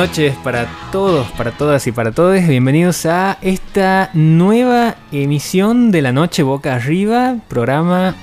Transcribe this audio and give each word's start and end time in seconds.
Noches 0.00 0.34
para 0.42 0.66
todos, 0.90 1.30
para 1.32 1.50
todas 1.50 1.86
y 1.86 1.92
para 1.92 2.10
todos. 2.10 2.48
Bienvenidos 2.48 3.04
a 3.04 3.36
esta 3.42 4.08
nueva 4.14 4.96
emisión 5.12 5.90
de 5.90 6.00
la 6.00 6.10
noche 6.10 6.42
Boca 6.42 6.74
Arriba, 6.74 7.36
programa 7.48 8.14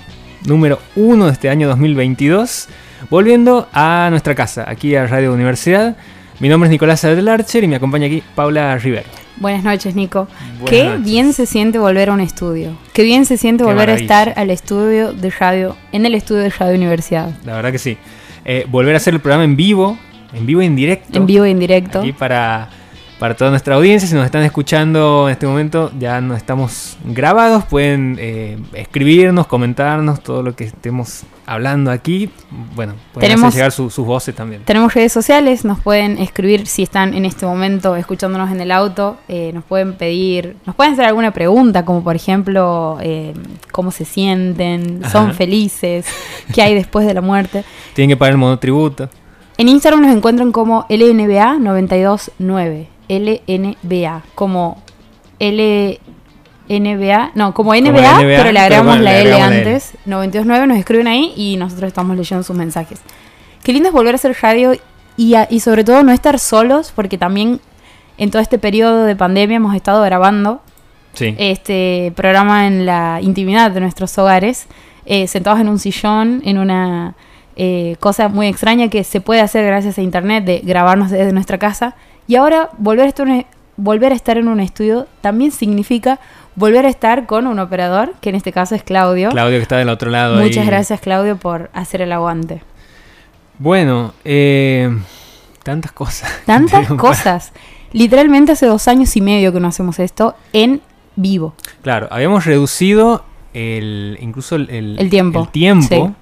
número 0.43 0.79
uno 0.95 1.27
de 1.27 1.33
este 1.33 1.51
año 1.51 1.67
2022. 1.67 2.67
Volviendo 3.11 3.69
a 3.73 4.07
nuestra 4.09 4.33
casa, 4.33 4.65
aquí 4.67 4.95
a 4.95 5.05
Radio 5.05 5.31
Universidad. 5.31 5.95
Mi 6.39 6.49
nombre 6.49 6.67
es 6.67 6.71
Nicolás 6.71 7.05
Adlarcher 7.05 7.63
y 7.63 7.67
me 7.67 7.75
acompaña 7.75 8.07
aquí 8.07 8.23
Paula 8.33 8.75
Rivero. 8.79 9.07
Buenas 9.35 9.63
noches, 9.63 9.93
Nico. 9.93 10.27
Qué 10.65 10.97
bien 10.97 11.31
se 11.31 11.45
siente 11.45 11.77
volver 11.77 12.09
a 12.09 12.13
un 12.13 12.21
estudio. 12.21 12.75
Qué 12.91 13.03
bien 13.03 13.27
se 13.27 13.37
siente 13.37 13.63
volver 13.63 13.91
a 13.91 13.93
estar 13.93 14.33
al 14.35 14.49
estudio 14.49 15.13
de 15.13 15.29
radio, 15.29 15.77
en 15.91 16.07
el 16.07 16.15
estudio 16.15 16.41
de 16.41 16.49
Radio 16.49 16.75
Universidad. 16.75 17.29
La 17.45 17.53
verdad 17.53 17.71
que 17.71 17.77
sí. 17.77 17.99
Eh, 18.45 18.65
volver 18.67 18.95
a 18.95 18.97
hacer 18.97 19.13
el 19.13 19.19
programa 19.19 19.43
en 19.43 19.55
vivo, 19.55 19.99
en 20.37 20.45
vivo 20.45 20.61
y 20.61 20.65
en 20.65 20.75
directo. 20.75 21.17
En 21.17 21.25
vivo 21.25 21.45
y 21.45 21.51
en 21.51 21.59
directo. 21.59 21.99
Aquí 21.99 22.13
para, 22.13 22.69
para 23.19 23.35
toda 23.35 23.49
nuestra 23.49 23.75
audiencia, 23.75 24.07
si 24.07 24.15
nos 24.15 24.25
están 24.25 24.43
escuchando 24.43 25.27
en 25.27 25.33
este 25.33 25.47
momento, 25.47 25.91
ya 25.97 26.21
no 26.21 26.35
estamos 26.35 26.97
grabados, 27.03 27.65
pueden 27.65 28.17
eh, 28.19 28.57
escribirnos, 28.73 29.47
comentarnos 29.47 30.21
todo 30.21 30.43
lo 30.43 30.55
que 30.55 30.65
estemos 30.65 31.23
hablando 31.47 31.89
aquí. 31.89 32.29
Bueno, 32.75 32.93
pueden 33.13 33.31
tenemos, 33.31 33.55
llegar 33.55 33.71
sus 33.71 33.97
voces 33.97 34.35
también. 34.35 34.61
Tenemos 34.65 34.93
redes 34.93 35.11
sociales, 35.11 35.65
nos 35.65 35.79
pueden 35.79 36.19
escribir 36.19 36.67
si 36.67 36.83
están 36.83 37.15
en 37.15 37.25
este 37.25 37.45
momento 37.45 37.95
escuchándonos 37.95 38.51
en 38.51 38.61
el 38.61 38.71
auto, 38.71 39.17
eh, 39.27 39.51
nos 39.53 39.63
pueden 39.63 39.93
pedir, 39.93 40.57
nos 40.65 40.75
pueden 40.75 40.93
hacer 40.93 41.05
alguna 41.05 41.31
pregunta, 41.31 41.85
como 41.85 42.03
por 42.03 42.15
ejemplo, 42.15 42.99
eh, 43.01 43.33
cómo 43.71 43.89
se 43.91 44.05
sienten, 44.05 45.01
son 45.11 45.33
felices, 45.33 46.05
qué 46.53 46.61
hay 46.61 46.75
después 46.75 47.07
de 47.07 47.15
la 47.15 47.21
muerte. 47.21 47.63
Tienen 47.95 48.09
que 48.09 48.17
pagar 48.17 48.33
el 48.33 48.37
monotributo. 48.37 49.09
En 49.57 49.69
Instagram 49.69 50.01
nos 50.01 50.15
encuentran 50.15 50.51
como 50.51 50.85
LNBA929. 50.87 52.87
LNBA. 53.09 54.23
Como 54.35 54.83
LNBA. 55.39 57.31
No, 57.33 57.53
como 57.53 57.73
NBA, 57.73 58.17
pero 58.19 58.51
le 58.51 58.59
agregamos 58.59 58.99
la 58.99 59.17
L 59.17 59.41
antes. 59.41 59.93
929 60.05 60.67
nos 60.67 60.77
escriben 60.77 61.07
ahí 61.07 61.33
y 61.35 61.57
nosotros 61.57 61.87
estamos 61.87 62.15
leyendo 62.15 62.43
sus 62.43 62.55
mensajes. 62.55 63.01
Qué 63.63 63.73
lindo 63.73 63.89
es 63.89 63.93
volver 63.93 64.13
a 64.13 64.17
hacer 64.17 64.37
radio 64.41 64.73
y, 65.17 65.33
y 65.49 65.59
sobre 65.59 65.83
todo 65.83 66.03
no 66.03 66.11
estar 66.11 66.37
solos, 66.37 66.93
porque 66.95 67.17
también 67.17 67.59
en 68.17 68.29
todo 68.29 68.41
este 68.41 68.59
periodo 68.59 69.05
de 69.05 69.15
pandemia 69.15 69.57
hemos 69.57 69.75
estado 69.75 70.03
grabando 70.03 70.61
este 71.19 72.13
programa 72.15 72.67
en 72.67 72.85
la 72.85 73.19
intimidad 73.21 73.71
de 73.71 73.79
nuestros 73.79 74.15
hogares, 74.19 74.67
eh, 75.05 75.27
sentados 75.27 75.59
en 75.59 75.69
un 75.69 75.79
sillón, 75.79 76.41
en 76.45 76.59
una 76.59 77.15
eh, 77.59 77.95
cosa 77.99 78.29
muy 78.29 78.45
extraña 78.45 78.87
que 78.87 79.03
se 79.03 79.19
puede 79.19 79.41
hacer 79.41 79.65
gracias 79.65 79.97
a 79.97 80.03
internet 80.03 80.45
de 80.45 80.59
grabarnos 80.59 81.09
desde 81.09 81.33
nuestra 81.33 81.57
casa. 81.57 81.95
Y 82.27 82.35
ahora 82.35 82.69
volver 82.77 83.05
a 83.05 83.09
estar, 83.09 83.27
volver 83.77 84.11
a 84.11 84.15
estar 84.15 84.37
en 84.37 84.47
un 84.47 84.59
estudio 84.59 85.07
también 85.21 85.51
significa 85.51 86.19
volver 86.55 86.85
a 86.85 86.89
estar 86.89 87.25
con 87.25 87.47
un 87.47 87.57
operador, 87.57 88.13
que 88.21 88.29
en 88.29 88.35
este 88.35 88.51
caso 88.51 88.75
es 88.75 88.83
Claudio. 88.83 89.31
Claudio 89.31 89.57
que 89.57 89.63
está 89.63 89.77
del 89.77 89.89
otro 89.89 90.11
lado. 90.11 90.39
Muchas 90.39 90.67
gracias 90.67 91.01
Claudio 91.01 91.37
por 91.37 91.71
hacer 91.73 92.01
el 92.01 92.11
aguante. 92.11 92.61
Bueno, 93.57 94.13
eh, 94.23 94.95
tantas 95.63 95.91
cosas. 95.93 96.31
Tantas 96.45 96.87
cosas. 96.89 97.53
Literalmente 97.91 98.51
hace 98.51 98.67
dos 98.67 98.87
años 98.87 99.15
y 99.15 99.21
medio 99.21 99.51
que 99.51 99.59
no 99.59 99.69
hacemos 99.69 99.97
esto 99.97 100.35
en 100.53 100.79
vivo. 101.15 101.55
Claro, 101.81 102.07
habíamos 102.11 102.45
reducido 102.45 103.25
el 103.55 104.15
incluso 104.21 104.57
el, 104.57 105.07
tiempo. 105.09 105.45
El 105.45 105.49
tiempo 105.49 106.15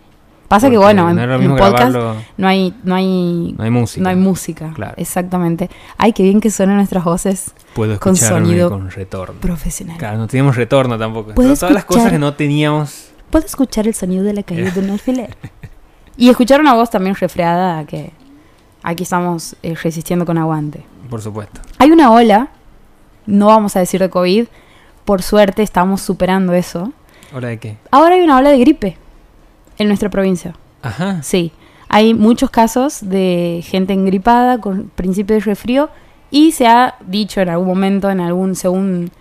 Pasa 0.47 0.69
que 0.69 0.77
bueno, 0.77 1.09
en, 1.09 1.47
no 1.47 1.55
podcast 1.55 1.95
no 2.37 2.47
hay, 2.47 2.73
no 2.83 2.95
hay, 2.95 3.55
no 3.57 3.63
hay 3.63 3.71
música. 3.71 4.03
No 4.03 4.09
hay 4.09 4.15
música. 4.15 4.71
Claro. 4.75 4.93
Exactamente. 4.97 5.69
Ay, 5.97 6.13
qué 6.13 6.21
bien 6.23 6.39
que 6.39 6.51
suenan 6.51 6.75
nuestras 6.77 7.03
voces. 7.03 7.53
Puedo 7.73 7.99
con 7.99 8.15
sonido 8.15 8.69
con 8.69 8.91
retorno. 8.91 9.39
Profesional. 9.41 9.97
Claro, 9.97 10.17
no 10.17 10.27
teníamos 10.27 10.55
retorno 10.55 10.97
tampoco. 10.99 11.33
todas 11.33 11.71
las 11.71 11.85
cosas 11.85 12.11
que 12.11 12.19
no 12.19 12.33
teníamos. 12.35 13.09
Puedo 13.31 13.45
escuchar 13.45 13.87
el 13.87 13.95
sonido 13.95 14.23
de 14.23 14.33
la 14.33 14.43
caída 14.43 14.69
de 14.69 14.79
un 14.79 14.89
alfiler. 14.91 15.35
y 16.15 16.29
escuchar 16.29 16.61
una 16.61 16.73
voz 16.73 16.91
también 16.91 17.15
refriada 17.15 17.83
que 17.85 18.11
aquí 18.83 19.03
estamos 19.03 19.55
eh, 19.63 19.75
resistiendo 19.75 20.25
con 20.25 20.37
aguante. 20.37 20.85
Por 21.09 21.21
supuesto. 21.21 21.59
Hay 21.79 21.91
una 21.91 22.11
ola, 22.11 22.49
no 23.25 23.47
vamos 23.47 23.75
a 23.75 23.79
decir 23.79 23.99
de 23.99 24.11
COVID, 24.11 24.45
por 25.05 25.23
suerte 25.23 25.63
estamos 25.63 26.01
superando 26.01 26.53
eso. 26.53 26.91
¿Ola 27.33 27.47
de 27.47 27.57
qué? 27.57 27.77
Ahora 27.89 28.15
hay 28.15 28.21
una 28.21 28.37
ola 28.37 28.51
de 28.51 28.59
gripe 28.59 28.97
en 29.77 29.87
nuestra 29.87 30.09
provincia. 30.09 30.53
Ajá. 30.81 31.21
Sí. 31.23 31.51
Hay 31.87 32.13
muchos 32.13 32.49
casos 32.49 32.99
de 33.01 33.63
gente 33.63 33.93
engripada 33.93 34.59
con 34.59 34.89
principio 34.95 35.35
de 35.35 35.41
resfrío 35.41 35.89
y 36.31 36.51
se 36.51 36.67
ha 36.67 36.95
dicho 37.05 37.41
en 37.41 37.49
algún 37.49 37.67
momento, 37.67 38.09
en 38.09 38.19
algún, 38.19 38.55
según 38.55 39.11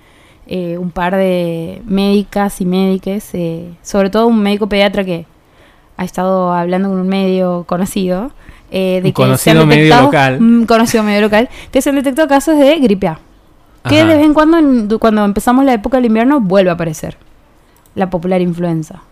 eh, 0.46 0.76
un 0.78 0.90
par 0.90 1.16
de 1.16 1.82
médicas 1.86 2.60
y 2.60 2.66
médiques, 2.66 3.30
eh, 3.34 3.70
sobre 3.82 4.10
todo 4.10 4.26
un 4.26 4.42
médico 4.42 4.68
pediatra 4.68 5.04
que 5.04 5.26
ha 5.96 6.04
estado 6.04 6.52
hablando 6.52 6.88
con 6.88 6.98
un 6.98 7.08
medio 7.08 7.64
conocido, 7.66 8.32
eh, 8.70 9.00
de 9.02 9.08
un 9.08 9.12
que 9.12 9.12
conocido 9.12 9.60
se 9.60 9.66
medio 9.66 10.00
local. 10.00 10.66
Conocido 10.66 11.04
medio 11.04 11.20
local, 11.20 11.48
que 11.70 11.80
se 11.80 11.90
han 11.90 11.96
detectado 11.96 12.26
casos 12.28 12.58
de 12.58 12.76
gripe 12.78 13.08
A. 13.08 13.20
Que 13.88 14.04
de 14.04 14.16
vez 14.16 14.24
en 14.24 14.32
cuando, 14.32 14.98
cuando 14.98 15.24
empezamos 15.24 15.64
la 15.64 15.74
época 15.74 15.98
del 15.98 16.06
invierno, 16.06 16.40
vuelve 16.40 16.70
a 16.70 16.72
aparecer 16.72 17.18
la 17.94 18.08
popular 18.08 18.40
influenza. 18.40 19.02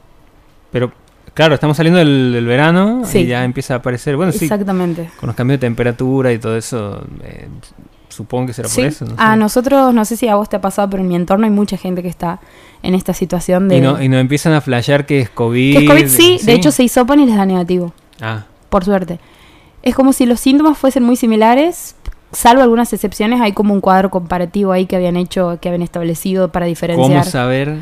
Pero 0.71 0.93
Claro, 1.35 1.55
estamos 1.55 1.77
saliendo 1.77 1.99
del, 1.99 2.45
verano 2.47 3.03
y 3.13 3.27
ya 3.27 3.45
empieza 3.45 3.75
a 3.75 3.77
aparecer. 3.79 4.17
Bueno, 4.17 4.33
Exactamente. 4.33 5.11
con 5.19 5.29
los 5.29 5.37
cambios 5.37 5.61
de 5.61 5.67
temperatura 5.67 6.33
y 6.33 6.39
todo 6.39 6.57
eso, 6.57 7.03
eh, 7.25 7.49
supongo 8.09 8.49
que 8.49 8.53
será 8.53 8.69
por 8.69 8.85
eso. 8.85 9.07
a 9.17 9.37
nosotros, 9.37 9.95
no 9.95 10.05
sé 10.05 10.17
si 10.17 10.29
a 10.29 10.37
vos 10.37 10.49
te 10.49 10.57
ha 10.57 10.61
pasado, 10.61 10.91
pero 10.91 11.03
en 11.03 11.09
mi 11.09 11.17
entorno 11.17 11.47
hay 11.47 11.51
mucha 11.51 11.79
gente 11.79 12.03
que 12.03 12.09
está 12.09 12.41
en 12.83 12.95
esta 12.95 13.15
situación 13.15 13.69
de. 13.69 13.79
Y, 13.79 13.81
no, 13.81 14.03
y 14.03 14.09
nos 14.09 14.21
empiezan 14.21 14.53
a 14.53 14.61
flashear 14.61 15.07
que 15.07 15.21
es 15.21 15.31
COVID. 15.31 15.79
Que 15.79 15.85
es 15.85 15.91
COVID, 15.91 16.09
sí, 16.09 16.39
de 16.43 16.53
hecho 16.53 16.71
se 16.71 16.83
hisopan 16.83 17.21
y 17.21 17.27
les 17.27 17.37
da 17.37 17.47
negativo. 17.47 17.95
Ah. 18.21 18.45
Por 18.69 18.85
suerte. 18.85 19.19
Es 19.83 19.95
como 19.95 20.13
si 20.13 20.27
los 20.27 20.39
síntomas 20.39 20.79
fuesen 20.79 21.03
muy 21.03 21.17
similares, 21.17 21.97
salvo 22.33 22.63
algunas 22.63 22.93
excepciones, 22.93 23.41
hay 23.41 23.53
como 23.53 23.75
un 23.75 23.81
cuadro 23.81 24.11
comparativo 24.11 24.73
ahí 24.73 24.87
que 24.87 24.97
habían 24.97 25.17
hecho, 25.17 25.59
que 25.61 25.69
habían 25.69 25.83
establecido 25.83 26.49
para 26.51 26.67
diferenciar. 26.67 27.09
¿Cómo 27.09 27.25
saber? 27.25 27.79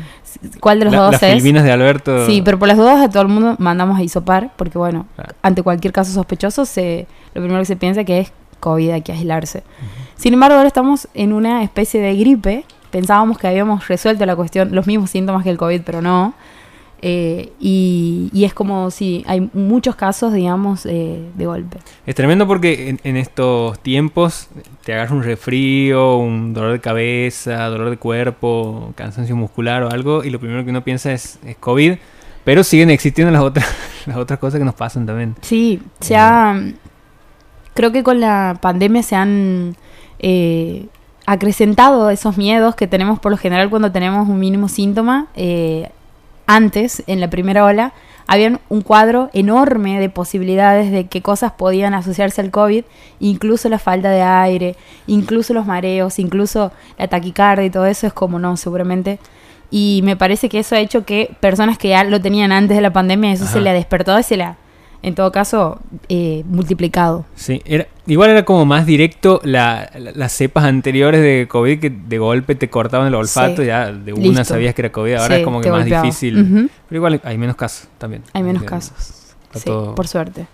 ¿Cuál 0.59 0.79
de 0.79 0.85
los 0.85 0.93
dos 0.93 1.11
las 1.13 1.23
es? 1.23 1.43
de 1.43 1.71
Alberto. 1.71 2.25
Sí, 2.25 2.41
pero 2.43 2.59
por 2.59 2.67
las 2.67 2.77
dudas 2.77 3.01
a 3.01 3.09
todo 3.09 3.23
el 3.23 3.29
mundo 3.29 3.55
mandamos 3.59 3.97
a 3.97 4.03
isopar, 4.03 4.51
porque 4.55 4.77
bueno, 4.77 5.05
ante 5.41 5.63
cualquier 5.63 5.93
caso 5.93 6.11
sospechoso, 6.11 6.65
se, 6.65 7.07
lo 7.33 7.41
primero 7.41 7.61
que 7.61 7.65
se 7.65 7.75
piensa 7.75 8.03
que 8.03 8.19
es 8.19 8.33
COVID, 8.59 8.91
hay 8.91 9.01
que 9.01 9.11
aislarse. 9.11 9.63
Sin 10.15 10.33
embargo, 10.33 10.57
ahora 10.57 10.67
estamos 10.67 11.07
en 11.13 11.33
una 11.33 11.63
especie 11.63 11.99
de 11.99 12.15
gripe. 12.15 12.65
Pensábamos 12.91 13.37
que 13.37 13.47
habíamos 13.47 13.87
resuelto 13.87 14.25
la 14.25 14.35
cuestión, 14.35 14.75
los 14.75 14.85
mismos 14.85 15.09
síntomas 15.09 15.43
que 15.43 15.49
el 15.49 15.57
COVID, 15.57 15.81
pero 15.83 16.01
no. 16.01 16.33
Eh, 17.03 17.51
y, 17.59 18.29
es 18.43 18.53
como 18.53 18.91
si 18.91 19.23
hay 19.27 19.49
muchos 19.53 19.95
casos, 19.95 20.33
digamos, 20.33 20.85
eh, 20.85 21.19
de 21.35 21.45
golpe. 21.45 21.77
Es 22.05 22.13
tremendo 22.13 22.47
porque 22.47 22.95
en, 23.03 23.17
estos 23.17 23.79
tiempos 23.79 24.49
te 24.85 24.93
agarra 24.93 25.15
un 25.15 25.23
resfrío, 25.23 26.17
un 26.17 26.53
dolor 26.53 26.73
de 26.73 26.79
cabeza, 26.79 27.65
dolor 27.65 27.89
de 27.89 27.97
cuerpo, 27.97 28.93
cansancio 28.95 29.35
muscular 29.35 29.83
o 29.83 29.89
algo, 29.89 30.23
y 30.23 30.29
lo 30.29 30.39
primero 30.39 30.63
que 30.63 30.69
uno 30.69 30.83
piensa 30.83 31.11
es, 31.11 31.39
es 31.43 31.57
COVID, 31.57 31.95
pero 32.43 32.63
siguen 32.63 32.91
existiendo 32.91 33.31
las 33.31 33.41
otras, 33.41 33.65
las 34.05 34.17
otras 34.17 34.37
cosas 34.37 34.59
que 34.59 34.65
nos 34.65 34.75
pasan 34.75 35.07
también. 35.07 35.35
Sí, 35.41 35.81
se 36.01 36.15
ha, 36.15 36.59
creo 37.73 37.91
que 37.91 38.03
con 38.03 38.19
la 38.19 38.59
pandemia 38.61 39.01
se 39.01 39.15
han 39.15 39.75
eh, 40.19 40.85
acrecentado 41.25 42.11
esos 42.11 42.37
miedos 42.37 42.75
que 42.75 42.85
tenemos 42.85 43.19
por 43.19 43.31
lo 43.31 43.37
general 43.37 43.71
cuando 43.71 43.91
tenemos 43.91 44.29
un 44.29 44.39
mínimo 44.39 44.67
síntoma 44.69 45.27
antes, 46.55 47.03
en 47.07 47.19
la 47.19 47.29
primera 47.29 47.65
ola, 47.65 47.93
había 48.27 48.59
un 48.69 48.81
cuadro 48.81 49.29
enorme 49.33 49.99
de 49.99 50.09
posibilidades 50.09 50.91
de 50.91 51.07
qué 51.07 51.21
cosas 51.21 51.51
podían 51.53 51.93
asociarse 51.93 52.41
al 52.41 52.51
COVID, 52.51 52.83
incluso 53.19 53.67
la 53.69 53.79
falta 53.79 54.09
de 54.09 54.21
aire, 54.21 54.75
incluso 55.07 55.53
los 55.53 55.65
mareos, 55.65 56.19
incluso 56.19 56.71
la 56.97 57.07
taquicardia 57.07 57.65
y 57.65 57.69
todo 57.69 57.85
eso 57.85 58.07
es 58.07 58.13
como 58.13 58.39
no, 58.39 58.55
seguramente. 58.57 59.19
Y 59.69 60.01
me 60.03 60.15
parece 60.15 60.49
que 60.49 60.59
eso 60.59 60.75
ha 60.75 60.79
hecho 60.79 61.05
que 61.05 61.35
personas 61.39 61.77
que 61.77 61.89
ya 61.89 62.03
lo 62.03 62.21
tenían 62.21 62.51
antes 62.51 62.75
de 62.77 62.81
la 62.81 62.93
pandemia, 62.93 63.33
eso 63.33 63.45
se 63.45 63.61
le 63.61 63.69
ha 63.69 63.73
despertado 63.73 64.19
y 64.19 64.23
se 64.23 64.37
le 64.37 64.43
ha 64.43 64.57
en 65.03 65.15
todo 65.15 65.31
caso, 65.31 65.79
eh, 66.09 66.43
multiplicado. 66.45 67.25
Sí, 67.35 67.61
era, 67.65 67.87
igual 68.11 68.29
era 68.29 68.43
como 68.43 68.65
más 68.65 68.85
directo 68.85 69.39
las 69.43 70.33
cepas 70.33 70.65
anteriores 70.65 71.21
de 71.21 71.47
COVID 71.47 71.79
que 71.79 71.89
de 71.89 72.17
golpe 72.17 72.55
te 72.55 72.69
cortaban 72.69 73.07
el 73.07 73.15
olfato, 73.15 73.63
ya 73.63 73.89
de 73.89 74.11
una 74.11 74.43
sabías 74.43 74.75
que 74.75 74.81
era 74.81 74.91
COVID, 74.91 75.13
ahora 75.13 75.37
es 75.37 75.45
como 75.45 75.61
que 75.61 75.71
más 75.71 75.85
difícil. 75.85 76.69
Pero 76.89 76.97
igual 76.97 77.21
hay 77.23 77.37
menos 77.37 77.55
casos 77.55 77.87
también. 77.97 78.23
Hay 78.33 78.43
menos 78.43 78.63
casos. 78.63 79.33
Sí, 79.53 79.69
por 79.95 80.07
suerte. 80.09 80.45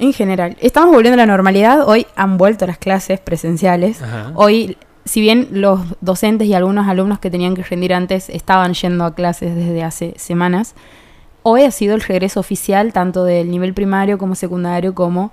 En 0.00 0.12
general, 0.12 0.56
estamos 0.60 0.92
volviendo 0.92 1.14
a 1.14 1.24
la 1.24 1.26
normalidad. 1.26 1.88
Hoy 1.88 2.04
han 2.16 2.36
vuelto 2.36 2.66
las 2.66 2.78
clases 2.78 3.20
presenciales. 3.20 4.00
Hoy, 4.34 4.76
si 5.04 5.20
bien 5.20 5.46
los 5.52 5.80
docentes 6.00 6.48
y 6.48 6.54
algunos 6.54 6.88
alumnos 6.88 7.20
que 7.20 7.30
tenían 7.30 7.54
que 7.54 7.62
rendir 7.62 7.94
antes 7.94 8.28
estaban 8.28 8.74
yendo 8.74 9.04
a 9.04 9.14
clases 9.14 9.54
desde 9.54 9.84
hace 9.84 10.14
semanas, 10.16 10.74
hoy 11.44 11.62
ha 11.62 11.70
sido 11.70 11.94
el 11.94 12.00
regreso 12.00 12.40
oficial 12.40 12.92
tanto 12.92 13.22
del 13.24 13.52
nivel 13.52 13.72
primario 13.72 14.18
como 14.18 14.34
secundario 14.34 14.96
como 14.96 15.30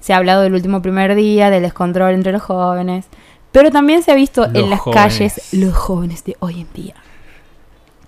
Se 0.00 0.12
ha 0.12 0.16
hablado 0.16 0.42
del 0.42 0.54
último 0.54 0.82
primer 0.82 1.14
día, 1.14 1.50
del 1.50 1.62
descontrol 1.62 2.14
entre 2.14 2.32
los 2.32 2.42
jóvenes. 2.42 3.06
Pero 3.52 3.70
también 3.70 4.02
se 4.02 4.12
ha 4.12 4.14
visto 4.14 4.44
en 4.44 4.70
las 4.70 4.82
calles 4.82 5.52
los 5.52 5.74
jóvenes 5.74 6.24
de 6.24 6.36
hoy 6.40 6.60
en 6.60 6.68
día. 6.74 6.94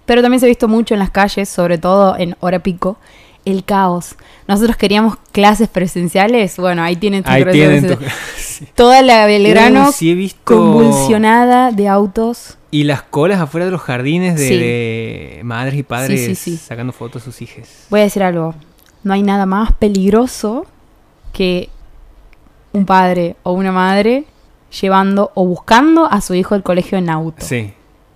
Pero 0.04 0.22
también 0.22 0.40
se 0.40 0.46
ha 0.46 0.48
visto 0.48 0.68
mucho 0.68 0.94
en 0.94 1.00
las 1.00 1.10
calles, 1.10 1.48
sobre 1.48 1.78
todo 1.78 2.16
en 2.16 2.36
hora 2.40 2.58
pico, 2.58 2.98
el 3.44 3.64
caos. 3.64 4.16
Nosotros 4.46 4.76
queríamos 4.76 5.16
clases 5.32 5.68
presenciales, 5.68 6.56
bueno, 6.56 6.82
ahí 6.82 6.96
tienen 6.96 7.22
ahí 7.26 7.44
tienen 7.44 7.98
Toda 8.74 9.02
la 9.02 9.26
Belgrano 9.26 9.90
convulsionada 10.44 11.70
de 11.70 11.88
autos. 11.88 12.58
Y 12.70 12.84
las 12.84 13.02
colas 13.02 13.40
afuera 13.40 13.64
de 13.64 13.72
los 13.72 13.80
jardines 13.80 14.36
de, 14.36 15.40
madres 15.44 15.74
y 15.74 15.82
padres 15.82 16.38
sacando 16.60 16.92
fotos 16.92 17.22
a 17.22 17.24
sus 17.26 17.42
hijos. 17.42 17.68
Voy 17.88 18.00
a 18.00 18.04
decir 18.04 18.22
algo, 18.22 18.54
no 19.02 19.14
hay 19.14 19.22
nada 19.22 19.46
más 19.46 19.72
peligroso 19.72 20.66
que 21.32 21.68
un 22.72 22.86
padre 22.86 23.36
o 23.42 23.52
una 23.52 23.72
madre 23.72 24.24
llevando 24.80 25.32
o 25.34 25.44
buscando 25.44 26.06
a 26.06 26.20
su 26.20 26.34
hijo 26.34 26.54
del 26.54 26.62
colegio 26.62 26.98
en 26.98 27.10
auto. 27.10 27.44
Sí. 27.44 27.72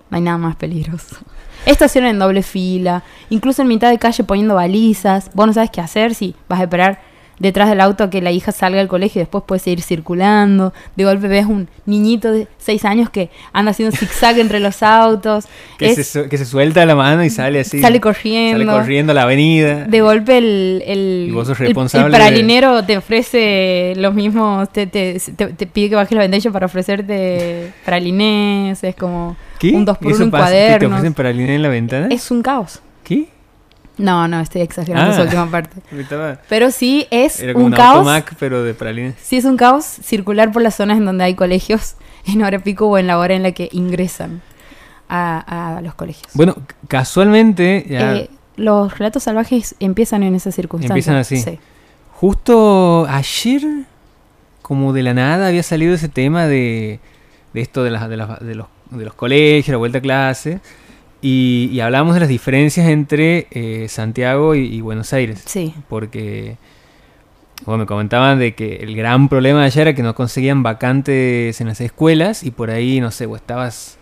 No 0.09 0.17
hay 0.17 0.21
nada 0.21 0.37
más 0.37 0.55
peligroso. 0.55 1.17
Estacionan 1.65 2.11
en 2.11 2.19
doble 2.19 2.43
fila, 2.43 3.03
incluso 3.29 3.61
en 3.61 3.67
mitad 3.67 3.89
de 3.89 3.97
calle 3.97 4.23
poniendo 4.23 4.55
balizas. 4.55 5.31
Vos 5.33 5.47
no 5.47 5.53
sabes 5.53 5.71
qué 5.71 5.81
hacer 5.81 6.13
si 6.13 6.35
vas 6.47 6.59
a 6.59 6.63
esperar 6.63 7.01
detrás 7.39 7.69
del 7.69 7.81
auto 7.81 8.05
a 8.05 8.09
que 8.09 8.21
la 8.21 8.31
hija 8.31 8.51
salga 8.51 8.81
al 8.81 8.87
colegio 8.87 9.19
y 9.19 9.23
después 9.23 9.43
puede 9.45 9.59
seguir 9.59 9.81
circulando. 9.81 10.73
De 10.95 11.03
golpe 11.03 11.27
ves 11.27 11.45
un 11.45 11.67
niñito 11.85 12.31
de 12.31 12.47
6 12.57 12.85
años 12.85 13.09
que 13.09 13.29
anda 13.53 13.71
haciendo 13.71 13.95
zigzag 13.95 14.39
entre 14.39 14.59
los 14.59 14.83
autos. 14.83 15.45
Que, 15.77 15.93
se, 16.03 16.29
que 16.29 16.37
se 16.37 16.45
suelta 16.45 16.85
la 16.85 16.95
mano 16.95 17.23
y 17.23 17.29
sale 17.29 17.59
así. 17.59 17.81
Sale 17.81 17.99
corriendo. 17.99 18.65
Sale 18.65 18.79
corriendo 18.79 19.11
a 19.11 19.15
la 19.15 19.23
avenida. 19.23 19.85
De 19.85 20.01
golpe 20.01 20.37
el, 20.37 20.83
el, 20.85 21.45
responsable 21.57 22.15
el, 22.15 22.21
pralinero 22.21 22.83
te 22.85 22.97
ofrece 22.97 23.93
los 23.97 24.13
mismos, 24.13 24.69
te, 24.71 24.87
te, 24.87 25.19
te, 25.19 25.67
pide 25.67 25.89
que 25.89 25.95
bajes 25.95 26.13
la 26.13 26.21
ventanilla 26.21 26.51
para 26.51 26.67
ofrecerte 26.67 27.73
pralinés, 27.83 28.83
es 28.83 28.95
como 28.95 29.35
un 29.61 29.85
2 29.85 29.97
por 29.97 30.13
1 30.13 30.23
un 30.25 30.31
cuaderno. 30.31 30.79
¿Te 30.79 31.09
ofrecen 31.09 31.39
en 31.49 31.61
la 31.61 31.69
ventana? 31.69 32.07
Es 32.09 32.31
un 32.31 32.41
caos. 32.41 32.81
¿Qué? 33.03 33.27
No, 33.97 34.27
no, 34.27 34.39
estoy 34.41 34.61
exagerando 34.61 35.11
esa 35.11 35.21
ah. 35.21 35.23
última 35.23 35.49
parte. 35.49 35.77
pero 36.49 36.71
sí 36.71 37.07
es 37.11 37.41
un, 37.55 37.71
caos. 37.71 38.07
pero 38.39 38.63
de 38.63 38.73
pralines. 38.73 39.15
Sí 39.21 39.37
es 39.37 39.45
un 39.45 39.57
caos 39.57 39.85
circular 39.85 40.51
por 40.51 40.61
las 40.61 40.75
zonas 40.75 40.97
en 40.97 41.05
donde 41.05 41.23
hay 41.23 41.35
colegios 41.35 41.95
en 42.25 42.43
hora 42.43 42.59
pico 42.59 42.87
o 42.87 42.97
en 42.97 43.07
la 43.07 43.17
hora 43.17 43.33
en 43.33 43.43
la 43.43 43.51
que 43.51 43.69
ingresan 43.71 44.41
a, 45.07 45.79
los 45.83 45.95
colegios. 45.95 46.31
Bueno, 46.33 46.55
casualmente 46.87 47.85
eh, 47.89 48.29
los 48.57 48.97
relatos 48.97 49.23
salvajes 49.23 49.75
empiezan 49.79 50.23
en 50.23 50.35
esas 50.35 50.55
circunstancias. 50.55 51.07
Empiezan 51.07 51.51
así. 51.51 51.59
Justo 52.13 53.05
ayer, 53.07 53.61
como 54.61 54.93
de 54.93 55.03
la 55.03 55.13
nada, 55.13 55.47
había 55.47 55.63
salido 55.63 55.93
ese 55.93 56.09
tema 56.09 56.47
de, 56.47 56.99
esto 57.53 57.83
de, 57.83 57.91
las, 57.91 58.09
de, 58.09 58.17
los, 58.17 58.29
de 58.39 59.05
los 59.05 59.13
colegios, 59.13 59.69
la 59.69 59.77
vuelta 59.77 59.99
a 59.99 60.01
clase. 60.01 60.59
Y, 61.27 61.79
hablamos 61.79 62.13
de 62.13 62.19
las 62.19 62.29
diferencias 62.29 62.87
entre 62.87 63.47
eh, 63.49 63.87
Santiago 63.89 64.53
y, 64.53 64.79
Buenos 64.81 65.11
Aires. 65.11 65.41
Sí. 65.47 65.73
Porque, 65.89 66.57
bueno, 67.65 67.79
me 67.79 67.85
comentaban 67.87 68.37
de 68.37 68.53
que 68.53 68.75
el 68.75 68.95
gran 68.95 69.27
problema 69.27 69.61
de 69.61 69.65
allá 69.65 69.81
era 69.81 69.95
que 69.95 70.03
no 70.03 70.13
conseguían 70.13 70.61
vacantes 70.61 71.59
en 71.59 71.67
las 71.67 71.81
escuelas 71.81 72.43
y 72.43 72.51
por 72.51 72.69
ahí, 72.69 73.01
no 73.01 73.09
sé, 73.09 73.25
vos 73.25 73.39
estabas... 73.39 73.97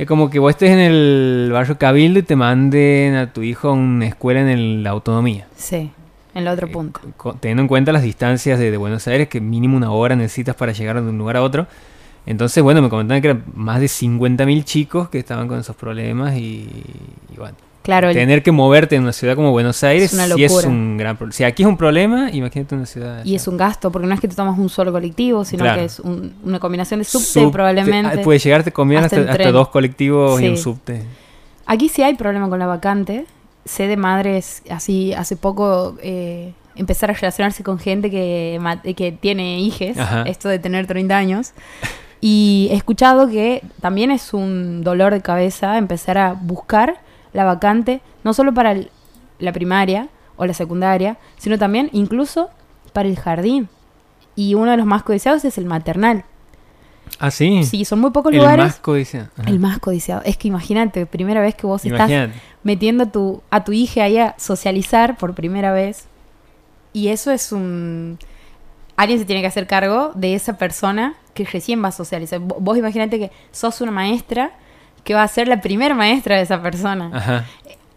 Es 0.00 0.08
como 0.08 0.30
que 0.30 0.40
vos 0.40 0.50
estés 0.50 0.72
en 0.72 0.80
el 0.80 1.50
barrio 1.52 1.78
Cabildo 1.78 2.18
y 2.18 2.24
te 2.24 2.34
manden 2.34 3.14
a 3.14 3.32
tu 3.32 3.42
hijo 3.42 3.68
a 3.68 3.72
una 3.74 4.08
escuela 4.08 4.40
en 4.40 4.82
la 4.82 4.90
autonomía. 4.90 5.46
Sí, 5.54 5.92
en 6.34 6.42
el 6.42 6.48
otro 6.48 6.66
eh, 6.66 6.70
punto. 6.70 7.00
teniendo 7.38 7.62
en 7.62 7.68
cuenta 7.68 7.92
las 7.92 8.02
distancias 8.02 8.58
de, 8.58 8.72
de 8.72 8.76
Buenos 8.76 9.06
Aires, 9.06 9.28
que 9.28 9.40
mínimo 9.40 9.76
una 9.76 9.92
hora 9.92 10.16
necesitas 10.16 10.56
para 10.56 10.72
llegar 10.72 11.00
de 11.00 11.08
un 11.08 11.18
lugar 11.18 11.36
a 11.36 11.42
otro. 11.42 11.68
Entonces, 12.26 12.62
bueno, 12.62 12.80
me 12.80 12.88
comentaban 12.88 13.20
que 13.20 13.28
eran 13.28 13.44
más 13.54 13.80
de 13.80 13.86
50.000 13.86 14.64
chicos 14.64 15.08
que 15.08 15.18
estaban 15.18 15.46
con 15.46 15.58
esos 15.58 15.76
problemas 15.76 16.36
y, 16.36 16.68
bueno. 17.36 17.54
Claro, 17.82 18.10
tener 18.14 18.42
que 18.42 18.50
moverte 18.50 18.96
en 18.96 19.02
una 19.02 19.12
ciudad 19.12 19.36
como 19.36 19.50
Buenos 19.50 19.84
Aires 19.84 20.14
es, 20.14 20.14
una 20.14 20.34
sí 20.34 20.42
es 20.42 20.64
un 20.64 20.96
gran 20.96 21.18
problema. 21.18 21.36
Si 21.36 21.44
aquí 21.44 21.64
es 21.64 21.68
un 21.68 21.76
problema, 21.76 22.30
imagínate 22.30 22.74
una 22.74 22.86
ciudad. 22.86 23.22
Y 23.26 23.34
es 23.34 23.46
un 23.46 23.58
gasto, 23.58 23.92
porque 23.92 24.08
no 24.08 24.14
es 24.14 24.20
que 24.20 24.28
te 24.28 24.34
tomas 24.34 24.58
un 24.58 24.70
solo 24.70 24.90
colectivo, 24.90 25.44
sino 25.44 25.64
que 25.64 25.84
es 25.84 26.00
una 26.00 26.58
combinación 26.60 27.00
de 27.00 27.04
subte, 27.04 27.46
probablemente. 27.52 28.20
Ah, 28.20 28.22
puede 28.22 28.38
llegarte 28.38 28.72
a 28.74 28.98
hasta, 29.00 29.20
hasta, 29.30 29.52
dos 29.52 29.68
colectivos 29.68 30.40
y 30.40 30.48
un 30.48 30.56
subte. 30.56 31.02
Aquí 31.66 31.90
sí 31.90 32.02
hay 32.02 32.14
problema 32.14 32.48
con 32.48 32.58
la 32.58 32.66
vacante. 32.66 33.26
Sé 33.66 33.86
de 33.86 33.98
madres, 33.98 34.62
así 34.70 35.12
hace 35.12 35.36
poco 35.36 35.96
eh, 36.02 36.54
empezar 36.76 37.10
a 37.10 37.14
relacionarse 37.14 37.62
con 37.62 37.78
gente 37.78 38.10
que, 38.10 38.58
que 38.96 39.12
tiene 39.12 39.60
hijes, 39.60 39.98
esto 40.24 40.48
de 40.48 40.58
tener 40.58 40.86
30 40.86 41.16
años. 41.16 41.52
Y 42.26 42.68
he 42.70 42.76
escuchado 42.76 43.28
que 43.28 43.62
también 43.82 44.10
es 44.10 44.32
un 44.32 44.82
dolor 44.82 45.12
de 45.12 45.20
cabeza 45.20 45.76
empezar 45.76 46.16
a 46.16 46.32
buscar 46.32 47.02
la 47.34 47.44
vacante, 47.44 48.00
no 48.22 48.32
solo 48.32 48.54
para 48.54 48.74
la 49.38 49.52
primaria 49.52 50.08
o 50.36 50.46
la 50.46 50.54
secundaria, 50.54 51.18
sino 51.36 51.58
también 51.58 51.90
incluso 51.92 52.48
para 52.94 53.10
el 53.10 53.18
jardín. 53.18 53.68
Y 54.36 54.54
uno 54.54 54.70
de 54.70 54.78
los 54.78 54.86
más 54.86 55.02
codiciados 55.02 55.44
es 55.44 55.58
el 55.58 55.66
maternal. 55.66 56.24
Ah, 57.18 57.30
sí. 57.30 57.62
Sí, 57.64 57.84
son 57.84 58.00
muy 58.00 58.10
pocos 58.10 58.32
lugares. 58.32 58.64
El 58.64 58.68
más 58.68 58.76
codiciado. 58.76 59.28
El 59.46 59.60
más 59.60 59.78
codiciado. 59.78 60.22
Es 60.24 60.38
que 60.38 60.48
imagínate, 60.48 61.04
primera 61.04 61.42
vez 61.42 61.54
que 61.54 61.66
vos 61.66 61.84
estás 61.84 62.30
metiendo 62.62 63.04
a 63.04 63.12
tu, 63.12 63.42
a 63.50 63.64
tu 63.64 63.72
hija 63.72 64.04
ahí 64.04 64.16
a 64.16 64.34
socializar 64.38 65.18
por 65.18 65.34
primera 65.34 65.74
vez. 65.74 66.06
Y 66.94 67.08
eso 67.08 67.30
es 67.30 67.52
un. 67.52 68.18
Alguien 68.96 69.18
se 69.18 69.24
tiene 69.24 69.40
que 69.42 69.48
hacer 69.48 69.66
cargo 69.66 70.12
de 70.14 70.34
esa 70.34 70.56
persona 70.56 71.14
que 71.34 71.44
recién 71.44 71.82
va 71.82 71.88
a 71.88 71.92
socializar. 71.92 72.40
Vos 72.40 72.78
imagínate 72.78 73.18
que 73.18 73.30
sos 73.50 73.80
una 73.80 73.90
maestra 73.90 74.52
que 75.02 75.14
va 75.14 75.22
a 75.22 75.28
ser 75.28 75.48
la 75.48 75.60
primera 75.60 75.94
maestra 75.94 76.36
de 76.36 76.42
esa 76.42 76.62
persona. 76.62 77.10
Ajá. 77.12 77.44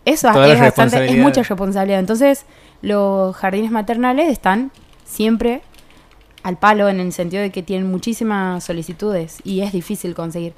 Eso 0.06 0.30
es, 0.44 0.60
bastante, 0.60 1.06
es 1.06 1.18
mucha 1.18 1.44
responsabilidad. 1.44 2.00
Entonces, 2.00 2.46
los 2.82 3.36
jardines 3.36 3.72
maternales 3.72 4.32
están 4.32 4.72
siempre 5.06 5.62
al 6.44 6.58
palo 6.58 6.88
en 6.88 7.01
el 7.01 7.12
sentido 7.12 7.42
de 7.42 7.51
que 7.51 7.62
tienen 7.62 7.92
muchísimas 7.92 8.63
solicitudes 8.63 9.39
y 9.44 9.62
es 9.62 9.74
difícil 9.74 10.16
conseguir. 10.16 10.54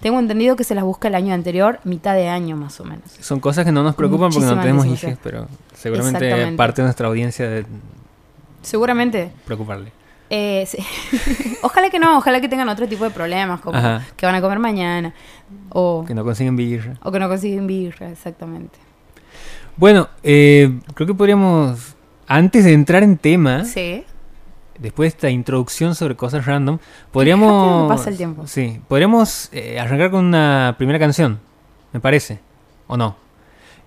Tengo 0.00 0.18
entendido 0.18 0.56
que 0.56 0.64
se 0.64 0.74
las 0.74 0.84
busca 0.84 1.08
el 1.08 1.14
año 1.14 1.34
anterior, 1.34 1.80
mitad 1.84 2.14
de 2.14 2.28
año 2.28 2.56
más 2.56 2.80
o 2.80 2.84
menos. 2.84 3.10
Son 3.20 3.40
cosas 3.40 3.64
que 3.66 3.72
no 3.72 3.82
nos 3.82 3.94
preocupan 3.94 4.30
porque 4.30 4.46
no 4.46 4.60
tenemos 4.60 4.86
hijos, 4.86 5.18
pero 5.22 5.48
seguramente 5.74 6.52
parte 6.56 6.80
de 6.80 6.86
nuestra 6.86 7.08
audiencia 7.08 7.48
de 7.48 7.66
seguramente 8.64 9.30
preocuparle. 9.44 9.92
Eh, 10.30 10.66
ojalá 11.62 11.90
que 11.90 11.98
no, 11.98 12.18
ojalá 12.18 12.40
que 12.40 12.48
tengan 12.48 12.68
otro 12.68 12.88
tipo 12.88 13.04
de 13.04 13.10
problemas, 13.10 13.60
como 13.60 13.78
que 14.16 14.26
van 14.26 14.34
a 14.34 14.40
comer 14.40 14.58
mañana. 14.58 15.14
O 15.70 16.04
que 16.06 16.14
no 16.14 16.24
consiguen 16.24 16.56
birra. 16.56 16.94
O 17.02 17.12
que 17.12 17.18
no 17.18 17.28
consiguen 17.28 17.66
birra, 17.66 18.10
exactamente. 18.10 18.78
Bueno, 19.76 20.08
eh, 20.22 20.78
creo 20.94 21.06
que 21.06 21.14
podríamos, 21.14 21.94
antes 22.26 22.64
de 22.64 22.72
entrar 22.72 23.02
en 23.02 23.18
tema, 23.18 23.64
sí. 23.64 24.04
después 24.78 25.12
de 25.12 25.16
esta 25.16 25.30
introducción 25.30 25.94
sobre 25.94 26.16
cosas 26.16 26.46
random, 26.46 26.78
podríamos... 27.12 27.88
pasa 27.88 28.10
el 28.10 28.16
tiempo. 28.16 28.46
Sí, 28.46 28.80
podríamos 28.88 29.48
eh, 29.52 29.78
arrancar 29.78 30.10
con 30.10 30.24
una 30.24 30.74
primera 30.78 30.98
canción, 30.98 31.40
me 31.92 32.00
parece, 32.00 32.40
¿o 32.86 32.96
no? 32.96 33.23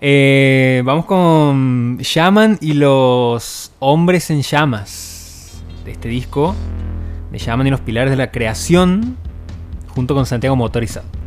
Vamos 0.00 1.04
con 1.06 1.98
Shaman 1.98 2.58
y 2.60 2.74
los 2.74 3.72
hombres 3.80 4.30
en 4.30 4.42
llamas 4.42 5.08
este 5.90 6.08
disco 6.08 6.54
me 7.30 7.38
llaman 7.38 7.66
y 7.66 7.70
los 7.70 7.80
pilares 7.80 8.10
de 8.10 8.16
la 8.16 8.30
creación 8.30 9.16
junto 9.88 10.14
con 10.14 10.26
Santiago 10.26 10.56
Motorizado. 10.56 11.17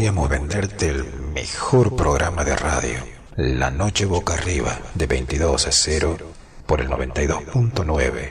Podríamos 0.00 0.30
venderte 0.30 0.88
el 0.88 1.04
mejor 1.34 1.94
programa 1.94 2.42
de 2.42 2.56
radio. 2.56 3.00
La 3.36 3.70
Noche 3.70 4.06
Boca 4.06 4.32
Arriba, 4.32 4.78
de 4.94 5.06
22 5.06 5.66
a 5.66 5.72
0 5.72 6.16
por 6.64 6.80
el 6.80 6.88
92.9 6.88 8.30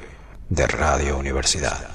de 0.49 0.65
Radio 0.65 1.19
Universidad. 1.19 1.91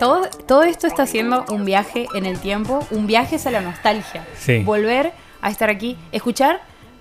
Todo, 0.00 0.28
todo 0.48 0.64
esto 0.64 0.88
está 0.88 1.04
haciendo 1.04 1.44
un 1.48 1.64
viaje 1.64 2.08
en 2.14 2.26
el 2.26 2.40
tiempo, 2.40 2.84
un 2.90 3.06
viaje 3.06 3.36
hacia 3.36 3.52
la 3.52 3.60
nostalgia. 3.60 4.26
Volver 4.64 5.12
a 5.40 5.48
estar 5.48 5.70
aquí, 5.70 5.96
escuchar 6.10 6.60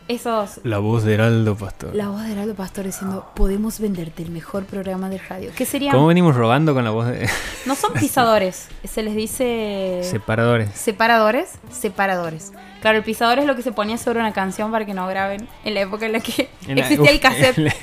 esos... 0.10 0.60
La 0.64 0.80
voz 0.80 1.04
de 1.04 1.14
Heraldo 1.14 1.56
Pastor. 1.56 1.96
La 1.96 2.10
voz 2.10 2.24
de 2.24 2.32
Heraldo 2.32 2.56
Pastor 2.56 2.84
diciendo, 2.84 3.32
podemos 3.36 3.80
venderte 3.80 4.24
el 4.24 4.32
mejor 4.32 4.66
programa 4.66 5.08
de 5.08 5.20
radio. 5.20 5.52
¿Qué 5.56 5.66
sería? 5.66 5.92
¿Cómo 5.92 6.08
venimos 6.08 6.36
robando 6.36 6.74
con 6.74 6.84
la 6.84 6.90
voz 6.90 7.06
de...? 7.06 7.30
no 7.68 7.76
son 7.76 7.94
pisadores, 7.94 8.68
se 8.84 9.04
les 9.04 9.16
dice... 9.16 10.02
Separadores. 10.04 10.72
Separadores, 10.74 11.52
separadores. 11.72 12.52
Claro, 12.82 12.98
el 12.98 13.04
pisador 13.04 13.38
es 13.38 13.46
lo 13.46 13.56
que 13.56 13.62
se 13.62 13.72
ponía 13.72 14.00
sobre 14.00 14.20
una 14.20 14.34
canción 14.34 14.72
para 14.72 14.84
que 14.84 14.96
no 14.96 15.08
graben 15.08 15.48
en 15.64 15.74
la 15.76 15.82
época 15.82 16.08
en 16.08 16.14
la 16.14 16.22
que 16.22 16.50
existía 16.68 17.12
el 17.12 17.20
cassette. 17.20 17.74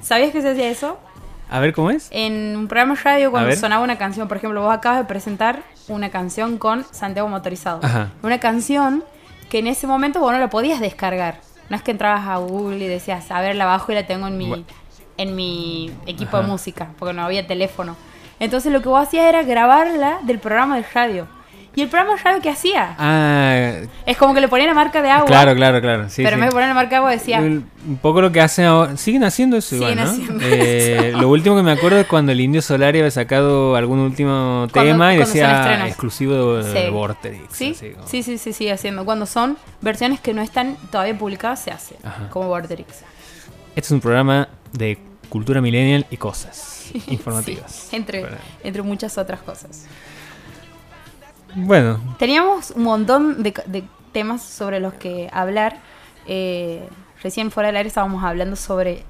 ¿Sabías 0.00 0.32
que 0.32 0.40
se 0.40 0.50
hacía 0.50 0.70
eso? 0.70 0.98
A 1.50 1.60
ver, 1.60 1.74
¿cómo 1.74 1.90
es? 1.90 2.08
En 2.12 2.56
un 2.56 2.66
programa 2.66 2.94
de 2.94 3.02
radio 3.02 3.30
cuando 3.30 3.54
sonaba 3.54 3.84
una 3.84 3.98
canción, 3.98 4.26
por 4.26 4.38
ejemplo, 4.38 4.62
vos 4.62 4.72
acabas 4.72 5.00
de 5.00 5.04
presentar 5.04 5.62
una 5.88 6.08
canción 6.08 6.56
con 6.56 6.84
Santiago 6.92 7.28
Motorizado. 7.28 7.80
Una 8.22 8.40
canción 8.40 9.04
que 9.48 9.58
en 9.58 9.66
ese 9.66 9.86
momento 9.86 10.20
vos 10.20 10.32
no 10.32 10.38
la 10.38 10.50
podías 10.50 10.80
descargar. 10.80 11.40
No 11.68 11.76
es 11.76 11.82
que 11.82 11.90
entrabas 11.90 12.26
a 12.26 12.36
Google 12.36 12.84
y 12.84 12.88
decías, 12.88 13.30
a 13.30 13.40
ver, 13.40 13.56
la 13.56 13.66
bajo 13.66 13.90
y 13.92 13.94
la 13.94 14.06
tengo 14.06 14.28
en 14.28 14.38
mi, 14.38 14.64
en 15.16 15.34
mi 15.34 15.92
equipo 16.06 16.36
de 16.36 16.44
música, 16.44 16.90
porque 16.98 17.12
no 17.12 17.22
había 17.22 17.46
teléfono. 17.46 17.96
Entonces 18.38 18.72
lo 18.72 18.82
que 18.82 18.88
vos 18.88 19.02
hacías 19.02 19.26
era 19.26 19.42
grabarla 19.42 20.20
del 20.22 20.38
programa 20.38 20.76
de 20.76 20.84
radio. 20.94 21.28
¿Y 21.76 21.82
el 21.82 21.88
programa 21.90 22.16
radio 22.16 22.40
qué 22.40 22.48
hacía? 22.48 22.96
Ah, 22.98 23.82
es 24.06 24.16
como 24.16 24.32
que 24.32 24.40
le 24.40 24.48
ponían 24.48 24.68
la 24.68 24.74
marca 24.74 25.02
de 25.02 25.10
agua. 25.10 25.26
Claro, 25.26 25.54
claro, 25.54 25.82
claro. 25.82 26.06
pero 26.16 26.30
en 26.30 26.40
vez 26.40 26.48
de 26.48 26.52
poner 26.52 26.68
la 26.68 26.74
marca 26.74 26.88
de 26.88 26.96
agua 26.96 27.10
decía. 27.10 27.38
Un 27.38 27.98
poco 28.00 28.22
lo 28.22 28.32
que 28.32 28.40
hacen 28.40 28.64
ahora. 28.64 28.96
Siguen 28.96 29.24
haciendo 29.24 29.58
eso 29.58 29.76
igual, 29.76 29.94
¿no? 29.94 30.40
Eh, 30.40 31.12
lo 31.14 31.28
último 31.28 31.54
que 31.54 31.62
me 31.62 31.72
acuerdo 31.72 31.98
es 31.98 32.06
cuando 32.06 32.32
el 32.32 32.40
Indio 32.40 32.62
Solari 32.62 33.00
había 33.00 33.10
sacado 33.10 33.76
algún 33.76 33.98
último 33.98 34.68
tema 34.72 35.14
y 35.14 35.18
decía 35.18 35.86
exclusivo 35.86 36.56
de, 36.62 36.88
Vorterix. 36.88 37.54
¿Sí? 37.54 37.74
¿Sí? 37.74 38.22
sí, 38.22 38.38
sí, 38.38 38.52
sí, 38.54 38.70
haciendo. 38.70 39.04
Cuando 39.04 39.26
son 39.26 39.58
versiones 39.82 40.18
que 40.18 40.32
no 40.32 40.40
están 40.40 40.78
todavía 40.90 41.16
publicadas, 41.18 41.60
se 41.60 41.72
hace. 41.72 41.96
Como 42.30 42.48
Vorterix. 42.48 43.02
Este 43.76 43.80
es 43.80 43.90
un 43.90 44.00
programa 44.00 44.48
de 44.72 44.98
cultura 45.28 45.60
millennial 45.60 46.06
y 46.10 46.16
cosas 46.16 46.90
informativas. 47.08 47.92
entre, 47.92 48.24
entre 48.64 48.80
muchas 48.80 49.18
otras 49.18 49.40
cosas. 49.40 49.84
Bueno. 51.56 51.98
Teníamos 52.18 52.70
un 52.72 52.82
montón 52.84 53.42
de, 53.42 53.84
temas 54.12 54.42
sobre 54.42 54.78
los 54.78 54.94
que 54.94 55.28
hablar. 55.32 55.80
Eh, 56.26 56.88
recién 57.22 57.50
fuera 57.50 57.68
del 57.68 57.76
aire 57.76 57.88
estábamos 57.88 58.22
hablando 58.22 58.56
sobre 58.56 59.04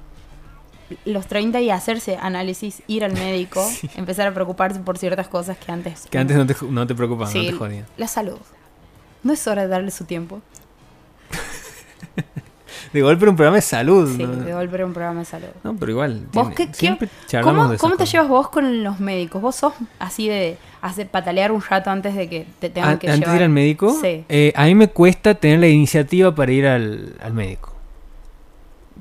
los 1.05 1.27
30 1.27 1.59
y 1.61 1.69
hacerse 1.69 2.17
análisis, 2.17 2.81
ir 2.87 3.03
al 3.03 3.13
médico, 3.13 3.65
empezar 3.95 4.27
a 4.27 4.33
preocuparse 4.33 4.79
por 4.79 4.97
ciertas 4.97 5.27
cosas 5.27 5.57
que 5.57 5.71
antes... 5.71 6.07
Que 6.09 6.17
antes 6.17 6.37
no 6.37 6.47
te, 6.47 6.55
no 6.69 6.87
te 6.87 6.95
preocupaban, 6.95 7.33
no 7.33 7.41
te 7.41 7.51
jodían. 7.51 7.85
La 7.97 8.07
salud. 8.07 8.39
No 9.23 9.33
es 9.33 9.45
hora 9.47 9.63
de 9.63 9.67
darle 9.67 9.91
su 9.91 10.05
tiempo. 10.05 10.41
de 12.93 13.01
golpe 13.01 13.27
un 13.27 13.35
programa 13.35 13.57
de 13.57 13.61
salud. 13.61 14.15
Sí, 14.15 14.25
de 14.25 14.53
golpe 14.53 14.83
un 14.83 14.93
programa 14.93 15.19
de 15.19 15.25
salud. 15.25 15.47
No, 15.63 15.75
pero 15.75 15.91
igual. 15.91 16.27
¿Vos 16.33 16.49
qué, 16.55 16.69
¿Cómo, 17.41 17.75
¿cómo 17.77 17.95
te 17.95 18.05
llevas 18.05 18.27
vos 18.27 18.49
con 18.49 18.83
los 18.83 18.99
médicos? 18.99 19.41
¿Vos 19.41 19.55
sos 19.55 19.73
así 19.99 20.27
de 20.27 20.57
hacer 20.81 21.07
patalear 21.07 21.51
un 21.51 21.61
rato 21.61 21.89
antes 21.89 22.15
de 22.15 22.29
que 22.29 22.45
te 22.59 22.69
tengan 22.69 22.97
que 22.97 23.07
llevar? 23.07 23.15
¿Antes 23.15 23.31
de 23.31 23.37
ir 23.37 23.43
al 23.43 23.49
médico? 23.49 23.97
Sí. 24.01 24.23
Eh, 24.29 24.53
a 24.55 24.65
mí 24.65 24.75
me 24.75 24.89
cuesta 24.89 25.35
tener 25.35 25.59
la 25.59 25.67
iniciativa 25.67 26.33
para 26.33 26.51
ir 26.51 26.65
al, 26.67 27.15
médico. 27.33 27.73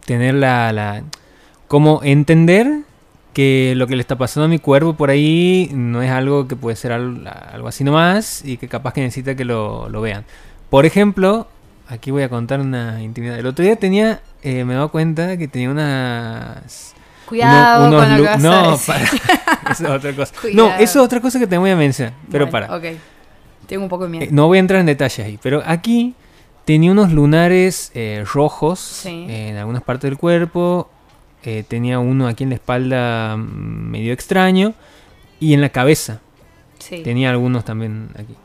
Tener 0.05 0.35
la, 0.35 0.73
la... 0.73 1.03
Como 1.69 2.01
entender 2.03 2.83
que 3.33 3.75
lo 3.77 3.87
que 3.87 3.97
le 3.97 4.01
está 4.01 4.17
pasando 4.17 4.47
a 4.47 4.49
mi 4.49 4.59
cuerpo 4.59 4.95
por 4.95 5.11
ahí 5.11 5.69
no 5.75 6.01
es 6.01 6.11
algo 6.11 6.49
que 6.49 6.57
puede 6.57 6.75
ser 6.75 6.93
algo, 6.93 7.69
así 7.69 7.85
nomás 7.85 8.43
y 8.45 8.57
que 8.57 8.67
capaz 8.67 8.95
que 8.95 9.03
necesita 9.03 9.35
que 9.35 9.45
lo, 9.45 9.91
lo 9.91 10.01
vean. 10.01 10.25
Por 10.71 10.87
ejemplo, 10.87 11.47
Aquí 11.89 12.11
voy 12.11 12.25
a 12.25 12.29
contar 12.29 12.61
una 12.61 13.01
intimidad. 13.03 13.39
El 13.39 13.47
otro 13.47 13.65
día 13.65 13.77
tenía, 13.77 14.21
eh, 14.43 14.65
me 14.65 14.73
he 14.73 14.77
dado 14.77 14.91
cuenta 14.91 15.37
que 15.37 15.47
tenía 15.47 15.71
unas... 15.71 16.95
Cuidado 17.27 17.91
con 17.91 18.23
lo 18.23 18.25
que 18.25 18.39
No, 18.39 18.79
para. 18.87 19.05
eso 19.71 19.85
es 19.85 19.91
otra 19.91 20.13
cosa. 20.15 20.33
No, 20.53 20.75
eso 20.75 20.83
es 20.83 20.97
otra 20.97 21.21
cosa 21.21 21.39
que 21.39 21.47
te 21.47 21.59
voy 21.59 21.71
a 21.71 21.77
mencionar. 21.77 22.15
Pero 22.31 22.49
para. 22.49 22.75
Ok. 22.77 22.85
Tengo 23.67 23.83
un 23.83 23.89
poco 23.89 24.05
de 24.05 24.11
miedo. 24.11 24.25
Eh, 24.25 24.29
no 24.31 24.47
voy 24.47 24.59
a 24.59 24.61
entrar 24.61 24.79
en 24.79 24.87
detalles 24.87 25.27
ahí. 25.27 25.39
Pero 25.43 25.61
aquí 25.67 26.15
tenía 26.65 26.93
unos 26.93 27.11
lunares 27.13 27.91
eh, 27.95 28.25
rojos 28.33 29.05
en 29.07 29.57
algunas 29.57 29.83
partes 29.83 30.09
del 30.09 30.19
cuerpo. 30.19 30.89
tenía 31.69 31.99
uno 31.99 32.29
aquí 32.29 32.45
en 32.45 32.51
la 32.51 32.57
espalda 32.57 33.37
mm, 33.37 33.91
medio 33.91 34.13
extraño. 34.13 34.75
Y 35.41 35.53
en 35.53 35.61
la 35.61 35.71
cabeza. 35.71 36.21
Sí. 36.79 37.03
Tenía 37.03 37.31
algunos 37.31 37.65
también 37.65 38.11
aquí 38.15 38.37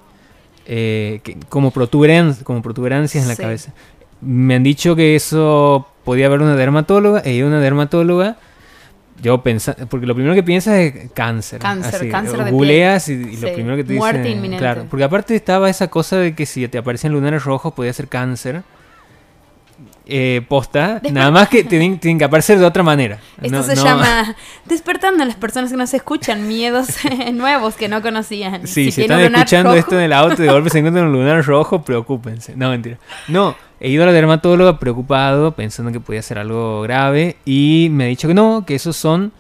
eh, 0.66 1.22
como, 1.50 1.72
protuberancias, 1.72 2.44
como 2.44 2.62
protuberancias 2.62 3.24
en 3.24 3.30
la 3.30 3.36
cabeza. 3.36 3.74
Me 4.22 4.56
han 4.56 4.64
dicho 4.64 4.96
que 4.96 5.16
eso 5.16 5.88
podía 6.04 6.28
haber 6.28 6.42
una 6.42 6.56
dermatóloga, 6.56 7.22
e 7.26 7.44
una 7.44 7.60
dermatóloga. 7.60 8.38
Yo 9.22 9.44
pensaba, 9.44 9.86
porque 9.86 10.08
lo 10.08 10.16
primero 10.16 10.34
que 10.34 10.44
piensas 10.44 10.76
es 10.76 11.12
cáncer. 11.12 11.60
Cáncer, 11.60 12.10
cáncer 12.10 12.44
de 12.44 12.52
Googleas 12.52 13.08
y, 13.10 13.38
lo 13.38 13.54
primero 13.54 13.76
que 13.76 13.84
te 13.84 13.94
Muerte 13.94 14.30
inminente. 14.30 14.58
Claro, 14.58 14.86
porque 14.90 15.04
aparte 15.04 15.36
estaba 15.36 15.70
esa 15.70 15.90
cosa 15.90 16.18
de 16.18 16.34
que 16.34 16.46
si 16.46 16.68
te 16.68 16.80
aparecían 16.80 17.14
lunares 17.14 17.44
rojos 17.44 17.74
podía 17.74 17.94
ser 17.94 18.08
cáncer 18.08 18.64
eh, 20.14 20.42
posta, 20.46 21.02
nada 21.10 21.32
más 21.32 21.48
que 21.48 21.64
tienen, 21.64 21.98
que 21.98 22.24
aparecer 22.24 22.60
de 22.60 22.66
otra 22.66 22.84
manera. 22.84 23.20
Esto 23.42 23.64
se 23.64 23.78
llama 23.78 24.36
despertando 24.66 25.24
a 25.24 25.26
las 25.26 25.38
personas 25.38 25.72
que 25.72 25.78
nos 25.78 25.94
escuchan 25.94 26.50
miedos 26.50 26.90
nuevos 27.34 27.76
que 27.76 27.88
no 27.88 28.02
conocían. 28.02 28.68
Sí, 28.68 28.92
si, 28.92 29.04
están 29.04 29.22
escuchando 29.22 29.74
esto 29.74 29.96
en 29.96 30.02
el 30.02 30.14
auto 30.14 30.44
y 30.44 30.48
de 30.48 30.52
golpe 30.52 30.70
se 30.70 30.80
encuentran 30.80 31.06
un 31.06 31.14
lunar 31.14 31.46
rojo, 31.46 31.84
preocúpense. 31.84 32.58
No, 32.58 32.72
mentira. 32.72 32.98
No, 33.30 33.56
he 33.80 33.90
ido 33.90 34.04
a 34.04 34.08
la 34.08 34.12
dermatóloga 34.12 34.80
preocupado, 34.80 35.54
pensando 35.54 35.94
que 35.94 36.02
podía 36.02 36.22
ser 36.22 36.38
algo 36.38 36.82
grave, 36.82 37.38
y 37.46 37.88
me 37.92 38.04
ha 38.04 38.08
dicho 38.08 38.28
que 38.28 38.34
no, 38.34 38.66
que 38.66 38.76
esos 38.76 38.98
son. 38.98 39.32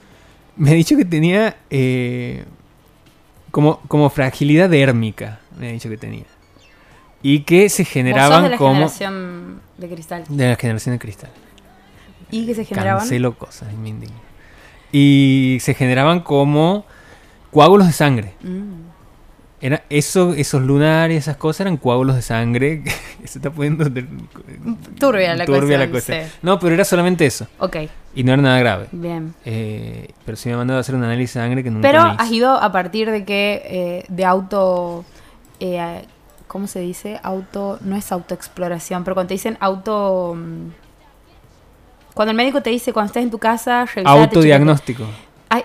Me 0.56 0.72
ha 0.72 0.74
dicho 0.74 0.96
que 0.96 1.04
tenía 1.04 1.58
eh, 1.70 2.46
como, 3.52 3.82
como 3.90 4.10
fragilidad 4.10 4.70
dérmica. 4.70 5.40
Me 5.60 5.68
ha 5.68 5.72
dicho 5.74 5.90
que 5.90 5.98
tenía 5.98 6.24
y 7.22 7.42
que 7.42 7.70
se 7.70 7.86
generaban 7.86 8.44
de 8.44 8.50
la 8.50 8.58
como 8.58 8.74
generación 8.74 9.62
de 9.78 9.90
cristal. 9.90 10.24
De 10.28 10.50
la 10.50 10.56
generación 10.56 10.96
de 10.96 11.00
cristal. 11.00 11.30
Y 12.30 12.46
que 12.46 12.56
se 12.56 12.66
generaban 12.66 13.00
Cancelo 13.00 13.38
cosas, 13.38 13.70
Y 14.92 15.58
se 15.62 15.74
generaban 15.74 16.22
como 16.22 16.86
coágulos 17.52 17.88
de 17.88 17.94
sangre. 17.94 18.34
Mm. 18.42 18.92
Era 19.64 19.84
eso, 19.92 20.34
esos 20.34 20.64
lunares, 20.64 21.20
esas 21.20 21.38
cosas 21.38 21.62
eran 21.62 21.78
coágulos 21.78 22.16
de 22.16 22.24
sangre. 22.24 22.84
se 23.26 23.38
está 23.38 23.52
poniendo 23.52 23.86
turbia 25.00 25.36
la, 25.36 25.46
turbia 25.46 25.78
la 25.78 25.92
cosa. 25.92 26.16
No, 26.42 26.58
pero 26.58 26.74
era 26.74 26.84
solamente 26.84 27.28
eso. 27.28 27.46
Ok. 27.60 27.78
Y 28.16 28.24
no 28.24 28.34
era 28.34 28.42
nada 28.42 28.58
grave. 28.58 28.88
Bien. 28.92 29.36
Eh, 29.46 30.10
pero 30.26 30.36
sí 30.36 30.50
me 30.50 30.56
mandado 30.56 30.80
a 30.80 30.82
hacer 30.82 30.96
un 30.96 31.04
análisis 31.04 31.36
de 31.36 31.42
sangre 31.42 31.64
que 31.64 31.70
nunca 31.70 31.88
Pero 31.88 32.02
has 32.02 32.32
ido 32.32 32.56
a 32.56 32.72
partir 32.72 33.12
de 33.12 33.24
que 33.24 33.62
eh, 33.66 34.06
de 34.08 34.26
auto 34.26 35.06
eh, 35.60 36.06
¿cómo 36.52 36.68
se 36.68 36.82
dice? 36.82 37.18
Auto, 37.24 37.80
no 37.80 37.96
es 37.96 38.12
autoexploración, 38.12 39.06
pero 39.06 39.16
cuando 39.16 39.30
te 39.30 39.36
dicen 39.36 39.56
auto... 39.62 40.36
Mm, 40.36 40.72
cuando 42.14 42.32
el 42.32 42.36
médico 42.36 42.62
te 42.62 42.70
dice, 42.70 42.92
cuando 42.92 43.08
estés 43.08 43.24
en 43.24 43.32
tu 43.32 43.38
casa, 43.38 43.86
Autodiagnóstico. 44.04 45.06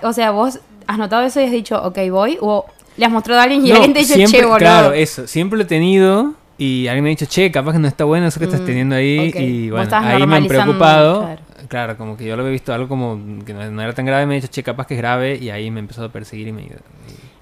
o 0.03 0.13
sea, 0.13 0.31
vos 0.31 0.61
has 0.87 0.97
notado 0.97 1.25
eso 1.25 1.41
y 1.41 1.45
has 1.45 1.51
dicho, 1.51 1.83
ok, 1.83 1.99
voy, 2.09 2.39
o 2.41 2.67
le 2.97 3.05
has 3.05 3.11
mostrado 3.11 3.41
a 3.41 3.43
alguien 3.43 3.67
y 3.67 3.73
alguien 3.73 3.95
te 3.95 3.99
dice, 3.99 4.25
che, 4.27 4.43
boludo. 4.43 4.59
Claro, 4.59 4.93
eso, 4.93 5.27
siempre 5.27 5.57
lo 5.57 5.65
he 5.65 5.67
tenido 5.67 6.35
y 6.57 6.87
alguien 6.87 7.03
me 7.03 7.11
ha 7.11 7.15
dicho, 7.15 7.27
che, 7.27 7.51
capaz 7.51 7.73
que 7.73 7.81
no 7.81 7.89
está 7.89 8.05
bueno 8.05 8.29
eso 8.29 8.39
que 8.39 8.45
estás 8.45 8.61
mm, 8.61 8.67
teniendo 8.67 8.95
ahí 8.95 9.33
y 9.35 9.71
bueno, 9.71 9.91
ahí 9.93 10.25
me 10.25 10.37
han 10.37 10.47
preocupado. 10.47 11.37
Claro. 11.67 11.97
como 11.97 12.17
que 12.17 12.27
yo 12.27 12.37
lo 12.37 12.43
había 12.43 12.53
visto 12.53 12.73
algo 12.73 12.87
como 12.87 13.45
que 13.45 13.53
no, 13.53 13.83
era 13.83 13.93
tan 13.93 14.07
grave, 14.07 14.25
me 14.25 14.35
ha 14.35 14.41
dicho, 14.41 14.53
che, 14.53 14.63
capaz 14.63 14.87
que 14.87 14.95
es 14.95 14.99
grave 14.99 15.37
y 15.37 15.51
ahí 15.51 15.69
me 15.73 15.81
empezó 15.81 16.05
a 16.05 16.11
perseguir 16.11 16.47
y 16.47 16.53
me... 16.53 16.69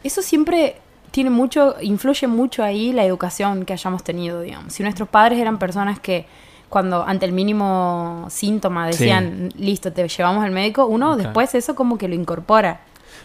Eso 0.03 0.23
siempre 0.23 0.77
tiene 1.15 1.31
mucho, 1.31 1.77
influye 1.81 2.27
mucho 2.27 2.65
ahí 2.65 2.93
la 2.93 3.05
educación 3.05 3.65
que 3.65 3.73
hayamos 3.73 4.03
tenido, 4.03 4.41
digamos. 4.41 4.73
Si 4.73 4.83
nuestros 4.83 5.09
padres 5.09 5.39
eran 5.39 5.61
personas 5.61 6.01
que 6.01 6.27
cuando 6.69 7.07
ante 7.07 7.25
el 7.25 7.31
mínimo 7.31 8.27
síntoma 8.31 8.89
decían, 8.89 9.51
listo, 9.57 9.93
te 9.93 10.09
llevamos 10.09 10.43
al 10.43 10.51
médico, 10.51 10.87
uno 10.87 11.17
después 11.17 11.55
eso 11.55 11.77
como 11.77 11.99
que 11.99 12.09
lo 12.09 12.17
incorpora. 12.17 12.81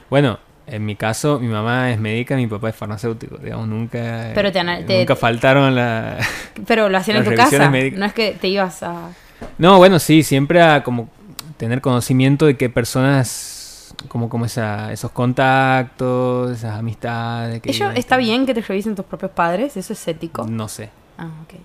Bueno, 0.07 0.37
en 0.67 0.85
mi 0.85 0.95
caso, 0.95 1.39
mi 1.39 1.47
mamá 1.47 1.91
es 1.91 1.99
médica, 1.99 2.35
mi 2.35 2.45
papá 2.45 2.69
es 2.69 2.75
farmacéutico, 2.75 3.39
digamos, 3.39 3.67
nunca, 3.67 4.33
pero 4.35 4.51
nunca 4.87 5.15
faltaron 5.15 5.73
la... 5.73 6.19
Pero 6.67 6.89
lo 6.89 6.97
hacían 6.99 7.17
en 7.17 7.23
tu 7.23 7.33
casa, 7.33 7.71
no 7.71 8.05
es 8.05 8.13
que 8.13 8.37
te 8.39 8.49
ibas 8.49 8.83
a... 8.83 9.09
No, 9.57 9.79
bueno, 9.79 9.97
sí, 9.97 10.21
siempre 10.21 10.61
a 10.61 10.83
como 10.83 11.09
tener 11.57 11.81
conocimiento 11.81 12.45
de 12.45 12.55
qué 12.55 12.69
personas 12.69 13.58
como, 14.07 14.29
como 14.29 14.45
esa, 14.45 14.91
esos 14.91 15.11
contactos, 15.11 16.51
esas 16.51 16.77
amistades. 16.77 17.61
Que 17.61 17.71
¿Ello 17.71 17.91
está 17.91 18.17
bien 18.17 18.45
que 18.45 18.53
te 18.53 18.61
revisen 18.61 18.95
tus 18.95 19.05
propios 19.05 19.31
padres? 19.31 19.77
¿Eso 19.77 19.93
es 19.93 20.07
ético? 20.07 20.45
No 20.47 20.67
sé. 20.67 20.89
Ah, 21.17 21.29
ok. 21.43 21.55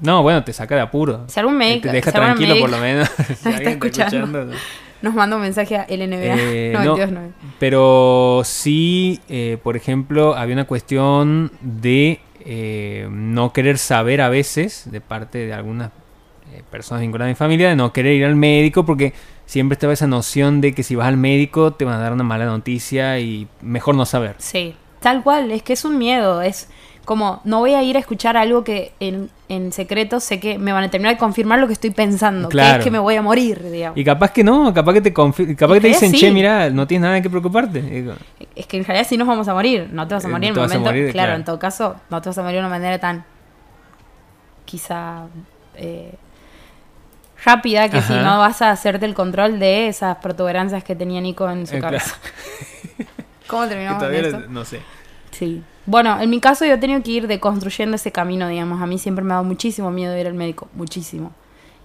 No, 0.00 0.22
bueno, 0.22 0.44
te 0.44 0.52
saca 0.52 0.74
de 0.74 0.80
apuro. 0.80 1.24
Si 1.26 1.40
algún 1.40 1.56
médico. 1.56 1.88
Te 1.88 1.92
deja 1.92 2.12
tranquilo 2.12 2.56
por 2.60 2.70
lo 2.70 2.78
menos. 2.78 3.08
si 3.26 3.48
está 3.48 3.70
escuchando. 3.70 4.50
Nos 5.00 5.14
manda 5.14 5.36
un 5.36 5.42
mensaje 5.42 5.76
a 5.76 5.86
LNBA 5.88 6.34
eh, 6.38 6.72
no, 6.84 6.96
pero 7.60 8.42
sí, 8.44 9.20
eh, 9.28 9.56
por 9.62 9.76
ejemplo, 9.76 10.34
había 10.34 10.54
una 10.54 10.64
cuestión 10.64 11.52
de 11.60 12.20
eh, 12.44 13.06
no 13.08 13.52
querer 13.52 13.78
saber 13.78 14.20
a 14.20 14.28
veces, 14.28 14.90
de 14.90 15.00
parte 15.00 15.38
de 15.38 15.52
algunas 15.52 15.90
personas 16.70 17.02
vinculadas 17.02 17.28
a 17.28 17.32
mi 17.32 17.36
familia, 17.36 17.68
de 17.68 17.76
no 17.76 17.92
querer 17.92 18.14
ir 18.14 18.24
al 18.24 18.34
médico 18.34 18.84
porque 18.84 19.12
siempre 19.48 19.74
estaba 19.74 19.94
esa 19.94 20.06
noción 20.06 20.60
de 20.60 20.74
que 20.74 20.82
si 20.82 20.94
vas 20.94 21.08
al 21.08 21.16
médico 21.16 21.72
te 21.72 21.86
van 21.86 21.94
a 21.94 21.98
dar 21.98 22.12
una 22.12 22.22
mala 22.22 22.44
noticia 22.44 23.18
y 23.18 23.48
mejor 23.62 23.94
no 23.94 24.04
saber. 24.04 24.34
Sí, 24.36 24.74
tal 25.00 25.22
cual, 25.22 25.50
es 25.50 25.62
que 25.62 25.72
es 25.72 25.86
un 25.86 25.96
miedo, 25.96 26.42
es 26.42 26.68
como 27.06 27.40
no 27.44 27.60
voy 27.60 27.72
a 27.72 27.82
ir 27.82 27.96
a 27.96 28.00
escuchar 28.00 28.36
algo 28.36 28.62
que 28.62 28.92
en, 29.00 29.30
en 29.48 29.72
secreto 29.72 30.20
sé 30.20 30.38
que 30.38 30.58
me 30.58 30.74
van 30.74 30.84
a 30.84 30.90
terminar 30.90 31.14
de 31.14 31.18
confirmar 31.18 31.58
lo 31.58 31.66
que 31.66 31.72
estoy 31.72 31.88
pensando, 31.88 32.50
que 32.50 32.60
es 32.60 32.84
que 32.84 32.90
me 32.90 32.98
voy 32.98 33.16
a 33.16 33.22
morir, 33.22 33.70
digamos. 33.70 33.96
Y 33.96 34.04
capaz 34.04 34.32
que 34.32 34.44
no, 34.44 34.74
capaz 34.74 34.92
que 34.92 35.00
te 35.00 35.14
capaz 35.14 35.34
que 35.74 35.80
te 35.80 35.88
dicen, 35.88 36.12
che, 36.12 36.30
mira, 36.30 36.68
no 36.68 36.86
tienes 36.86 37.08
nada 37.08 37.22
que 37.22 37.30
preocuparte. 37.30 38.04
Es 38.54 38.66
que 38.66 38.76
en 38.76 38.84
realidad 38.84 39.08
sí 39.08 39.16
nos 39.16 39.26
vamos 39.26 39.48
a 39.48 39.54
morir, 39.54 39.88
no 39.90 40.06
te 40.06 40.14
vas 40.14 40.26
a 40.26 40.28
eh, 40.28 40.30
morir 40.30 40.50
en 40.50 40.58
un 40.58 40.68
momento, 40.68 41.12
claro, 41.12 41.34
en 41.34 41.44
todo 41.44 41.58
caso, 41.58 41.96
no 42.10 42.20
te 42.20 42.28
vas 42.28 42.36
a 42.36 42.42
morir 42.42 42.56
de 42.56 42.60
una 42.60 42.68
manera 42.68 42.98
tan 42.98 43.24
quizá 44.66 45.22
eh, 45.74 46.12
rápida 47.44 47.88
que 47.88 48.02
si 48.02 48.12
no 48.12 48.38
vas 48.38 48.62
a 48.62 48.70
hacerte 48.70 49.06
el 49.06 49.14
control 49.14 49.58
de 49.58 49.88
esas 49.88 50.16
protuberancias 50.16 50.84
que 50.84 50.94
tenía 50.94 51.20
Nico 51.20 51.48
en 51.50 51.66
su 51.66 51.76
eh, 51.76 51.80
cabeza. 51.80 52.16
¿Cómo 53.46 53.66
terminamos 53.66 54.02
con 54.02 54.14
esto? 54.14 54.40
No 54.48 54.64
sé. 54.64 54.80
Sí. 55.30 55.62
Bueno, 55.86 56.20
en 56.20 56.28
mi 56.28 56.40
caso 56.40 56.66
yo 56.66 56.74
he 56.74 56.78
tenido 56.78 57.02
que 57.02 57.12
ir 57.12 57.26
deconstruyendo 57.26 57.96
ese 57.96 58.12
camino, 58.12 58.48
digamos. 58.48 58.82
A 58.82 58.86
mí 58.86 58.98
siempre 58.98 59.24
me 59.24 59.32
ha 59.32 59.36
dado 59.36 59.44
muchísimo 59.44 59.90
miedo 59.90 60.16
ir 60.18 60.26
al 60.26 60.34
médico, 60.34 60.68
muchísimo. 60.74 61.32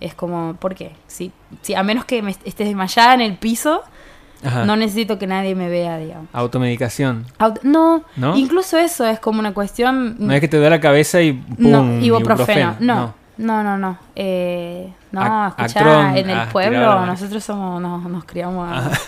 Es 0.01 0.13
como, 0.13 0.55
¿por 0.55 0.75
qué? 0.75 0.91
Sí, 1.07 1.31
sí, 1.61 1.73
a 1.73 1.83
menos 1.83 2.03
que 2.03 2.21
me 2.21 2.31
estés 2.31 2.67
desmayada 2.67 3.13
en 3.13 3.21
el 3.21 3.37
piso, 3.37 3.83
no 4.65 4.75
necesito 4.75 5.17
que 5.17 5.27
nadie 5.27 5.55
me 5.55 5.69
vea, 5.69 5.97
digamos. 5.97 6.27
Automedicación. 6.33 7.25
no, 7.63 8.03
incluso 8.35 8.77
eso 8.77 9.05
es 9.05 9.19
como 9.19 9.39
una 9.39 9.53
cuestión... 9.53 10.17
No 10.19 10.33
es 10.33 10.41
que 10.41 10.49
te 10.49 10.59
da 10.59 10.69
la 10.69 10.81
cabeza 10.81 11.21
y 11.21 11.33
pum, 11.33 11.55
no, 11.57 12.01
ibuprofeno. 12.01 12.75
No, 12.79 12.95
no, 12.95 13.15
no, 13.37 13.77
no. 13.77 13.97
Eh, 14.15 14.93
no, 15.11 15.47
escuchá, 15.47 16.17
en 16.17 16.29
el 16.29 16.37
ah, 16.37 16.49
pueblo 16.51 17.05
nosotros 17.05 17.43
somos, 17.43 17.81
nos, 17.81 18.25
criamos 18.25 18.71
a... 18.71 18.91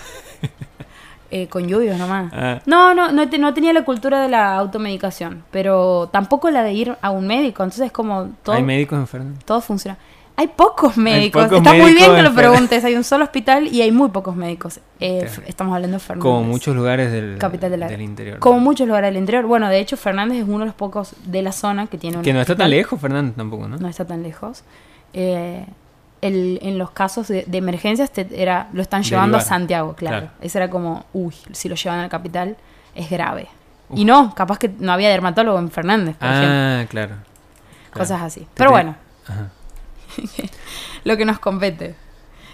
Eh, 1.32 1.48
con 1.50 1.68
lluvios 1.68 1.98
nomás. 1.98 2.32
Ah. 2.34 2.62
No, 2.66 2.94
no, 2.94 3.12
no, 3.12 3.26
no, 3.26 3.54
tenía 3.54 3.74
la 3.74 3.84
cultura 3.84 4.22
de 4.22 4.30
la 4.30 4.56
automedicación, 4.56 5.44
pero 5.52 6.08
tampoco 6.10 6.50
la 6.52 6.64
de 6.64 6.72
ir 6.72 6.98
a 7.02 7.10
un 7.10 7.26
médico. 7.28 7.64
Entonces, 7.64 7.92
como 7.92 8.30
todo. 8.44 8.56
¿Hay 8.56 8.64
médicos 8.64 9.00
enfermos? 9.00 9.44
Todo 9.44 9.60
funciona. 9.60 9.98
Hay 10.38 10.48
pocos 10.48 10.98
médicos. 10.98 11.50
Está 11.52 11.74
muy 11.74 11.94
bien 11.94 12.14
que 12.14 12.22
lo 12.22 12.34
preguntes. 12.34 12.84
Hay 12.84 12.96
un 12.96 13.04
solo 13.04 13.24
hospital 13.24 13.68
y 13.68 13.82
hay 13.82 13.92
muy 13.92 14.10
pocos 14.10 14.36
médicos. 14.36 14.80
Eh, 15.00 15.30
estamos 15.48 15.74
hablando 15.74 15.96
de 15.96 16.00
Fernández. 16.00 16.24
Como 16.24 16.44
muchos 16.44 16.76
lugares 16.76 17.12
del, 17.12 17.38
Capital 17.38 17.72
del 17.72 18.02
interior. 18.02 18.40
Como 18.40 18.60
muchos 18.60 18.88
lugares 18.88 19.10
del 19.10 19.18
interior. 19.18 19.46
Bueno, 19.46 19.70
de 19.70 19.80
hecho, 19.80 19.96
Fernández 19.96 20.40
es 20.40 20.48
uno 20.48 20.60
de 20.60 20.66
los 20.66 20.76
pocos 20.76 21.14
de 21.26 21.42
la 21.42 21.52
zona 21.52 21.88
que 21.88 21.98
tiene 21.98 22.18
un. 22.18 22.24
Que 22.24 22.34
no 22.34 22.42
está 22.42 22.56
tan 22.56 22.70
lejos, 22.70 23.00
Fernández 23.00 23.36
tampoco, 23.36 23.68
¿no? 23.68 23.78
No 23.78 23.88
está 23.88 24.06
tan 24.06 24.24
lejos. 24.24 24.64
Eh, 25.14 25.66
en 26.22 26.78
los 26.78 26.92
casos 26.92 27.28
de, 27.28 27.46
emergencias 27.52 28.12
era, 28.16 28.70
lo 28.74 28.82
están 28.82 29.04
llevando 29.04 29.38
a 29.38 29.42
Santiago, 29.42 29.94
claro. 29.94 30.30
Eso 30.42 30.58
era 30.58 30.70
como, 30.70 31.06
uy, 31.14 31.36
si 31.52 31.70
lo 31.70 31.76
llevan 31.76 32.00
a 32.00 32.04
la 32.04 32.10
capital 32.10 32.58
es 32.96 33.10
grave. 33.10 33.48
Y 33.94 34.06
no, 34.06 34.34
capaz 34.34 34.58
que 34.58 34.70
no 34.80 34.92
había 34.92 35.10
dermatólogo 35.10 35.60
en 35.60 35.70
Fernández, 35.70 36.16
por 36.16 36.28
ah, 36.28 36.86
claro, 36.90 37.16
Cosas 37.94 38.22
así. 38.22 38.48
Pero 38.56 38.72
bueno, 38.72 38.96
lo 41.04 41.18
que 41.18 41.26
nos 41.26 41.40
compete. 41.40 41.96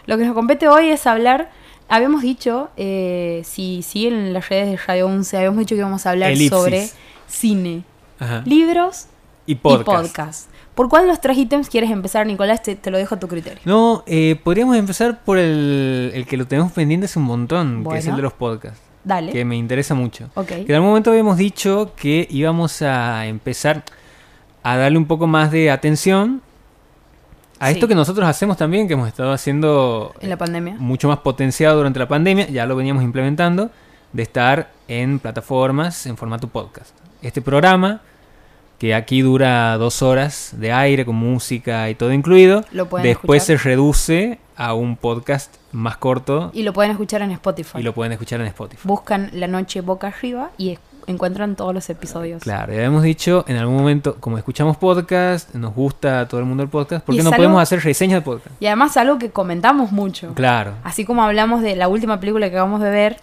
Lo 0.05 0.17
que 0.17 0.25
nos 0.25 0.33
compete 0.33 0.67
hoy 0.67 0.89
es 0.89 1.05
hablar, 1.07 1.51
habíamos 1.87 2.21
dicho, 2.21 2.69
eh, 2.77 3.41
si 3.45 3.83
siguen 3.83 4.15
en 4.15 4.33
las 4.33 4.49
redes 4.49 4.69
de 4.69 4.77
Radio 4.77 5.07
11, 5.07 5.37
habíamos 5.37 5.59
dicho 5.59 5.75
que 5.75 5.79
íbamos 5.79 6.05
a 6.05 6.11
hablar 6.11 6.35
sobre 6.37 6.89
cine, 7.27 7.83
libros 8.45 9.07
y 9.45 9.55
podcast. 9.55 10.49
¿Por 10.75 10.89
cuál 10.89 11.03
de 11.03 11.09
los 11.09 11.21
tres 11.21 11.37
ítems 11.37 11.69
quieres 11.69 11.91
empezar, 11.91 12.25
Nicolás? 12.25 12.63
Te, 12.63 12.77
lo 12.89 12.97
dejo 12.97 13.15
a 13.15 13.19
tu 13.19 13.27
criterio. 13.27 13.59
No, 13.65 14.03
eh, 14.07 14.39
podríamos 14.41 14.77
empezar 14.77 15.23
por 15.23 15.37
el, 15.37 16.25
que 16.27 16.37
lo 16.37 16.47
tenemos 16.47 16.71
pendiente 16.71 17.05
hace 17.05 17.19
un 17.19 17.25
montón, 17.25 17.85
que 17.87 17.97
es 17.97 18.07
el 18.07 18.15
de 18.15 18.21
los 18.21 18.33
podcasts. 18.33 18.81
Dale. 19.03 19.31
Que 19.31 19.45
me 19.45 19.57
interesa 19.57 19.95
mucho. 19.95 20.29
Que 20.47 20.65
en 20.67 20.75
algún 20.75 20.89
momento 20.89 21.09
habíamos 21.09 21.37
dicho 21.37 21.93
que 21.95 22.27
íbamos 22.29 22.81
a 22.81 23.25
empezar 23.25 23.83
a 24.63 24.77
darle 24.77 24.97
un 24.97 25.05
poco 25.05 25.27
más 25.27 25.51
de 25.51 25.71
atención 25.71 26.41
a 27.61 27.71
esto 27.71 27.87
que 27.87 27.95
nosotros 27.95 28.27
hacemos 28.27 28.57
también, 28.57 28.87
que 28.87 28.93
hemos 28.93 29.07
estado 29.07 29.31
haciendo... 29.31 30.13
En 30.19 30.29
la 30.29 30.37
pandemia. 30.37 30.75
Mucho 30.79 31.07
más 31.07 31.19
potenciado 31.19 31.77
durante 31.77 31.99
la 31.99 32.07
pandemia, 32.07 32.47
ya 32.49 32.65
lo 32.65 32.75
veníamos 32.75 33.03
implementando, 33.03 33.69
de 34.13 34.23
estar 34.23 34.71
en 34.87 35.19
plataformas 35.19 36.05
en 36.07 36.17
formato 36.17 36.47
podcast. 36.47 36.95
Este 37.21 37.41
programa 37.41 38.01
que 38.79 38.95
aquí 38.95 39.21
dura 39.21 39.77
dos 39.77 40.01
horas 40.01 40.55
de 40.57 40.71
aire 40.71 41.05
con 41.05 41.15
música 41.15 41.87
y 41.87 41.93
todo 41.93 42.11
incluido. 42.11 42.65
Después 43.03 43.43
se 43.43 43.55
reduce 43.55 44.39
a 44.55 44.73
un 44.73 44.95
podcast 44.95 45.55
más 45.71 45.97
corto. 45.97 46.49
Y 46.55 46.63
lo 46.63 46.73
pueden 46.73 46.89
escuchar 46.89 47.21
en 47.21 47.29
Spotify. 47.29 47.77
Y 47.77 47.83
lo 47.83 47.93
pueden 47.93 48.11
escuchar 48.13 48.41
en 48.41 48.47
Spotify. 48.47 48.81
Buscan 48.87 49.29
La 49.33 49.45
Noche 49.47 49.81
Boca 49.81 50.07
Arriba 50.07 50.49
y 50.57 50.79
encuentran 51.11 51.55
todos 51.55 51.73
los 51.73 51.89
episodios. 51.89 52.41
Claro, 52.41 52.73
ya 52.73 52.83
hemos 52.83 53.03
dicho 53.03 53.45
en 53.47 53.57
algún 53.57 53.75
momento, 53.75 54.15
como 54.19 54.37
escuchamos 54.37 54.77
podcast, 54.77 55.53
nos 55.53 55.73
gusta 55.75 56.21
a 56.21 56.27
todo 56.27 56.39
el 56.39 56.45
mundo 56.45 56.63
el 56.63 56.69
podcast, 56.69 57.05
¿por 57.05 57.15
qué 57.15 57.23
no 57.23 57.31
podemos 57.31 57.61
hacer 57.61 57.83
reseñas 57.83 58.19
de 58.19 58.21
podcast? 58.21 58.61
Y 58.61 58.65
además 58.65 58.97
algo 58.97 59.19
que 59.19 59.29
comentamos 59.29 59.91
mucho. 59.91 60.33
Claro. 60.33 60.73
Así 60.83 61.05
como 61.05 61.23
hablamos 61.23 61.61
de 61.61 61.75
la 61.75 61.87
última 61.87 62.19
película 62.19 62.49
que 62.49 62.55
acabamos 62.55 62.81
de 62.81 62.89
ver, 62.89 63.17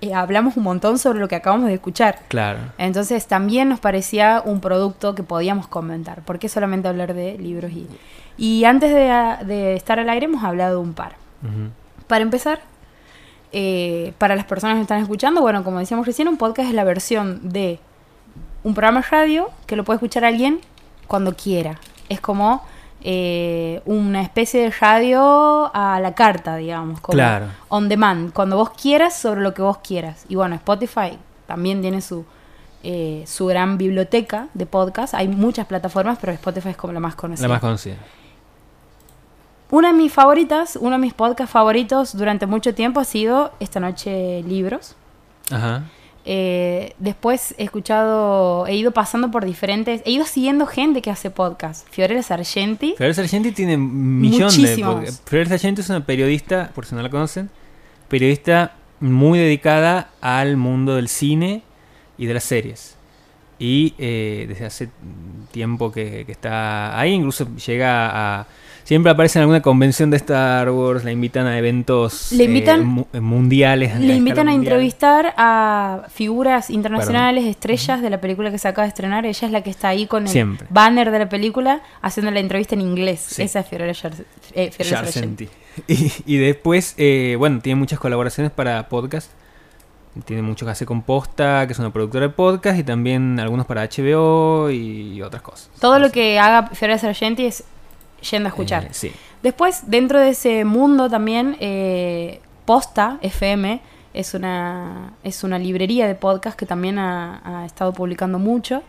eh, 0.00 0.14
hablamos 0.14 0.56
un 0.56 0.64
montón 0.64 0.98
sobre 0.98 1.20
lo 1.20 1.28
que 1.28 1.36
acabamos 1.36 1.68
de 1.68 1.74
escuchar. 1.74 2.18
Claro. 2.28 2.58
Entonces 2.78 3.26
también 3.26 3.68
nos 3.68 3.80
parecía 3.80 4.42
un 4.44 4.60
producto 4.60 5.14
que 5.14 5.22
podíamos 5.22 5.68
comentar. 5.68 6.22
¿Por 6.22 6.38
qué 6.38 6.48
solamente 6.48 6.88
hablar 6.88 7.14
de 7.14 7.38
libros? 7.38 7.70
Y, 7.72 7.86
y 8.36 8.64
antes 8.64 8.92
de, 8.92 9.74
estar 9.74 10.00
al 10.00 10.08
aire 10.08 10.26
hemos 10.26 10.42
hablado 10.42 10.80
un 10.80 10.94
par. 10.94 11.14
Para 12.08 12.22
empezar, 12.22 12.60
eh, 13.52 14.14
para 14.18 14.34
las 14.34 14.46
personas 14.46 14.76
que 14.76 14.82
están 14.82 15.02
escuchando, 15.02 15.40
bueno, 15.42 15.62
como 15.62 15.78
decíamos 15.78 16.06
recién, 16.06 16.28
un 16.28 16.38
podcast 16.38 16.68
es 16.68 16.74
la 16.74 16.84
versión 16.84 17.50
de 17.50 17.78
un 18.64 18.74
programa 18.74 19.00
de 19.00 19.06
radio 19.08 19.50
que 19.66 19.76
lo 19.76 19.84
puede 19.84 19.96
escuchar 19.96 20.24
alguien 20.24 20.60
cuando 21.06 21.36
quiera. 21.36 21.78
Es 22.08 22.20
como 22.20 22.62
eh, 23.02 23.82
una 23.84 24.22
especie 24.22 24.62
de 24.62 24.70
radio 24.70 25.70
a 25.74 25.98
la 26.00 26.14
carta, 26.14 26.56
digamos, 26.56 27.00
como 27.00 27.14
claro. 27.14 27.46
on 27.68 27.88
demand, 27.88 28.32
cuando 28.32 28.56
vos 28.56 28.70
quieras 28.70 29.16
sobre 29.16 29.40
lo 29.42 29.52
que 29.54 29.62
vos 29.62 29.78
quieras. 29.78 30.24
Y 30.28 30.36
bueno, 30.36 30.54
Spotify 30.54 31.18
también 31.46 31.82
tiene 31.82 32.00
su, 32.00 32.24
eh, 32.82 33.24
su 33.26 33.46
gran 33.46 33.76
biblioteca 33.76 34.48
de 34.54 34.66
podcast. 34.66 35.14
Hay 35.14 35.28
muchas 35.28 35.66
plataformas, 35.66 36.18
pero 36.20 36.32
Spotify 36.32 36.70
es 36.70 36.76
como 36.76 36.92
la 36.92 37.00
más 37.00 37.16
conocida. 37.16 37.48
La 37.48 37.54
más 37.54 37.60
conocida. 37.60 37.96
Una 39.72 39.88
de 39.88 39.94
mis 39.94 40.12
favoritas, 40.12 40.76
uno 40.78 40.96
de 40.96 40.98
mis 40.98 41.14
podcasts 41.14 41.50
favoritos 41.50 42.14
durante 42.14 42.44
mucho 42.44 42.74
tiempo 42.74 43.00
ha 43.00 43.04
sido 43.04 43.54
Esta 43.58 43.80
Noche 43.80 44.42
Libros. 44.42 44.96
Ajá. 45.50 45.84
Eh, 46.26 46.94
después 46.98 47.54
he 47.56 47.64
escuchado, 47.64 48.66
he 48.66 48.76
ido 48.76 48.90
pasando 48.90 49.30
por 49.30 49.46
diferentes, 49.46 50.02
he 50.04 50.10
ido 50.10 50.26
siguiendo 50.26 50.66
gente 50.66 51.00
que 51.00 51.10
hace 51.10 51.30
podcast. 51.30 51.88
Fiorella 51.88 52.22
Sargenti. 52.22 52.92
Fiorella 52.98 53.14
Sargenti 53.14 53.52
tiene 53.52 53.76
un 53.76 54.20
millón 54.20 54.50
de... 54.50 55.10
Fiorella 55.24 55.48
Sargenti 55.48 55.80
es 55.80 55.88
una 55.88 56.04
periodista, 56.04 56.70
por 56.74 56.84
si 56.84 56.94
no 56.94 57.00
la 57.00 57.08
conocen, 57.08 57.48
periodista 58.08 58.74
muy 59.00 59.38
dedicada 59.38 60.10
al 60.20 60.58
mundo 60.58 60.96
del 60.96 61.08
cine 61.08 61.62
y 62.18 62.26
de 62.26 62.34
las 62.34 62.44
series. 62.44 62.98
Y 63.58 63.94
eh, 63.96 64.44
desde 64.50 64.66
hace 64.66 64.90
tiempo 65.50 65.90
que, 65.90 66.26
que 66.26 66.32
está 66.32 67.00
ahí, 67.00 67.12
incluso 67.14 67.48
llega 67.56 68.40
a 68.40 68.46
Siempre 68.84 69.12
aparece 69.12 69.38
en 69.38 69.42
alguna 69.42 69.62
convención 69.62 70.10
de 70.10 70.16
Star 70.16 70.70
Wars, 70.70 71.04
la 71.04 71.12
invitan 71.12 71.46
a 71.46 71.56
eventos 71.56 72.32
le 72.32 72.44
invitan, 72.44 73.06
eh, 73.12 73.20
mundiales. 73.20 73.98
Le 73.98 74.14
invitan 74.14 74.48
a 74.48 74.54
entrevistar 74.54 75.34
a 75.36 76.06
figuras 76.12 76.68
internacionales, 76.68 77.44
estrellas 77.44 78.02
de 78.02 78.10
la 78.10 78.20
película 78.20 78.50
que 78.50 78.58
se 78.58 78.68
acaba 78.68 78.84
de 78.84 78.88
estrenar. 78.88 79.24
Ella 79.24 79.46
es 79.46 79.52
la 79.52 79.62
que 79.62 79.70
está 79.70 79.88
ahí 79.88 80.06
con 80.06 80.26
el 80.26 80.58
banner 80.68 81.10
de 81.10 81.18
la 81.20 81.28
película 81.28 81.82
haciendo 82.00 82.30
la 82.32 82.40
entrevista 82.40 82.74
en 82.74 82.80
inglés. 82.80 83.38
Esa 83.38 83.60
es 83.60 83.66
Fiorella 83.66 84.10
eh, 84.54 84.70
y, 85.86 86.12
y, 86.26 86.36
después, 86.36 86.94
eh, 86.98 87.36
bueno, 87.38 87.60
tiene 87.60 87.78
muchas 87.78 87.98
colaboraciones 87.98 88.52
para 88.52 88.88
podcast. 88.88 89.30
Tiene 90.26 90.42
mucho 90.42 90.66
que 90.66 90.72
hacer 90.72 90.86
con 90.86 91.00
Posta, 91.00 91.66
que 91.66 91.72
es 91.72 91.78
una 91.78 91.90
productora 91.90 92.26
de 92.26 92.32
podcast, 92.34 92.78
y 92.78 92.82
también 92.82 93.40
algunos 93.40 93.64
para 93.64 93.88
HBO 93.88 94.70
y 94.70 95.22
otras 95.22 95.40
cosas. 95.40 95.70
Todo 95.80 95.98
lo 95.98 96.10
que 96.12 96.38
haga 96.38 96.66
Fiorella 96.74 96.98
Sargenti 96.98 97.46
es 97.46 97.64
yendo 98.30 98.48
a 98.48 98.50
escuchar. 98.50 98.88
Eh, 99.02 99.12
Después, 99.42 99.82
dentro 99.86 100.20
de 100.20 100.30
ese 100.30 100.64
mundo 100.64 101.10
también, 101.10 101.56
eh, 101.60 102.40
Posta 102.64 103.18
FM 103.22 103.80
Es 104.14 104.34
una, 104.34 105.14
es 105.24 105.42
una 105.42 105.58
librería 105.58 106.06
de 106.06 106.14
podcast 106.14 106.56
que 106.56 106.66
también 106.66 106.98
ha, 106.98 107.64
estado 107.66 107.92
publicando 107.92 108.38
mucho. 108.38 108.82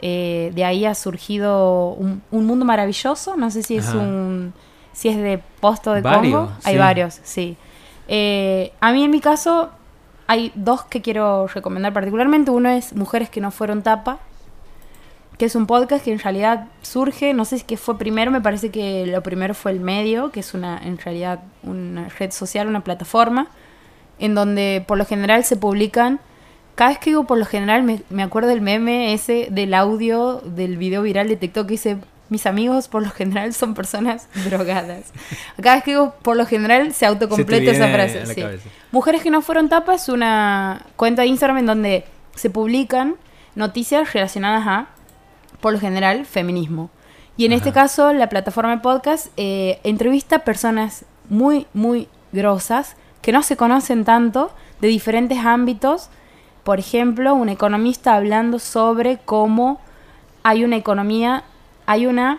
Eh, 0.00 0.50
de 0.54 0.64
ahí 0.64 0.86
ha 0.86 0.94
surgido 0.94 1.92
un, 1.92 2.22
mundo 2.30 2.64
maravilloso. 2.64 3.36
No 3.36 3.50
sé 3.50 3.62
si 3.62 3.76
es 3.76 3.92
un 3.94 4.52
si 4.92 5.08
es 5.08 5.16
de 5.16 5.40
Posto 5.60 5.92
de 5.92 6.02
Congo. 6.02 6.50
Hay 6.64 6.76
varios, 6.76 7.20
sí. 7.22 7.56
Eh, 8.08 8.72
a 8.80 8.92
mí 8.92 9.04
en 9.04 9.10
mi 9.10 9.20
caso 9.20 9.70
hay 10.26 10.52
dos 10.54 10.84
que 10.84 11.00
quiero 11.00 11.46
recomendar 11.46 11.92
particularmente. 11.92 12.50
Uno 12.50 12.68
es 12.70 12.94
Mujeres 12.94 13.30
que 13.30 13.40
no 13.40 13.50
fueron 13.50 13.82
tapa, 13.82 14.18
que 15.40 15.46
es 15.46 15.54
un 15.54 15.66
podcast 15.66 16.04
que 16.04 16.12
en 16.12 16.18
realidad 16.18 16.66
surge, 16.82 17.32
no 17.32 17.46
sé 17.46 17.56
si 17.56 17.64
qué 17.64 17.78
fue 17.78 17.96
primero, 17.96 18.30
me 18.30 18.42
parece 18.42 18.68
que 18.70 19.06
lo 19.06 19.22
primero 19.22 19.54
fue 19.54 19.72
el 19.72 19.80
medio, 19.80 20.30
que 20.32 20.40
es 20.40 20.52
una 20.52 20.78
en 20.84 20.98
realidad 20.98 21.40
una 21.62 22.10
red 22.10 22.30
social, 22.30 22.68
una 22.68 22.84
plataforma, 22.84 23.48
en 24.18 24.34
donde 24.34 24.84
por 24.86 24.98
lo 24.98 25.06
general 25.06 25.42
se 25.44 25.56
publican, 25.56 26.20
cada 26.74 26.90
vez 26.90 26.98
que 26.98 27.08
digo 27.08 27.24
por 27.24 27.38
lo 27.38 27.46
general 27.46 27.84
me, 27.84 28.02
me 28.10 28.22
acuerdo 28.22 28.50
del 28.50 28.60
meme 28.60 29.14
ese 29.14 29.48
del 29.50 29.72
audio 29.72 30.42
del 30.44 30.76
video 30.76 31.00
viral 31.00 31.28
de 31.28 31.36
TikTok 31.36 31.68
que 31.68 31.72
dice 31.72 31.96
mis 32.28 32.44
amigos 32.44 32.88
por 32.88 33.02
lo 33.02 33.10
general 33.10 33.54
son 33.54 33.72
personas 33.72 34.28
drogadas. 34.44 35.10
Cada 35.62 35.76
vez 35.76 35.84
que 35.84 35.92
digo 35.92 36.16
por 36.20 36.36
lo 36.36 36.44
general 36.44 36.92
se 36.92 37.06
autocompleta 37.06 37.70
esa 37.70 37.88
frase. 37.88 38.60
Mujeres 38.92 39.22
que 39.22 39.30
no 39.30 39.40
fueron 39.40 39.70
tapas 39.70 40.10
una 40.10 40.84
cuenta 40.96 41.22
de 41.22 41.28
Instagram 41.28 41.56
en 41.56 41.66
donde 41.66 42.04
se 42.34 42.50
publican 42.50 43.14
noticias 43.54 44.12
relacionadas 44.12 44.66
a, 44.66 44.99
por 45.60 45.72
lo 45.72 45.80
general, 45.80 46.26
feminismo. 46.26 46.90
Y 47.36 47.46
en 47.46 47.52
este 47.52 47.72
caso, 47.72 48.12
la 48.12 48.28
plataforma 48.28 48.76
de 48.76 48.82
podcast 48.82 49.28
eh, 49.36 49.80
entrevista 49.84 50.36
a 50.36 50.44
personas 50.44 51.04
muy, 51.28 51.66
muy 51.72 52.08
grosas 52.32 52.96
que 53.22 53.32
no 53.32 53.42
se 53.42 53.56
conocen 53.56 54.04
tanto 54.04 54.50
de 54.80 54.88
diferentes 54.88 55.38
ámbitos. 55.38 56.10
Por 56.64 56.78
ejemplo, 56.78 57.34
un 57.34 57.48
economista 57.48 58.14
hablando 58.14 58.58
sobre 58.58 59.18
cómo 59.18 59.80
hay 60.42 60.64
una 60.64 60.76
economía 60.76 61.44
hay 61.90 62.06
una 62.06 62.38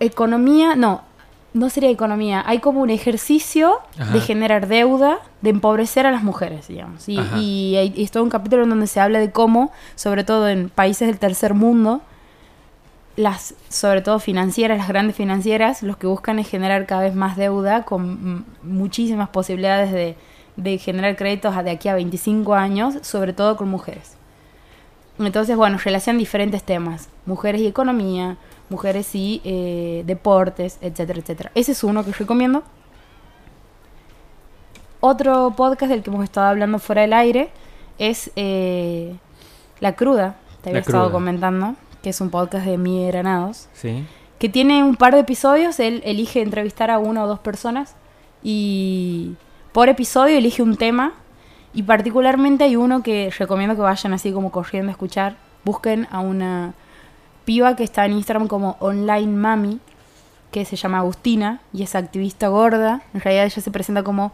economía, 0.00 0.74
no, 0.74 1.02
no 1.56 1.70
sería 1.70 1.88
economía, 1.88 2.44
hay 2.46 2.58
como 2.58 2.82
un 2.82 2.90
ejercicio 2.90 3.80
de 4.12 4.20
generar 4.20 4.68
deuda, 4.68 5.20
de 5.40 5.50
empobrecer 5.50 6.04
a 6.04 6.10
las 6.10 6.22
mujeres, 6.22 6.68
digamos. 6.68 7.08
Y, 7.08 7.18
y, 7.38 7.76
hay, 7.76 7.94
es 7.96 8.10
todo 8.10 8.22
un 8.22 8.28
capítulo 8.28 8.64
en 8.64 8.68
donde 8.68 8.86
se 8.86 9.00
habla 9.00 9.18
de 9.20 9.30
cómo, 9.30 9.72
sobre 9.94 10.22
todo 10.22 10.50
en 10.50 10.68
países 10.68 11.08
del 11.08 11.18
tercer 11.18 11.54
mundo, 11.54 12.02
las, 13.16 13.54
sobre 13.70 14.02
todo 14.02 14.18
financieras, 14.18 14.76
las 14.76 14.88
grandes 14.88 15.16
financieras, 15.16 15.82
los 15.82 15.96
que 15.96 16.06
buscan 16.06 16.38
es 16.38 16.46
generar 16.46 16.84
cada 16.84 17.00
vez 17.00 17.14
más 17.14 17.38
deuda 17.38 17.84
con 17.84 18.44
muchísimas 18.62 19.30
posibilidades 19.30 19.92
de, 19.92 20.14
de 20.56 20.76
generar 20.76 21.16
créditos 21.16 21.56
de 21.64 21.70
aquí 21.70 21.88
a 21.88 21.94
25 21.94 22.54
años, 22.54 22.96
sobre 23.00 23.32
todo 23.32 23.56
con 23.56 23.70
mujeres. 23.70 24.18
Entonces, 25.18 25.56
bueno, 25.56 25.78
relacionan 25.82 26.18
diferentes 26.18 26.62
temas, 26.62 27.08
mujeres 27.24 27.62
y 27.62 27.66
economía, 27.66 28.36
mujeres 28.68 29.14
y 29.14 29.40
eh, 29.44 30.02
deportes, 30.06 30.78
etcétera, 30.80 31.20
etcétera. 31.20 31.52
Ese 31.54 31.72
es 31.72 31.84
uno 31.84 32.04
que 32.04 32.12
recomiendo. 32.12 32.62
Otro 35.00 35.52
podcast 35.56 35.90
del 35.90 36.02
que 36.02 36.10
hemos 36.10 36.24
estado 36.24 36.48
hablando 36.48 36.78
fuera 36.78 37.02
del 37.02 37.12
aire 37.12 37.50
es 37.98 38.30
eh, 38.36 39.14
La 39.80 39.94
Cruda, 39.94 40.36
te 40.62 40.70
había 40.70 40.80
estado 40.80 41.12
comentando, 41.12 41.76
que 42.02 42.10
es 42.10 42.20
un 42.20 42.30
podcast 42.30 42.66
de 42.66 42.78
Miguel 42.78 43.12
Granados. 43.12 43.68
Sí. 43.72 44.04
Que 44.38 44.48
tiene 44.48 44.82
un 44.82 44.96
par 44.96 45.14
de 45.14 45.20
episodios, 45.20 45.78
él 45.80 46.02
elige 46.04 46.42
entrevistar 46.42 46.90
a 46.90 46.98
una 46.98 47.24
o 47.24 47.26
dos 47.26 47.38
personas 47.38 47.94
y 48.42 49.34
por 49.72 49.88
episodio 49.88 50.36
elige 50.38 50.62
un 50.62 50.76
tema 50.76 51.12
y 51.72 51.82
particularmente 51.82 52.64
hay 52.64 52.76
uno 52.76 53.02
que 53.02 53.30
recomiendo 53.38 53.76
que 53.76 53.82
vayan 53.82 54.12
así 54.12 54.32
como 54.32 54.50
corriendo 54.50 54.90
a 54.90 54.92
escuchar. 54.92 55.36
Busquen 55.64 56.06
a 56.10 56.20
una 56.20 56.74
piba 57.46 57.74
que 57.76 57.84
está 57.84 58.04
en 58.04 58.12
Instagram 58.12 58.46
como 58.46 58.76
Online 58.80 59.34
Mami, 59.34 59.80
que 60.50 60.66
se 60.66 60.76
llama 60.76 60.98
Agustina 60.98 61.60
y 61.72 61.82
es 61.82 61.94
activista 61.94 62.48
gorda. 62.48 63.00
En 63.14 63.22
realidad 63.22 63.46
ella 63.46 63.62
se 63.62 63.70
presenta 63.70 64.02
como 64.02 64.32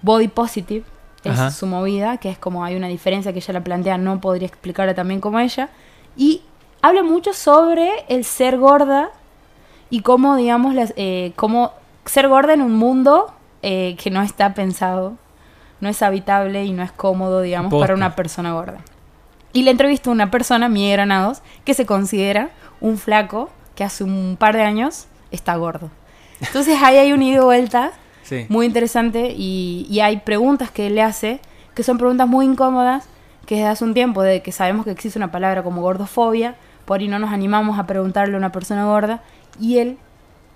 body 0.00 0.28
positive, 0.28 0.86
es 1.22 1.54
su 1.54 1.66
movida, 1.66 2.16
que 2.16 2.30
es 2.30 2.38
como 2.38 2.64
hay 2.64 2.76
una 2.76 2.88
diferencia 2.88 3.34
que 3.34 3.40
ella 3.40 3.52
la 3.52 3.62
plantea, 3.62 3.98
no 3.98 4.18
podría 4.22 4.48
explicarla 4.48 4.94
también 4.94 5.20
como 5.20 5.38
ella. 5.38 5.68
Y 6.16 6.40
habla 6.80 7.02
mucho 7.02 7.34
sobre 7.34 7.90
el 8.08 8.24
ser 8.24 8.56
gorda 8.56 9.10
y 9.90 10.00
cómo, 10.00 10.36
digamos, 10.36 10.74
las, 10.74 10.94
eh, 10.96 11.32
cómo 11.36 11.74
ser 12.06 12.28
gorda 12.28 12.54
en 12.54 12.62
un 12.62 12.74
mundo 12.74 13.34
eh, 13.60 13.96
que 14.02 14.10
no 14.10 14.22
está 14.22 14.54
pensado 14.54 15.18
no 15.80 15.88
es 15.88 16.02
habitable 16.02 16.64
y 16.64 16.72
no 16.72 16.82
es 16.82 16.92
cómodo, 16.92 17.40
digamos, 17.40 17.72
para 17.80 17.94
una 17.94 18.14
persona 18.14 18.52
gorda. 18.52 18.78
Y 19.52 19.62
le 19.62 19.70
entrevistó 19.70 20.10
a 20.10 20.12
una 20.12 20.30
persona, 20.30 20.68
Miguel 20.68 20.92
Granados, 20.92 21.42
que 21.64 21.74
se 21.74 21.86
considera 21.86 22.50
un 22.80 22.98
flaco 22.98 23.50
que 23.74 23.84
hace 23.84 24.04
un 24.04 24.36
par 24.38 24.56
de 24.56 24.62
años 24.62 25.06
está 25.30 25.56
gordo. 25.56 25.90
Entonces 26.40 26.78
ahí 26.82 26.96
hay 26.96 27.12
un 27.12 27.22
ida 27.22 27.38
y 27.38 27.44
vuelta 27.44 27.92
muy 28.48 28.66
interesante 28.66 29.34
y, 29.36 29.98
hay 30.00 30.18
preguntas 30.18 30.70
que 30.70 30.86
él 30.86 30.94
le 30.94 31.02
hace 31.02 31.40
que 31.74 31.82
son 31.82 31.98
preguntas 31.98 32.28
muy 32.28 32.46
incómodas, 32.46 33.06
que 33.46 33.56
desde 33.56 33.68
hace 33.68 33.84
un 33.84 33.94
tiempo, 33.94 34.22
de 34.22 34.42
que 34.42 34.52
sabemos 34.52 34.84
que 34.84 34.90
existe 34.90 35.18
una 35.18 35.30
palabra 35.30 35.62
como 35.62 35.80
gordofobia, 35.82 36.56
por 36.84 37.00
ahí 37.00 37.08
no 37.08 37.18
nos 37.18 37.30
animamos 37.30 37.78
a 37.78 37.86
preguntarle 37.86 38.34
a 38.34 38.38
una 38.38 38.52
persona 38.52 38.84
gorda, 38.84 39.22
y 39.58 39.78
él 39.78 39.96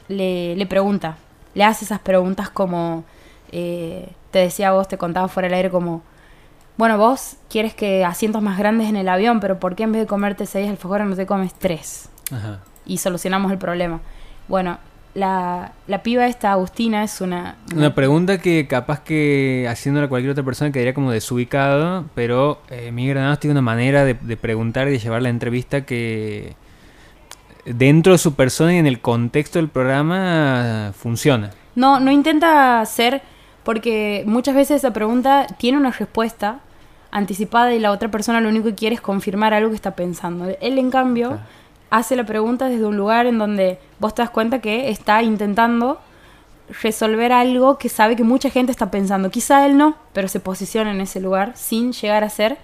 le, 0.09 0.55
le 0.57 0.67
pregunta, 0.67 1.17
le 1.55 1.65
hace 1.65 1.85
esas 1.85 2.01
preguntas 2.01 2.51
como... 2.51 3.05
Eh, 3.53 4.09
te 4.33 4.41
decía 4.41 4.73
vos, 4.73 4.89
te 4.89 4.99
contaba 4.99 5.29
fuera 5.29 5.47
del 5.47 5.55
aire 5.55 5.71
como, 5.71 6.03
bueno, 6.77 6.99
vos 6.99 7.37
quieres 7.49 7.75
que 7.75 8.05
asientos 8.05 8.43
más 8.43 8.59
grandes 8.59 8.89
en 8.89 8.97
el 8.97 9.09
avión, 9.09 9.41
pero 9.41 9.61
¿por 9.61 9.77
qué 9.77 9.85
en 9.85 9.93
vez 9.93 10.03
de 10.03 10.07
comerte 10.07 10.47
seis 10.47 10.69
alfajores 10.69 11.07
no 11.07 11.15
te 11.15 11.27
comes 11.27 11.55
tres? 11.55 12.09
Ajá. 12.33 12.61
Y 12.85 12.99
solucionamos 12.99 13.53
el 13.53 13.59
problema. 13.59 14.01
Bueno, 14.49 14.79
la, 15.15 15.73
la 15.87 16.03
piba 16.03 16.27
esta, 16.27 16.53
Agustina, 16.53 17.05
es 17.05 17.21
una, 17.21 17.57
una... 17.75 17.95
pregunta 17.95 18.39
que 18.39 18.67
capaz 18.67 19.01
que 19.01 19.67
haciéndola 19.69 20.07
a 20.07 20.09
cualquier 20.09 20.33
otra 20.33 20.45
persona 20.45 20.73
quedaría 20.73 20.95
como 20.95 21.13
desubicado, 21.13 22.07
pero 22.15 22.61
eh, 22.69 22.91
Miguel 22.91 23.15
Granados 23.15 23.39
tiene 23.39 23.53
una 23.53 23.63
manera 23.63 24.05
de, 24.05 24.15
de 24.15 24.37
preguntar 24.37 24.89
y 24.89 24.93
de 24.93 24.99
llevar 24.99 25.23
la 25.23 25.29
entrevista 25.29 25.87
que 25.87 26.57
dentro 27.65 28.13
de 28.13 28.19
su 28.19 28.35
persona 28.35 28.75
y 28.75 28.79
en 28.79 28.87
el 28.87 29.01
contexto 29.01 29.61
del 29.61 29.69
programa 29.69 30.93
funciona. 30.97 31.51
No, 31.77 32.01
no 32.01 32.11
intenta 32.11 32.85
ser 32.85 33.23
porque 33.63 34.25
muchas 34.27 34.55
veces 34.55 34.79
esa 34.79 34.93
pregunta 34.93 35.47
tiene 35.59 35.79
una 35.79 35.91
respuesta 35.91 36.61
anticipada 37.15 37.73
y 37.73 37.79
la 37.79 37.93
otra 37.93 38.11
persona 38.11 38.41
lo 38.41 38.49
único 38.49 38.67
que 38.67 38.75
quiere 38.75 38.97
es 38.97 39.01
confirmar 39.01 39.55
algo 39.55 39.71
que 39.71 39.77
está 39.77 39.93
pensando. 39.93 40.49
Él, 40.61 40.79
en 40.79 40.91
cambio, 40.91 41.39
hace 41.89 42.17
la 42.17 42.27
pregunta 42.27 42.69
desde 42.69 42.85
un 42.85 42.97
lugar 42.97 43.27
en 43.27 43.39
donde 43.39 43.79
vos 44.01 44.15
te 44.15 44.23
das 44.23 44.31
cuenta 44.31 44.59
que 44.61 44.91
está 44.91 45.23
intentando 45.23 46.01
resolver 46.83 47.31
algo 47.33 47.79
que 47.79 47.89
sabe 47.89 48.17
que 48.17 48.25
mucha 48.25 48.51
gente 48.51 48.73
está 48.73 48.91
pensando. 48.91 49.31
Quizá 49.31 49.65
él 49.65 49.77
no, 49.77 49.97
pero 50.13 50.27
se 50.27 50.41
posiciona 50.41 50.91
en 50.91 51.01
ese 51.01 51.21
lugar 51.21 51.53
sin 51.55 51.93
llegar 51.93 52.25
a 52.25 52.29
ser 52.29 52.59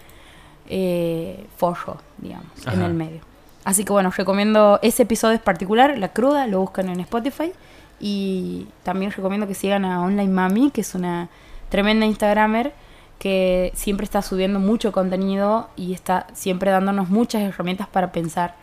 eh, 0.69 1.47
forro, 1.57 1.99
digamos, 2.19 2.51
en 2.67 2.83
el 2.83 2.93
medio. 2.93 3.21
Así 3.65 3.85
que 3.85 3.93
bueno, 3.93 4.11
recomiendo 4.11 4.81
ese 4.83 5.05
episodio 5.05 5.37
en 5.37 5.43
particular, 5.43 5.97
La 5.97 6.09
Cruda, 6.09 6.49
lo 6.49 6.59
buscan 6.61 6.89
en 6.89 6.99
Spotify. 7.01 7.53
Y 8.01 8.67
también 8.83 9.13
recomiendo 9.13 9.47
que 9.47 9.55
sigan 9.55 9.85
a 9.85 10.03
Online 10.03 10.33
Mami, 10.33 10.71
que 10.73 10.81
es 10.81 10.95
una 10.97 11.29
tremenda 11.69 12.05
Instagramer 12.05 12.73
que 13.21 13.71
siempre 13.75 14.05
está 14.05 14.23
subiendo 14.23 14.59
mucho 14.59 14.93
contenido 14.93 15.69
y 15.77 15.93
está 15.93 16.27
siempre 16.33 16.71
dándonos 16.71 17.11
muchas 17.11 17.43
herramientas 17.43 17.87
para 17.87 18.13
pensar. 18.13 18.57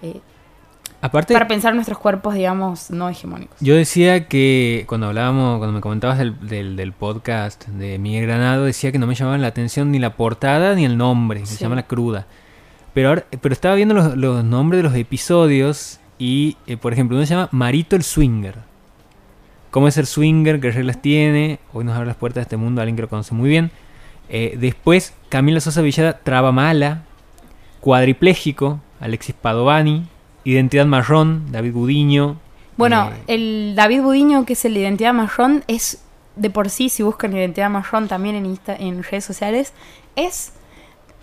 Eh, 0.00 0.20
Aparte, 1.02 1.34
para 1.34 1.46
pensar 1.46 1.74
nuestros 1.74 1.98
cuerpos, 1.98 2.34
digamos, 2.34 2.90
no 2.90 3.10
hegemónicos. 3.10 3.58
Yo 3.60 3.74
decía 3.74 4.26
que 4.26 4.84
cuando 4.88 5.08
hablábamos, 5.08 5.58
cuando 5.58 5.74
me 5.74 5.82
comentabas 5.82 6.16
del, 6.16 6.76
del, 6.76 6.92
podcast 6.92 7.68
de 7.68 7.98
Miguel 7.98 8.26
Granado, 8.26 8.64
decía 8.64 8.90
que 8.90 8.98
no 8.98 9.06
me 9.06 9.14
llamaban 9.14 9.42
la 9.42 9.48
atención 9.48 9.92
ni 9.92 9.98
la 9.98 10.16
portada 10.16 10.74
ni 10.74 10.86
el 10.86 10.96
nombre, 10.96 11.44
se 11.44 11.58
llama 11.58 11.76
La 11.76 11.86
Cruda. 11.86 12.26
Pero 12.94 13.10
ahora, 13.10 13.26
pero 13.42 13.52
estaba 13.52 13.74
viendo 13.74 13.94
los, 13.94 14.16
los 14.16 14.42
nombres 14.44 14.78
de 14.78 14.82
los 14.82 14.94
episodios 14.96 16.00
y, 16.18 16.56
eh, 16.66 16.78
por 16.78 16.94
ejemplo, 16.94 17.18
uno 17.18 17.26
se 17.26 17.34
llama 17.34 17.50
Marito 17.52 17.96
el 17.96 18.02
Swinger 18.02 18.70
cómo 19.70 19.86
es 19.88 19.96
el 19.98 20.06
swinger, 20.06 20.60
qué 20.60 20.72
reglas 20.72 21.00
tiene. 21.00 21.60
Hoy 21.72 21.84
nos 21.84 21.94
abre 21.94 22.08
las 22.08 22.16
puertas 22.16 22.36
de 22.36 22.42
este 22.42 22.56
mundo, 22.56 22.80
alguien 22.80 22.96
que 22.96 23.02
lo 23.02 23.08
conoce 23.08 23.34
muy 23.34 23.48
bien. 23.48 23.70
Eh, 24.30 24.56
después, 24.58 25.12
Camila 25.28 25.60
Sosa 25.60 25.82
Villada, 25.82 26.18
Traba 26.18 26.52
Mala, 26.52 27.02
Cuadripléjico, 27.80 28.80
Alexis 29.00 29.34
Padovani, 29.34 30.04
Identidad 30.44 30.86
Marrón, 30.86 31.50
David 31.50 31.72
Budiño. 31.72 32.36
Bueno, 32.76 33.10
eh, 33.10 33.34
el 33.34 33.74
David 33.76 34.02
Budiño, 34.02 34.46
que 34.46 34.54
es 34.54 34.64
el 34.64 34.76
Identidad 34.76 35.12
Marrón, 35.12 35.64
es 35.66 36.02
de 36.36 36.48
por 36.48 36.70
sí, 36.70 36.88
si 36.88 37.02
buscan 37.02 37.36
Identidad 37.36 37.68
Marrón 37.70 38.08
también 38.08 38.36
en, 38.36 38.58
en 38.66 39.02
redes 39.02 39.24
sociales, 39.24 39.72
es 40.16 40.52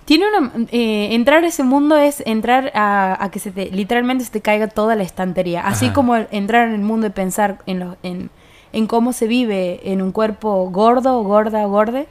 tiene 0.08 0.26
una. 0.30 0.54
Eh, 0.72 1.10
entrar 1.12 1.44
a 1.44 1.48
ese 1.48 1.64
mundo 1.64 1.98
es 1.98 2.24
entrar 2.26 2.72
a, 2.74 3.30
que 3.30 3.40
se 3.40 3.52
te, 3.52 3.70
literalmente 3.72 4.24
se 4.24 4.32
te 4.32 4.40
caiga 4.40 4.70
toda 4.70 4.96
la 4.96 5.04
estantería. 5.04 5.68
Así 5.68 5.90
como 5.90 6.16
entrar 6.16 6.70
en 6.70 6.76
el 6.76 6.82
mundo 6.82 7.08
y 7.08 7.10
pensar 7.10 7.58
en, 7.66 7.80
los, 7.80 7.98
en, 8.04 8.30
en 8.72 8.88
cómo 8.88 9.12
se 9.12 9.28
vive 9.28 9.82
en 9.84 10.02
un 10.02 10.14
cuerpo 10.14 10.70
gordo, 10.72 11.22
gorda, 11.24 11.66
gorde, 11.66 12.08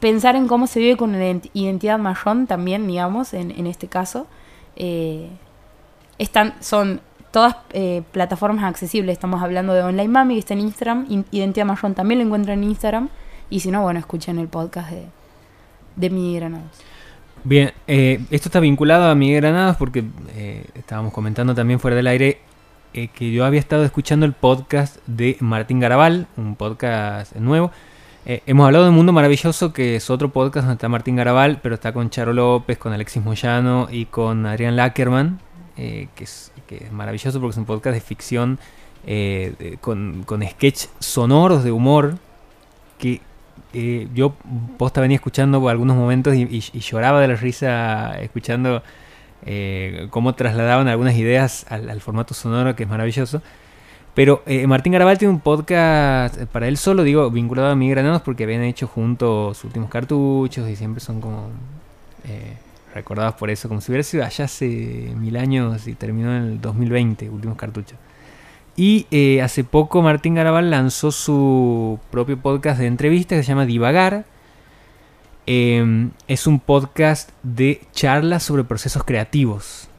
pensar 0.00 0.34
en 0.34 0.48
cómo 0.48 0.66
se 0.66 0.80
vive 0.80 0.96
con 0.96 1.14
identidad 1.52 1.98
marrón 1.98 2.46
también, 2.46 2.86
digamos, 2.86 3.34
en, 3.34 3.66
este 3.66 3.86
caso. 3.86 4.26
Eh, 4.76 5.28
están, 6.18 6.54
son 6.60 7.00
todas 7.30 7.56
eh, 7.72 8.02
plataformas 8.10 8.64
accesibles. 8.64 9.12
Estamos 9.12 9.42
hablando 9.42 9.74
de 9.74 9.82
Online 9.82 10.08
Mami, 10.08 10.34
que 10.34 10.40
está 10.40 10.54
en 10.54 10.60
Instagram. 10.60 11.24
Identidad 11.30 11.66
Marrón 11.66 11.94
también 11.94 12.18
lo 12.18 12.26
encuentran 12.26 12.62
en 12.62 12.70
Instagram. 12.70 13.08
Y 13.50 13.60
si 13.60 13.70
no, 13.70 13.82
bueno, 13.82 14.00
escuchen 14.00 14.38
el 14.38 14.48
podcast 14.48 14.90
de, 14.90 15.04
de 15.96 16.10
Miguel 16.10 16.40
Granados. 16.40 16.70
Bien, 17.44 17.72
eh, 17.86 18.20
esto 18.30 18.48
está 18.48 18.60
vinculado 18.60 19.08
a 19.08 19.14
Miguel 19.14 19.42
Granados 19.42 19.76
porque 19.76 20.04
estábamos 20.74 21.12
comentando 21.12 21.54
también 21.54 21.78
fuera 21.78 21.96
del 21.96 22.06
aire 22.06 22.40
que 22.92 23.30
yo 23.30 23.44
había 23.44 23.60
estado 23.60 23.84
escuchando 23.84 24.26
el 24.26 24.32
podcast 24.32 24.96
de 25.06 25.36
Martín 25.40 25.78
Garabal, 25.78 26.26
un 26.36 26.56
podcast 26.56 27.36
nuevo. 27.36 27.70
Eh, 28.26 28.42
hemos 28.46 28.66
hablado 28.66 28.84
de 28.84 28.90
Mundo 28.90 29.12
Maravilloso, 29.12 29.72
que 29.72 29.96
es 29.96 30.10
otro 30.10 30.30
podcast 30.30 30.66
donde 30.66 30.74
está 30.74 30.90
Martín 30.90 31.16
Garabal, 31.16 31.60
pero 31.62 31.74
está 31.76 31.92
con 31.92 32.10
Charo 32.10 32.34
López, 32.34 32.76
con 32.76 32.92
Alexis 32.92 33.22
Moyano 33.22 33.88
y 33.90 34.04
con 34.06 34.44
Adrián 34.44 34.76
Lackerman, 34.76 35.40
eh, 35.78 36.08
que, 36.14 36.24
es, 36.24 36.52
maravilloso 36.92 37.40
porque 37.40 37.52
es 37.52 37.56
un 37.56 37.64
podcast 37.64 37.94
de 37.94 38.00
ficción 38.00 38.58
eh, 39.06 39.78
con, 39.80 40.22
con 40.24 40.46
sketch 40.46 40.86
sonoros 40.98 41.64
de 41.64 41.72
humor 41.72 42.18
que 42.98 43.20
yo 44.14 44.34
posta 44.76 45.00
venía 45.00 45.16
escuchando 45.16 45.60
por 45.60 45.70
algunos 45.70 45.96
momentos 45.96 46.34
y, 46.34 46.60
lloraba 46.60 47.20
de 47.20 47.28
la 47.28 47.36
risa 47.36 48.20
escuchando 48.20 48.82
cómo 50.10 50.34
trasladaban 50.34 50.86
algunas 50.88 51.16
ideas 51.16 51.66
al 51.70 52.00
formato 52.00 52.34
sonoro, 52.34 52.76
que 52.76 52.82
es 52.82 52.88
maravilloso. 52.88 53.42
Pero 54.20 54.42
eh, 54.44 54.66
Martín 54.66 54.92
Garabal 54.92 55.16
tiene 55.16 55.32
un 55.32 55.40
podcast 55.40 56.38
eh, 56.38 56.44
para 56.44 56.68
él 56.68 56.76
solo, 56.76 57.04
digo, 57.04 57.30
vinculado 57.30 57.70
a 57.70 57.74
Mi 57.74 57.88
Granados, 57.88 58.20
porque 58.20 58.44
habían 58.44 58.62
hecho 58.64 58.86
juntos 58.86 59.64
últimos 59.64 59.88
cartuchos 59.88 60.68
y 60.68 60.76
siempre 60.76 61.00
son 61.00 61.22
como 61.22 61.48
eh, 62.28 62.58
recordados 62.94 63.36
por 63.36 63.48
eso, 63.48 63.66
como 63.66 63.80
si 63.80 63.90
hubiera 63.90 64.02
sido 64.02 64.22
allá 64.22 64.44
hace 64.44 65.14
mil 65.16 65.38
años 65.38 65.86
y 65.86 65.94
terminó 65.94 66.36
en 66.36 66.42
el 66.42 66.60
2020, 66.60 67.30
últimos 67.30 67.56
cartuchos. 67.56 67.98
Y 68.76 69.06
hace 69.40 69.64
poco 69.64 70.02
Martín 70.02 70.34
Garabal 70.34 70.68
lanzó 70.68 71.12
su 71.12 71.98
propio 72.10 72.36
podcast 72.36 72.78
de 72.78 72.88
entrevistas 72.88 73.38
que 73.38 73.42
se 73.42 73.48
llama 73.48 73.64
Divagar. 73.64 74.26
Em, 75.46 76.10
es 76.28 76.46
un 76.46 76.60
podcast 76.60 77.30
de 77.42 77.80
charlas 77.92 78.42
sobre 78.42 78.64
procesos 78.64 79.02
creativos 79.02 79.89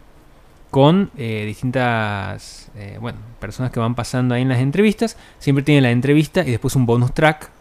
con 0.72 1.12
distintas 1.16 2.62
eh, 2.76 2.98
bueno, 3.00 3.20
personas 3.40 3.72
que 3.72 3.80
van 3.80 3.96
pasando 3.96 4.34
ahí 4.34 4.42
en 4.42 4.50
las 4.50 4.60
entrevistas. 4.60 5.18
Siempre 5.40 5.64
tiene 5.64 5.82
la 5.82 5.92
entrevista 5.92 6.42
y 6.42 6.52
después 6.52 6.76
un 6.76 6.86
bonus 6.86 7.14
track 7.14 7.52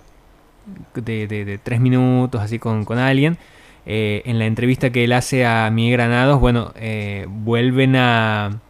de, 0.94 1.60
tres 1.62 1.80
minutos, 1.80 2.40
así 2.40 2.58
con, 2.58 2.86
alguien. 2.98 3.38
Eh, 3.86 4.22
en 4.26 4.38
la 4.38 4.46
entrevista 4.46 4.90
que 4.90 5.04
él 5.04 5.12
hace 5.12 5.44
a 5.44 5.68
Miguel 5.70 5.92
Granados, 5.92 6.40
bueno, 6.40 6.72
eh, 6.76 7.26
vuelven 7.28 7.96
a. 7.96 8.60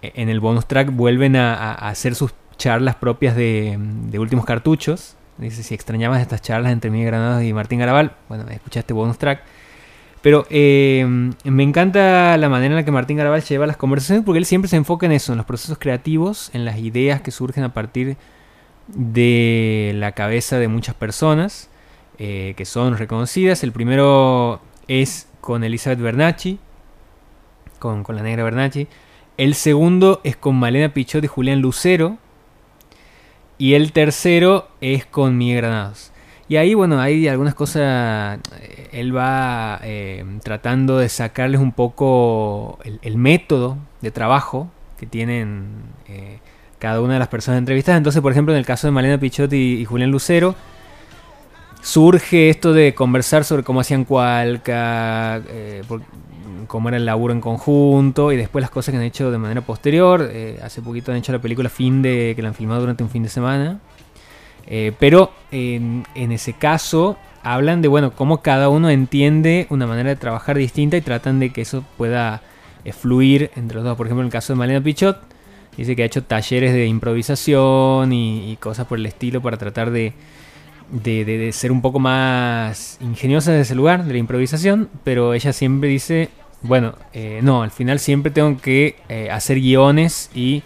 En 0.00 0.28
el 0.28 0.40
bonus 0.40 0.66
track 0.66 0.90
vuelven 0.90 1.36
a, 1.36 1.74
hacer 1.74 2.16
sus 2.16 2.34
charlas 2.56 2.96
propias 2.96 3.36
de, 3.36 3.78
últimos 4.18 4.44
cartuchos. 4.44 5.16
Dice: 5.38 5.62
Si 5.62 5.74
extrañabas 5.74 6.20
estas 6.20 6.40
charlas 6.40 6.72
entre 6.72 6.90
Miguel 6.90 7.08
Granados 7.08 7.42
y 7.42 7.52
Martín 7.52 7.78
Garabal, 7.78 8.12
bueno, 8.28 8.48
escuchaste 8.48 8.94
bonus 8.94 9.18
track. 9.18 9.42
Pero 10.22 10.46
eh, 10.50 11.04
me 11.44 11.62
encanta 11.62 12.36
la 12.38 12.48
manera 12.48 12.72
en 12.72 12.76
la 12.76 12.84
que 12.84 12.92
Martín 12.92 13.16
Garabal 13.16 13.42
lleva 13.42 13.66
las 13.66 13.76
conversaciones 13.76 14.24
porque 14.24 14.38
él 14.38 14.46
siempre 14.46 14.68
se 14.68 14.76
enfoca 14.76 15.04
en 15.04 15.12
eso, 15.12 15.32
en 15.32 15.36
los 15.36 15.46
procesos 15.46 15.78
creativos, 15.78 16.50
en 16.54 16.64
las 16.64 16.78
ideas 16.78 17.20
que 17.20 17.32
surgen 17.32 17.64
a 17.64 17.74
partir 17.74 18.16
de 18.86 19.92
la 19.96 20.12
cabeza 20.12 20.58
de 20.58 20.68
muchas 20.68 20.94
personas 20.94 21.68
eh, 22.18 22.54
que 22.56 22.64
son 22.64 22.96
reconocidas. 22.96 23.64
El 23.64 23.72
primero 23.72 24.60
es 24.86 25.28
con 25.40 25.64
Elizabeth 25.64 25.98
Bernacci, 25.98 26.60
con, 27.80 28.04
la 28.08 28.22
negra 28.22 28.44
Bernacci. 28.44 28.86
El 29.38 29.54
segundo 29.54 30.20
es 30.22 30.36
con 30.36 30.54
Malena 30.54 30.94
Pichot 30.94 31.24
y 31.24 31.26
Julián 31.26 31.60
Lucero. 31.60 32.18
Y 33.58 33.74
el 33.74 33.92
tercero 33.92 34.68
es 34.80 35.04
con 35.04 35.36
Miguel 35.36 35.62
Granados. 35.62 36.11
Y 36.52 36.58
ahí, 36.58 36.74
bueno, 36.74 37.00
hay 37.00 37.28
algunas 37.28 37.54
cosas, 37.54 38.38
eh, 38.60 38.88
él 38.92 39.16
va 39.16 39.80
eh, 39.84 40.22
tratando 40.44 40.98
de 40.98 41.08
sacarles 41.08 41.62
un 41.62 41.72
poco 41.72 42.78
el, 43.00 43.16
método 43.16 43.78
de 44.02 44.10
trabajo 44.10 44.70
que 44.98 45.06
tienen 45.06 45.64
eh, 46.08 46.40
cada 46.78 47.00
una 47.00 47.14
de 47.14 47.20
las 47.20 47.28
personas 47.28 47.56
entrevistadas. 47.56 47.96
Entonces, 47.96 48.20
por 48.20 48.32
ejemplo, 48.32 48.52
en 48.52 48.58
el 48.58 48.66
caso 48.66 48.86
de 48.86 48.90
Malena 48.90 49.16
Pichot 49.16 49.50
y, 49.54 49.82
Julián 49.86 50.10
Lucero, 50.10 50.54
surge 51.80 52.50
esto 52.50 52.74
de 52.74 52.92
conversar 52.94 53.44
sobre 53.44 53.62
cómo 53.62 53.80
hacían 53.80 54.04
Cualca, 54.04 55.40
cómo 56.66 56.88
era 56.90 56.98
el 56.98 57.06
laburo 57.06 57.32
en 57.32 57.40
conjunto 57.40 58.30
y 58.30 58.36
después 58.36 58.60
las 58.60 58.70
cosas 58.70 58.92
que 58.92 58.98
han 58.98 59.04
hecho 59.04 59.30
de 59.30 59.38
manera 59.38 59.62
posterior. 59.62 60.30
hace 60.62 60.82
poquito 60.82 61.12
han 61.12 61.16
hecho 61.16 61.32
la 61.32 61.38
película 61.38 61.70
Fin 61.70 62.02
de, 62.02 62.34
que 62.36 62.42
la 62.42 62.48
han 62.48 62.54
filmado 62.54 62.80
durante 62.80 63.02
un 63.02 63.08
fin 63.08 63.22
de 63.22 63.30
semana. 63.30 63.80
Eh, 64.66 64.92
pero 64.98 65.32
en, 65.50 66.04
ese 66.14 66.52
caso 66.52 67.16
hablan 67.42 67.82
de 67.82 67.88
bueno 67.88 68.12
cómo 68.12 68.42
cada 68.42 68.68
uno 68.68 68.90
entiende 68.90 69.66
una 69.70 69.86
manera 69.86 70.10
de 70.10 70.16
trabajar 70.16 70.56
distinta 70.56 70.96
y 70.96 71.00
tratan 71.00 71.40
de 71.40 71.50
que 71.50 71.62
eso 71.62 71.84
pueda 71.96 72.42
eh, 72.84 72.92
fluir 72.92 73.50
entre 73.56 73.76
los 73.76 73.84
dos. 73.84 73.96
Por 73.96 74.06
ejemplo, 74.06 74.22
en 74.22 74.26
el 74.26 74.32
caso 74.32 74.52
de 74.52 74.58
Malena 74.58 74.82
Pichot, 74.82 75.20
dice 75.76 75.96
que 75.96 76.02
ha 76.02 76.06
hecho 76.06 76.22
talleres 76.22 76.72
de 76.72 76.86
improvisación 76.86 78.12
y, 78.12 78.56
cosas 78.60 78.86
por 78.86 78.98
el 78.98 79.06
estilo 79.06 79.40
para 79.42 79.56
tratar 79.56 79.90
de, 79.90 80.12
ser 81.52 81.72
un 81.72 81.82
poco 81.82 81.98
más 81.98 82.98
ingeniosa 83.00 83.50
desde 83.50 83.62
ese 83.62 83.74
lugar, 83.74 84.04
de 84.04 84.12
la 84.12 84.18
improvisación, 84.18 84.88
pero 85.02 85.34
ella 85.34 85.52
siempre 85.52 85.88
dice, 85.88 86.28
bueno, 86.60 86.94
eh, 87.12 87.40
no, 87.42 87.62
al 87.62 87.70
final 87.70 87.98
siempre 87.98 88.30
tengo 88.30 88.58
que 88.58 88.96
hacer 89.30 89.58
guiones 89.58 90.30
y 90.34 90.62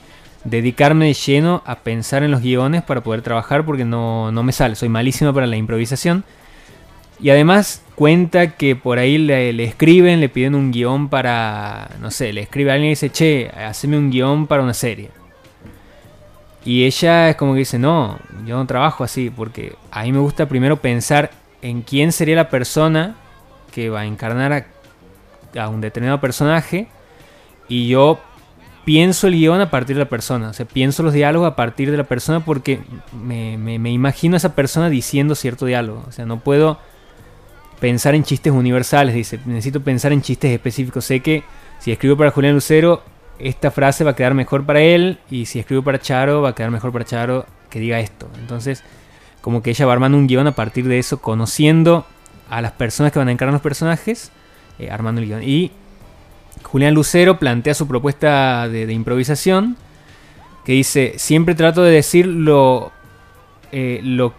dedicarme 0.47 1.07
de 1.07 1.15
lleno 1.15 1.63
a 1.67 1.77
pensar 1.77 2.23
en 2.23 2.31
los 2.31 2.41
guiones 2.41 2.83
para 2.83 3.03
poder 3.03 3.23
trabajar 3.23 3.65
porque 3.65 3.85
no, 3.85 4.31
me 4.31 4.53
sale, 4.53 4.77
soy 4.77 4.89
malísimo 4.89 5.35
para 5.35 5.47
la 5.47 5.57
improvisación. 5.57 6.25
Y 7.21 7.31
además 7.31 7.83
cuenta 7.95 8.57
que 8.57 8.77
por 8.77 8.99
ahí 8.99 9.19
le, 9.19 9.63
escriben, 9.65 10.21
le 10.21 10.29
piden 10.29 10.55
un 10.55 10.71
guion 10.71 11.09
para, 11.09 11.91
no 12.01 12.11
sé, 12.11 12.33
le 12.33 12.43
escribe 12.43 12.71
a 12.71 12.75
alguien 12.75 12.89
y 12.89 12.93
dice, 12.93 13.11
che, 13.11 13.51
haceme 13.51 13.97
un 13.97 14.11
guion 14.11 14.47
para 14.47 14.63
una 14.63 14.75
serie. 14.75 15.11
Y 16.65 16.85
ella 16.85 17.31
es 17.31 17.37
como 17.37 17.53
que 17.55 17.61
dice, 17.61 17.79
no, 17.79 18.19
yo 18.45 18.57
no 18.57 18.67
trabajo 18.67 19.03
así, 19.03 19.31
porque 19.31 19.75
a 19.91 20.03
mí 20.03 20.13
me 20.13 20.19
gusta 20.19 20.47
primero 20.47 20.77
pensar 20.77 21.31
en 21.63 21.83
quién 21.83 22.13
sería 22.13 22.37
la 22.37 22.51
persona 22.51 23.15
que 23.73 23.89
va 23.89 24.01
a 24.01 24.07
encarnar 24.07 24.67
a 25.59 25.69
un 25.69 25.81
determinado 25.81 26.21
personaje 26.21 26.89
y 27.69 27.89
yo 27.89 28.21
pienso 28.87 29.27
el 29.27 29.35
guion 29.35 29.61
a 29.61 29.69
partir 29.69 29.97
de 29.97 30.05
la 30.05 30.09
persona. 30.09 30.51
O 30.51 30.53
sea, 30.53 30.65
pienso 30.65 31.03
los 31.03 31.13
diálogos 31.13 31.51
a 31.51 31.57
partir 31.57 31.91
de 31.91 31.97
la 31.97 32.05
persona 32.05 32.45
porque 32.45 32.79
me, 33.13 33.59
me, 33.59 33.91
imagino 33.91 34.35
a 34.35 34.39
esa 34.39 34.55
persona 34.55 34.89
diciendo 34.89 35.35
cierto 35.35 35.67
diálogo. 35.67 36.05
O 36.07 36.13
sea, 36.13 36.25
no 36.25 36.39
puedo 36.39 36.79
pensar 37.81 38.15
en 38.15 38.23
chistes 38.23 38.53
universales. 38.53 39.17
Dice, 39.17 39.41
necesito 39.45 39.83
pensar 39.83 40.13
en 40.13 40.23
chistes 40.23 40.53
específicos. 40.53 41.05
Sé 41.05 41.19
que 41.19 41.43
si 41.81 41.91
escribo 41.91 42.17
para 42.17 42.31
Julián 42.31 42.55
Lucero, 42.55 43.03
esta 43.41 43.73
frase 43.73 44.05
va 44.05 44.13
a 44.13 44.17
quedar 44.17 44.35
mejor 44.35 44.65
para 44.65 44.81
él. 44.81 45.19
Y 45.33 45.47
si 45.47 45.59
escribo 45.59 45.83
para 45.83 45.99
Charo, 45.99 46.43
va 46.43 46.51
a 46.51 46.55
quedar 46.55 46.71
mejor 46.71 46.93
para 46.93 47.05
Charo 47.05 47.45
que 47.69 47.81
diga 47.81 47.99
esto. 47.99 48.29
Entonces, 48.39 48.85
como 49.41 49.65
que 49.65 49.71
ella 49.71 49.85
va 49.85 49.95
armando 49.95 50.17
un 50.17 50.29
guion 50.29 50.47
a 50.47 50.55
partir 50.55 50.87
de 50.87 51.01
eso, 51.01 51.21
conociendo 51.21 52.07
a 52.49 52.63
las 52.63 52.71
personas 52.71 53.11
que 53.11 53.19
van 53.19 53.27
a 53.27 53.33
encarnar 53.33 53.53
los 53.53 53.63
personajes, 53.63 54.31
eh, 54.79 54.93
armando 54.93 55.21
el 55.21 55.27
guion. 55.27 55.43
Y 55.43 55.73
Julián 56.67 56.95
Lucero 56.95 57.39
plantea 57.39 57.75
su 57.75 57.87
propuesta 57.87 58.69
de, 58.69 58.93
improvisación, 58.93 59.77
que 60.65 60.73
dice, 60.73 61.15
siempre 61.17 61.55
trato 61.55 61.83
de 61.83 61.93
decir 61.93 62.27
lo, 62.27 62.93
eh, 63.73 64.01
lo 64.03 64.35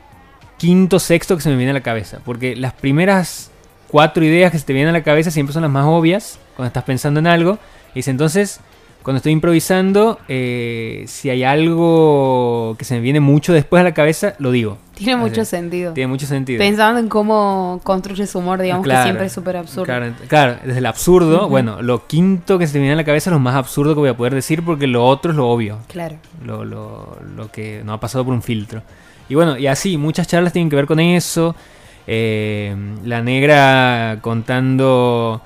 quinto, 0.58 1.00
sexto 1.00 1.36
que 1.36 1.42
se 1.42 1.50
me 1.50 1.56
viene 1.56 1.72
a 1.72 1.74
la 1.74 1.82
cabeza, 1.82 2.20
porque 2.26 2.56
las 2.56 2.74
primeras 2.74 3.52
cuatro 3.88 4.24
ideas 4.24 4.52
que 4.52 4.60
se 4.60 4.66
te 4.66 4.74
vienen 4.74 4.90
a 4.90 4.98
la 4.98 5.04
cabeza 5.04 5.32
siempre 5.32 5.54
son 5.54 5.62
las 5.62 5.72
más 5.72 5.86
obvias 5.86 6.40
cuando 6.56 6.68
estás 6.68 6.84
pensando 6.84 7.20
en 7.20 7.28
algo. 7.28 7.58
Y 7.94 8.00
dice, 8.00 8.12
entonces, 8.12 8.60
cuando 9.04 9.18
estoy 9.18 9.32
improvisando, 9.32 10.20
eh, 10.28 11.06
si 11.08 11.30
hay 11.30 11.44
algo 11.44 12.76
que 12.78 12.86
se 12.86 12.96
me 12.96 13.00
viene 13.00 13.20
mucho 13.20 13.54
después 13.54 13.80
a 13.80 13.84
la 13.84 13.94
cabeza, 13.94 14.36
lo 14.40 14.52
digo. 14.52 14.78
Tiene 14.98 15.16
mucho 15.18 15.46
sentido. 15.46 15.94
Tiene 15.94 16.08
mucho 16.08 16.26
sentido. 16.26 16.60
Pensando 16.60 17.00
en 17.00 17.08
cómo 17.08 17.80
construye 17.84 18.26
su 18.28 18.40
humor, 18.40 18.62
digamos 18.62 18.88
que 18.88 19.04
siempre 19.04 19.26
es 19.28 19.32
súper 19.32 19.58
absurdo. 19.58 19.86
Claro, 20.28 20.58
desde 20.64 20.80
el 20.80 20.86
absurdo, 20.86 21.50
bueno, 21.50 21.82
lo 21.82 22.08
quinto 22.08 22.58
que 22.58 22.68
se 22.68 22.74
me 22.74 22.82
viene 22.82 22.94
a 22.94 22.98
la 22.98 23.04
cabeza 23.04 23.30
es 23.30 23.34
lo 23.34 23.40
más 23.40 23.56
absurdo 23.56 23.94
que 23.94 24.00
voy 24.00 24.10
a 24.10 24.18
poder 24.18 24.34
decir 24.34 24.64
porque 24.64 24.88
lo 24.88 25.06
otro 25.06 25.32
es 25.32 25.38
lo 25.38 25.48
obvio. 25.48 25.80
Claro. 25.88 26.18
Lo, 26.44 26.66
lo, 26.66 27.18
lo 27.36 27.52
que 27.52 27.82
no 27.86 27.94
ha 27.94 28.00
pasado 28.00 28.26
por 28.26 28.34
un 28.34 28.42
filtro. 28.42 28.82
Y 29.30 29.36
bueno, 29.36 29.58
y 29.58 29.68
así, 29.68 29.98
muchas 29.98 30.28
charlas 30.28 30.54
tienen 30.54 30.70
que 30.70 30.76
ver 30.76 30.86
con 30.86 31.00
eso. 31.00 31.56
Eh, 32.10 32.74
la 33.04 33.22
negra 33.22 34.20
contando 34.22 35.42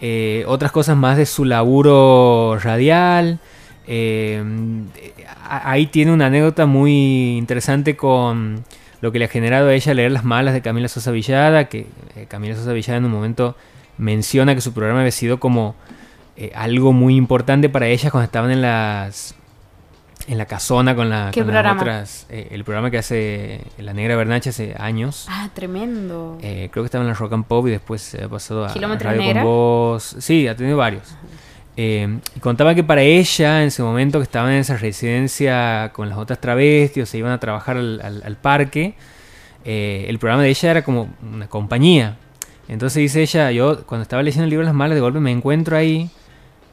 eh, 0.00 0.44
otras 0.46 0.72
cosas 0.72 0.96
más 0.96 1.16
de 1.16 1.26
su 1.26 1.44
laburo 1.44 2.58
radial. 2.58 3.38
Eh, 3.86 4.42
ahí 5.48 5.86
tiene 5.86 6.12
una 6.12 6.26
anécdota 6.26 6.66
muy 6.66 7.36
interesante 7.36 7.96
con 7.96 8.64
lo 9.00 9.12
que 9.12 9.18
le 9.18 9.26
ha 9.26 9.28
generado 9.28 9.68
a 9.68 9.74
ella 9.74 9.94
leer 9.94 10.12
Las 10.12 10.24
Malas 10.24 10.54
de 10.54 10.62
Camila 10.62 10.88
Sosa 10.88 11.10
Villada, 11.10 11.68
que 11.68 11.86
eh, 12.16 12.26
Camila 12.28 12.54
Sosa 12.56 12.72
Villada 12.72 12.98
en 12.98 13.04
un 13.04 13.12
momento 13.12 13.56
menciona 13.96 14.54
que 14.54 14.60
su 14.60 14.72
programa 14.72 15.00
había 15.00 15.12
sido 15.12 15.38
como 15.40 15.74
eh, 16.36 16.52
algo 16.54 16.92
muy 16.92 17.16
importante 17.16 17.68
para 17.68 17.86
ella 17.88 18.10
cuando 18.10 18.24
estaban 18.24 18.50
en 18.50 18.62
las 18.62 19.34
en 20.26 20.36
la 20.36 20.44
casona 20.44 20.94
con, 20.94 21.08
la, 21.08 21.30
¿Qué 21.32 21.42
programa? 21.42 21.80
otras. 21.80 22.26
Eh, 22.28 22.48
el 22.50 22.62
programa 22.62 22.90
que 22.90 22.98
hace 22.98 23.62
La 23.78 23.94
Negra 23.94 24.14
Bernache 24.14 24.50
hace 24.50 24.74
años. 24.78 25.26
Ah, 25.28 25.48
tremendo. 25.54 26.36
creo 26.40 26.70
que 26.70 26.84
estaba 26.84 27.02
en 27.02 27.08
la 27.08 27.14
Rock 27.14 27.32
and 27.32 27.46
Pop 27.46 27.66
y 27.66 27.70
después 27.70 28.02
se 28.02 28.24
ha 28.24 28.28
pasado 28.28 28.66
a, 28.66 28.74
Radio 28.74 29.22
Negra? 29.22 29.42
con 29.42 29.50
Voz. 29.50 30.16
Sí, 30.18 30.46
ha 30.46 30.54
tenido 30.54 30.76
varios. 30.76 31.14
Y 31.80 32.40
contaba 32.40 32.74
que 32.74 32.82
para 32.82 33.02
ella, 33.02 33.62
en 33.62 33.68
ese 33.68 33.84
momento 33.84 34.18
que 34.18 34.24
estaban 34.24 34.50
en 34.52 34.58
esa 34.58 34.76
residencia 34.76 35.92
con 35.92 36.08
las 36.08 36.18
otras 36.18 36.40
travestis, 36.40 37.08
se 37.08 37.18
iban 37.18 37.30
a 37.30 37.38
trabajar 37.38 37.76
al 37.76 38.36
parque, 38.42 38.94
el 39.64 40.18
programa 40.18 40.42
de 40.42 40.48
ella 40.48 40.70
era 40.72 40.82
como 40.82 41.08
una 41.22 41.46
compañía. 41.46 42.16
Entonces 42.66 43.00
dice 43.00 43.22
ella, 43.22 43.52
yo 43.52 43.86
cuando 43.86 44.02
estaba 44.02 44.22
leyendo 44.24 44.44
el 44.44 44.50
libro 44.50 44.64
Las 44.64 44.74
Malas, 44.74 44.96
de 44.96 45.00
golpe 45.00 45.20
me 45.20 45.30
encuentro 45.30 45.76
ahí. 45.76 46.10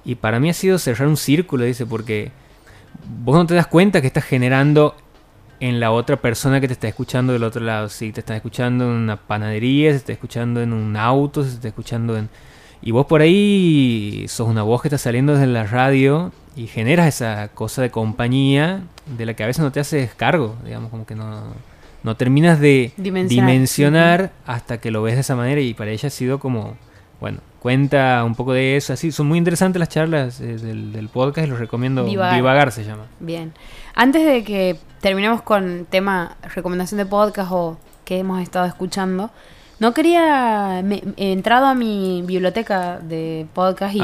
Y 0.03 0.15
para 0.15 0.39
mí 0.39 0.49
ha 0.49 0.53
sido 0.53 0.79
cerrar 0.79 1.07
un 1.07 1.17
círculo, 1.17 1.65
dice, 1.65 1.85
porque 1.85 2.31
vos 3.23 3.35
no 3.35 3.45
te 3.45 3.53
das 3.53 3.67
cuenta 3.67 4.01
que 4.01 4.07
estás 4.07 4.23
generando 4.23 4.95
en 5.59 5.79
la 5.79 5.91
otra 5.91 6.17
persona 6.17 6.59
que 6.59 6.67
te 6.67 6.73
está 6.73 6.87
escuchando 6.87 7.33
del 7.33 7.43
otro 7.43 7.63
lado. 7.63 7.89
Si 7.89 8.11
te 8.11 8.21
está 8.21 8.35
escuchando 8.35 8.85
en 8.85 8.91
una 8.91 9.17
panadería, 9.17 9.91
se 9.91 9.97
está 9.97 10.13
escuchando 10.13 10.61
en 10.61 10.73
un 10.73 10.97
auto, 10.97 11.43
se 11.43 11.51
está 11.51 11.67
escuchando 11.67 12.17
en... 12.17 12.27
Y 12.81 12.91
vos 12.91 13.05
por 13.05 13.21
ahí 13.21 14.25
sos 14.27 14.47
una 14.47 14.63
voz 14.63 14.81
que 14.81 14.89
está 14.89 14.97
saliendo 14.97 15.33
desde 15.33 15.47
la 15.47 15.65
radio 15.65 16.31
y 16.55 16.67
generas 16.67 17.07
esa 17.07 17.49
cosa 17.49 17.81
de 17.81 17.91
compañía 17.91 18.83
de 19.05 19.25
la 19.25 19.33
que 19.33 19.43
a 19.43 19.47
veces 19.47 19.63
no 19.63 19.71
te 19.71 19.79
haces 19.79 20.13
cargo, 20.13 20.55
digamos, 20.63 20.91
como 20.91 21.05
que 21.05 21.15
no 21.15 21.53
no 22.05 22.15
terminas 22.15 22.59
de 22.59 22.93
dimensionar, 22.97 24.31
hasta 24.45 24.77
que 24.77 24.91
lo 24.91 25.01
ves 25.01 25.15
de 25.15 25.21
esa 25.21 25.35
manera 25.35 25.59
y 25.59 25.73
para 25.73 25.89
ella 25.89 26.05
ha 26.05 26.11
sido 26.11 26.37
como, 26.37 26.77
bueno, 27.19 27.39
cuenta 27.59 28.23
un 28.23 28.35
poco 28.35 28.53
de 28.53 28.77
eso, 28.77 28.93
así, 28.93 29.11
son 29.11 29.25
muy 29.25 29.39
interesantes 29.39 29.79
las 29.79 29.89
charlas 29.89 30.39
eh, 30.39 30.57
del, 30.57 31.09
podcast 31.09 31.47
y 31.47 31.49
los 31.49 31.57
recomiendo, 31.57 32.05
Divagar. 32.05 32.71
se 32.71 32.83
llama. 32.83 33.05
Bien, 33.19 33.53
antes 33.95 34.23
de 34.23 34.43
que 34.43 34.77
terminemos 35.01 35.41
con 35.41 35.87
tema 35.89 36.37
recomendación 36.53 36.99
de 36.99 37.07
podcast 37.07 37.51
o 37.51 37.77
que 38.05 38.19
hemos 38.19 38.39
estado 38.39 38.67
escuchando, 38.67 39.31
no 39.79 39.93
quería, 39.93 40.79
he 41.17 41.31
entrado 41.31 41.65
a 41.65 41.75
mi 41.75 42.23
biblioteca 42.25 42.99
de 42.99 43.47
podcast 43.53 43.95
y... 43.95 44.01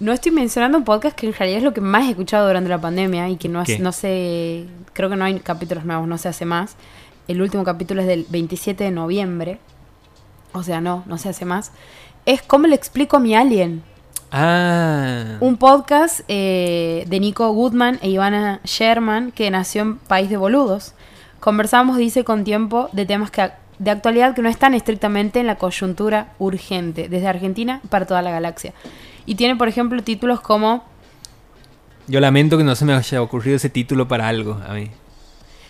No 0.00 0.12
estoy 0.12 0.30
mencionando 0.30 0.78
un 0.78 0.84
podcast 0.84 1.16
que 1.16 1.26
en 1.26 1.34
realidad 1.34 1.58
es 1.58 1.64
lo 1.64 1.74
que 1.74 1.80
más 1.80 2.06
he 2.06 2.10
escuchado 2.10 2.46
durante 2.46 2.70
la 2.70 2.80
pandemia 2.80 3.28
y 3.30 3.36
que 3.36 3.48
no, 3.48 3.64
no 3.80 3.90
sé, 3.90 4.66
creo 4.92 5.10
que 5.10 5.16
no 5.16 5.24
hay 5.24 5.40
capítulos 5.40 5.84
nuevos, 5.84 6.06
no 6.06 6.18
se 6.18 6.28
hace 6.28 6.44
más. 6.44 6.76
El 7.26 7.42
último 7.42 7.64
capítulo 7.64 8.02
es 8.02 8.06
del 8.06 8.24
27 8.28 8.84
de 8.84 8.90
noviembre. 8.92 9.58
O 10.52 10.62
sea, 10.62 10.80
no, 10.80 11.02
no 11.06 11.18
se 11.18 11.28
hace 11.30 11.44
más. 11.44 11.72
Es 12.26 12.42
¿Cómo 12.42 12.68
le 12.68 12.76
explico 12.76 13.16
a 13.16 13.20
mi 13.20 13.34
alien? 13.34 13.82
Ah. 14.30 15.38
Un 15.40 15.56
podcast 15.56 16.20
eh, 16.28 17.04
de 17.08 17.18
Nico 17.18 17.50
Goodman 17.50 17.98
e 18.00 18.10
Ivana 18.10 18.60
Sherman 18.62 19.32
que 19.32 19.50
nació 19.50 19.82
en 19.82 19.96
País 19.96 20.30
de 20.30 20.36
Boludos. 20.36 20.94
Conversamos, 21.40 21.96
dice, 21.96 22.22
con 22.22 22.44
tiempo 22.44 22.88
de 22.92 23.04
temas 23.04 23.32
que, 23.32 23.50
de 23.78 23.90
actualidad 23.90 24.34
que 24.34 24.42
no 24.42 24.48
están 24.48 24.74
estrictamente 24.74 25.40
en 25.40 25.46
la 25.46 25.56
coyuntura 25.56 26.32
urgente, 26.38 27.08
desde 27.08 27.28
Argentina 27.28 27.80
para 27.88 28.06
toda 28.06 28.22
la 28.22 28.30
galaxia. 28.30 28.72
Y 29.26 29.34
tiene, 29.34 29.56
por 29.56 29.68
ejemplo, 29.68 30.02
títulos 30.02 30.40
como... 30.40 30.84
Yo 32.06 32.20
lamento 32.20 32.56
que 32.56 32.64
no 32.64 32.74
se 32.74 32.84
me 32.84 32.94
haya 32.94 33.22
ocurrido 33.22 33.56
ese 33.56 33.68
título 33.68 34.08
para 34.08 34.28
algo 34.28 34.60
a 34.66 34.72
mí. 34.72 34.90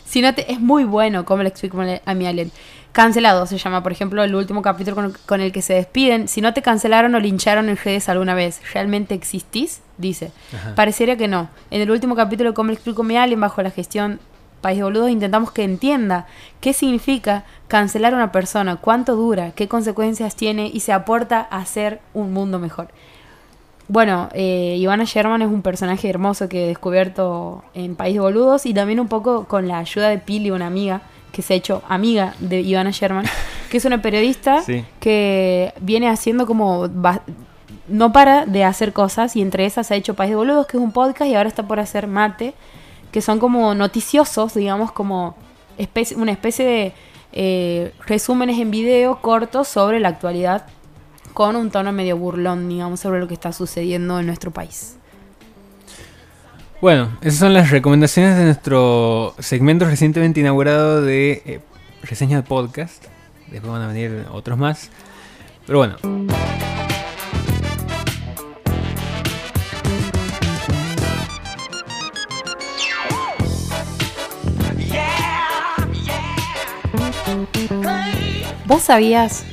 Si 0.05 0.23
no 0.23 0.33
te, 0.35 0.51
es 0.51 0.61
muy 0.61 0.85
bueno, 0.85 1.25
como 1.25 1.43
le 1.43 1.51
explico 1.51 1.79
a 2.05 2.15
mi 2.15 2.27
alien. 2.27 2.51
Cancelado 2.93 3.47
se 3.47 3.59
llama, 3.59 3.83
por 3.83 3.93
ejemplo, 3.93 4.23
el 4.25 4.35
último 4.35 4.63
capítulo 4.63 5.13
con, 5.27 5.41
el 5.41 5.53
que 5.53 5.61
se 5.61 5.75
despiden. 5.75 6.29
Si 6.29 6.41
no 6.41 6.55
te 6.55 6.63
cancelaron 6.63 7.15
o 7.15 7.21
lincharon 7.21 7.69
en 7.69 7.77
redes 7.77 8.09
alguna 8.09 8.35
vez, 8.35 8.63
¿realmente 8.73 9.15
existís? 9.15 9.83
Dice. 9.99 10.33
Pareciera 10.75 11.17
que 11.17 11.29
no. 11.29 11.51
En 11.71 11.83
el 11.83 11.91
último 11.91 12.17
capítulo, 12.17 12.55
como 12.55 12.69
le 12.69 12.75
explico 12.75 13.03
a 13.03 13.05
mi 13.05 13.17
alien, 13.17 13.41
bajo 13.41 13.61
la 13.63 13.71
gestión 13.71 14.19
País 14.61 14.79
de 14.79 14.85
Boludos, 14.85 15.11
intentamos 15.11 15.53
que 15.53 15.63
entienda 15.63 16.27
qué 16.61 16.73
significa 16.73 17.45
cancelar 17.69 18.13
a 18.13 18.17
una 18.17 18.33
persona, 18.33 18.77
cuánto 18.77 19.15
dura, 19.15 19.53
qué 19.53 19.69
consecuencias 19.69 20.35
tiene 20.35 20.71
y 20.73 20.81
se 20.81 20.93
aporta 20.93 21.47
a 21.51 21.59
hacer 21.59 22.01
un 22.15 22.33
mundo 22.33 22.59
mejor. 22.59 22.89
Bueno, 23.89 24.29
eh, 24.35 24.77
Ivana 24.79 25.05
Sherman 25.05 25.41
es 25.41 25.49
un 25.49 25.63
personaje 25.63 26.11
hermoso 26.11 26.47
que 26.49 26.65
he 26.65 26.69
descubierto 26.69 27.65
en 27.73 27.97
País 27.97 28.15
de 28.15 28.21
Boludos 28.21 28.67
y 28.67 28.75
también 28.75 29.01
un 29.01 29.09
poco 29.09 29.45
con 29.45 29.67
la 29.67 29.79
ayuda 29.79 30.11
de 30.11 30.19
Pili, 30.19 30.51
una 30.51 30.67
amiga 30.67 31.01
que 31.33 31.41
se 31.41 31.55
ha 31.55 31.57
hecho 31.57 31.83
amiga 31.89 32.35
de 32.39 32.61
Ivana 32.61 32.91
Sherman, 32.91 33.25
que 33.71 33.79
es 33.79 33.85
una 33.87 34.03
periodista 34.03 34.63
que 35.01 35.73
viene 35.81 36.09
haciendo 36.09 36.47
como... 36.47 36.89
no 37.89 38.13
para 38.13 38.45
de 38.45 38.65
hacer 38.65 38.93
cosas 38.93 39.37
y 39.37 39.41
entre 39.41 39.65
esas 39.65 39.91
ha 39.91 39.97
hecho 39.97 40.13
País 40.13 40.31
de 40.31 40.37
Boludos, 40.37 40.67
que 40.67 40.77
es 40.77 40.83
un 40.83 40.93
podcast, 40.93 41.31
y 41.31 41.35
ahora 41.35 41.49
está 41.49 41.67
por 41.67 41.81
hacer 41.81 42.09
Mate, 42.09 42.53
que 43.13 43.21
son 43.21 43.39
como 43.39 43.75
noticiosos, 43.75 44.55
digamos, 44.55 44.93
como 44.93 45.37
una 46.17 46.33
especie 46.33 46.67
de 46.67 46.93
eh, 47.33 47.93
resúmenes 48.07 48.59
en 48.59 48.71
video 48.71 49.21
cortos 49.21 49.69
sobre 49.69 50.01
la 50.01 50.09
actualidad 50.09 50.67
con 51.35 51.57
un 51.57 51.71
tono 51.71 51.93
medio 51.93 52.17
burlón, 52.17 52.69
digamos, 52.69 53.01
sobre 53.01 53.21
lo 53.21 53.29
que 53.29 53.35
está 53.35 53.53
sucediendo 53.53 54.19
en 54.19 54.27
nuestro 54.27 54.51
país. 54.51 54.97
Bueno, 56.81 57.17
esas 57.23 57.41
son 57.41 57.55
las 57.55 57.71
recomendaciones 57.71 58.37
de 58.37 58.45
nuestro 58.45 59.35
segmento 59.39 59.85
recientemente 59.85 60.41
inaugurado 60.41 61.03
de 61.03 61.43
eh, 61.45 61.61
reseña 62.03 62.37
de 62.37 62.43
podcast. 62.45 63.05
Después 63.51 63.73
van 63.73 63.83
a 63.83 63.89
venir 63.89 64.27
otros 64.33 64.59
más. 64.59 64.91
Pero 65.67 65.79
bueno. 65.79 65.97
¿Vos 78.66 78.82
sabías 78.82 79.45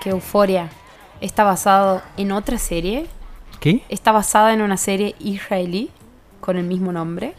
que 0.00 0.10
Euforia 0.10 0.70
está 1.20 1.44
basado 1.44 2.02
en 2.16 2.32
otra 2.32 2.58
serie. 2.58 3.06
¿Qué? 3.60 3.82
Está 3.88 4.12
basada 4.12 4.52
en 4.54 4.62
una 4.62 4.76
serie 4.76 5.14
israelí 5.18 5.90
con 6.40 6.56
el 6.56 6.64
mismo 6.64 6.92
nombre. 6.92 7.34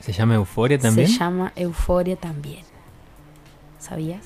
¿Se 0.00 0.12
llama 0.12 0.34
Euforia 0.34 0.78
también? 0.78 1.08
Se 1.08 1.18
llama 1.18 1.52
Euforia 1.56 2.16
también. 2.16 2.64
¿Sabías? 3.78 4.24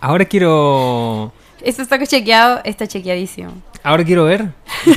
Ahora 0.00 0.24
quiero... 0.24 1.32
Esto 1.60 1.82
está 1.82 2.04
chequeado, 2.04 2.60
está 2.64 2.88
chequeadísimo. 2.88 3.52
Ahora 3.82 4.04
quiero 4.04 4.24
ver. 4.24 4.52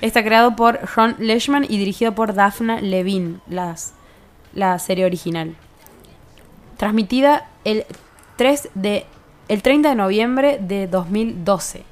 está 0.00 0.22
creado 0.22 0.54
por 0.56 0.80
Ron 0.94 1.16
Leishman 1.18 1.64
y 1.64 1.78
dirigido 1.78 2.14
por 2.14 2.34
Daphne 2.34 2.82
Levine, 2.82 3.38
las, 3.48 3.94
la 4.52 4.78
serie 4.78 5.06
original. 5.06 5.56
Transmitida 6.78 7.46
el 7.64 7.84
3 8.36 8.70
de 8.74 9.04
el 9.48 9.62
30 9.62 9.90
de 9.90 9.94
noviembre 9.94 10.58
de 10.60 10.86
2012. 10.86 11.82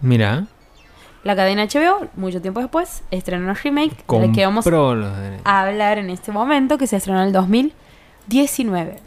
Mira. 0.00 0.46
La 1.24 1.36
cadena 1.36 1.66
HBO, 1.66 2.08
mucho 2.16 2.40
tiempo 2.42 2.60
después, 2.60 3.02
estrenó 3.10 3.48
un 3.48 3.54
remake 3.54 4.04
del 4.08 4.32
que 4.32 4.44
vamos 4.44 4.66
a 4.66 5.60
hablar 5.60 5.98
en 5.98 6.10
este 6.10 6.32
momento, 6.32 6.78
que 6.78 6.86
se 6.88 6.96
estrenó 6.96 7.20
en 7.20 7.28
el 7.28 7.32
2019. 7.32 8.98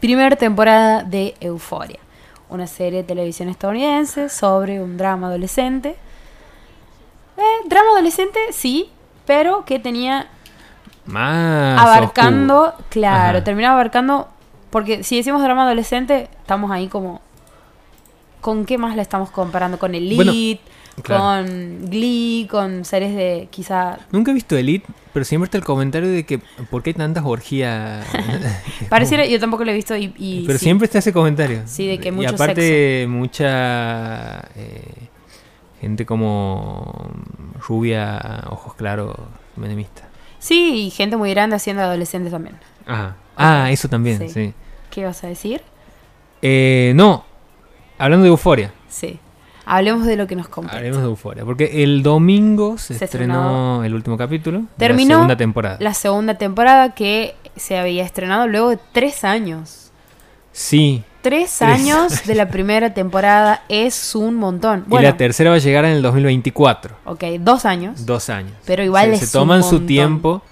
Primera 0.00 0.34
temporada 0.36 1.04
de 1.04 1.34
Euforia, 1.40 2.00
una 2.48 2.66
serie 2.66 3.02
de 3.02 3.04
televisión 3.04 3.48
estadounidense 3.48 4.28
sobre 4.28 4.82
un 4.82 4.96
drama 4.96 5.28
adolescente. 5.28 5.96
Eh, 7.36 7.42
drama 7.66 7.90
adolescente, 7.92 8.40
sí, 8.50 8.90
pero 9.24 9.64
que 9.64 9.78
tenía 9.78 10.28
más 11.08 11.80
abarcando, 11.80 12.74
claro, 12.90 13.42
terminaba 13.42 13.74
abarcando 13.74 14.28
porque 14.70 15.02
si 15.02 15.16
decimos 15.16 15.42
drama 15.42 15.64
adolescente, 15.64 16.28
estamos 16.40 16.70
ahí 16.70 16.88
como. 16.88 17.20
¿Con 18.40 18.66
qué 18.66 18.78
más 18.78 18.94
la 18.94 19.02
estamos 19.02 19.30
comparando? 19.30 19.78
Con 19.78 19.94
Elite, 19.94 20.60
con 21.04 21.90
Glee, 21.90 22.46
con 22.48 22.84
series 22.84 23.14
de 23.16 23.48
quizá. 23.50 23.98
Nunca 24.12 24.30
he 24.30 24.34
visto 24.34 24.56
Elite, 24.56 24.86
pero 25.12 25.24
siempre 25.24 25.46
está 25.46 25.58
el 25.58 25.64
comentario 25.64 26.08
de 26.08 26.24
que 26.24 26.38
¿por 26.70 26.82
qué 26.82 26.90
hay 26.90 26.94
tantas 26.94 27.24
orgías? 27.24 28.06
Pareciera, 28.88 29.26
yo 29.26 29.40
tampoco 29.40 29.64
lo 29.64 29.72
he 29.72 29.74
visto 29.74 29.96
y. 29.96 30.44
pero 30.46 30.58
siempre 30.58 30.84
está 30.84 30.98
ese 30.98 31.12
comentario. 31.12 31.62
Sí, 31.66 31.86
de 31.88 31.98
que 31.98 32.12
mucho 32.12 32.30
Y 32.30 32.34
aparte, 32.34 33.06
mucha. 33.08 34.40
Eh, 34.54 35.08
gente 35.80 36.06
como. 36.06 37.10
Rubia, 37.66 38.44
ojos 38.50 38.74
claros, 38.74 39.16
menemista. 39.56 40.07
Sí, 40.38 40.86
y 40.86 40.90
gente 40.90 41.16
muy 41.16 41.30
grande 41.30 41.56
haciendo 41.56 41.82
adolescentes 41.82 42.32
también. 42.32 42.56
Ajá. 42.86 43.16
Ah, 43.36 43.70
eso 43.70 43.88
también, 43.88 44.28
sí. 44.28 44.54
¿Qué 44.90 45.04
vas 45.04 45.22
a 45.24 45.28
decir? 45.28 45.62
Eh, 46.42 46.92
no, 46.94 47.24
hablando 47.98 48.24
de 48.24 48.30
euforia. 48.30 48.72
Sí. 48.88 49.20
Hablemos 49.70 50.06
de 50.06 50.16
lo 50.16 50.26
que 50.26 50.34
nos 50.34 50.48
compete. 50.48 50.78
Hablemos 50.78 51.00
de 51.00 51.04
Euforia. 51.04 51.44
Porque 51.44 51.84
el 51.84 52.02
domingo 52.02 52.78
se, 52.78 52.94
estrenó 52.94 53.84
el 53.84 53.94
último 53.94 54.16
capítulo. 54.16 54.62
Terminó 54.78 55.08
la 55.10 55.14
segunda 55.16 55.36
temporada. 55.36 55.76
La 55.78 55.92
segunda 55.92 56.34
temporada 56.38 56.94
que 56.94 57.36
se 57.54 57.76
había 57.76 58.02
estrenado 58.02 58.48
luego 58.48 58.70
de 58.70 58.78
tres 58.92 59.24
años. 59.24 59.92
Sí. 60.52 61.04
Tres, 61.28 61.62
años, 61.62 62.24
de 62.26 62.34
la 62.34 62.48
primera 62.48 62.94
temporada 62.94 63.62
es 63.68 64.14
un 64.14 64.36
montón. 64.36 64.86
y 64.90 64.98
la 64.98 65.16
tercera 65.16 65.50
va 65.50 65.56
a 65.56 65.58
llegar 65.58 65.84
en 65.84 65.92
el 65.92 66.02
2024. 66.02 66.96
Ok, 67.04 67.24
dos 67.40 67.64
años. 67.64 68.06
Dos 68.06 68.30
años. 68.30 68.52
Pero 68.64 68.82
igual 68.82 69.14
se, 69.16 69.26
se 69.26 69.32
toman 69.32 69.62
su 69.62 69.80
tiempo 69.80 70.42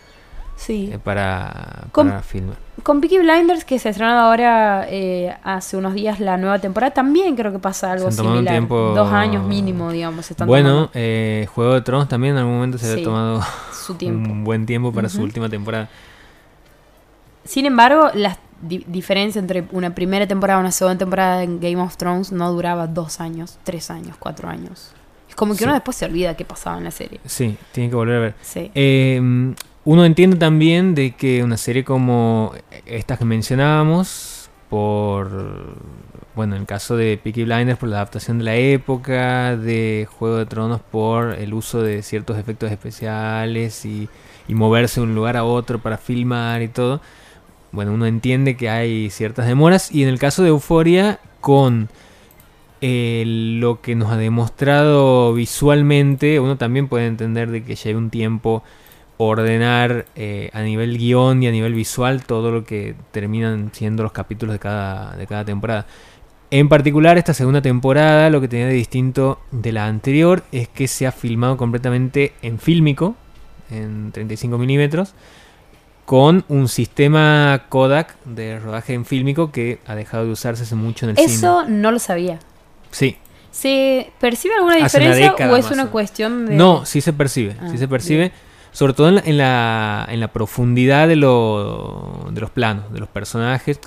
sí. 0.56 0.90
Eh, 0.92 0.98
para, 0.98 1.84
para 1.92 2.22
filmar 2.22 2.56
con 2.86 3.00
Peaky 3.00 3.18
Blinders, 3.18 3.64
que 3.64 3.80
se 3.80 3.88
ha 3.88 3.90
estrenado 3.90 4.20
ahora 4.20 4.86
eh, 4.88 5.34
hace 5.42 5.76
unos 5.76 5.94
días 5.94 6.20
la 6.20 6.36
nueva 6.36 6.60
temporada, 6.60 6.94
también 6.94 7.34
creo 7.34 7.50
que 7.50 7.58
pasa 7.58 7.90
algo 7.90 8.12
similar. 8.12 8.68
Dos 8.68 9.12
años 9.12 9.44
mínimo, 9.44 9.90
digamos. 9.90 10.32
bueno, 10.46 10.88
eh, 10.94 11.48
Juego 11.52 11.74
de 11.74 11.80
Tronos 11.80 12.08
también 12.08 12.34
en 12.34 12.38
algún 12.38 12.54
momento 12.54 12.78
se 12.78 12.92
había 12.92 13.04
tomado 13.04 13.42
su 13.72 13.94
tiempo. 13.94 14.30
un 14.30 14.44
buen 14.44 14.66
tiempo 14.66 14.92
para 14.92 15.08
su 15.08 15.20
última 15.20 15.48
temporada. 15.48 15.88
Sin 17.44 17.66
embargo, 17.66 18.10
la 18.62 18.78
diferencia 18.86 19.38
entre 19.38 19.66
una 19.72 19.94
primera 19.94 20.26
temporada 20.26 20.60
y 20.60 20.62
una 20.62 20.72
segunda 20.72 20.98
temporada 20.98 21.42
en 21.42 21.60
Game 21.60 21.76
of 21.76 21.96
Thrones 21.96 22.32
no 22.32 22.52
duraba 22.52 22.86
dos 22.86 23.20
años, 23.20 23.58
tres 23.64 23.90
años, 23.90 24.16
cuatro 24.18 24.48
años. 24.48 24.92
Es 25.28 25.34
como 25.34 25.56
que 25.56 25.64
uno 25.64 25.74
después 25.74 25.96
se 25.96 26.04
olvida 26.04 26.34
qué 26.34 26.44
pasaba 26.44 26.78
en 26.78 26.84
la 26.84 26.90
serie. 26.90 27.20
Sí, 27.24 27.56
tiene 27.72 27.90
que 27.90 27.96
volver 27.96 28.16
a 28.16 28.20
ver. 28.20 28.34
Sí. 28.42 28.70
Eh, 28.74 29.54
uno 29.86 30.04
entiende 30.04 30.36
también 30.36 30.96
de 30.96 31.14
que 31.14 31.44
una 31.44 31.56
serie 31.56 31.84
como 31.84 32.52
estas 32.86 33.18
que 33.20 33.24
mencionábamos, 33.24 34.50
por, 34.68 35.30
bueno, 36.34 36.56
en 36.56 36.62
el 36.62 36.66
caso 36.66 36.96
de 36.96 37.16
Peaky 37.22 37.44
Blinders, 37.44 37.78
por 37.78 37.88
la 37.90 37.98
adaptación 37.98 38.38
de 38.38 38.44
la 38.44 38.56
época, 38.56 39.56
de 39.56 40.08
Juego 40.18 40.38
de 40.38 40.46
Tronos, 40.46 40.80
por 40.80 41.34
el 41.34 41.54
uso 41.54 41.82
de 41.82 42.02
ciertos 42.02 42.36
efectos 42.36 42.72
especiales 42.72 43.84
y, 43.84 44.08
moverse 44.48 45.00
de 45.00 45.06
un 45.06 45.14
lugar 45.14 45.36
a 45.36 45.44
otro 45.44 45.78
para 45.78 45.98
filmar 45.98 46.62
y 46.62 46.68
todo, 46.68 47.00
bueno, 47.76 47.92
uno 47.92 48.06
entiende 48.06 48.56
que 48.56 48.70
hay 48.70 49.10
ciertas 49.10 49.46
demoras 49.46 49.94
y 49.94 50.02
en 50.02 50.08
el 50.08 50.18
caso 50.18 50.42
de 50.42 50.48
Euforia, 50.48 51.20
con 51.42 51.90
eh, 52.80 53.22
lo 53.26 53.82
que 53.82 53.94
nos 53.94 54.10
ha 54.10 54.16
demostrado 54.16 55.34
visualmente, 55.34 56.40
uno 56.40 56.56
también 56.56 56.88
puede 56.88 57.06
entender 57.06 57.50
de 57.50 57.62
que 57.64 57.76
lleva 57.76 57.98
un 57.98 58.08
tiempo 58.08 58.64
ordenar 59.18 60.06
eh, 60.16 60.48
a 60.54 60.62
nivel 60.62 60.96
guion 60.96 61.42
y 61.42 61.48
a 61.48 61.50
nivel 61.50 61.74
visual 61.74 62.24
todo 62.24 62.50
lo 62.50 62.64
que 62.64 62.94
terminan 63.12 63.70
siendo 63.74 64.02
los 64.02 64.12
capítulos 64.12 64.54
de 64.54 64.58
cada, 64.58 65.14
de 65.14 65.26
cada 65.26 65.44
temporada. 65.44 65.86
En 66.50 66.70
particular, 66.70 67.18
esta 67.18 67.34
segunda 67.34 67.60
temporada 67.60 68.30
lo 68.30 68.40
que 68.40 68.48
tenía 68.48 68.68
de 68.68 68.72
distinto 68.72 69.38
de 69.50 69.72
la 69.72 69.86
anterior 69.86 70.44
es 70.50 70.68
que 70.68 70.88
se 70.88 71.06
ha 71.06 71.12
filmado 71.12 71.58
completamente 71.58 72.32
en 72.40 72.58
fílmico, 72.58 73.16
en 73.70 74.12
35 74.12 74.56
milímetros, 74.56 75.14
con 76.06 76.44
un 76.48 76.68
sistema 76.68 77.64
Kodak 77.68 78.16
de 78.24 78.58
rodaje 78.58 78.94
en 78.94 79.04
fílmico 79.04 79.50
que 79.50 79.80
ha 79.86 79.94
dejado 79.94 80.24
de 80.24 80.32
usarse 80.32 80.62
hace 80.62 80.76
mucho 80.76 81.04
en 81.04 81.10
el 81.10 81.16
cine. 81.16 81.32
Eso 81.34 81.64
no 81.68 81.90
lo 81.90 81.98
sabía. 81.98 82.38
Sí. 82.90 83.18
¿Se 83.50 84.12
percibe 84.20 84.54
alguna 84.54 84.76
diferencia 84.76 85.34
o 85.50 85.56
es 85.56 85.70
una 85.70 85.88
cuestión 85.88 86.46
de.? 86.46 86.54
No, 86.54 86.86
sí 86.86 87.00
se 87.00 87.12
percibe. 87.12 87.52
sí 87.52 87.72
ah, 87.74 87.76
se 87.76 87.88
percibe 87.88 88.32
sobre 88.76 88.92
todo 88.92 89.08
en 89.08 89.38
la, 89.38 90.06
en 90.10 90.20
la, 90.20 90.28
profundidad 90.28 91.08
de, 91.08 91.16
lo, 91.16 92.28
de 92.30 92.42
los 92.42 92.50
planos, 92.50 92.92
de 92.92 93.00
los 93.00 93.08
personajes. 93.08 93.80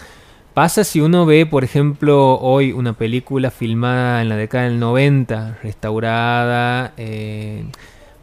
Pasa 0.55 0.83
si 0.83 0.99
uno 0.99 1.27
ve, 1.27 1.45
por 1.45 1.63
ejemplo, 1.63 2.39
hoy 2.39 2.71
una 2.71 2.93
película 2.93 3.51
filmada 3.51 4.23
en 4.23 4.29
la 4.29 4.35
década 4.35 4.63
del 4.63 4.79
90, 4.79 5.59
restaurada, 5.61 6.93
eh, 6.97 7.65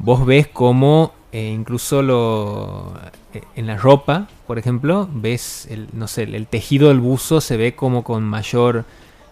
vos 0.00 0.26
ves 0.26 0.48
como 0.48 1.12
eh, 1.36 1.50
incluso 1.52 2.00
lo, 2.00 2.94
eh, 3.34 3.42
en 3.56 3.66
la 3.66 3.76
ropa, 3.76 4.26
por 4.46 4.58
ejemplo, 4.58 5.06
ves 5.12 5.68
el, 5.70 5.86
no 5.92 6.08
sé, 6.08 6.22
el 6.22 6.46
tejido 6.46 6.88
del 6.88 6.98
buzo 6.98 7.42
se 7.42 7.58
ve 7.58 7.74
como 7.74 8.04
con 8.04 8.24
mayor 8.24 8.86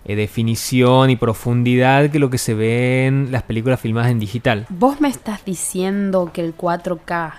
eh, 0.04 0.14
definición 0.14 1.08
y 1.08 1.16
profundidad 1.16 2.10
que 2.10 2.18
lo 2.18 2.28
que 2.28 2.36
se 2.36 2.52
ve 2.52 3.06
en 3.06 3.32
las 3.32 3.42
películas 3.44 3.80
filmadas 3.80 4.10
en 4.10 4.18
digital. 4.18 4.66
Vos 4.68 5.00
me 5.00 5.08
estás 5.08 5.46
diciendo 5.46 6.30
que 6.30 6.42
el 6.42 6.54
4K 6.54 7.32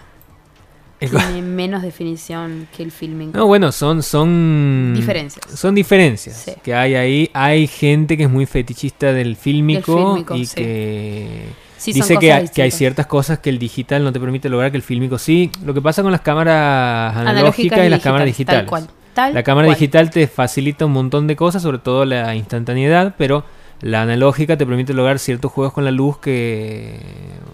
tiene 0.98 1.44
menos 1.44 1.84
definición 1.84 2.68
que 2.76 2.82
el 2.82 2.92
filming. 2.92 3.34
No, 3.34 3.46
bueno, 3.46 3.72
son 3.72 4.02
son 4.02 4.94
diferencias. 4.96 5.46
Son 5.60 5.76
diferencias 5.76 6.44
que 6.64 6.74
hay 6.74 6.96
ahí. 6.96 7.30
Hay 7.34 7.68
gente 7.68 8.18
que 8.18 8.24
es 8.24 8.32
muy 8.32 8.48
fetichista 8.48 9.14
del 9.14 9.36
fílmico, 9.36 10.26
y 10.34 10.48
que 10.48 11.65
dice 11.94 12.18
que 12.18 12.34
hay, 12.34 12.48
que 12.50 12.62
hay, 12.62 12.72
ciertas 12.72 13.06
cosas 13.06 13.40
que 13.40 13.50
el 13.50 13.60
digital 13.60 14.04
no 14.04 14.12
te 14.12 14.20
permite 14.20 14.50
lograr 14.50 14.72
que 14.72 14.78
el 14.78 14.84
fílmico 14.84 15.18
sí. 15.18 15.52
Lo 15.64 15.74
que 15.74 15.82
pasa 15.82 16.04
con 16.04 16.12
las 16.12 16.22
cámaras 16.22 17.16
analógicas 17.16 17.86
y, 17.86 17.90
las 17.90 18.02
cámaras 18.02 18.26
digitales 18.26 18.70
la 19.16 19.44
cámara 19.44 19.70
digital 19.70 20.10
te 20.10 20.28
facilita 20.28 20.86
un 20.86 20.92
montón 20.92 21.28
de 21.28 21.36
cosas, 21.36 21.62
sobre 21.62 21.78
todo 21.78 22.06
la 22.06 22.36
instantaneidad, 22.36 23.16
pero 23.18 23.46
la 23.82 24.02
analógica 24.02 24.58
te 24.58 24.66
permite 24.66 24.94
lograr 24.94 25.20
ciertos 25.20 25.52
juegos 25.52 25.74
con 25.74 25.86
la 25.86 25.92
luz 25.92 26.18
que, 26.18 27.00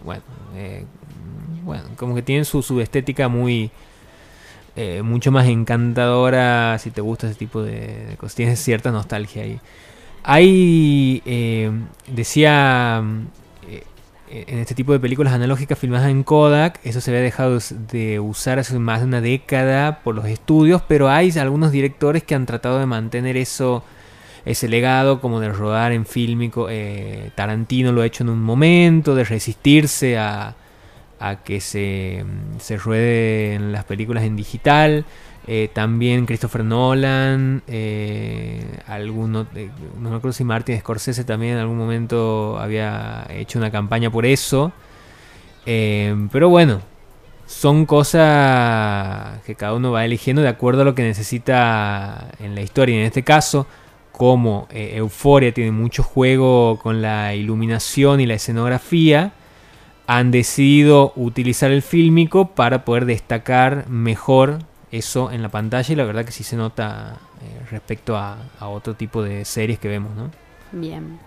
bueno, 0.03 0.21
eh, 0.55 0.86
bueno 1.63 1.84
como 1.97 2.15
que 2.15 2.21
tienen 2.21 2.45
su, 2.45 2.61
su 2.63 2.82
estética 2.82 3.27
muy, 3.27 3.69
eh, 4.75 5.01
mucho 5.03 5.32
más 5.32 5.47
encantadora 5.47 6.77
si 6.79 6.89
te 6.89 7.01
gusta 7.01 7.27
ese 7.27 7.36
tipo 7.36 7.61
de, 7.61 8.15
cosas. 8.17 8.36
Tienes 8.36 8.59
cierta 8.59 8.91
nostalgia 8.91 9.43
ahí. 9.43 9.59
Hay, 10.23 11.21
eh, 11.25 11.71
decía 12.07 13.03
en 14.32 14.59
este 14.59 14.75
tipo 14.75 14.93
de 14.93 14.99
películas 14.99 15.34
analógicas 15.34 15.77
filmadas 15.77 16.09
en 16.09 16.23
Kodak, 16.23 16.79
eso 16.84 17.01
se 17.01 17.11
había 17.11 17.21
dejado 17.21 17.59
de 17.91 18.19
usar 18.19 18.59
hace 18.59 18.77
más 18.79 19.01
de 19.01 19.07
una 19.07 19.21
década 19.21 19.99
por 20.03 20.15
los 20.15 20.25
estudios, 20.25 20.82
pero 20.88 21.09
hay 21.09 21.32
algunos 21.38 21.71
directores 21.71 22.23
que 22.23 22.36
han 22.36 22.45
tratado 22.45 22.79
de 22.79 22.86
mantener 22.86 23.36
eso, 23.36 23.84
ese 24.45 24.69
legado, 24.69 25.19
como 25.19 25.39
de 25.39 25.49
rodar 25.49 25.91
en 25.91 26.05
fílmico. 26.05 26.67
Eh, 26.69 27.32
Tarantino 27.36 27.91
lo 27.91 28.01
ha 28.01 28.05
hecho 28.05 28.23
en 28.23 28.29
un 28.29 28.41
momento, 28.41 29.15
de 29.15 29.23
resistirse 29.25 30.17
a, 30.17 30.55
a 31.19 31.36
que 31.43 31.59
se, 31.59 32.23
se 32.59 32.77
ruede 32.77 33.53
en 33.55 33.71
las 33.71 33.84
películas 33.84 34.23
en 34.23 34.36
digital. 34.36 35.05
Eh, 35.47 35.69
también 35.73 36.25
Christopher 36.27 36.63
Nolan, 36.63 37.63
eh, 37.67 38.63
eh, 38.87 39.69
no 39.99 40.09
me 40.09 40.15
acuerdo 40.15 40.33
si 40.33 40.43
Martin 40.43 40.79
Scorsese 40.79 41.23
también 41.23 41.53
en 41.53 41.59
algún 41.59 41.77
momento 41.77 42.59
había 42.59 43.25
hecho 43.29 43.57
una 43.57 43.71
campaña 43.71 44.11
por 44.11 44.25
eso. 44.25 44.71
pero 45.65 46.49
bueno, 46.49 46.81
son 47.45 47.85
cosas 47.85 49.41
que 49.45 49.55
cada 49.55 49.73
uno 49.73 49.91
va 49.91 50.05
eligiendo 50.05 50.41
de 50.41 50.47
acuerdo 50.47 50.83
a 50.83 50.85
lo 50.85 50.95
que 50.95 51.03
necesita 51.03 52.29
en 52.39 52.55
la 52.55 52.61
historia. 52.61 52.95
En 52.95 53.05
este 53.05 53.23
caso, 53.23 53.67
como 54.11 54.67
Euforia 54.71 55.53
tiene 55.53 55.71
mucho 55.71 56.03
juego 56.03 56.79
con 56.79 57.01
la 57.01 57.35
iluminación 57.35 58.19
y 58.21 58.25
la 58.27 58.35
escenografía, 58.35 59.33
han 60.07 60.31
decidido 60.31 61.13
utilizar 61.15 61.71
el 61.71 61.81
fílmico 61.81 62.49
para 62.49 62.85
poder 62.85 63.05
destacar 63.05 63.87
mejor 63.89 64.59
eso 64.91 65.31
en 65.31 65.41
la 65.41 65.49
pantalla 65.49 65.91
y 65.91 65.95
la 65.95 66.03
verdad 66.03 66.25
que 66.25 66.31
sí 66.31 66.43
se 66.43 66.55
nota 66.55 67.17
eh, 67.41 67.65
respecto 67.71 68.17
a, 68.17 68.37
otro 68.59 68.93
tipo 68.95 69.23
de 69.23 69.45
series 69.45 69.79
que 69.79 69.87
vemos, 69.87 70.15
¿no? 70.15 70.29
Bien. 70.71 71.19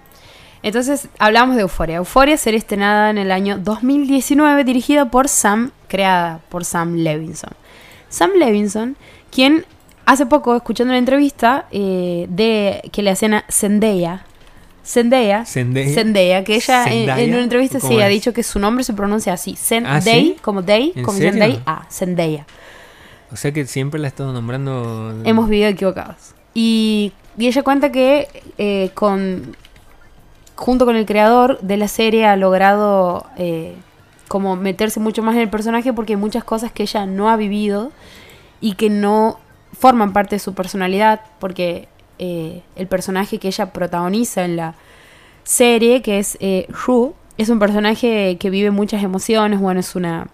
Entonces 0.62 1.08
hablamos 1.18 1.56
de 1.56 1.62
Euforia. 1.62 1.96
Euforia 1.96 2.36
serie 2.36 2.58
estrenada 2.58 3.10
en 3.10 3.18
el 3.18 3.30
año 3.30 3.58
2019, 3.58 4.64
dirigida 4.64 5.10
por 5.10 5.28
Sam, 5.28 5.72
creada 5.88 6.40
por 6.48 6.64
Sam 6.64 6.94
Levinson. 6.96 7.52
Sam 8.08 8.30
Levinson, 8.38 8.96
quien 9.30 9.66
hace 10.06 10.26
poco, 10.26 10.56
escuchando 10.56 10.92
una 10.92 10.98
entrevista 10.98 11.66
eh, 11.70 12.26
de 12.28 12.88
que 12.92 13.02
le 13.02 13.10
hacían 13.10 13.34
a 13.34 13.44
Zendaya, 13.50 14.24
Zendaya, 14.84 15.46
Zendaya, 15.46 16.44
que 16.44 16.56
ella 16.56 16.84
en, 16.86 17.32
una 17.32 17.42
entrevista 17.42 17.80
sí 17.80 18.00
ha 18.00 18.08
dicho 18.08 18.34
que 18.34 18.42
su 18.42 18.58
nombre 18.58 18.84
se 18.84 18.92
pronuncia 18.92 19.32
así, 19.32 19.56
Zendaya, 19.56 20.34
¿Ah, 20.36 20.40
como 20.42 20.60
Day, 20.60 20.92
como 21.02 21.18
Zendaya, 21.18 21.62
ah, 21.64 21.86
Zendaya. 21.90 22.46
O 23.34 23.36
sea 23.36 23.52
que 23.52 23.66
siempre 23.66 24.00
la 24.00 24.06
he 24.06 24.10
estado 24.10 24.32
nombrando. 24.32 25.12
Hemos 25.24 25.48
vivido 25.48 25.68
equivocados. 25.68 26.34
Y, 26.54 27.12
ella 27.36 27.64
cuenta 27.64 27.90
que 27.90 28.28
eh, 28.58 28.92
con 28.94 29.56
junto 30.54 30.86
con 30.86 30.94
el 30.94 31.04
creador 31.04 31.58
de 31.62 31.76
la 31.76 31.88
serie 31.88 32.26
ha 32.26 32.36
logrado 32.36 33.26
eh, 33.36 33.74
como 34.28 34.54
meterse 34.54 35.00
mucho 35.00 35.20
más 35.22 35.34
en 35.34 35.42
el 35.42 35.50
personaje 35.50 35.92
porque 35.92 36.12
hay 36.12 36.16
muchas 36.16 36.44
cosas 36.44 36.70
que 36.70 36.84
ella 36.84 37.06
no 37.06 37.28
ha 37.28 37.36
vivido 37.36 37.90
y 38.60 38.74
que 38.74 38.88
no 38.88 39.40
forman 39.76 40.12
parte 40.12 40.36
de 40.36 40.38
su 40.38 40.54
personalidad 40.54 41.22
porque 41.40 41.88
eh, 42.20 42.62
el 42.76 42.86
personaje 42.86 43.38
que 43.38 43.48
ella 43.48 43.72
protagoniza 43.72 44.44
en 44.44 44.56
la 44.56 44.74
serie 45.42 46.02
que 46.02 46.20
es 46.20 46.36
eh, 46.38 46.68
Ru 46.86 47.14
es 47.36 47.48
un 47.48 47.58
personaje 47.58 48.36
que 48.38 48.50
vive 48.50 48.70
muchas 48.70 49.02
emociones 49.02 49.58
bueno 49.58 49.80
es 49.80 49.96
una 49.96 50.28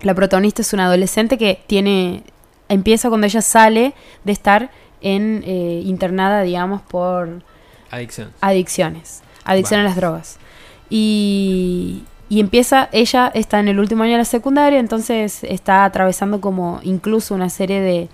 la 0.00 0.14
protagonista 0.14 0.62
es 0.62 0.72
una 0.72 0.86
adolescente 0.86 1.38
que 1.38 1.62
tiene 1.68 2.24
empieza 2.72 3.08
cuando 3.08 3.26
ella 3.26 3.42
sale 3.42 3.94
de 4.24 4.32
estar 4.32 4.70
en 5.00 5.42
eh, 5.46 5.82
internada, 5.84 6.42
digamos, 6.42 6.80
por 6.82 7.42
adicciones. 7.90 8.34
Adicciones, 8.40 9.22
adicción 9.44 9.80
a 9.80 9.84
las 9.84 9.96
drogas. 9.96 10.38
Y, 10.88 12.04
y 12.28 12.40
empieza, 12.40 12.88
ella 12.92 13.30
está 13.34 13.60
en 13.60 13.68
el 13.68 13.78
último 13.78 14.04
año 14.04 14.12
de 14.12 14.18
la 14.18 14.24
secundaria, 14.24 14.78
entonces 14.78 15.44
está 15.44 15.84
atravesando 15.84 16.40
como 16.40 16.80
incluso 16.82 17.34
una 17.34 17.50
serie 17.50 17.80
de, 17.80 18.08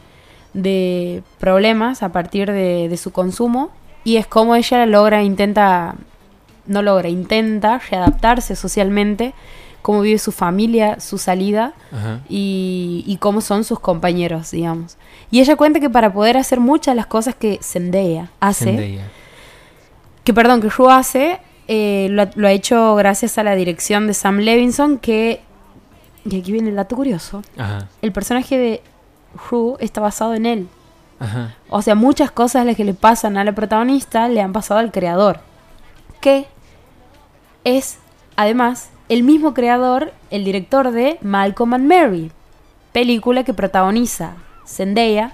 de 0.55 1.23
problemas 1.39 2.03
a 2.03 2.11
partir 2.11 2.51
de, 2.51 2.89
de 2.89 2.97
su 2.97 3.13
consumo. 3.13 3.71
Y 4.05 4.17
es 4.17 4.27
como 4.27 4.55
ella 4.55 4.87
logra, 4.87 5.23
intenta, 5.23 5.95
no 6.67 6.83
logra, 6.83 7.09
intenta 7.09 7.79
readaptarse 7.91 8.57
socialmente 8.57 9.35
cómo 9.83 10.01
vive 10.03 10.19
su 10.19 10.33
familia, 10.33 11.01
su 11.01 11.19
salida 11.19 11.73
y, 12.29 13.17
cómo 13.21 13.41
son 13.41 13.65
sus 13.65 13.81
compañeros, 13.81 14.51
digamos. 14.51 14.97
Y 15.31 15.41
ella 15.41 15.57
cuenta 15.57 15.81
que 15.81 15.91
para 15.91 16.13
poder 16.13 16.37
hacer 16.37 16.61
muchas 16.61 16.93
de 16.93 16.97
las 16.97 17.07
cosas 17.07 17.35
que 17.35 17.59
Zendaya 17.63 18.31
hace, 18.41 19.01
que 20.25 20.35
perdón, 20.35 20.61
que 20.61 20.69
Ru 20.69 20.91
hace, 20.91 21.41
eh, 21.69 22.09
lo, 22.11 22.47
ha 22.47 22.53
hecho 22.53 22.95
gracias 22.97 23.39
a 23.39 23.45
la 23.45 23.55
dirección 23.55 24.07
de 24.07 24.15
Sam 24.15 24.39
Levinson, 24.39 24.99
que, 24.99 25.41
y 26.25 26.41
aquí 26.41 26.53
viene 26.53 26.71
el 26.71 26.77
dato 26.77 26.97
curioso, 26.97 27.43
el 28.03 28.13
personaje 28.13 28.59
de 28.59 28.83
Ru 29.51 29.77
está 29.81 30.01
basado 30.01 30.35
en 30.35 30.47
él. 30.47 30.69
O 31.69 31.83
sea, 31.83 31.95
muchas 31.95 32.31
cosas 32.31 32.65
las 32.65 32.77
que 32.77 32.85
le 32.85 32.95
pasan 32.95 33.37
a 33.39 33.45
la 33.45 33.53
protagonista 33.53 34.29
le 34.29 34.41
han 34.41 34.53
pasado 34.53 34.81
al 34.81 34.93
creador, 34.93 35.41
que 36.21 36.47
es 37.65 37.99
además 38.37 38.91
el 39.09 39.23
mismo 39.23 39.55
creador, 39.55 40.13
el 40.31 40.45
director 40.45 40.91
de 40.91 41.19
Malcolm 41.23 41.75
and 41.75 41.87
Mary, 41.87 42.31
película 42.93 43.45
que 43.45 43.55
protagoniza 43.55 44.35
Zendaya 44.67 45.33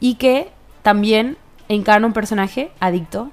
y 0.00 0.14
que 0.14 0.50
también 0.82 1.36
encarna 1.68 2.06
un 2.06 2.12
personaje 2.12 2.70
adicto, 2.80 3.30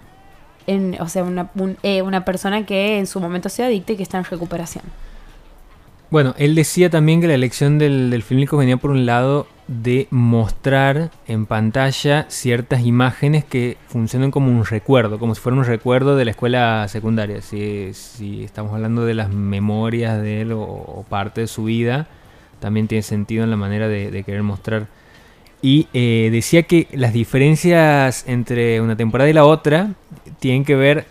en, 0.67 0.97
o 0.99 1.07
sea, 1.07 1.23
una, 1.23 1.49
eh, 1.83 2.01
una 2.01 2.25
persona 2.25 2.65
que 2.65 2.99
en 2.99 3.07
su 3.07 3.19
momento 3.19 3.49
se 3.49 3.63
adicta 3.63 3.93
y 3.93 3.97
que 3.97 4.03
está 4.03 4.17
en 4.17 4.25
recuperación. 4.25 4.83
Bueno, 6.09 6.33
él 6.37 6.55
decía 6.55 6.89
también 6.89 7.19
que 7.19 7.27
la 7.27 7.33
elección 7.33 7.77
del, 7.77 8.09
del 8.09 8.23
filmico 8.23 8.55
venía 8.57 8.77
por 8.77 8.91
un 8.91 9.05
lado 9.05 9.47
de 9.67 10.07
mostrar 10.09 11.11
en 11.27 11.45
pantalla 11.45 12.25
ciertas 12.29 12.85
imágenes 12.85 13.43
que 13.43 13.77
funcionan 13.87 14.31
como 14.31 14.49
un 14.49 14.65
recuerdo, 14.65 15.19
como 15.19 15.35
si 15.35 15.41
fuera 15.41 15.57
un 15.57 15.65
recuerdo 15.65 16.15
de 16.15 16.25
la 16.25 16.31
escuela 16.31 16.87
secundaria. 16.87 17.41
Si, 17.41 17.93
si 17.93 18.43
estamos 18.43 18.73
hablando 18.73 19.05
de 19.05 19.13
las 19.13 19.29
memorias 19.29 20.21
de 20.21 20.41
él 20.41 20.53
o, 20.53 21.05
parte 21.09 21.41
de 21.41 21.47
su 21.47 21.65
vida, 21.65 22.07
también 22.59 22.87
tiene 22.87 23.01
sentido 23.01 23.43
en 23.43 23.49
la 23.49 23.57
manera 23.57 23.89
de, 23.89 24.23
querer 24.23 24.43
mostrar. 24.43 24.87
Y 25.61 25.87
eh, 25.93 26.29
decía 26.31 26.63
que 26.63 26.87
las 26.93 27.11
diferencias 27.11 28.23
entre 28.27 28.79
una 28.79 28.95
temporada 28.95 29.29
y 29.29 29.33
la 29.33 29.43
otra 29.43 29.91
tienen 30.39 30.63
que 30.63 30.75
ver, 30.75 31.05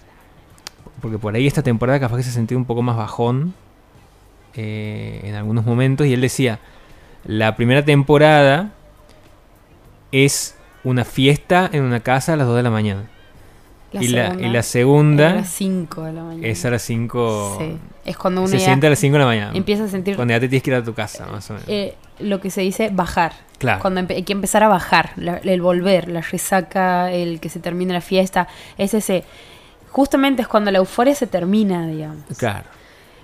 porque 1.03 1.19
por 1.19 1.35
ahí 1.35 1.47
esta 1.47 1.63
temporada 1.63 2.01
capaz 2.01 2.17
que 2.17 2.23
se 2.23 2.31
sentido 2.31 2.59
un 2.59 2.65
poco 2.65 2.81
más 2.81 2.97
bajón 2.97 3.55
eh, 4.57 5.21
en 5.25 5.35
algunos 5.35 5.65
momentos, 5.65 6.07
y 6.07 6.15
él 6.15 6.21
decía, 6.21 6.59
la 7.25 7.57
primera 7.57 7.85
temporada 7.85 8.73
es 10.13 10.57
una 10.85 11.05
fiesta 11.05 11.69
en 11.73 11.83
una 11.83 12.01
casa 12.01 12.35
a 12.35 12.37
las 12.37 12.47
2 12.47 12.57
de 12.57 12.63
la 12.63 12.71
mañana. 12.71 13.11
y, 13.93 14.09
la, 14.09 14.35
y, 14.39 14.49
la, 14.49 14.63
segunda. 14.63 15.31
A 15.31 15.35
las 15.37 15.49
5 15.51 16.05
de 16.05 16.13
la 16.13 16.23
mañana. 16.23 16.47
Es 16.47 16.65
a 16.65 16.71
las 16.71 16.83
5. 16.83 17.57
Sí. 17.59 17.79
Es 18.05 18.17
cuando 18.17 18.43
uno. 18.43 18.49
Se 18.49 18.61
siente 18.61 18.87
a 18.87 18.91
las 18.91 18.99
5 18.99 19.13
de 19.15 19.19
la 19.19 19.27
mañana. 19.27 19.53
Empieza 19.55 19.85
a 19.85 19.89
sentir. 19.89 20.17
Cuando 20.17 20.33
ya 20.33 20.41
te 20.41 20.49
tienes 20.49 20.63
que 20.63 20.71
ir 20.71 20.77
a 20.77 20.85
tu 20.85 20.95
casa, 20.95 21.27
más 21.27 21.51
o 21.51 21.55
menos. 21.55 21.69
Eh, 21.69 21.95
lo 22.21 22.41
que 22.41 22.51
se 22.51 22.61
dice 22.61 22.91
bajar. 22.93 23.33
Claro. 23.59 23.81
Cuando 23.81 24.01
hay 24.09 24.23
que 24.23 24.33
empezar 24.33 24.63
a 24.63 24.69
bajar. 24.69 25.11
el 25.17 25.61
volver, 25.61 26.09
la 26.09 26.21
resaca, 26.21 27.11
el 27.11 27.41
que 27.41 27.49
se 27.49 27.59
termine 27.59 27.93
la 27.93 28.01
fiesta. 28.01 28.49
Es 28.79 28.95
ese. 28.95 29.25
Justamente 29.91 30.43
es 30.43 30.49
cuando 30.49 30.71
la 30.71 30.79
euforia 30.79 31.15
se 31.15 31.27
termina, 31.27 31.87
digamos. 31.87 32.25
Claro. 32.37 32.67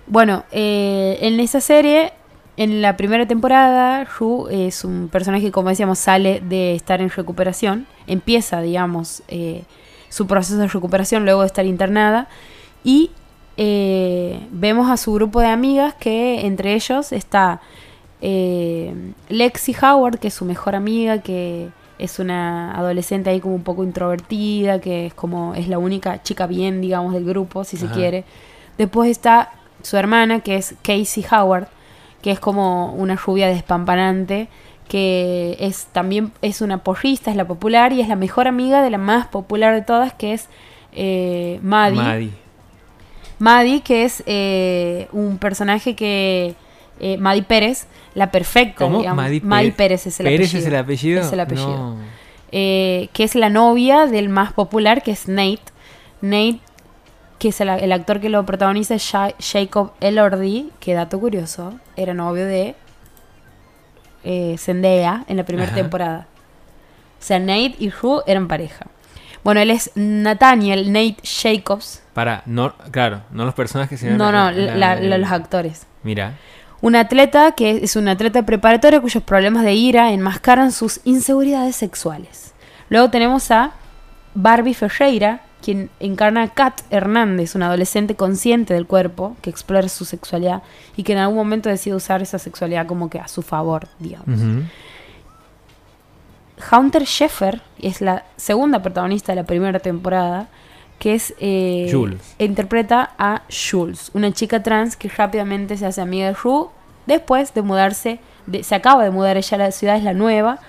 Bueno, 0.07 0.45
eh, 0.51 1.19
en 1.21 1.41
esa 1.41 1.61
serie 1.61 2.13
en 2.57 2.83
la 2.83 2.97
primera 2.97 3.27
temporada, 3.27 4.05
Ru 4.05 4.49
es 4.51 4.85
un 4.85 5.09
personaje 5.09 5.45
que, 5.45 5.53
como 5.53 5.71
decíamos, 5.71 5.99
sale 5.99 6.41
de 6.41 6.75
estar 6.75 7.01
en 7.01 7.09
recuperación, 7.09 7.87
empieza, 8.07 8.61
digamos, 8.61 9.23
eh, 9.29 9.63
su 10.09 10.27
proceso 10.27 10.59
de 10.59 10.69
recuperación 10.69 11.25
luego 11.25 11.41
de 11.41 11.47
estar 11.47 11.65
internada. 11.65 12.29
Y 12.85 13.11
eh, 13.57 14.47
vemos 14.51 14.91
a 14.91 14.97
su 14.97 15.15
grupo 15.15 15.41
de 15.41 15.47
amigas 15.47 15.95
que 15.95 16.47
entre 16.47 16.75
ellos 16.75 17.13
está 17.13 17.61
Lexi 18.21 19.75
Howard, 19.83 20.19
que 20.19 20.29
es 20.29 20.35
su 20.35 20.45
mejor 20.45 20.75
amiga, 20.75 21.19
que 21.19 21.71
es 21.99 22.19
una 22.19 22.73
adolescente 22.73 23.31
ahí 23.31 23.41
como 23.41 23.55
un 23.55 23.63
poco 23.63 23.83
introvertida, 23.83 24.81
que 24.81 25.07
es 25.07 25.15
como 25.15 25.55
es 25.55 25.69
la 25.69 25.79
única 25.79 26.23
chica 26.23 26.47
bien, 26.47 26.81
digamos, 26.81 27.15
del 27.15 27.25
grupo, 27.25 27.65
si 27.65 27.77
se 27.77 27.87
quiere. 27.87 28.25
Después 28.77 29.11
está 29.11 29.53
su 29.83 29.97
hermana, 29.97 30.41
que 30.41 30.57
es 30.57 30.75
Casey 30.83 31.25
Howard, 31.31 31.69
que 32.23 32.31
es 32.31 32.41
como 32.41 32.93
una 32.95 33.17
rubia 33.17 33.49
despampanante, 33.49 34.49
que 34.89 35.57
es 35.61 35.87
también 35.87 36.33
es 36.43 36.61
una 36.61 36.79
porrista, 36.79 37.31
es 37.31 37.37
la 37.37 37.47
popular 37.47 37.93
y 37.93 38.01
es 38.01 38.09
la 38.09 38.17
mejor 38.17 38.49
amiga 38.49 38.83
de 38.83 38.91
la 38.91 38.99
más 38.99 39.27
popular 39.27 39.75
de 39.75 39.83
todas, 39.83 40.13
que 40.15 40.33
es 40.33 40.49
eh, 40.93 41.59
Maddie. 41.63 42.31
Maddie. 43.39 43.81
que 43.83 44.05
es 44.05 44.23
eh, 44.27 45.09
un 45.13 45.39
personaje 45.39 45.95
que... 45.95 46.55
Eh, 47.01 47.17
Maddie 47.17 47.43
Pérez, 47.43 47.87
la 48.15 48.31
perfecta, 48.31 48.85
¿Cómo? 48.85 49.03
Maddie, 49.03 49.73
Pérez. 49.73 50.07
es 50.07 50.21
el 50.21 50.27
apellido. 50.27 50.59
es 50.59 50.67
el 50.67 50.77
apellido? 50.77 51.21
Es 51.23 51.33
el 51.33 51.41
apellido. 51.41 51.97
Eh, 52.53 53.09
que 53.15 53.25
es 53.25 53.35
la 53.35 53.49
novia 53.49 54.07
del 54.07 54.29
más 54.29 54.53
popular, 54.53 55.03
que 55.03 55.11
es 55.11 55.27
Nate. 55.27 55.63
Nate 56.21 56.61
que 57.43 57.49
es 57.49 57.61
el, 57.61 57.91
actor 57.91 58.21
que 58.21 58.29
lo 58.29 58.47
protagoniza 58.47 58.95
es 58.95 59.13
Jacob 59.41 59.95
Elordi, 60.01 60.71
que 60.79 60.95
dato 60.95 61.19
curioso, 61.19 61.75
era 61.97 62.15
novio 62.15 62.47
de 62.47 62.77
eh, 64.23 64.55
Zendaya 64.59 65.25
en 65.27 65.39
la 65.39 65.43
primera 65.43 65.75
temporada. 65.75 66.29
O 67.21 67.25
sea, 67.25 67.41
Nate 67.41 67.75
y 67.81 67.91
Ru 67.91 68.23
eran 68.29 68.47
pareja. 68.47 68.87
Bueno, 69.43 69.61
él 69.61 69.73
es 69.73 69.91
Nathaniel 69.97 70.93
Nate 70.93 71.17
Jacobs. 71.25 72.05
Para, 72.15 72.45
no, 72.47 72.77
claro, 72.93 73.23
no 73.33 73.45
los 73.45 73.55
personajes, 73.55 73.99
sino 73.99 74.17
no, 74.17 74.31
no, 74.31 74.53
los 74.53 75.33
actores. 75.33 75.89
Mira. 76.05 76.35
Un 76.81 76.95
atleta 76.95 77.57
que 77.57 77.81
es 77.83 77.97
un 77.97 78.07
atleta 78.07 78.47
preparatorio 78.47 79.03
cuyos 79.03 79.25
problemas 79.25 79.65
de 79.65 79.75
ira 79.75 80.13
enmascaran 80.13 80.71
sus 80.71 81.01
inseguridades 81.03 81.75
sexuales. 81.75 82.55
Luego 82.89 83.11
tenemos 83.11 83.51
a 83.51 83.73
Barbie 84.33 84.75
Ferreira, 84.75 85.41
quien 85.63 85.91
encarna 86.01 86.43
a 86.43 86.49
Kat 86.49 86.83
Hernández, 86.91 87.55
una 87.55 87.69
adolescente 87.69 88.15
consciente 88.15 88.75
del 88.75 88.87
cuerpo, 88.87 89.37
que 89.41 89.49
explora 89.49 89.89
su 89.89 90.05
sexualidad 90.05 90.63
y 90.97 91.05
que 91.05 91.13
en 91.13 91.19
algún 91.19 91.37
momento 91.37 91.69
decide 91.69 91.95
usar 91.95 92.21
esa 92.21 92.39
sexualidad 92.39 92.87
como 92.87 93.09
que 93.09 93.19
a 93.19 93.29
su 93.29 93.43
favor, 93.43 93.89
digamos. 93.99 94.41
Hunter 96.71 97.05
Sheffer 97.05 97.63
es 97.81 98.01
la 98.01 98.25
segunda 98.37 98.83
protagonista 98.83 99.33
de 99.33 99.37
la 99.37 99.45
primera 99.47 99.79
temporada, 99.79 100.49
que 100.99 101.15
es... 101.15 101.35
Eh, 101.41 101.89
Jules. 101.91 102.35
Interpreta 102.39 103.13
a 103.19 103.43
Jules, 103.49 104.11
una 104.15 104.33
chica 104.33 104.63
trans 104.63 104.97
que 104.97 105.09
rápidamente 105.09 105.77
se 105.77 105.87
hace 105.87 106.01
amiga 106.01 106.27
de 106.29 106.35
Rue 106.35 106.69
después 107.07 107.55
de 107.55 107.63
mudarse, 107.63 108.21
se 108.63 108.75
acaba 108.75 109.05
de 109.05 109.11
mudar 109.11 109.37
ella 109.37 109.55
a 109.57 109.59
la 109.59 109.73
ciudad, 109.73 109.97
es 109.97 110.05
la 110.05 110.15
nueva, 110.15 110.61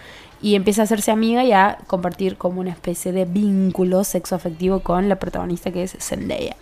y 0.44 0.56
empieza 0.56 0.82
a 0.82 0.84
hacerse 0.84 1.10
amiga 1.10 1.44
y 1.46 1.54
a 1.54 1.80
compartir 1.88 2.38
como 2.38 2.60
una 2.60 2.70
especie 2.70 3.14
de 3.14 3.24
vínculo 3.24 4.04
sexoafectivo 4.04 4.82
con 4.82 5.08
la 5.08 5.16
protagonista 5.16 5.72
que 5.72 5.84
es 5.84 5.96
Zendaya. 6.00 6.56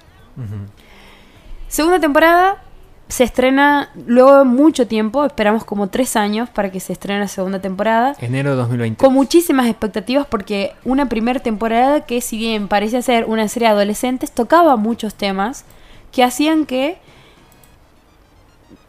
Segunda 1.68 2.00
temporada 2.00 2.62
se 3.08 3.24
estrena 3.24 3.90
luego 4.06 4.38
de 4.38 4.44
mucho 4.46 4.88
tiempo, 4.88 5.26
esperamos 5.26 5.66
como 5.66 5.88
tres 5.88 6.16
años 6.16 6.48
para 6.50 6.72
que 6.72 6.80
se 6.80 6.94
estrene 6.94 7.20
la 7.20 7.28
segunda 7.28 7.60
temporada. 7.60 8.16
Enero 8.20 8.52
de 8.52 8.56
2020. 8.58 9.04
Con 9.04 9.14
muchísimas 9.14 9.68
expectativas 9.68 10.28
porque 10.28 10.74
una 10.86 11.10
primera 11.10 11.40
temporada 11.40 12.02
que 12.02 12.22
si 12.22 12.38
bien 12.38 12.68
parecía 12.68 13.02
ser 13.02 13.26
una 13.26 13.48
serie 13.48 13.68
de 13.68 13.74
adolescentes, 13.74 14.32
tocaba 14.32 14.76
muchos 14.78 15.16
temas 15.16 15.66
que 16.12 16.24
hacían 16.24 16.66
que 16.68 17.00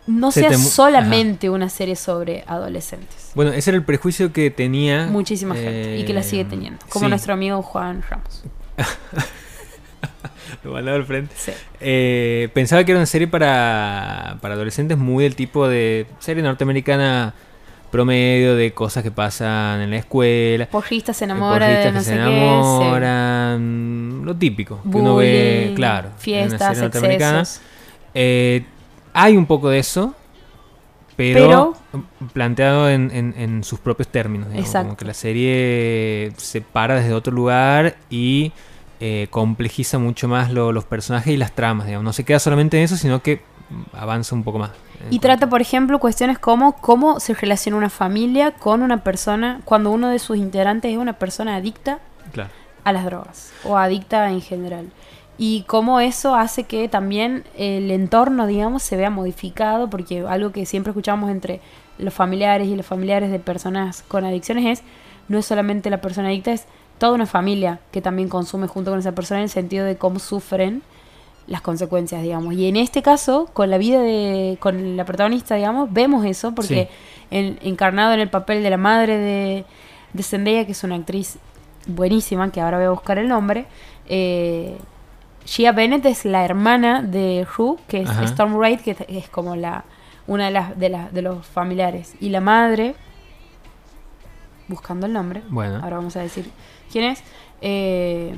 no 0.06 0.30
sea 0.32 0.56
solamente 0.58 1.50
una 1.50 1.68
serie 1.68 1.96
sobre 1.96 2.44
adolescentes. 2.46 3.30
Bueno, 3.34 3.52
ese 3.52 3.70
era 3.70 3.76
el 3.76 3.84
prejuicio 3.84 4.32
que 4.32 4.50
tenía. 4.50 5.06
Muchísima 5.06 5.54
gente 5.54 5.98
y 5.98 6.04
que 6.04 6.12
la 6.12 6.22
sigue 6.22 6.42
eh, 6.42 6.46
teniendo. 6.48 6.84
Como 6.88 7.08
nuestro 7.08 7.34
amigo 7.34 7.62
Juan 7.62 8.02
Ramos. 8.08 8.42
Lo 10.64 10.72
mandaba 10.72 10.96
al 10.96 11.04
frente. 11.04 11.34
Eh, 11.80 12.48
pensaba 12.52 12.84
que 12.84 12.92
era 12.92 12.98
una 13.00 13.06
serie 13.06 13.26
para, 13.26 14.38
para 14.40 14.54
adolescentes 14.54 14.98
muy 14.98 15.24
del 15.24 15.34
tipo 15.34 15.66
de 15.66 16.06
serie 16.20 16.42
norteamericana 16.42 17.34
promedio 17.92 18.56
de 18.56 18.72
cosas 18.72 19.02
que 19.02 19.10
pasan 19.10 19.82
en 19.82 19.90
la 19.90 19.98
escuela. 19.98 20.66
Porristas 20.66 21.16
se 21.16 21.24
enamoran, 21.24 21.92
no 21.92 22.00
se 22.00 22.14
enamoran, 22.14 23.60
lo 24.24 24.34
típico 24.34 24.80
que 24.82 24.96
uno 24.96 25.16
ve, 25.16 25.72
claro, 25.76 26.08
fiestas. 26.16 27.60
Eh, 28.14 28.64
hay 29.12 29.36
un 29.36 29.46
poco 29.46 29.68
de 29.68 29.78
eso, 29.78 30.14
pero, 31.16 31.74
planteado 32.32 32.88
en, 32.88 33.64
sus 33.64 33.78
propios 33.78 34.08
términos. 34.08 34.48
Como 34.72 34.96
que 34.96 35.04
la 35.04 35.14
serie 35.14 36.32
se 36.36 36.60
para 36.60 36.96
desde 36.96 37.12
otro 37.12 37.32
lugar 37.32 37.96
y 38.10 38.52
eh, 39.00 39.26
complejiza 39.30 39.98
mucho 39.98 40.28
más 40.28 40.50
los 40.52 40.84
personajes 40.84 41.32
y 41.32 41.36
las 41.36 41.52
tramas, 41.52 41.86
digamos. 41.86 42.04
No 42.04 42.12
se 42.12 42.24
queda 42.24 42.38
solamente 42.38 42.78
en 42.78 42.84
eso, 42.84 42.96
sino 42.96 43.22
que 43.22 43.42
avanza 43.92 44.34
un 44.34 44.44
poco 44.44 44.58
más. 44.58 44.70
Y 45.10 45.18
trata, 45.18 45.48
por 45.48 45.60
ejemplo, 45.60 45.98
cuestiones 45.98 46.38
como 46.38 46.76
cómo 46.76 47.18
se 47.18 47.34
relaciona 47.34 47.76
una 47.76 47.90
familia 47.90 48.52
con 48.52 48.82
una 48.82 49.02
persona 49.02 49.60
cuando 49.64 49.90
uno 49.90 50.08
de 50.08 50.18
sus 50.18 50.36
integrantes 50.36 50.92
es 50.92 50.98
una 50.98 51.14
persona 51.14 51.56
adicta 51.56 51.98
a 52.84 52.92
las 52.92 53.04
drogas 53.04 53.52
o 53.64 53.76
adicta 53.76 54.30
en 54.30 54.40
general. 54.40 54.90
Y 55.38 55.64
cómo 55.66 56.00
eso 56.00 56.34
hace 56.34 56.64
que 56.64 56.88
también 56.88 57.44
el 57.56 57.90
entorno, 57.90 58.46
digamos, 58.46 58.82
se 58.82 58.96
vea 58.96 59.10
modificado, 59.10 59.88
porque 59.88 60.24
algo 60.28 60.52
que 60.52 60.66
siempre 60.66 60.90
escuchamos 60.90 61.30
entre 61.30 61.60
los 61.98 62.12
familiares 62.12 62.68
y 62.68 62.76
los 62.76 62.86
familiares 62.86 63.30
de 63.30 63.38
personas 63.38 64.04
con 64.08 64.24
adicciones 64.24 64.80
es, 64.80 64.84
no 65.28 65.38
es 65.38 65.46
solamente 65.46 65.90
la 65.90 66.00
persona 66.00 66.28
adicta, 66.28 66.52
es 66.52 66.66
toda 66.98 67.12
una 67.12 67.26
familia 67.26 67.80
que 67.90 68.00
también 68.00 68.28
consume 68.28 68.66
junto 68.66 68.90
con 68.90 69.00
esa 69.00 69.12
persona 69.12 69.40
en 69.40 69.44
el 69.44 69.50
sentido 69.50 69.84
de 69.84 69.96
cómo 69.96 70.18
sufren 70.18 70.82
las 71.46 71.60
consecuencias, 71.60 72.22
digamos. 72.22 72.54
Y 72.54 72.66
en 72.66 72.76
este 72.76 73.02
caso, 73.02 73.48
con 73.52 73.70
la 73.70 73.78
vida 73.78 74.00
de, 74.00 74.56
con 74.60 74.96
la 74.96 75.04
protagonista, 75.04 75.56
digamos, 75.56 75.92
vemos 75.92 76.24
eso, 76.24 76.54
porque 76.54 76.88
encarnado 77.30 78.12
en 78.12 78.20
el 78.20 78.30
papel 78.30 78.62
de 78.62 78.70
la 78.70 78.76
madre 78.76 79.18
de, 79.18 79.64
de 80.12 80.22
Zendaya, 80.22 80.66
que 80.66 80.72
es 80.72 80.84
una 80.84 80.96
actriz 80.96 81.38
buenísima, 81.86 82.52
que 82.52 82.60
ahora 82.60 82.76
voy 82.76 82.86
a 82.86 82.90
buscar 82.90 83.18
el 83.18 83.28
nombre, 83.28 83.66
eh, 84.08 84.76
Gia 85.44 85.72
Bennett 85.72 86.04
es 86.06 86.24
la 86.24 86.44
hermana 86.44 87.02
de 87.02 87.46
Rue, 87.56 87.76
que 87.88 88.02
es 88.02 88.10
Storm 88.10 88.58
Raid, 88.60 88.80
que 88.80 88.96
es 89.08 89.28
como 89.28 89.56
la 89.56 89.84
una 90.26 90.46
de 90.46 90.50
las 90.52 90.78
de, 90.78 90.88
las 90.88 91.12
de 91.12 91.22
los 91.22 91.46
familiares. 91.46 92.14
Y 92.20 92.28
la 92.28 92.40
madre, 92.40 92.94
buscando 94.68 95.06
el 95.06 95.12
nombre, 95.12 95.42
bueno. 95.48 95.80
ahora 95.82 95.96
vamos 95.96 96.16
a 96.16 96.20
decir 96.20 96.48
quién 96.90 97.04
es, 97.04 97.22
eh, 97.60 98.34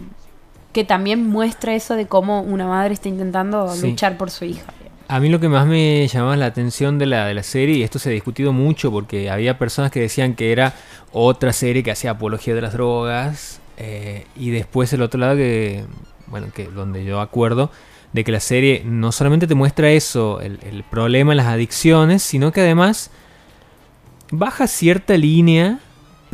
que 0.72 0.84
también 0.84 1.28
muestra 1.28 1.74
eso 1.74 1.94
de 1.94 2.06
cómo 2.06 2.40
una 2.40 2.66
madre 2.66 2.94
está 2.94 3.08
intentando 3.08 3.72
luchar 3.76 4.16
por 4.16 4.30
su 4.30 4.44
hija. 4.44 4.72
A 5.06 5.20
mí 5.20 5.28
lo 5.28 5.38
que 5.38 5.50
más 5.50 5.66
me 5.66 6.08
llamaba 6.08 6.34
la 6.36 6.46
atención 6.46 6.98
de 6.98 7.04
la, 7.04 7.26
de 7.26 7.34
la 7.34 7.42
serie, 7.42 7.76
y 7.76 7.82
esto 7.82 7.98
se 7.98 8.08
ha 8.08 8.12
discutido 8.12 8.54
mucho 8.54 8.90
porque 8.90 9.28
había 9.28 9.58
personas 9.58 9.90
que 9.90 10.00
decían 10.00 10.34
que 10.34 10.50
era 10.50 10.72
otra 11.12 11.52
serie 11.52 11.82
que 11.82 11.90
hacía 11.90 12.12
apología 12.12 12.54
de 12.54 12.62
las 12.62 12.72
drogas, 12.72 13.60
eh, 13.76 14.26
y 14.34 14.50
después 14.50 14.92
el 14.94 15.02
otro 15.02 15.20
lado 15.20 15.36
que, 15.36 15.84
bueno, 16.34 16.48
que 16.52 16.64
donde 16.64 17.04
yo 17.04 17.20
acuerdo 17.20 17.70
de 18.12 18.24
que 18.24 18.32
la 18.32 18.40
serie 18.40 18.82
no 18.84 19.12
solamente 19.12 19.46
te 19.46 19.54
muestra 19.54 19.90
eso, 19.90 20.40
el, 20.40 20.58
el 20.64 20.82
problema 20.82 21.32
en 21.32 21.36
las 21.36 21.46
adicciones, 21.46 22.24
sino 22.24 22.50
que 22.50 22.60
además 22.60 23.12
baja 24.32 24.66
cierta 24.66 25.16
línea 25.16 25.78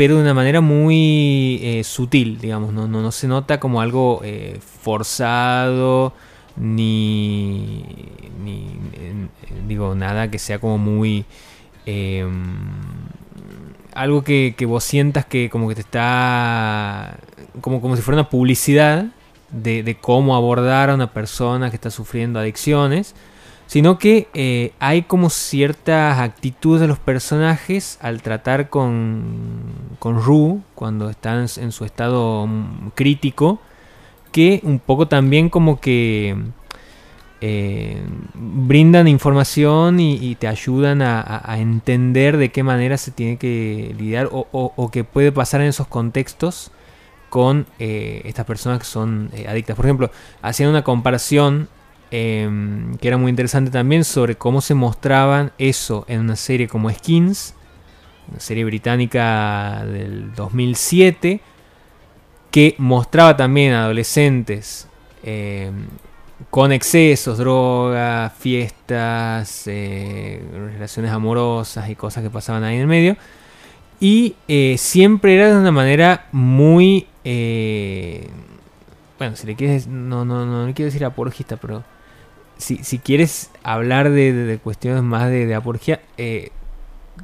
pero 0.00 0.14
de 0.14 0.22
una 0.22 0.32
manera 0.32 0.62
muy 0.62 1.60
eh, 1.62 1.84
sutil, 1.84 2.38
digamos, 2.38 2.72
no, 2.72 2.88
no, 2.88 3.12
se 3.12 3.28
nota 3.28 3.60
como 3.60 3.82
algo 3.82 4.22
eh, 4.24 4.58
forzado, 4.82 6.14
ni, 6.56 7.84
ni 8.42 8.78
digo, 9.68 9.94
nada 9.94 10.30
que 10.30 10.38
sea 10.38 10.58
como 10.58 10.78
muy... 10.78 11.26
Em, 11.84 12.30
algo 13.92 14.24
que, 14.24 14.54
que, 14.56 14.64
vos 14.64 14.84
sientas 14.84 15.26
que 15.26 15.50
como 15.50 15.68
que 15.68 15.74
te 15.74 15.82
está... 15.82 17.18
como, 17.60 17.82
como 17.82 17.94
si 17.94 18.00
fuera 18.00 18.22
una 18.22 18.30
publicidad 18.30 19.04
de, 19.52 19.96
cómo 20.00 20.36
abordar 20.36 20.90
a 20.90 20.94
una 20.94 21.12
persona 21.12 21.70
que 21.70 21.76
está 21.76 21.90
sufriendo 21.90 22.38
adicciones 22.38 23.14
sino 23.66 23.98
que 23.98 24.26
eh, 24.34 24.72
hay 24.80 25.02
como 25.02 25.30
ciertas 25.30 26.18
actitudes 26.18 26.80
de 26.80 26.88
los 26.88 26.98
personajes 26.98 27.98
al 28.00 28.20
tratar 28.20 28.68
con, 28.68 29.62
con 30.00 30.20
Rue 30.20 30.60
cuando 30.74 31.08
están 31.08 31.46
en 31.56 31.70
su 31.70 31.84
estado 31.84 32.48
mm, 32.48 32.88
crítico, 32.96 33.60
que 34.32 34.60
un 34.64 34.80
poco 34.80 35.06
también 35.06 35.50
como 35.50 35.80
que 35.80 36.36
eh, 37.42 38.02
brindan 38.34 39.08
información 39.08 39.98
y, 39.98 40.34
te 40.34 40.46
ayudan 40.46 41.00
a, 41.00 41.42
entender 41.56 42.36
de 42.36 42.50
qué 42.50 42.62
manera 42.62 42.98
se 42.98 43.12
tiene 43.12 43.38
que 43.38 43.94
lidiar 43.96 44.28
o, 44.30 44.46
o, 44.52 44.90
qué 44.90 45.04
puede 45.04 45.32
pasar 45.32 45.62
en 45.62 45.68
esos 45.68 45.86
contextos 45.86 46.70
con 47.30 47.66
eh, 47.78 48.20
estas 48.26 48.44
personas 48.44 48.80
que 48.80 48.84
son 48.84 49.30
adictas. 49.48 49.74
Por 49.76 49.86
ejemplo, 49.86 50.10
hacían 50.42 50.68
una 50.68 50.84
comparación 50.84 51.68
Em, 52.12 52.96
que 52.96 53.06
era 53.06 53.18
muy 53.18 53.30
interesante 53.30 53.70
también 53.70 54.04
sobre 54.04 54.34
cómo 54.34 54.60
se 54.60 54.74
mostraban 54.74 55.52
eso 55.58 56.04
en 56.08 56.20
una 56.20 56.34
serie 56.34 56.66
como 56.66 56.90
Skins, 56.90 57.54
una 58.28 58.40
serie 58.40 58.64
británica 58.64 59.84
del 59.84 60.34
2007, 60.34 61.40
que 62.50 62.74
mostraba 62.78 63.36
también 63.36 63.74
adolescentes 63.74 64.88
em, 65.22 65.86
con 66.50 66.72
excesos, 66.72 67.38
drogas, 67.38 68.32
fiestas, 68.38 69.64
eh, 69.66 70.42
relaciones 70.52 71.12
amorosas 71.12 71.88
y 71.90 71.94
cosas 71.94 72.24
que 72.24 72.30
pasaban 72.30 72.64
ahí 72.64 72.74
en 72.76 72.82
el 72.82 72.86
medio. 72.88 73.16
Y 74.00 74.34
eh, 74.48 74.76
siempre 74.78 75.34
era 75.34 75.52
de 75.52 75.60
una 75.60 75.70
manera 75.70 76.26
muy... 76.32 77.06
Eh, 77.22 78.26
bueno, 79.18 79.36
si 79.36 79.46
le 79.46 79.54
quieres... 79.54 79.86
No, 79.86 80.24
no, 80.24 80.46
no, 80.46 80.66
no 80.66 80.74
quiero 80.74 80.86
decir 80.86 81.04
apologista, 81.04 81.56
pero 81.56 81.84
si, 82.56 82.98
quieres 82.98 83.50
hablar 83.62 84.10
de, 84.10 84.58
cuestiones 84.62 85.02
más 85.02 85.28
de, 85.28 85.46
de 85.46 85.54
apología, 85.54 86.00
eh, 86.16 86.50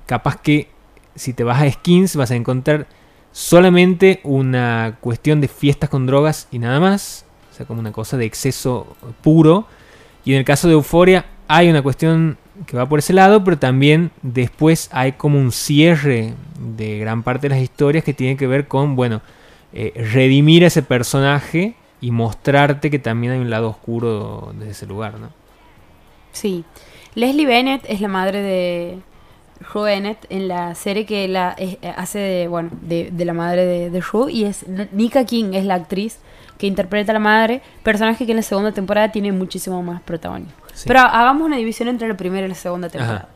capaz 0.07 0.41
que 0.41 0.69
si 1.15 1.33
te 1.33 1.45
vas 1.45 1.63
a 1.63 1.71
skins 1.71 2.17
vas 2.17 2.31
a 2.31 2.37
encontrar 2.37 2.87
solamente 3.33 4.21
una 4.23 4.99
cuestión 5.01 5.41
de 5.41 5.49
fiestas 5.49 5.91
con 5.91 6.07
drogas 6.07 6.49
y 6.51 6.59
nada 6.59 6.81
más. 6.81 7.25
O 7.53 7.55
sea, 7.57 7.67
como 7.67 7.81
una 7.81 7.93
cosa 7.93 8.17
de 8.17 8.27
exceso 8.27 8.97
puro. 9.23 9.67
Y 10.25 10.33
en 10.33 10.39
el 10.39 10.45
caso 10.45 10.69
de 10.69 10.75
Euforia 10.75 11.27
hay 11.49 11.71
una 11.71 11.83
cuestión 11.83 12.39
que 12.67 12.77
va 12.77 12.89
por 12.89 12.99
ese 12.99 13.13
lado, 13.13 13.45
pero 13.45 13.59
también 13.59 14.11
después 14.23 14.89
hay 14.93 15.13
como 15.13 15.39
un 15.39 15.53
cierre 15.53 16.35
de 16.59 16.99
gran 16.99 17.23
parte 17.23 17.49
de 17.49 17.55
las 17.55 17.63
historias 17.63 18.05
que 18.05 18.15
tiene 18.15 18.37
que 18.37 18.47
ver 18.47 18.67
con, 18.69 18.97
bueno, 18.97 19.21
eh, 19.73 19.93
redimir 20.13 20.65
a 20.65 20.69
ese 20.69 20.83
personaje 20.83 21.75
y 22.01 22.11
mostrarte 22.11 22.91
que 22.91 22.99
también 22.99 23.35
hay 23.35 23.39
un 23.41 23.51
lado 23.51 23.69
oscuro 23.69 24.53
de 24.59 24.71
ese 24.71 24.87
lugar, 24.87 25.19
¿no? 25.19 25.31
Sí. 26.33 26.65
Leslie 27.15 27.47
Bennett 27.47 27.85
es 27.89 28.01
la 28.01 28.09
madre 28.09 28.43
de 28.43 28.99
Rue 29.73 29.85
Bennett 29.85 30.27
en 30.29 30.49
la 30.49 30.75
serie 30.75 31.07
que 31.07 31.29
la 31.29 31.55
eh, 31.59 31.79
hace 31.97 32.19
de, 32.19 32.49
bueno, 32.49 32.71
de, 32.83 33.11
la 33.25 33.33
madre 33.33 33.65
de, 33.65 33.91
de 33.91 34.03
y 34.31 34.45
es 34.45 34.67
Nika 34.93 35.25
King 35.25 35.53
es 35.55 35.65
la 35.65 35.75
actriz 35.75 36.19
que 36.59 36.67
interpreta 36.67 37.13
a 37.13 37.15
la 37.15 37.21
madre, 37.21 37.63
personaje 37.83 38.27
que 38.27 38.33
en 38.33 38.37
la 38.37 38.43
segunda 38.43 38.73
temporada 38.73 39.13
tiene 39.13 39.33
muchísimo 39.33 39.83
más 39.83 40.03
protagonismo. 40.03 40.66
Pero 40.85 41.01
hagamos 41.01 41.43
una 41.43 41.57
división 41.57 41.89
entre 41.89 42.09
la 42.09 42.17
primera 42.17 42.47
y 42.47 42.49
la 42.49 42.55
segunda 42.55 42.89
temporada. 42.89 43.29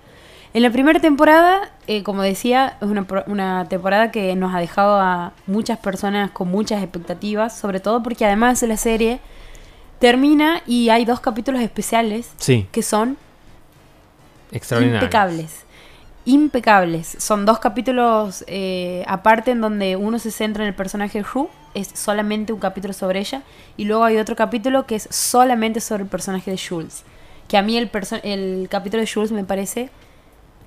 En 0.52 0.62
la 0.62 0.70
primera 0.70 0.98
temporada, 0.98 1.70
eh, 1.86 2.02
como 2.02 2.22
decía, 2.22 2.76
es 2.80 2.88
una, 2.88 3.06
una, 3.26 3.68
temporada 3.68 4.10
que 4.10 4.34
nos 4.34 4.52
ha 4.52 4.58
dejado 4.58 4.98
a 4.98 5.32
muchas 5.46 5.78
personas 5.78 6.32
con 6.32 6.48
muchas 6.48 6.82
expectativas, 6.82 7.56
sobre 7.56 7.78
todo 7.78 8.02
porque 8.02 8.24
además 8.24 8.60
de 8.60 8.66
la 8.66 8.76
serie 8.76 9.20
termina 10.00 10.62
y 10.66 10.88
hay 10.88 11.04
dos 11.04 11.20
capítulos 11.20 11.60
especiales 11.60 12.32
que 12.72 12.82
son 12.82 13.16
impecables. 14.50 15.64
Impecables. 16.24 17.16
Son 17.18 17.46
dos 17.46 17.60
capítulos 17.60 18.44
eh, 18.48 19.04
aparte 19.06 19.52
en 19.52 19.60
donde 19.60 19.96
uno 19.96 20.18
se 20.18 20.30
centra 20.32 20.64
en 20.64 20.68
el 20.68 20.74
personaje 20.74 21.18
de 21.18 21.24
Ru, 21.24 21.48
es 21.74 21.90
solamente 21.94 22.52
un 22.52 22.58
capítulo 22.58 22.92
sobre 22.92 23.20
ella, 23.20 23.42
y 23.76 23.84
luego 23.84 24.02
hay 24.02 24.16
otro 24.16 24.34
capítulo 24.34 24.86
que 24.86 24.96
es 24.96 25.06
solamente 25.10 25.80
sobre 25.80 26.02
el 26.02 26.08
personaje 26.08 26.50
de 26.50 26.58
Jules. 26.58 27.04
Que 27.50 27.56
a 27.56 27.62
mí 27.62 27.76
el, 27.76 27.90
el 28.22 28.68
capítulo 28.70 29.02
de 29.02 29.10
Jules 29.12 29.32
me 29.32 29.42
parece 29.42 29.90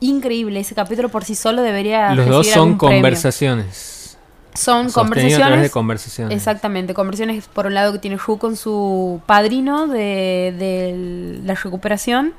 increíble. 0.02 0.60
Ese 0.60 0.76
capítulo 0.76 1.08
por 1.08 1.24
sí 1.24 1.34
solo 1.34 1.62
debería. 1.62 2.14
Los 2.14 2.28
dos 2.28 2.48
son 2.48 2.78
conversaciones. 2.78 4.18
Son 4.54 4.92
conversaciones. 4.92 5.62
de 5.62 5.70
conversaciones. 5.70 6.36
Exactamente, 6.36 6.94
conversaciones 6.94 7.48
por 7.48 7.68
un 7.68 7.74
lado 7.74 7.94
que 7.94 8.00
tiene 8.00 8.18
Hu 8.18 8.38
con 8.38 8.58
su 8.58 9.22
padrino 9.26 9.88
de, 9.88 11.40
la 11.46 11.56
recuperación 11.56 12.34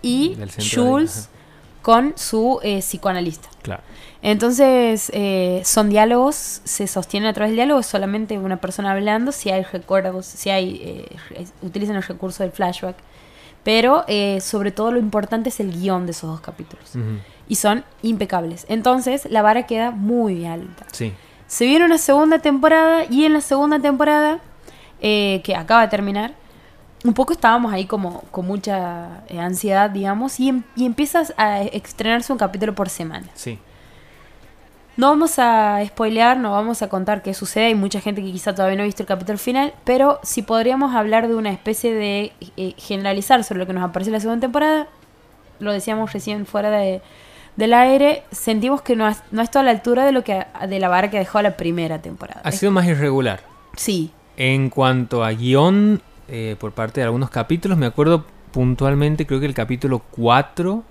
y 0.00 0.38
Jules 0.74 1.28
con 1.82 2.14
su 2.16 2.60
eh, 2.62 2.78
psicoanalista. 2.80 3.48
Claro. 3.60 3.82
Entonces, 4.22 5.10
eh, 5.12 5.60
son 5.64 5.90
diálogos, 5.90 6.62
se 6.64 6.86
sostienen 6.86 7.28
a 7.28 7.32
través 7.32 7.50
del 7.50 7.56
diálogo, 7.56 7.80
es 7.80 7.86
solamente 7.86 8.38
una 8.38 8.56
persona 8.56 8.92
hablando, 8.92 9.32
si 9.32 9.50
hay 9.50 9.64
recuerdos, 9.64 10.26
si 10.26 10.48
hay, 10.48 10.80
eh, 11.34 11.44
utilizan 11.60 11.96
el 11.96 12.04
recurso 12.04 12.42
del 12.42 12.52
flashback 12.52 12.96
pero 13.64 14.04
eh, 14.08 14.40
sobre 14.40 14.72
todo 14.72 14.92
lo 14.92 14.98
importante 14.98 15.48
es 15.48 15.60
el 15.60 15.72
guion 15.72 16.06
de 16.06 16.12
esos 16.12 16.30
dos 16.30 16.40
capítulos. 16.40 16.92
Y 17.48 17.56
son 17.56 17.84
impecables. 18.02 18.64
Entonces 18.68 19.26
la 19.30 19.42
vara 19.42 19.66
queda 19.66 19.90
muy 19.90 20.46
alta. 20.46 20.86
Sí. 20.92 21.12
Se 21.46 21.66
viene 21.66 21.84
una 21.84 21.98
segunda 21.98 22.38
temporada 22.38 23.04
y 23.08 23.24
en 23.24 23.34
la 23.34 23.40
segunda 23.40 23.78
temporada, 23.78 24.40
eh, 25.00 25.42
que 25.44 25.54
acaba 25.54 25.82
de 25.82 25.88
terminar, 25.88 26.34
un 27.04 27.14
poco 27.14 27.32
estábamos 27.32 27.72
ahí 27.72 27.84
como 27.84 28.22
con 28.30 28.46
mucha 28.46 29.22
eh, 29.28 29.38
ansiedad, 29.38 29.90
digamos, 29.90 30.38
y, 30.40 30.48
em, 30.48 30.62
y, 30.76 30.86
empiezas 30.86 31.34
a 31.36 31.60
estrenarse 31.62 32.32
un 32.32 32.38
capítulo 32.38 32.74
por 32.74 32.88
semana. 32.88 33.26
Sí. 33.34 33.58
No 34.96 35.08
vamos 35.08 35.38
a 35.38 35.82
spoilear, 35.86 36.36
no 36.36 36.52
vamos 36.52 36.82
a 36.82 36.88
contar 36.88 37.22
qué 37.22 37.32
sucede. 37.32 37.66
Hay 37.66 37.74
mucha 37.74 38.00
gente 38.00 38.22
que 38.22 38.30
quizá 38.30 38.54
todavía 38.54 38.76
no 38.76 38.82
ha 38.82 38.86
visto 38.86 39.02
el 39.02 39.06
capítulo 39.06 39.38
final, 39.38 39.72
pero 39.84 40.20
si 40.22 40.42
podríamos 40.42 40.94
hablar 40.94 41.28
de 41.28 41.34
una 41.34 41.50
especie 41.50 41.94
de 41.94 42.32
eh, 42.56 42.74
generalizar 42.76 43.42
sobre 43.42 43.60
lo 43.60 43.66
que 43.66 43.72
nos 43.72 43.84
aparece 43.84 44.10
en 44.10 44.14
la 44.14 44.20
segunda 44.20 44.40
temporada, 44.40 44.88
lo 45.60 45.72
decíamos 45.72 46.12
recién 46.12 46.44
fuera 46.44 46.70
de, 46.70 47.00
del 47.56 47.72
aire, 47.72 48.22
sentimos 48.30 48.82
que 48.82 48.94
no, 48.94 49.08
es, 49.08 49.22
no 49.30 49.40
está 49.40 49.60
a 49.60 49.62
la 49.62 49.70
altura 49.70 50.04
de 50.04 50.12
lo 50.12 50.24
que 50.24 50.44
de 50.68 50.78
la 50.78 50.88
vara 50.88 51.10
que 51.10 51.18
dejó 51.18 51.40
la 51.40 51.56
primera 51.56 52.00
temporada. 52.00 52.42
Ha 52.44 52.52
sido 52.52 52.70
más 52.70 52.86
irregular. 52.86 53.40
Sí. 53.76 54.10
En 54.36 54.68
cuanto 54.68 55.24
a 55.24 55.30
guion, 55.30 56.02
eh, 56.28 56.56
por 56.58 56.72
parte 56.72 57.00
de 57.00 57.04
algunos 57.04 57.30
capítulos, 57.30 57.78
me 57.78 57.86
acuerdo 57.86 58.26
puntualmente, 58.50 59.26
creo 59.26 59.40
que 59.40 59.46
el 59.46 59.54
capítulo 59.54 60.02
4 60.10 60.84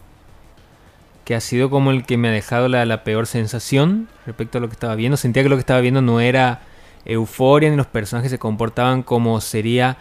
que 1.32 1.36
ha 1.36 1.39
sido 1.39 1.69
como 1.69 1.91
el 1.91 2.03
que 2.03 2.17
me 2.17 2.27
ha 2.27 2.32
dejado 2.32 2.67
la, 2.67 3.03
peor 3.05 3.25
sensación 3.25 4.09
respecto 4.25 4.57
a 4.57 4.61
lo 4.61 4.67
que 4.67 4.73
estaba 4.73 4.95
viendo. 4.95 5.15
Sentía 5.15 5.43
que 5.43 5.47
lo 5.47 5.55
que 5.55 5.61
estaba 5.61 5.79
viendo 5.79 6.01
no 6.01 6.19
era 6.19 6.59
euforia, 7.05 7.69
ni 7.69 7.77
los 7.77 7.88
personajes 7.88 8.29
se 8.29 8.38
comportaban 8.38 9.01
como 9.01 9.39
sería 9.39 9.95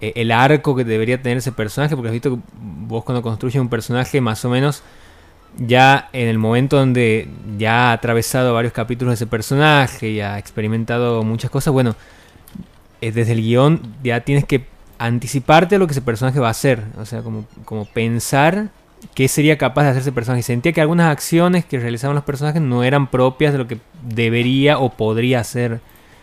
eh, 0.00 0.14
el 0.16 0.32
arco 0.32 0.74
que 0.74 0.84
debería 0.84 1.20
tener 1.20 1.36
ese 1.36 1.52
personaje, 1.52 1.94
porque 1.96 2.08
has 2.08 2.14
visto 2.14 2.34
que 2.34 2.42
vos 2.62 3.04
cuando 3.04 3.20
construyes 3.20 3.60
un 3.60 3.68
personaje 3.68 4.22
más 4.22 4.42
o 4.46 4.48
menos 4.48 4.82
ya 5.58 6.08
en 6.14 6.28
el 6.28 6.38
momento 6.38 6.78
donde 6.78 7.28
ya 7.58 7.90
ha 7.90 7.92
atravesado 7.92 8.54
varios 8.54 8.72
capítulos 8.72 9.12
de 9.12 9.16
ese 9.16 9.26
personaje 9.26 10.08
y 10.08 10.22
ha 10.22 10.38
experimentado 10.38 11.22
muchas 11.24 11.50
cosas, 11.50 11.74
bueno, 11.74 11.94
eh, 13.02 13.12
desde 13.12 13.32
el 13.32 13.42
guion 13.42 13.82
ya 14.02 14.20
tienes 14.20 14.46
que 14.46 14.64
anticiparte 14.96 15.76
a 15.76 15.78
lo 15.78 15.86
que 15.86 15.92
ese 15.92 16.00
personaje 16.00 16.40
va 16.40 16.48
a 16.48 16.52
hacer, 16.52 16.84
o 16.98 17.04
sea, 17.04 17.20
como, 17.20 17.44
como 17.66 17.84
pensar 17.84 18.70
qué 19.14 19.28
sería 19.28 19.58
capaz 19.58 19.84
de 19.84 19.88
hacer 19.90 20.02
ese 20.02 20.12
personaje. 20.12 20.42
Sentía 20.42 20.72
que 20.72 20.80
algunas 20.80 21.10
acciones 21.10 21.64
que 21.64 21.78
realizaban 21.78 22.14
los 22.14 22.24
personajes 22.24 22.60
no 22.62 22.84
eran 22.84 23.10
propias 23.10 23.52
de 23.52 23.58
lo 23.58 23.66
que 23.66 23.78
debería 24.02 24.78
o 24.78 24.90
podría 24.90 25.40
hacer 25.40 25.80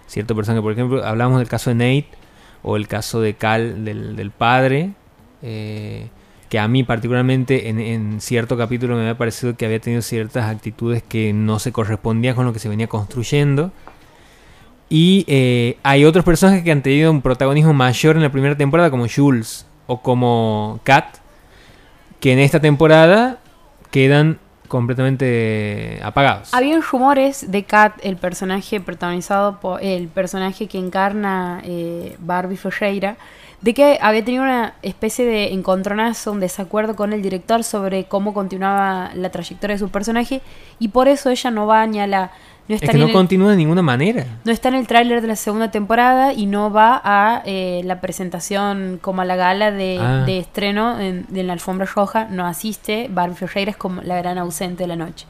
cierto 0.08 0.36
personaje. 0.36 0.62
Por 0.62 0.74
ejemplo, 0.74 1.04
hablamos 1.06 1.40
del 1.40 1.48
caso 1.48 1.70
de 1.70 1.76
Nate 1.76 2.18
o 2.64 2.76
el 2.76 2.88
caso 2.88 3.22
de 3.22 3.36
Cal, 3.36 3.86
del, 3.86 4.32
padre, 4.32 4.92
eh, 5.42 6.08
que 6.50 6.60
a 6.60 6.68
mí 6.68 6.84
particularmente 6.84 7.70
en, 7.70 8.20
cierto 8.22 8.58
capítulo 8.58 8.96
me 8.96 9.02
había 9.02 9.18
parecido 9.18 9.56
que 9.56 9.66
había 9.66 9.80
tenido 9.80 10.02
ciertas 10.02 10.46
actitudes 10.46 11.04
que 11.04 11.34
no 11.34 11.60
se 11.60 11.72
correspondían 11.72 12.36
con 12.36 12.46
lo 12.46 12.54
que 12.54 12.60
se 12.60 12.70
venía 12.70 12.88
construyendo. 12.88 13.72
Y 14.90 15.26
eh, 15.28 15.78
hay 15.84 16.06
otros 16.06 16.24
personajes 16.24 16.64
que 16.64 16.72
han 16.72 16.82
tenido 16.82 17.12
un 17.12 17.22
protagonismo 17.22 17.74
mayor 17.74 18.16
en 18.16 18.24
la 18.24 18.32
primera 18.32 18.56
temporada, 18.56 18.90
como 18.90 19.06
Jules 19.14 19.68
o 19.86 20.02
como 20.02 20.80
Kat, 20.84 21.18
que 22.20 22.34
en 22.34 22.40
esta 22.40 22.60
temporada 22.60 23.38
quedan 23.92 24.40
completamente 24.68 26.00
apagados. 26.04 26.54
Había 26.54 26.80
rumores 26.80 27.52
de 27.52 27.64
Kat, 27.64 27.94
el 28.04 28.18
personaje 28.18 28.80
protagonizado 28.80 29.60
por 29.60 29.84
el 29.84 30.08
personaje 30.10 30.68
que 30.68 30.78
encarna 30.78 31.62
eh, 31.64 32.16
Barbie 32.20 32.58
Ferreira, 32.58 33.18
de 33.62 33.74
que 33.74 33.98
había 34.02 34.24
tenido 34.24 34.44
una 34.44 34.76
especie 34.84 35.26
de 35.26 35.54
encontronazo, 35.54 36.32
un 36.32 36.40
desacuerdo 36.40 36.96
con 36.96 37.14
el 37.14 37.22
director 37.22 37.64
sobre 37.64 38.06
cómo 38.06 38.34
continuaba 38.34 39.12
la 39.16 39.32
trayectoria 39.32 39.76
de 39.76 39.80
su 39.80 39.90
personaje 39.90 40.42
y 40.80 40.90
por 40.90 41.08
eso 41.08 41.30
ella 41.30 41.50
no 41.50 41.66
va 41.66 41.86
ni 41.88 42.00
a 42.00 42.08
la 42.08 42.32
no 42.68 42.76
es 42.76 42.82
que 42.82 42.98
no 42.98 43.12
continúa 43.14 43.52
de 43.52 43.58
ninguna 43.58 43.82
manera. 43.82 44.26
No 44.44 44.52
está 44.52 44.68
en 44.68 44.76
el 44.76 44.88
tráiler 44.88 45.22
de 45.22 45.28
la 45.28 45.38
segunda 45.38 45.72
temporada 45.72 46.34
y 46.34 46.48
no 46.48 46.70
va 46.70 47.02
a 47.02 47.42
eh, 47.46 47.82
la 47.86 48.02
presentación 48.02 49.00
como 49.02 49.22
a 49.22 49.26
la 49.26 49.38
gala 49.38 49.72
de, 49.72 49.98
ah. 50.02 50.26
estreno 50.28 51.00
en, 51.00 51.26
la 51.32 51.54
alfombra 51.54 51.86
roja. 51.86 52.26
No 52.26 52.46
asiste. 52.46 53.08
Barbie 53.10 53.36
Ferreira 53.36 53.72
es 53.72 53.78
como 53.78 54.02
la 54.02 54.18
gran 54.18 54.38
ausente 54.38 54.84
de 54.84 54.88
la 54.88 54.98
noche. 54.98 55.28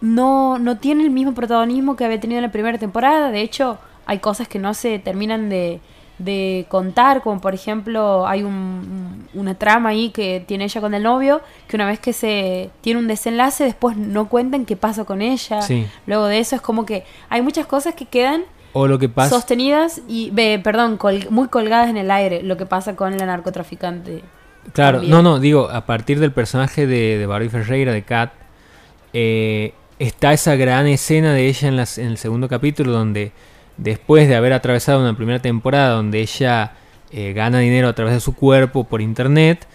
No, 0.00 0.60
no 0.60 0.78
tiene 0.78 1.02
el 1.02 1.10
mismo 1.10 1.34
protagonismo 1.34 1.96
que 1.96 2.04
había 2.04 2.20
tenido 2.20 2.38
en 2.38 2.44
la 2.44 2.52
primera 2.52 2.78
temporada. 2.78 3.32
De 3.32 3.40
hecho, 3.40 3.78
hay 4.06 4.20
cosas 4.20 4.46
que 4.46 4.60
no 4.60 4.74
se 4.74 5.00
terminan 5.00 5.48
de, 5.48 5.80
de 6.20 6.66
contar, 6.68 7.22
como 7.22 7.40
por 7.40 7.54
ejemplo 7.54 8.26
hay 8.26 8.42
un, 8.42 9.26
una 9.34 9.54
trama 9.54 9.88
ahí 9.88 10.10
que 10.10 10.44
tiene 10.46 10.64
ella 10.64 10.80
con 10.80 10.94
el 10.94 11.02
novio, 11.02 11.40
que 11.66 11.76
una 11.76 11.86
vez 11.86 11.98
que 11.98 12.12
se 12.12 12.70
tiene 12.82 13.00
un 13.00 13.08
desenlace, 13.08 13.64
después 13.64 13.96
no 13.96 14.28
cuentan 14.28 14.66
qué 14.66 14.76
pasa 14.76 15.04
con 15.04 15.22
ella. 15.22 15.60
Luego 16.06 16.26
de 16.26 16.38
eso 16.38 16.56
es 16.56 16.62
como 16.62 16.84
que 16.84 17.04
hay 17.28 17.42
muchas 17.42 17.66
cosas 17.66 17.94
que 17.94 18.04
quedan 18.04 18.44
o 18.72 18.86
lo 18.86 18.98
que 18.98 19.08
pasa 19.08 19.30
sostenidas 19.30 20.02
y, 20.06 20.30
perdón, 20.62 20.98
muy 21.30 21.48
colgadas 21.48 21.88
en 21.88 21.96
el 21.96 22.10
aire, 22.10 22.42
lo 22.42 22.56
que 22.56 22.66
pasa 22.66 22.94
con 22.94 23.16
la 23.16 23.26
narcotraficante. 23.26 24.22
Claro, 24.74 25.02
no, 25.02 25.22
no, 25.22 25.40
digo, 25.40 25.70
a 25.70 25.86
partir 25.86 26.20
del 26.20 26.32
personaje 26.32 26.86
de, 26.86 27.16
de 27.16 27.26
Barbie 27.26 27.48
Ferreira, 27.48 27.92
de 27.92 28.02
Kat, 28.02 28.32
eh, 29.14 29.72
está 29.98 30.32
esa 30.34 30.54
gran 30.54 30.86
escena 30.86 31.32
de 31.32 31.48
ella 31.48 31.68
en, 31.68 31.76
las, 31.76 31.98
en 31.98 32.08
el 32.08 32.18
segundo 32.18 32.46
capítulo 32.48 32.92
donde 32.92 33.32
después 33.80 34.28
de 34.28 34.36
haber 34.36 34.52
atravesado 34.52 35.00
una 35.00 35.16
primera 35.16 35.40
temporada 35.40 35.94
donde 35.94 36.20
ella 36.20 36.74
eh, 37.10 37.32
gana 37.32 37.58
dinero 37.58 37.88
a 37.88 37.94
través 37.94 38.14
de 38.14 38.20
su 38.20 38.34
cuerpo 38.34 38.84
por 38.84 39.00
internet, 39.00 39.66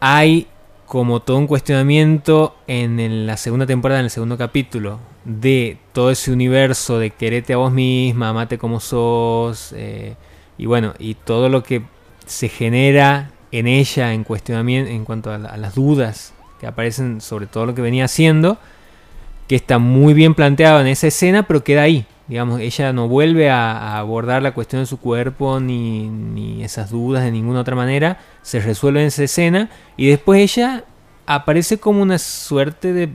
hay 0.00 0.48
como 0.86 1.20
todo 1.20 1.38
un 1.38 1.46
cuestionamiento 1.46 2.56
en 2.66 3.26
la 3.26 3.36
segunda 3.36 3.66
temporada, 3.66 4.00
en 4.00 4.06
el 4.06 4.10
segundo 4.10 4.36
capítulo, 4.36 5.00
de 5.24 5.78
todo 5.92 6.10
ese 6.10 6.30
universo 6.30 6.98
de 6.98 7.10
quererte 7.10 7.54
a 7.54 7.56
vos 7.56 7.72
misma, 7.72 8.28
amate 8.28 8.58
como 8.58 8.78
sos, 8.78 9.72
eh, 9.76 10.14
y 10.58 10.66
bueno, 10.66 10.94
y 10.98 11.14
todo 11.14 11.48
lo 11.48 11.62
que 11.62 11.82
se 12.26 12.48
genera 12.48 13.32
en 13.50 13.66
ella 13.66 14.12
en 14.12 14.24
cuestionamiento, 14.24 14.90
en 14.90 15.04
cuanto 15.04 15.32
a 15.32 15.38
las 15.38 15.74
dudas 15.74 16.34
que 16.60 16.66
aparecen 16.66 17.20
sobre 17.20 17.46
todo 17.46 17.66
lo 17.66 17.74
que 17.74 17.82
venía 17.82 18.04
haciendo, 18.04 18.58
que 19.48 19.56
está 19.56 19.78
muy 19.78 20.14
bien 20.14 20.34
planteado 20.34 20.80
en 20.80 20.86
esa 20.86 21.06
escena, 21.06 21.44
pero 21.44 21.64
queda 21.64 21.82
ahí. 21.82 22.06
Digamos, 22.28 22.60
ella 22.60 22.92
no 22.92 23.06
vuelve 23.06 23.50
a, 23.50 23.98
abordar 23.98 24.42
la 24.42 24.52
cuestión 24.52 24.82
de 24.82 24.86
su 24.86 24.98
cuerpo 24.98 25.60
ni, 25.60 26.08
ni, 26.08 26.64
esas 26.64 26.90
dudas 26.90 27.22
de 27.22 27.30
ninguna 27.30 27.60
otra 27.60 27.76
manera. 27.76 28.18
Se 28.42 28.58
resuelve 28.60 29.00
en 29.00 29.06
esa 29.06 29.22
escena 29.24 29.70
y 29.96 30.08
después 30.08 30.40
ella 30.40 30.84
aparece 31.26 31.78
como 31.78 32.02
una 32.02 32.18
suerte 32.18 32.92
de 32.92 33.08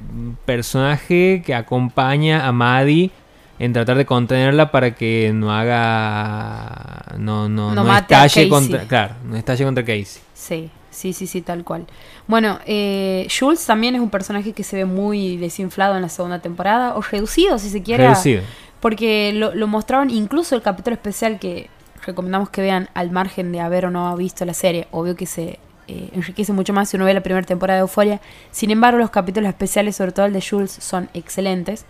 personaje 0.45 1.41
que 1.45 1.55
acompaña 1.55 2.47
a 2.47 2.51
Maddie 2.51 3.11
en 3.59 3.73
tratar 3.73 3.97
de 3.97 4.05
contenerla 4.05 4.71
para 4.71 4.95
que 4.95 5.31
no 5.33 5.51
haga 5.53 7.15
no 7.17 7.47
no, 7.47 7.73
no, 7.73 7.97
estalle 7.97 8.49
contra 8.49 8.87
claro 8.87 9.15
no 9.23 9.37
estalle 9.37 9.63
contra 9.63 9.83
Casey. 9.83 10.21
Sí 10.33 10.69
sí 10.89 11.13
sí 11.13 11.27
sí 11.27 11.41
tal 11.41 11.63
cual. 11.63 11.85
Bueno 12.27 12.59
eh, 12.65 13.27
Jules 13.29 13.65
también 13.65 13.95
es 13.95 14.01
un 14.01 14.09
personaje 14.09 14.51
que 14.53 14.63
se 14.63 14.77
ve 14.77 14.85
muy 14.85 15.37
desinflado 15.37 15.95
en 15.95 16.01
la 16.01 16.09
segunda 16.09 16.39
temporada 16.39 16.95
o 16.95 17.01
reducido 17.01 17.57
si 17.59 17.69
se 17.69 17.81
quiere 17.81 18.07
reducido 18.07 18.41
porque 18.81 19.31
lo, 19.33 19.67
mostraron 19.67 20.09
incluso 20.09 20.55
el 20.55 20.61
capítulo 20.61 20.95
especial 20.95 21.39
que 21.39 21.69
recomendamos 22.05 22.49
que 22.49 22.61
vean 22.61 22.89
al 22.95 23.11
margen 23.11 23.51
de 23.51 23.61
haber 23.61 23.85
o 23.85 23.91
no 23.91 24.13
visto 24.17 24.43
la 24.43 24.55
serie. 24.55 24.87
Obvio 24.91 25.15
que 25.15 25.27
se 25.27 25.59
eh, 25.87 26.09
enriquece 26.13 26.51
mucho 26.51 26.73
más 26.73 26.89
si 26.89 26.97
uno 26.97 27.05
ve 27.05 27.13
la 27.13 27.21
primera 27.21 27.45
temporada 27.45 27.77
de 27.77 27.81
Euphoria. 27.81 28.19
Sin 28.51 28.71
embargo, 28.71 28.97
los 28.97 29.11
capítulos 29.11 29.47
especiales, 29.47 29.95
sobre 29.95 30.11
todo 30.11 30.25
el 30.25 30.33
de 30.33 30.41
Jules, 30.41 30.71
son 30.71 31.09
excelentes. 31.13 31.85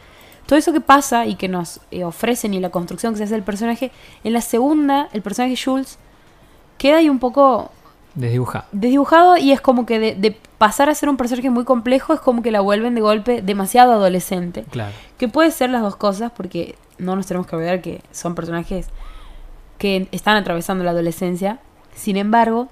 Todo 0.45 0.59
eso 0.59 0.73
que 0.73 0.81
pasa 0.81 1.25
y 1.25 1.35
que 1.35 1.47
nos 1.47 1.79
eh, 1.91 2.03
ofrecen 2.03 2.53
y 2.53 2.59
la 2.59 2.69
construcción 2.69 3.13
que 3.13 3.19
se 3.19 3.23
hace 3.23 3.35
del 3.35 3.43
personaje, 3.43 3.91
en 4.25 4.33
la 4.33 4.41
segunda, 4.41 5.07
el 5.13 5.21
personaje 5.21 5.55
Jules 5.55 5.97
queda 6.77 6.97
ahí 6.97 7.09
un 7.09 7.19
poco 7.19 7.71
Desdibujado. 8.15 8.65
Desdibujado 8.71 9.37
y 9.37 9.51
es 9.51 9.61
como 9.61 9.85
que 9.85 9.99
de, 9.99 10.37
pasar 10.57 10.89
a 10.89 10.95
ser 10.95 11.09
un 11.09 11.17
personaje 11.17 11.49
muy 11.49 11.63
complejo 11.63 12.13
es 12.13 12.19
como 12.19 12.41
que 12.41 12.51
la 12.51 12.61
vuelven 12.61 12.93
de 12.95 13.01
golpe 13.01 13.41
demasiado 13.41 13.93
adolescente. 13.93 14.65
Claro. 14.69 14.93
Que 15.17 15.27
puede 15.27 15.51
ser 15.51 15.69
las 15.69 15.81
dos 15.81 15.95
cosas 15.95 16.31
porque 16.35 16.75
no 16.97 17.15
nos 17.15 17.25
tenemos 17.25 17.47
que 17.47 17.55
olvidar 17.55 17.81
que 17.81 18.01
son 18.11 18.35
personajes 18.35 18.87
que 19.77 20.07
están 20.11 20.37
atravesando 20.37 20.83
la 20.83 20.91
adolescencia. 20.91 21.59
Sin 21.95 22.17
embargo, 22.17 22.67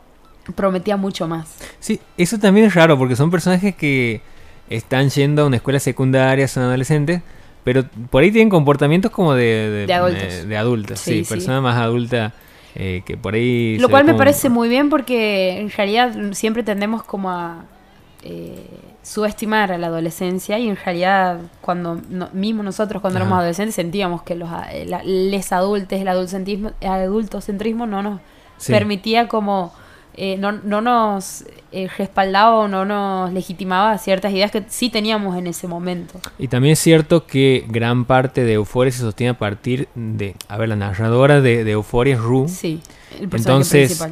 prometía 0.56 0.98
mucho 0.98 1.28
más. 1.28 1.56
Sí, 1.80 2.00
eso 2.18 2.38
también 2.38 2.66
es 2.66 2.76
raro 2.76 2.98
porque 2.98 3.16
son 3.16 3.32
personajes 3.32 3.76
que 3.76 4.22
están 4.70 5.10
yendo 5.10 5.44
a 5.44 5.46
una 5.46 5.56
escuela 5.56 5.80
secundaria, 5.80 6.48
son 6.48 6.64
adolescentes, 6.64 7.22
pero 7.64 7.86
por 8.10 8.24
ahí 8.24 8.32
tienen 8.32 8.50
comportamientos 8.50 9.12
como 9.12 9.34
de, 9.34 9.86
de, 9.88 9.94
adultos. 9.94 10.48
De, 10.48 10.58
adultas, 10.58 11.00
sí, 11.00 11.24
personas 11.28 11.62
más 11.64 11.78
adultas 11.78 12.34
eh, 12.76 13.02
que 13.06 13.18
por 13.18 13.34
ahí... 13.34 13.78
Lo 13.80 13.90
cual 13.90 14.06
me 14.06 14.14
parece 14.14 14.50
muy 14.50 14.70
bien 14.70 14.90
porque 14.90 15.60
en 15.60 15.70
realidad 15.70 16.14
siempre 16.34 16.64
tendemos 16.64 17.04
como 17.04 17.30
a 17.30 17.66
eh, 18.24 18.66
subestimar 19.02 19.72
a 19.72 19.78
la 19.78 19.88
adolescencia 19.88 20.60
y 20.60 20.70
en 20.70 20.76
realidad 20.76 21.40
cuando 21.62 22.02
mismo 22.34 22.64
nosotros 22.64 23.02
cuando 23.02 23.18
éramos 23.18 23.40
adolescentes 23.40 23.76
sentíamos 23.76 24.24
que 24.24 24.36
los 24.36 24.50
les 25.06 25.52
adultos, 25.52 26.00
el 26.00 26.08
adultocentrismo, 26.08 26.72
el 26.82 26.90
adultocentrismo 26.90 27.88
no 27.88 28.04
nos 28.04 28.20
permitía 28.68 29.28
como 29.28 29.74
eh, 30.16 30.38
no, 30.38 30.52
no, 30.52 30.82
nos 30.82 31.46
eh, 31.72 31.88
respaldaba 31.98 32.56
o 32.56 32.68
no 32.68 32.84
nos 32.86 33.32
legitimaba 33.32 33.98
ciertas 33.98 34.34
ideas 34.34 34.52
que 34.52 34.64
sí 34.68 34.90
teníamos 34.90 35.38
en 35.38 35.48
ese 35.48 35.68
momento. 35.68 36.20
Y 36.38 36.48
también 36.48 36.74
es 36.74 36.80
cierto 36.80 37.26
que 37.26 37.66
gran 37.68 38.06
parte 38.06 38.44
de 38.44 38.54
Euforia 38.54 38.92
se 38.92 39.00
sostiene 39.00 39.32
a 39.32 39.38
partir 39.38 39.88
de, 39.96 40.36
a 40.48 40.58
ver, 40.58 40.70
la 40.70 40.76
narradora 40.76 41.42
de, 41.42 41.64
de 41.64 41.72
Euforia 41.72 42.16
es 42.16 42.22
Rue. 42.22 42.48
Sí, 42.48 42.82
el 43.20 43.30
Entonces, 43.34 44.04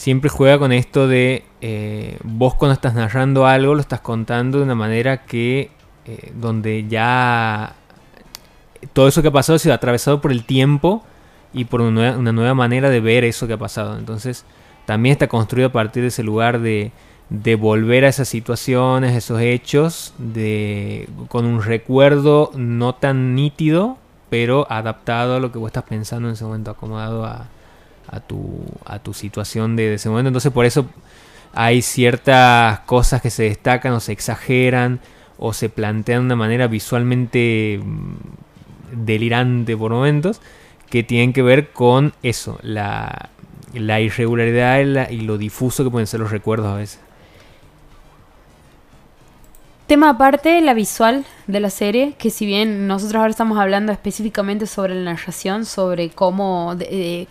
siempre 0.00 0.30
juega 0.30 0.58
con 0.58 0.72
esto 0.72 1.08
de 1.08 1.44
eh, 1.60 2.16
vos 2.24 2.54
cuando 2.54 2.72
estás 2.72 2.94
narrando 2.94 3.46
algo 3.46 3.74
lo 3.74 3.82
estás 3.82 4.00
contando 4.00 4.56
de 4.56 4.64
una 4.64 4.74
manera 4.74 5.26
que 5.26 5.70
eh, 6.06 6.32
donde 6.34 6.88
ya 6.88 7.74
todo 8.94 9.08
eso 9.08 9.20
que 9.20 9.28
ha 9.28 9.30
pasado 9.30 9.56
ha 9.56 9.58
sido 9.58 9.74
atravesado 9.74 10.22
por 10.22 10.32
el 10.32 10.44
tiempo 10.44 11.04
y 11.52 11.66
por 11.66 11.82
una 11.82 12.14
nueva, 12.16 12.54
manera 12.54 12.88
de 12.88 13.00
ver 13.00 13.24
eso 13.24 13.46
que 13.46 13.52
ha 13.52 13.58
pasado. 13.58 13.98
Entonces, 13.98 14.46
también 14.90 15.12
está 15.12 15.28
construido 15.28 15.68
a 15.68 15.72
partir 15.72 16.02
de 16.02 16.08
ese 16.08 16.24
lugar 16.24 16.58
de, 16.58 16.90
volver 17.60 18.04
a 18.04 18.08
esas 18.08 18.26
situaciones, 18.26 19.14
esos 19.14 19.40
hechos, 19.40 20.14
de, 20.18 21.08
con 21.28 21.46
un 21.46 21.62
recuerdo 21.62 22.50
no 22.56 22.96
tan 22.96 23.36
nítido, 23.36 23.98
pero 24.30 24.66
adaptado 24.68 25.36
a 25.36 25.38
lo 25.38 25.52
que 25.52 25.58
vos 25.58 25.68
estás 25.68 25.84
pensando 25.84 26.26
en 26.26 26.34
ese 26.34 26.42
momento, 26.42 26.72
acomodado 26.72 27.24
a, 27.24 27.46
a, 28.08 28.18
tu, 28.18 28.64
a 28.84 28.98
tu 28.98 29.14
situación 29.14 29.76
de, 29.76 29.90
de 29.90 29.94
ese 29.94 30.08
momento. 30.08 30.26
Entonces, 30.26 30.50
por 30.50 30.64
eso 30.64 30.86
hay 31.54 31.82
ciertas 31.82 32.80
cosas 32.80 33.22
que 33.22 33.30
se 33.30 33.44
destacan 33.44 33.92
o 33.92 34.00
se 34.00 34.10
exageran 34.10 34.98
o 35.38 35.52
se 35.52 35.68
plantean 35.68 36.22
de 36.22 36.26
una 36.26 36.34
manera 36.36 36.66
visualmente 36.66 37.80
mm, 37.80 39.04
delirante 39.06 39.76
por 39.76 39.92
momentos 39.92 40.40
que 40.88 41.04
tienen 41.04 41.32
que 41.32 41.42
ver 41.42 41.70
con 41.70 42.12
eso, 42.24 42.58
la, 42.62 43.30
la 43.74 44.00
irregularidad 44.00 45.10
y, 45.10 45.20
lo 45.20 45.38
difuso 45.38 45.84
que 45.84 45.90
pueden 45.90 46.06
ser 46.06 46.20
los 46.20 46.30
recuerdos 46.30 46.68
a 46.68 46.76
veces. 46.76 47.00
Tema 49.86 50.10
aparte, 50.10 50.60
la 50.60 50.72
visual 50.72 51.24
de 51.48 51.58
la 51.58 51.68
serie, 51.68 52.14
que 52.16 52.30
si 52.30 52.46
bien 52.46 52.86
nosotros 52.86 53.16
ahora 53.16 53.30
estamos 53.30 53.58
hablando 53.58 53.90
específicamente 53.90 54.66
sobre 54.66 54.94
la 54.94 55.12
narración, 55.12 55.64
sobre 55.64 56.10
cómo, 56.10 56.76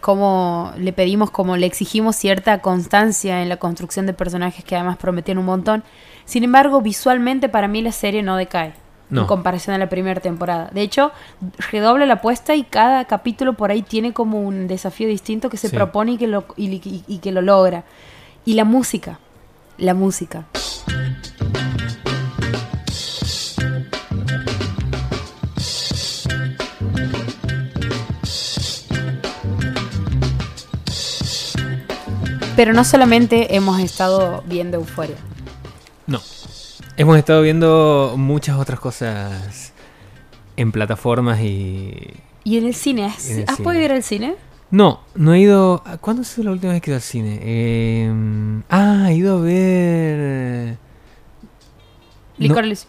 cómo 0.01 0.73
le 0.77 0.91
pedimos, 0.91 1.31
cómo 1.31 1.55
le 1.55 1.65
exigimos 1.65 2.17
cierta 2.17 2.61
constancia 2.61 3.41
en 3.41 3.47
la 3.47 3.57
construcción 3.57 4.05
de 4.05 4.13
personajes 4.13 4.65
que 4.65 4.75
además 4.75 4.97
prometían 4.97 5.37
un 5.37 5.45
montón, 5.45 5.83
sin 6.25 6.43
embargo, 6.43 6.81
visualmente 6.81 7.47
para 7.47 7.69
mí 7.69 7.81
la 7.81 7.93
serie 7.93 8.23
no 8.23 8.35
decae 8.35 8.73
en 9.11 9.25
comparación 9.25 9.75
a 9.75 9.79
la 9.79 9.89
primera 9.89 10.21
temporada. 10.21 10.69
De 10.71 10.81
hecho, 10.81 11.11
redobla 11.71 12.05
la 12.05 12.15
apuesta 12.15 12.55
y 12.55 12.63
cada 12.63 13.05
capítulo 13.05 13.53
por 13.53 13.71
ahí 13.71 13.81
tiene 13.81 14.13
como 14.13 14.41
un 14.41 14.67
desafío 14.67 15.07
distinto 15.07 15.49
que 15.49 15.57
se 15.57 15.69
propone 15.69 16.13
y 16.13 16.17
que, 16.17 16.27
lo, 16.27 16.45
y, 16.55 17.17
que 17.19 17.31
lo 17.31 17.41
logra. 17.41 17.83
Y 18.45 18.53
la 18.53 18.65
música, 18.65 19.19
la 19.77 19.93
música. 19.93 20.45
Pero 32.55 32.73
no 32.73 32.83
solamente 32.83 33.55
hemos 33.55 33.79
estado 33.79 34.43
viendo 34.45 34.77
Euforia. 34.77 35.15
Hemos 36.99 37.17
estado 37.17 37.41
viendo 37.41 38.15
muchas 38.17 38.57
otras 38.57 38.77
cosas 38.77 39.71
en 40.57 40.73
plataformas 40.73 41.39
y. 41.39 41.93
¿Y 42.43 42.57
en 42.57 42.65
el 42.65 42.75
cine? 42.75 43.05
¿Has, 43.05 43.57
podido 43.63 43.85
ir 43.85 43.93
al 43.93 44.03
cine? 44.03 44.35
No, 44.69 44.99
no 45.15 45.33
he 45.33 45.39
ido. 45.39 45.81
¿Cuándo 46.01 46.25
fue 46.25 46.43
la 46.43 46.51
última 46.51 46.73
vez 46.73 46.81
que 46.81 46.89
he 46.89 46.91
ido 46.91 46.97
al 46.97 47.01
cine? 47.01 47.39
Em, 47.41 48.63
ah, 48.69 49.07
he 49.11 49.15
ido 49.15 49.37
a 49.37 49.39
ver. 49.39 50.77
Licorice, 52.37 52.85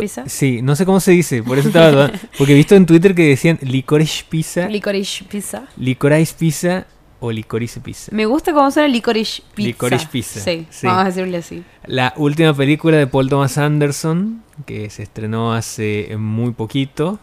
pizza. 0.00 0.24
Sí, 0.26 0.60
no 0.60 0.74
sé 0.74 0.84
cómo 0.84 0.98
se 0.98 1.12
dice, 1.12 1.40
por 1.44 1.56
eso 1.56 1.68
estaba 1.68 2.10
Porque 2.38 2.54
he 2.54 2.56
visto 2.56 2.74
en 2.74 2.86
Twitter 2.86 3.14
que 3.14 3.28
decían 3.28 3.60
licorice 3.62 4.24
pizza. 4.28 4.66
Licorice 4.66 5.24
pizza. 5.26 5.62
Licorice 5.76 6.34
pizza 6.36 6.86
o 7.24 7.32
licorice 7.32 7.80
pizza. 7.80 8.10
Me 8.14 8.26
gusta 8.26 8.52
cómo 8.52 8.70
suena 8.70 8.88
licorice 8.88 9.42
pizza. 9.54 9.66
Licorice 9.68 10.06
pizza. 10.10 10.40
Sí, 10.40 10.66
vamos 10.82 11.02
a 11.02 11.04
decirle 11.06 11.38
así. 11.38 11.64
La 11.86 12.12
última 12.16 12.54
película 12.54 12.98
de 12.98 13.06
Paul 13.06 13.28
Thomas 13.28 13.56
Anderson, 13.56 14.42
que 14.66 14.90
se 14.90 15.02
estrenó 15.02 15.54
hace 15.54 16.16
muy 16.18 16.52
poquito. 16.52 17.18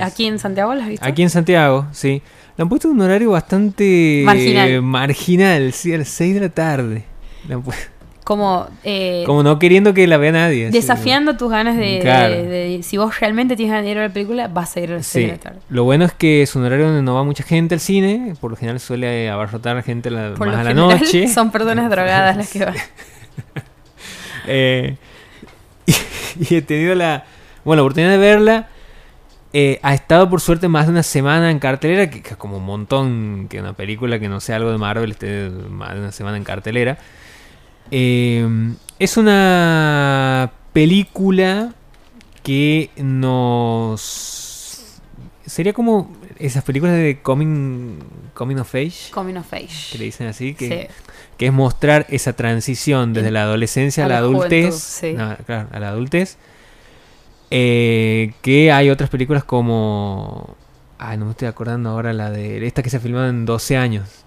¿Aquí 0.00 0.26
en 0.26 0.38
Santiago 0.38 0.74
la 0.74 0.82
has 0.82 0.88
visto? 0.88 1.06
Aquí 1.06 1.22
en 1.22 1.30
Santiago, 1.30 1.86
sí. 1.92 2.20
Le 2.56 2.62
han 2.62 2.68
puesto 2.68 2.88
un 2.88 3.00
horario 3.00 3.30
bastante 3.30 4.22
marginal, 4.24 4.82
marginal 4.82 5.72
sí, 5.72 5.94
a 5.94 5.98
las 5.98 6.08
6 6.08 6.34
de 6.34 6.40
la 6.40 6.48
tarde. 6.48 7.04
Le 7.46 7.54
han 7.54 7.62
puesto 7.62 7.93
como 8.24 8.66
eh, 8.84 9.22
como 9.26 9.42
no 9.42 9.58
queriendo 9.58 9.92
que 9.92 10.06
la 10.06 10.16
vea 10.16 10.32
nadie 10.32 10.70
desafiando 10.70 11.36
tus 11.36 11.50
ganas 11.50 11.76
de, 11.76 12.80
si 12.82 12.96
vos 12.96 13.20
realmente 13.20 13.54
tienes 13.54 13.72
ganas 13.72 13.84
de 13.84 13.90
ir 13.90 13.98
a 13.98 14.08
la 14.08 14.12
película 14.12 14.48
vas 14.48 14.74
a 14.76 14.80
ir 14.80 14.92
a 14.92 14.96
la 14.96 15.38
tarde. 15.38 15.58
Lo 15.68 15.84
bueno 15.84 16.06
es 16.06 16.14
que 16.14 16.42
es 16.42 16.56
un 16.56 16.64
horario 16.64 16.86
donde 16.86 17.02
no 17.02 17.14
va 17.14 17.22
mucha 17.22 17.44
gente 17.44 17.74
al 17.74 17.80
cine 17.80 18.34
por 18.40 18.50
lo 18.50 18.56
general 18.56 18.80
suele 18.80 19.28
abarrotar 19.28 19.82
gente 19.82 20.10
la, 20.10 20.30
más 20.38 20.56
a 20.56 20.64
la 20.64 20.74
noche. 20.74 21.28
son 21.34 21.50
personas 21.50 21.90
drogadas 21.90 22.36
las 22.36 22.50
que 22.50 22.64
van. 22.64 22.74
Eh, 24.46 24.98
y, 25.86 26.54
he 26.54 26.60
tenido 26.60 26.94
la 26.94 27.24
bueno 27.64 27.76
la 27.76 27.82
oportunidad 27.84 28.10
de 28.10 28.18
verla 28.18 28.68
eh, 29.54 29.78
ha 29.82 29.94
estado 29.94 30.28
por 30.28 30.40
suerte 30.40 30.66
más 30.66 30.86
de 30.86 30.92
una 30.92 31.04
semana 31.04 31.48
en 31.52 31.60
cartelera, 31.60 32.10
que, 32.10 32.18
es 32.18 32.36
como 32.36 32.56
un 32.56 32.64
montón 32.64 33.46
que 33.48 33.60
una 33.60 33.72
película 33.72 34.18
que 34.18 34.28
no 34.28 34.40
sea 34.40 34.56
algo 34.56 34.72
de 34.72 34.78
Marvel 34.78 35.12
esté 35.12 35.48
más 35.48 35.94
de 35.94 36.00
una 36.00 36.10
semana 36.10 36.36
en 36.36 36.42
cartelera. 36.42 36.98
Eh, 37.90 38.46
es 38.98 39.16
una 39.16 40.52
película 40.72 41.74
que 42.42 42.90
nos... 42.96 45.00
Sería 45.46 45.72
como 45.72 46.10
esas 46.38 46.64
películas 46.64 46.96
de 46.96 47.20
coming, 47.22 47.98
coming 48.34 48.56
of 48.56 48.74
age. 48.74 49.10
Coming 49.12 49.36
of 49.36 49.52
age. 49.52 49.92
Que 49.92 49.98
le 49.98 50.04
dicen 50.06 50.26
así. 50.26 50.54
Que, 50.54 50.90
que 51.36 51.46
es 51.46 51.52
mostrar 51.52 52.06
esa 52.08 52.34
transición 52.34 53.12
desde 53.12 53.30
la 53.30 53.42
adolescencia 53.42 54.06
a, 54.06 54.08
la, 54.08 54.18
adultez. 54.18 55.00
claro, 55.46 55.68
a 55.70 55.80
la 55.80 55.88
adultez. 55.88 56.38
Eh, 57.50 58.32
que 58.42 58.72
hay 58.72 58.90
otras 58.90 59.10
películas 59.10 59.44
como... 59.44 60.56
Ay, 60.98 61.18
no 61.18 61.26
me 61.26 61.32
estoy 61.32 61.48
acordando 61.48 61.90
ahora 61.90 62.12
la 62.12 62.30
de... 62.30 62.66
Esta 62.66 62.82
que 62.82 62.90
se 62.90 62.96
ha 62.96 63.00
filmado 63.00 63.28
en 63.28 63.44
12 63.44 63.76
años 63.76 64.23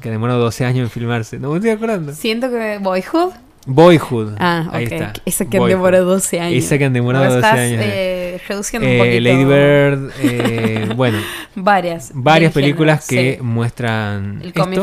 que 0.00 0.10
demoró 0.10 0.38
12 0.38 0.64
años 0.64 0.84
en 0.84 0.90
filmarse. 0.90 1.38
No 1.38 1.50
me 1.50 1.56
estoy 1.56 1.70
acordando. 1.70 2.12
Siento 2.12 2.50
que 2.50 2.78
Boyhood. 2.80 3.32
Boyhood. 3.66 4.34
Ah, 4.38 4.68
Ahí 4.72 4.84
está. 4.84 5.12
Esa 5.24 5.44
que 5.44 5.60
demoró 5.60 6.04
12 6.04 6.40
años. 6.40 6.64
Esa 6.64 6.78
que 6.78 6.90
demoró 6.90 7.18
12 7.22 7.46
años. 7.46 7.80
Eh, 7.82 8.40
reduciendo 8.48 8.88
un 8.88 8.94
eh, 8.94 8.98
poquito. 8.98 9.20
Lady 9.20 9.44
Bird, 9.44 10.10
eh, 10.20 10.92
bueno. 10.96 11.18
varias. 11.54 12.10
Varias 12.14 12.52
películas 12.52 13.06
que 13.06 13.38
muestran. 13.40 14.40
El 14.42 14.52
comic 14.52 14.80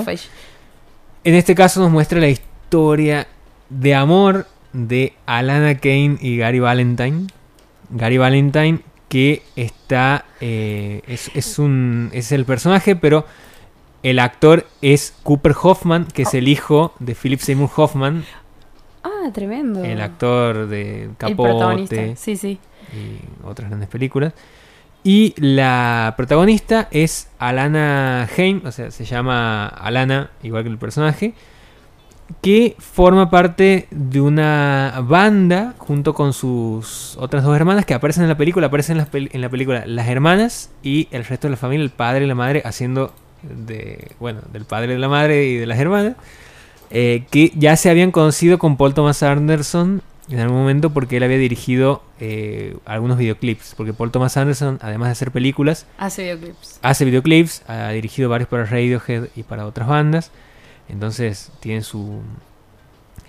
En 1.24 1.36
este 1.36 1.55
caso 1.55 1.82
nos 1.82 1.91
muestra 1.91 2.20
la 2.20 2.30
historia 2.30 3.28
de 3.70 3.95
amor 3.95 4.47
de 4.72 5.14
Alana 5.26 5.76
Kane 5.76 6.18
y 6.22 6.38
Gary 6.38 6.60
Valentine. 6.60 7.28
Gary 7.89 8.18
Valentine 8.18 8.80
que 9.10 9.41
está 9.55 10.26
es, 10.39 11.32
es, 11.34 11.57
un 11.57 12.12
es 12.14 12.32
el 12.32 12.45
personaje 12.45 12.95
pero 12.95 13.26
el 14.04 14.20
actor 14.20 14.66
es 14.82 15.14
Cooper 15.24 15.54
Hoffman, 15.62 16.06
que 16.06 16.24
es 16.24 16.34
el 16.34 16.47
hijo 16.47 16.93
de 17.00 17.16
Philip 17.16 17.39
Seymour 17.39 17.70
Hoffman. 17.76 18.24
Ah, 19.04 19.30
tremendo. 19.34 19.84
El 19.84 20.02
actor 20.02 20.68
de 20.68 21.10
Capote. 21.18 22.16
Sí, 22.16 22.38
sí. 22.38 22.60
Y 22.93 23.45
otras 23.45 23.70
grandes 23.70 23.89
películas. 23.89 24.34
Y 25.04 25.34
la 25.38 26.14
protagonista 26.18 26.88
es 26.91 27.30
Alana 27.39 28.28
Haim, 28.38 28.62
o 28.66 28.72
sea, 28.72 28.91
se 28.91 29.06
llama 29.06 29.68
Alana, 29.68 30.30
igual 30.43 30.64
que 30.64 30.70
el 30.70 30.78
personaje, 30.78 31.34
que 32.41 32.76
forma 32.80 33.30
parte 33.30 33.88
de 33.91 34.20
una 34.20 35.02
banda 35.04 35.74
junto 35.78 36.14
con 36.14 36.34
sus 36.34 37.16
otras 37.18 37.43
dos 37.43 37.56
hermanas 37.56 37.86
que 37.86 37.93
aparecen 37.93 38.24
en 38.24 38.30
la 38.30 38.38
película. 38.38 38.68
Aparecen 38.68 38.97
en 39.14 39.41
la 39.41 39.50
película 39.50 39.86
las 39.86 40.08
hermanas 40.08 40.70
y 40.84 41.08
el 41.12 41.24
resto 41.26 41.47
de 41.47 41.52
la 41.52 41.58
familia, 41.58 41.86
el 41.86 41.91
padre 41.91 42.26
y 42.26 42.28
la 42.28 42.36
madre, 42.36 42.62
haciendo 42.66 43.14
de, 43.44 44.12
bueno, 44.20 44.42
del 44.52 44.66
padre 44.66 44.94
de 44.94 45.00
la 45.00 45.10
madre 45.10 45.46
y 45.46 45.58
de 45.58 45.66
las 45.66 45.80
hermanas, 45.80 46.16
eh, 46.92 47.26
que 47.32 47.52
ya 47.56 47.76
se 47.76 47.90
habían 47.90 48.12
conocido 48.12 48.58
con 48.60 48.78
Paul 48.78 48.94
Thomas 48.94 49.22
Anderson 49.24 50.02
en 50.30 50.40
algún 50.40 50.60
momento 50.60 50.92
porque 50.92 51.18
él 51.18 51.24
había 51.24 51.38
dirigido 51.38 52.04
eh, 52.20 52.78
algunos 52.86 53.18
videoclips, 53.18 53.74
porque 53.76 53.94
Paul 53.94 54.12
Thomas 54.12 54.38
Anderson, 54.38 54.78
además 54.82 55.08
de 55.08 55.12
hacer 55.14 55.32
películas, 55.32 55.88
hace 55.98 56.24
videoclips. 56.24 56.80
Hace 56.82 57.06
videoclips, 57.06 57.64
ha 57.68 57.90
dirigido 57.90 58.30
varios 58.30 58.48
para 58.50 58.66
Radiohead 58.66 59.30
y 59.36 59.44
para 59.44 59.66
otras 59.66 59.88
bandas, 59.88 60.32
entonces 60.88 61.52
tiene 61.60 61.82
su, 61.82 62.22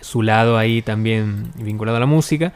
su 0.00 0.22
lado 0.22 0.58
ahí 0.58 0.82
también 0.82 1.52
vinculado 1.56 1.96
a 1.96 2.00
la 2.00 2.06
música. 2.06 2.52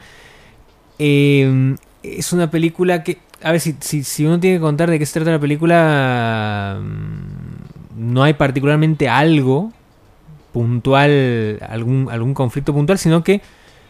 Eh, 0.99 1.75
es 2.03 2.31
una 2.31 2.51
película 2.51 3.03
que 3.03 3.17
a 3.41 3.51
ver, 3.51 3.61
si, 3.61 3.75
si, 3.79 4.25
uno 4.25 4.39
tiene 4.39 4.57
que 4.57 4.61
contar 4.61 4.89
de 4.89 4.97
qué 4.97 5.05
se 5.05 5.13
trata 5.13 5.31
la 5.31 5.39
película, 5.39 6.79
no 7.95 8.23
hay 8.23 8.33
particularmente 8.33 9.09
algo 9.09 9.71
puntual, 10.53 11.59
algún, 11.67 12.07
algún 12.11 12.33
conflicto 12.33 12.73
puntual, 12.73 12.97
sino 12.97 13.23
que 13.23 13.41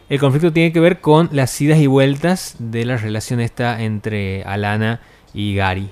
el 0.08 0.20
conflicto 0.20 0.52
tiene 0.52 0.72
que 0.72 0.80
ver 0.80 1.00
con 1.00 1.28
las 1.32 1.60
idas 1.60 1.78
y 1.78 1.86
vueltas 1.86 2.56
de 2.58 2.84
la 2.84 2.96
relación 2.96 3.40
esta 3.40 3.82
entre 3.82 4.44
Alana 4.44 5.00
y 5.34 5.54
Gary. 5.54 5.90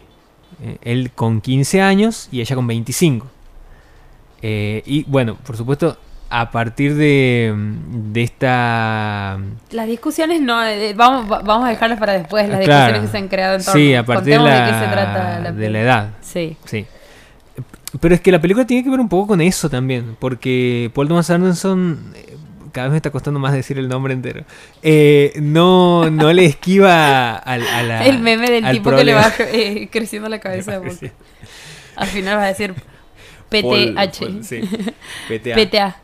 Eh, 0.62 0.78
él 0.82 1.10
con 1.14 1.40
15 1.40 1.80
años 1.80 2.28
y 2.30 2.40
ella 2.40 2.54
con 2.54 2.66
25. 2.66 3.26
Eh, 4.42 4.82
y 4.86 5.04
bueno, 5.04 5.36
por 5.44 5.56
supuesto, 5.56 5.96
a 6.30 6.50
partir 6.50 6.94
de, 6.94 7.54
de 7.56 8.22
esta... 8.22 9.38
Las 9.70 9.86
discusiones 9.86 10.40
no, 10.40 10.64
eh, 10.64 10.92
vamos, 10.94 11.28
vamos 11.28 11.66
a 11.66 11.70
dejarlas 11.70 11.98
para 11.98 12.12
después, 12.12 12.48
las 12.48 12.60
discusiones 12.60 13.00
que 13.02 13.08
se 13.08 13.18
han 13.18 13.28
creado 13.28 13.56
en 13.56 13.64
torno. 13.64 13.80
Sí, 13.80 13.94
a 13.94 14.04
partir 14.04 14.34
de, 14.34 14.44
la, 14.44 14.66
qué 14.66 14.84
se 14.86 14.92
trata 14.92 15.40
la, 15.40 15.52
de 15.52 15.70
la 15.70 15.80
edad. 15.80 16.10
Sí. 16.20 16.56
Sí. 16.64 16.86
Pero 18.00 18.14
es 18.14 18.20
que 18.20 18.32
la 18.32 18.40
película 18.40 18.66
tiene 18.66 18.82
que 18.82 18.90
ver 18.90 19.00
un 19.00 19.08
poco 19.08 19.28
con 19.28 19.40
eso 19.40 19.68
también, 19.70 20.16
porque 20.18 20.90
Paul 20.94 21.08
Thomas 21.08 21.30
Anderson, 21.30 22.12
eh, 22.14 22.36
cada 22.72 22.88
vez 22.88 22.92
me 22.92 22.96
está 22.96 23.10
costando 23.10 23.38
más 23.38 23.52
decir 23.52 23.78
el 23.78 23.88
nombre 23.88 24.14
entero, 24.14 24.44
eh, 24.82 25.32
no, 25.40 26.10
no 26.10 26.32
le 26.32 26.44
esquiva 26.44 27.36
al, 27.36 27.62
a 27.66 27.82
la, 27.82 28.06
El 28.06 28.18
meme 28.18 28.50
del 28.50 28.68
tipo 28.70 28.90
que 28.90 29.04
le 29.04 29.14
va 29.14 29.32
eh, 29.38 29.88
creciendo 29.90 30.28
la 30.28 30.38
cabeza. 30.40 30.80
Al 31.96 32.08
final 32.08 32.38
va 32.38 32.44
a 32.44 32.48
decir 32.48 32.74
PTH. 33.48 34.42
sí, 34.42 34.60
PTA. 35.28 35.54
PTA. 35.54 35.96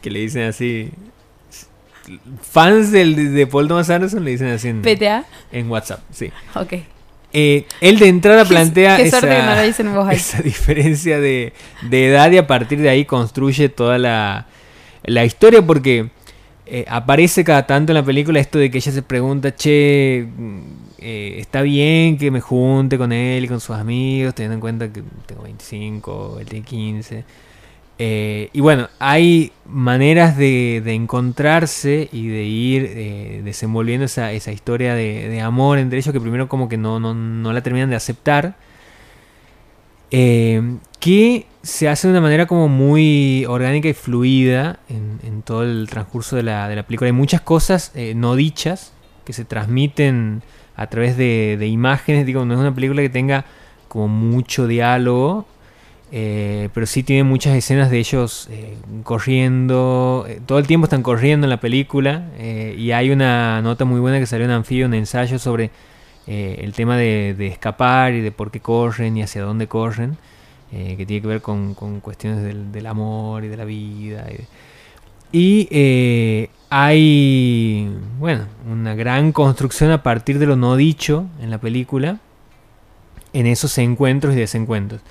Que 0.00 0.10
le 0.10 0.20
dicen 0.20 0.42
así. 0.44 0.90
Fans 2.40 2.92
del, 2.92 3.34
de 3.34 3.46
Paul 3.48 3.66
Thomas 3.66 3.90
Anderson 3.90 4.24
le 4.24 4.30
dicen 4.30 4.48
así 4.48 4.68
en, 4.68 4.80
PTA. 4.80 5.24
En 5.52 5.68
WhatsApp, 5.68 6.00
sí. 6.12 6.30
Ok. 6.54 6.74
Eh, 7.38 7.66
él 7.82 7.98
de 7.98 8.08
entrada 8.08 8.46
plantea 8.46 8.98
esa, 8.98 9.18
esa, 10.10 10.40
diferencia 10.42 11.20
de, 11.20 11.52
edad 11.90 12.30
y 12.30 12.38
a 12.38 12.46
partir 12.46 12.80
de 12.80 12.88
ahí 12.88 13.04
construye 13.04 13.68
toda 13.68 13.98
la, 13.98 14.46
historia 15.26 15.60
porque 15.60 16.08
eh, 16.64 16.86
aparece 16.88 17.44
cada 17.44 17.66
tanto 17.66 17.92
en 17.92 17.96
la 17.96 18.02
película 18.02 18.40
esto 18.40 18.58
de 18.58 18.70
que 18.70 18.78
ella 18.78 18.90
se 18.90 19.02
pregunta, 19.02 19.54
che, 19.54 20.26
mm, 20.34 20.60
eh, 20.96 21.36
está 21.38 21.60
bien 21.60 22.16
que 22.16 22.30
me 22.30 22.40
junte 22.40 22.96
con 22.96 23.12
él 23.12 23.44
y 23.44 23.48
con 23.48 23.60
sus 23.60 23.76
amigos, 23.76 24.34
teniendo 24.34 24.54
en 24.54 24.60
cuenta 24.60 24.90
que 24.90 25.02
tengo 25.26 25.42
25, 25.42 26.38
él 26.40 26.46
tiene 26.46 26.64
15. 26.64 27.24
Eh, 27.98 28.50
y 28.52 28.60
bueno, 28.60 28.88
hay 28.98 29.52
maneras 29.64 30.36
de, 30.36 30.82
encontrarse 30.86 32.08
y 32.12 32.28
de 32.28 32.44
ir 32.44 32.92
eh, 32.94 33.40
desenvolviendo 33.44 34.04
esa, 34.04 34.32
historia 34.32 34.94
de, 34.94 35.40
amor 35.40 35.78
entre 35.78 35.98
ellos 35.98 36.12
que 36.12 36.20
primero 36.20 36.48
como 36.48 36.68
que 36.68 36.76
no, 36.76 36.98
la 37.52 37.62
terminan 37.62 37.90
de 37.90 37.96
aceptar. 37.96 38.56
Eh, 40.10 40.76
que 41.00 41.46
se 41.62 41.88
hace 41.88 42.06
de 42.06 42.12
una 42.12 42.20
manera 42.20 42.46
como 42.46 42.68
muy 42.68 43.44
orgánica 43.46 43.88
y 43.88 43.92
fluida 43.92 44.78
en, 44.88 45.42
todo 45.42 45.62
el 45.62 45.88
transcurso 45.90 46.36
de 46.36 46.42
la, 46.42 46.68
de 46.68 46.76
la, 46.76 46.82
película. 46.84 47.06
Hay 47.06 47.12
muchas 47.12 47.40
cosas 47.40 47.92
no 48.14 48.36
dichas 48.36 48.92
que 49.24 49.32
se 49.32 49.44
transmiten 49.44 50.42
a 50.76 50.88
través 50.88 51.16
de, 51.16 51.56
de 51.58 51.66
imágenes. 51.66 52.26
Digo, 52.26 52.44
no 52.44 52.54
es 52.54 52.60
una 52.60 52.74
película 52.74 53.02
que 53.02 53.08
tenga 53.08 53.44
como 53.88 54.08
mucho 54.08 54.66
diálogo, 54.66 55.46
eh, 56.12 56.68
pero 56.72 56.86
sí 56.86 57.02
tiene 57.02 57.24
muchas 57.24 57.56
escenas 57.56 57.90
de 57.90 57.98
ellos 57.98 58.48
eh, 58.50 58.76
corriendo. 59.02 60.24
Eh, 60.28 60.40
todo 60.46 60.58
el 60.58 60.66
tiempo 60.66 60.84
están 60.84 61.02
corriendo 61.02 61.46
en 61.46 61.50
la 61.50 61.60
película. 61.60 62.30
y 62.38 62.92
hay 62.92 63.10
una 63.10 63.60
nota 63.62 63.84
muy 63.84 64.00
buena 64.00 64.18
que 64.18 64.26
salió 64.26 64.44
en 64.44 64.52
Anfibio, 64.52 64.86
un 64.86 64.94
ensayo 64.94 65.38
sobre 65.38 65.70
el 66.26 66.72
tema 66.72 66.96
de, 66.96 67.46
escapar 67.46 68.12
y 68.14 68.20
de 68.20 68.32
por 68.32 68.50
qué 68.50 68.60
corren 68.60 69.16
y 69.16 69.22
hacia 69.22 69.42
dónde 69.42 69.66
corren. 69.68 70.16
que 70.70 71.04
tiene 71.06 71.22
que 71.22 71.28
ver 71.28 71.42
con, 71.42 71.74
cuestiones 72.00 72.42
del, 72.42 72.86
amor 72.86 73.44
y 73.44 73.48
de 73.48 73.56
la 73.56 73.64
vida. 73.64 74.26
Y, 75.32 75.68
y 75.70 76.48
hay, 76.70 77.90
bueno, 78.18 78.46
una 78.70 78.94
gran 78.94 79.32
construcción 79.32 79.90
a 79.90 80.02
partir 80.02 80.38
de 80.38 80.46
lo 80.46 80.56
no 80.56 80.76
dicho 80.76 81.26
en 81.40 81.50
la 81.50 81.58
película. 81.58 82.18
En 83.32 83.46
esos 83.46 83.76
encuentros 83.78 84.34
y 84.34 84.38
desencuentros. 84.38 85.02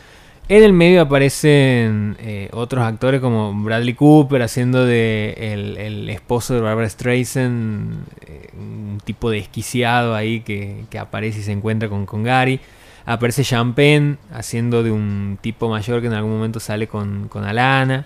En 0.47 0.61
el 0.61 0.73
medio 0.73 1.01
aparecen 1.01 2.17
eh, 2.19 2.49
otros 2.53 2.83
actores 2.83 3.19
como 3.19 3.51
Bradley 3.63 3.95
Cooper 3.95 4.43
haciendo 4.43 4.85
de 4.85 5.33
el, 5.39 6.07
esposo 6.07 6.53
de 6.53 6.61
Barbara 6.61 6.87
Streisand, 6.87 8.05
eh, 8.27 8.49
un 8.55 8.99
tipo 9.03 9.31
desquiciado 9.31 10.13
ahí 10.13 10.41
que, 10.41 10.85
aparece 10.99 11.39
y 11.39 11.41
se 11.41 11.51
encuentra 11.51 11.89
con, 11.89 12.05
con 12.05 12.23
Gary. 12.23 12.59
Aparece 13.07 13.43
Champagne 13.43 14.17
haciendo 14.31 14.83
de 14.83 14.91
un 14.91 15.39
tipo 15.41 15.67
mayor 15.67 16.01
que 16.01 16.07
en 16.07 16.13
algún 16.13 16.33
momento 16.33 16.59
sale 16.59 16.87
con, 16.87 17.27
Alana. 17.33 18.05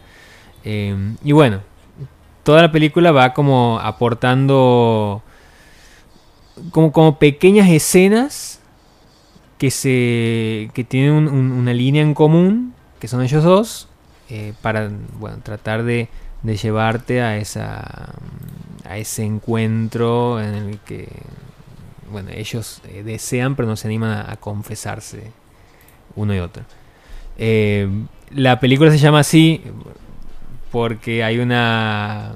Eh, 0.63 0.95
y 1.21 1.33
bueno, 1.33 1.59
toda 2.43 2.61
la 2.61 2.71
película 2.71 3.11
va 3.11 3.33
como 3.33 3.79
aportando 3.81 5.21
como, 6.71 6.93
como 6.93 7.19
pequeñas 7.19 7.69
escenas 7.69 8.58
que, 9.59 9.69
se, 9.69 10.71
que 10.73 10.83
tienen 10.83 11.27
una 11.27 11.73
línea 11.73 12.01
en 12.01 12.15
común, 12.15 12.73
que 12.99 13.07
son 13.07 13.21
ellos 13.21 13.43
dos, 13.43 13.89
eh, 14.29 14.53
para 14.61 14.89
bueno, 15.19 15.39
tratar 15.43 15.83
de, 15.83 16.07
de, 16.43 16.55
llevarte 16.55 17.21
a, 17.21 17.37
esa, 17.37 18.15
a 18.85 18.97
ese 18.97 19.23
encuentro 19.23 20.41
en 20.41 20.55
el 20.55 20.79
que 20.79 21.07
bueno, 22.11 22.31
ellos 22.33 22.81
eh, 22.87 23.03
desean 23.03 23.55
pero 23.55 23.67
no 23.67 23.75
se 23.75 23.87
animan 23.87 24.25
a, 24.29 24.35
confesarse 24.37 25.31
uno 26.15 26.33
y 26.33 26.39
otro. 26.39 26.63
Eh, 27.37 27.87
la 28.31 28.59
película 28.59 28.91
se 28.91 28.97
llama 28.97 29.19
así 29.19 29.61
porque 30.71 31.23
hay 31.23 31.39
una 31.39 32.35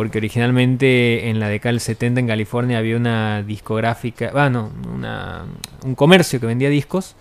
porque 0.00 0.16
originalmente 0.16 1.28
en 1.28 1.40
la 1.40 1.50
década 1.50 1.72
del 1.72 1.80
70 1.80 2.20
en 2.20 2.26
California 2.26 2.78
había 2.78 2.96
una 2.96 3.42
discográfica, 3.42 4.30
bueno, 4.32 4.72
una, 4.94 5.44
un 5.84 5.94
comercio 5.94 6.40
que 6.40 6.46
vendía 6.46 6.70
discos 6.70 7.16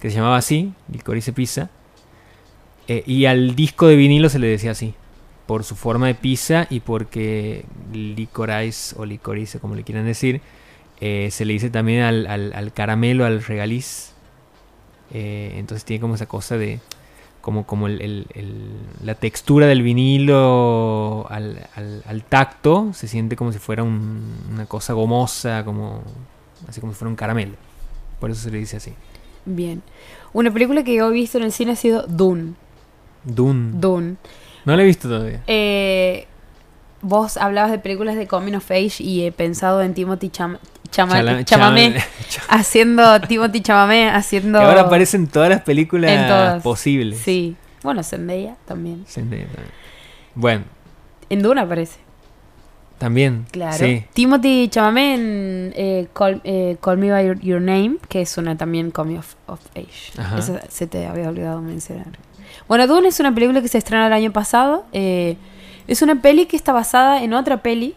que 0.00 0.10
se 0.10 0.16
llamaba 0.16 0.38
así, 0.38 0.72
Licorice 0.90 1.32
Pizza, 1.32 1.70
eh, 2.88 3.04
y 3.06 3.26
al 3.26 3.54
disco 3.54 3.86
de 3.86 3.94
vinilo 3.94 4.28
se 4.28 4.40
le 4.40 4.48
decía 4.48 4.72
así, 4.72 4.94
por 5.46 5.62
su 5.62 5.76
forma 5.76 6.08
de 6.08 6.16
pizza 6.16 6.66
y 6.70 6.80
porque 6.80 7.66
licorice 7.92 8.96
o 8.98 9.06
licorice, 9.06 9.60
como 9.60 9.76
le 9.76 9.84
quieran 9.84 10.04
decir, 10.04 10.40
eh, 11.00 11.28
se 11.30 11.44
le 11.44 11.52
dice 11.52 11.70
también 11.70 12.02
al, 12.02 12.26
al, 12.26 12.72
caramelo, 12.72 13.24
al 13.24 13.44
regaliz. 13.44 14.12
Eh, 15.12 15.54
entonces 15.56 15.84
tiene 15.84 16.00
como 16.00 16.16
esa 16.16 16.26
cosa 16.26 16.58
de 16.58 16.80
como, 17.44 17.66
como 17.66 17.88
el, 17.88 18.26
la 19.04 19.14
textura 19.16 19.66
del 19.66 19.82
vinilo 19.82 21.26
al, 21.28 22.24
tacto 22.26 22.92
se 22.94 23.06
siente 23.06 23.36
como 23.36 23.52
si 23.52 23.58
fuera 23.58 23.82
una 23.82 24.64
cosa 24.66 24.94
gomosa, 24.94 25.62
como 25.62 26.02
así 26.66 26.80
como 26.80 26.94
si 26.94 26.98
fuera 26.98 27.10
un 27.10 27.16
caramelo. 27.16 27.52
Por 28.18 28.30
eso 28.30 28.40
se 28.40 28.50
le 28.50 28.56
dice 28.56 28.78
así. 28.78 28.94
Bien. 29.44 29.82
Una 30.32 30.50
película 30.50 30.84
que 30.84 30.94
yo 30.94 31.10
he 31.10 31.12
visto 31.12 31.36
en 31.36 31.44
el 31.44 31.52
cine 31.52 31.72
ha 31.72 31.76
sido 31.76 32.06
Dune. 32.06 32.54
Dune. 33.24 33.72
Dune. 33.78 34.16
No 34.64 34.74
la 34.74 34.82
he 34.82 34.86
visto 34.86 35.06
todavía. 35.06 35.42
Eh, 35.46 36.26
vos 37.02 37.36
hablabas 37.36 37.70
de 37.70 37.78
películas 37.78 38.16
de 38.16 38.26
Coming 38.26 38.54
of 38.54 38.70
Age 38.70 39.02
y 39.02 39.26
he 39.26 39.32
pensado 39.32 39.82
en 39.82 39.92
Timothy 39.92 40.30
Cham 40.30 40.56
Chamamé, 40.94 41.96
haciendo 42.48 43.20
Timothy 43.20 43.60
Chamamé 43.60 44.08
haciendo 44.08 44.60
que 44.60 44.64
ahora 44.64 44.82
aparecen 44.82 45.26
todas 45.26 45.48
las 45.48 45.62
películas 45.62 46.62
posibles. 46.62 47.18
Sí. 47.18 47.56
Bueno, 47.82 48.02
Zendaya 48.02 48.56
también. 48.64 49.04
Zendaya 49.06 49.46
también. 49.46 49.72
Bueno. 50.34 50.64
En 51.28 51.42
Duna 51.42 51.62
aparece. 51.62 51.98
También. 52.98 53.46
Claro. 53.50 53.76
Sí. 53.76 54.04
Timothy 54.14 54.68
Chamamé 54.68 55.14
en 55.14 55.72
eh, 55.74 56.08
eh, 56.44 56.76
Call, 56.80 56.98
Me 56.98 57.10
By 57.10 57.38
Your, 57.40 57.60
Name, 57.60 57.96
que 58.08 58.22
es 58.22 58.38
una 58.38 58.56
también 58.56 58.90
Coming 58.90 59.18
of, 59.18 59.60
Age. 59.74 60.38
Eso 60.38 60.58
se 60.68 60.86
te 60.86 61.06
había 61.06 61.28
olvidado 61.28 61.60
mencionar. 61.60 62.06
Bueno, 62.68 62.86
Dune 62.86 63.08
es 63.08 63.20
una 63.20 63.34
película 63.34 63.60
que 63.60 63.68
se 63.68 63.78
estrenó 63.78 64.06
el 64.06 64.12
año 64.12 64.32
pasado. 64.32 64.86
Eh, 64.92 65.36
es 65.86 66.00
una 66.02 66.22
peli 66.22 66.46
que 66.46 66.56
está 66.56 66.72
basada 66.72 67.22
en 67.22 67.34
otra 67.34 67.58
peli 67.58 67.94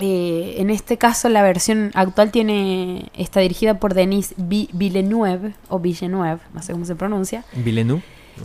eh, 0.00 0.56
en 0.58 0.70
este 0.70 0.96
caso 0.96 1.28
la 1.28 1.42
versión 1.42 1.90
actual 1.94 2.30
tiene 2.30 3.10
está 3.16 3.40
dirigida 3.40 3.74
por 3.74 3.94
Denis 3.94 4.34
Villeneuve 4.36 5.54
o 5.68 5.78
Villeneuve, 5.78 6.40
no 6.54 6.62
sé 6.62 6.72
cómo 6.72 6.84
se 6.84 6.94
pronuncia. 6.94 7.44
Villeneuve. 7.54 8.02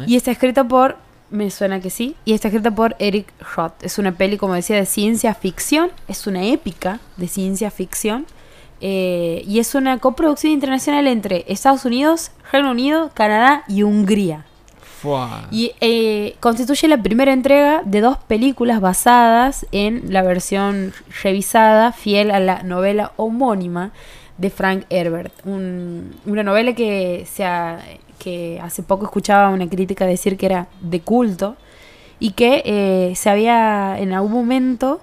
Y 0.07 0.15
está 0.15 0.31
escrita 0.31 0.67
por 0.67 0.97
me 1.29 1.49
suena 1.49 1.79
que 1.79 1.89
sí, 1.89 2.15
y 2.25 2.33
está 2.33 2.49
escrita 2.49 2.71
por 2.71 2.95
Eric 2.99 3.33
Roth. 3.55 3.73
Es 3.81 3.97
una 3.97 4.11
peli, 4.11 4.37
como 4.37 4.53
decía, 4.53 4.75
de 4.75 4.85
ciencia 4.85 5.33
ficción, 5.33 5.89
es 6.07 6.27
una 6.27 6.43
épica 6.45 6.99
de 7.17 7.27
ciencia 7.27 7.71
ficción. 7.71 8.25
Eh, 8.85 9.43
y 9.47 9.59
es 9.59 9.75
una 9.75 9.97
coproducción 9.97 10.51
internacional 10.51 11.07
entre 11.07 11.45
Estados 11.47 11.85
Unidos, 11.85 12.31
Reino 12.51 12.69
Unido, 12.69 13.11
Canadá 13.13 13.63
y 13.67 13.83
Hungría. 13.83 14.45
Y 15.51 15.73
eh, 15.81 16.35
constituye 16.39 16.87
la 16.87 17.01
primera 17.01 17.33
entrega 17.33 17.81
de 17.85 18.01
dos 18.01 18.17
películas 18.17 18.81
basadas 18.81 19.65
en 19.71 20.13
la 20.13 20.21
versión 20.21 20.93
revisada, 21.21 21.91
fiel 21.91 22.31
a 22.31 22.39
la 22.39 22.63
novela 22.63 23.11
homónima 23.17 23.91
de 24.37 24.49
Frank 24.49 24.85
Herbert. 24.89 25.33
una 25.45 26.43
novela 26.43 26.73
que, 26.73 27.25
se 27.31 27.45
que 28.17 28.59
hace 28.61 28.83
poco 28.83 29.05
escuchaba 29.05 29.49
una 29.49 29.67
crítica 29.69 30.05
decir 30.05 30.37
que 30.37 30.45
era 30.47 30.67
de 30.81 31.01
culto 31.01 31.55
y 32.19 32.31
que 32.31 32.63
eh, 32.65 33.15
se 33.15 33.29
había 33.29 33.99
en 33.99 34.13
algún 34.13 34.31
momento 34.31 35.01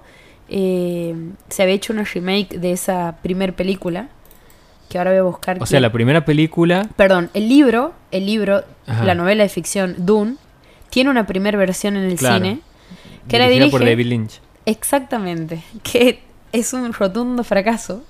eh, 0.49 1.15
se 1.47 1.63
había 1.63 1.75
hecho 1.75 1.93
una 1.93 2.03
remake 2.03 2.59
de 2.59 2.71
esa 2.73 3.15
primera 3.21 3.53
película 3.53 4.09
que 4.91 4.97
ahora 4.97 5.11
voy 5.11 5.19
a 5.19 5.23
buscar. 5.23 5.57
O 5.61 5.65
sea, 5.65 5.79
la 5.79 5.91
primera 5.91 6.25
película. 6.25 6.89
Perdón, 6.97 7.29
el 7.33 7.47
libro, 7.47 7.93
el 8.11 8.25
libro, 8.25 8.65
la 8.85 9.15
novela 9.15 9.43
de 9.43 9.49
ficción 9.49 9.95
Dune, 9.99 10.35
tiene 10.89 11.09
una 11.09 11.25
primera 11.25 11.57
versión 11.57 11.95
en 11.95 12.03
el 12.03 12.19
cine. 12.19 12.59
Que 13.29 13.39
la 13.39 13.47
dirige 13.47 13.71
por 13.71 13.85
David 13.85 14.05
Lynch. 14.05 14.41
Exactamente. 14.65 15.63
Que 15.81 16.21
es 16.51 16.73
un 16.73 16.91
rotundo 16.91 17.45
fracaso. 17.45 18.03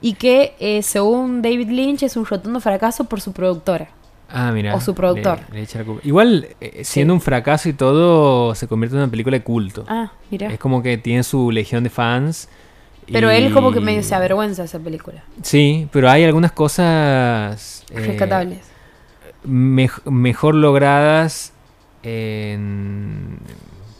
Y 0.00 0.14
que, 0.14 0.56
eh, 0.58 0.82
según 0.82 1.40
David 1.40 1.68
Lynch, 1.68 2.02
es 2.02 2.16
un 2.16 2.26
rotundo 2.26 2.58
fracaso 2.58 3.04
por 3.04 3.20
su 3.20 3.32
productora. 3.32 3.90
Ah, 4.28 4.50
mira. 4.50 4.74
O 4.74 4.80
su 4.80 4.96
productor. 4.96 5.38
Igual, 6.02 6.48
eh, 6.60 6.82
siendo 6.84 7.14
un 7.14 7.20
fracaso 7.20 7.68
y 7.68 7.74
todo, 7.74 8.56
se 8.56 8.66
convierte 8.66 8.96
en 8.96 9.02
una 9.02 9.10
película 9.10 9.36
de 9.36 9.44
culto. 9.44 9.84
Ah, 9.86 10.10
mira. 10.32 10.48
Es 10.48 10.58
como 10.58 10.82
que 10.82 10.98
tiene 10.98 11.22
su 11.22 11.52
legión 11.52 11.84
de 11.84 11.90
fans. 11.90 12.48
Pero 13.10 13.30
él 13.30 13.52
como 13.52 13.72
que 13.72 13.80
medio 13.80 14.02
se 14.02 14.14
avergüenza 14.14 14.64
esa 14.64 14.78
película. 14.78 15.24
Sí, 15.42 15.88
pero 15.92 16.10
hay 16.10 16.24
algunas 16.24 16.52
cosas... 16.52 17.84
Eh, 17.90 18.00
Rescatables. 18.00 18.60
mejor 19.44 20.54
logradas 20.54 21.52
en, 22.02 23.38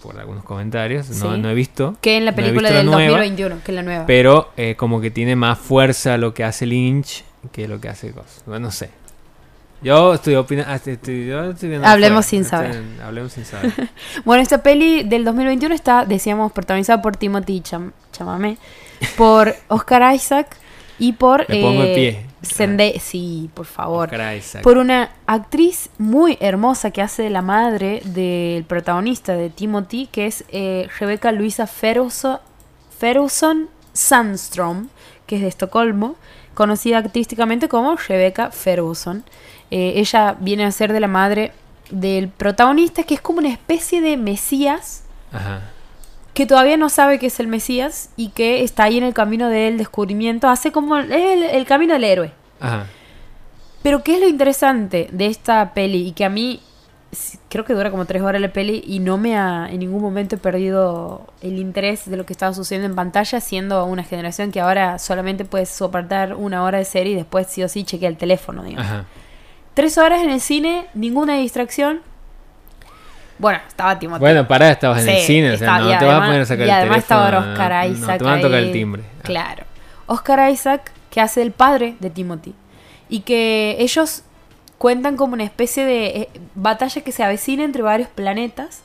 por 0.03 0.18
algunos 0.18 0.44
comentarios, 0.44 1.11
no, 1.11 1.48
he 1.48 1.55
visto. 1.55 1.96
Que 2.00 2.16
en 2.16 2.24
la 2.24 2.34
película 2.34 2.70
del 2.70 2.86
2021, 2.86 3.57
que 3.64 3.72
la 3.72 3.82
nueva. 3.82 4.07
Pero 4.07 4.50
eh, 4.57 4.76
como 4.76 5.00
que 5.00 5.11
tiene 5.11 5.36
más 5.36 5.59
fuerza 5.59 6.16
lo 6.16 6.32
que 6.34 6.44
hace 6.44 6.66
Lynch 6.66 7.24
que 7.50 7.66
lo 7.66 7.80
que 7.80 7.88
hace 7.88 8.11
Ghost. 8.12 8.46
no 8.46 8.70
sé. 8.70 8.90
Yo 9.82 10.14
estoy 10.14 10.36
opinando. 10.36 10.70
Ah, 10.70 11.92
hablemos, 11.92 12.24
sin 12.26 12.44
saber. 12.44 12.80
hablemos 13.05 13.32
sin 13.32 13.44
saber. 13.44 13.72
bueno, 14.24 14.40
esta 14.40 14.62
peli 14.62 15.03
del 15.03 15.24
2021 15.24 15.74
está, 15.74 16.05
decíamos, 16.05 16.53
protagonizada 16.53 17.03
por 17.03 17.16
Timothy 17.16 17.61
Cham 17.62 17.90
Chamamé, 18.12 18.59
por 19.16 19.55
Oscar 19.69 20.15
Isaac 20.15 20.57
y 20.99 21.12
por. 21.12 21.49
Me 21.49 21.61
pongo 21.61 21.83
de 21.83 21.95
pie. 21.95 22.27
Sí, 23.01 23.51
por 23.55 23.66
favor. 23.66 24.11
Por 24.62 24.79
una 24.79 25.11
actriz 25.27 25.91
muy 25.99 26.37
hermosa 26.41 26.91
que 26.91 27.03
hace 27.03 27.23
de 27.23 27.31
la 27.31 27.43
madre 27.43 28.03
del 28.05 28.65
protagonista 28.65 29.35
de 29.35 29.51
Timothy, 29.51 30.09
que 30.11 30.27
es 30.27 30.45
eh, 30.49 30.89
Rebecca 30.99 31.31
Luisa 31.33 31.66
Ferguson 31.66 32.41
Sandstrom, 33.93 34.89
que 35.27 35.37
es 35.37 35.43
de 35.43 35.49
Estocolmo, 35.49 36.16
conocida 36.55 36.99
artísticamente 36.99 37.69
como 37.69 37.97
Rebecca 37.97 38.51
Ferguson. 38.51 39.24
Eh, 39.70 39.95
ella 39.97 40.37
viene 40.39 40.65
a 40.65 40.73
ser 40.73 40.93
de 40.93 41.01
la 41.01 41.09
madre 41.09 41.53
del 41.91 42.29
protagonista, 42.29 43.05
que 43.05 43.15
es 43.15 43.20
como 43.20 43.39
una 43.39 43.51
especie 43.51 44.01
de 44.01 44.16
Mesías. 44.16 45.05
Que 46.34 46.46
todavía 46.46 46.76
no 46.76 46.88
sabe 46.88 47.18
que 47.18 47.26
es 47.26 47.40
el 47.40 47.46
Mesías 47.46 48.10
y 48.16 48.28
que 48.28 48.62
está 48.62 48.84
ahí 48.84 48.98
en 48.98 49.04
el 49.04 49.14
camino 49.14 49.48
del 49.48 49.78
descubrimiento, 49.78 50.48
hace 50.48 50.72
como 50.72 50.96
el, 50.96 51.12
el 51.12 51.66
camino 51.66 51.92
del 51.94 52.04
héroe. 52.04 52.32
Ajá. 52.60 52.86
Pero 53.82 54.04
¿qué 54.04 54.14
es 54.14 54.20
lo 54.20 54.28
interesante 54.28 55.09
de 55.10 55.26
esta 55.26 55.74
peli? 55.74 56.06
Y 56.06 56.12
que 56.12 56.24
a 56.24 56.28
mí 56.28 56.60
creo 57.50 57.64
que 57.64 57.74
dura 57.74 57.90
como 57.90 58.06
tres 58.06 58.22
horas 58.22 58.40
la 58.40 58.52
peli 58.52 58.82
y 58.86 59.00
no 59.00 59.18
me 59.18 59.36
ha 59.36 59.68
en 59.70 59.80
ningún 59.80 60.00
momento 60.00 60.36
he 60.36 60.38
perdido 60.38 61.26
el 61.42 61.59
interés 61.59 62.09
de 62.09 62.16
lo 62.16 62.24
que 62.24 62.32
estaba 62.32 62.54
sucediendo 62.54 62.88
en 62.88 62.94
pantalla, 62.94 63.40
siendo 63.40 63.84
una 63.84 64.02
generación 64.02 64.50
que 64.50 64.60
ahora 64.60 64.98
solamente 64.98 65.44
puedes 65.44 65.68
soportar 65.68 66.34
una 66.34 66.62
hora 66.62 66.78
de 66.78 66.84
serie 66.84 67.12
y 67.12 67.16
después 67.16 67.48
sí 67.48 67.62
o 67.62 67.68
sí 67.68 67.84
chequea 67.84 68.09
el 68.09 68.16
teléfono, 68.16 68.62
digamos. 68.62 69.04
Tres 69.74 69.98
horas 69.98 70.22
en 70.22 70.30
el 70.30 70.40
cine, 70.40 70.86
ninguna 70.94 71.36
distracción. 71.36 72.00
Bueno, 73.43 73.59
estaba 73.66 73.98
Timothy. 73.98 74.20
Bueno, 74.20 74.47
pará, 74.47 74.70
estabas 74.70 75.02
en 75.02 75.09
el 75.09 75.23
cine, 75.23 75.51
o 75.51 75.56
sea, 75.56 75.81
no 75.81 75.98
te 75.98 76.05
vas 76.05 76.23
a 76.23 76.27
poner 76.27 76.43
a 76.43 76.47
sacar 76.47 76.64
y 76.64 76.70
además 76.70 76.98
estaba 76.98 77.39
Oscar 77.40 77.90
Isaac. 77.90 78.19
te 78.19 78.24
van 78.24 78.39
a 78.39 78.40
tocar 78.40 78.59
el 78.60 78.70
timbre. 78.70 79.02
Claro. 79.24 79.64
Oscar 80.06 80.48
Isaac 80.48 80.93
que 81.10 81.20
hace 81.20 81.43
el 81.43 81.51
padre 81.51 81.97
de 81.98 82.09
Timothy. 82.09 82.55
Y 83.09 83.20
que 83.23 83.74
ellos 83.81 84.23
cuentan 84.78 85.16
como 85.16 85.35
una 85.35 85.43
especie 85.43 85.85
de 85.85 86.06
eh, 86.06 86.28
batalla 86.55 87.02
que 87.02 87.10
se 87.10 87.24
avecina 87.24 87.64
entre 87.64 87.82
varios 87.82 88.09
planetas. 88.10 88.82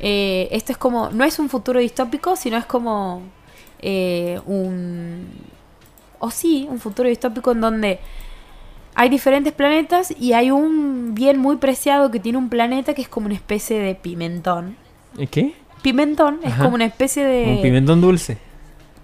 Eh, 0.00 0.48
esto 0.52 0.72
es 0.72 0.78
como, 0.78 1.10
no 1.10 1.24
es 1.24 1.38
un 1.38 1.50
futuro 1.50 1.78
distópico, 1.78 2.34
sino 2.34 2.56
es 2.56 2.64
como 2.64 3.20
eh, 3.80 4.40
un... 4.46 5.28
O 6.18 6.30
sí, 6.30 6.66
un 6.70 6.80
futuro 6.80 7.10
distópico 7.10 7.52
en 7.52 7.60
donde 7.60 8.00
hay 8.98 9.10
diferentes 9.10 9.52
planetas 9.52 10.12
y 10.18 10.32
hay 10.32 10.50
un 10.50 11.14
bien 11.14 11.38
muy 11.38 11.58
preciado 11.58 12.10
que 12.10 12.18
tiene 12.18 12.36
un 12.36 12.48
planeta 12.48 12.94
que 12.94 13.02
es 13.02 13.08
como 13.08 13.26
una 13.26 13.36
especie 13.36 13.78
de 13.78 13.94
pimentón. 13.94 14.74
¿Qué? 15.30 15.54
Pimentón, 15.82 16.40
es 16.42 16.52
como 16.54 16.74
una 16.74 16.86
especie 16.86 17.24
de... 17.24 17.44
Un 17.44 17.62
pimentón 17.62 18.00
dulce. 18.00 18.38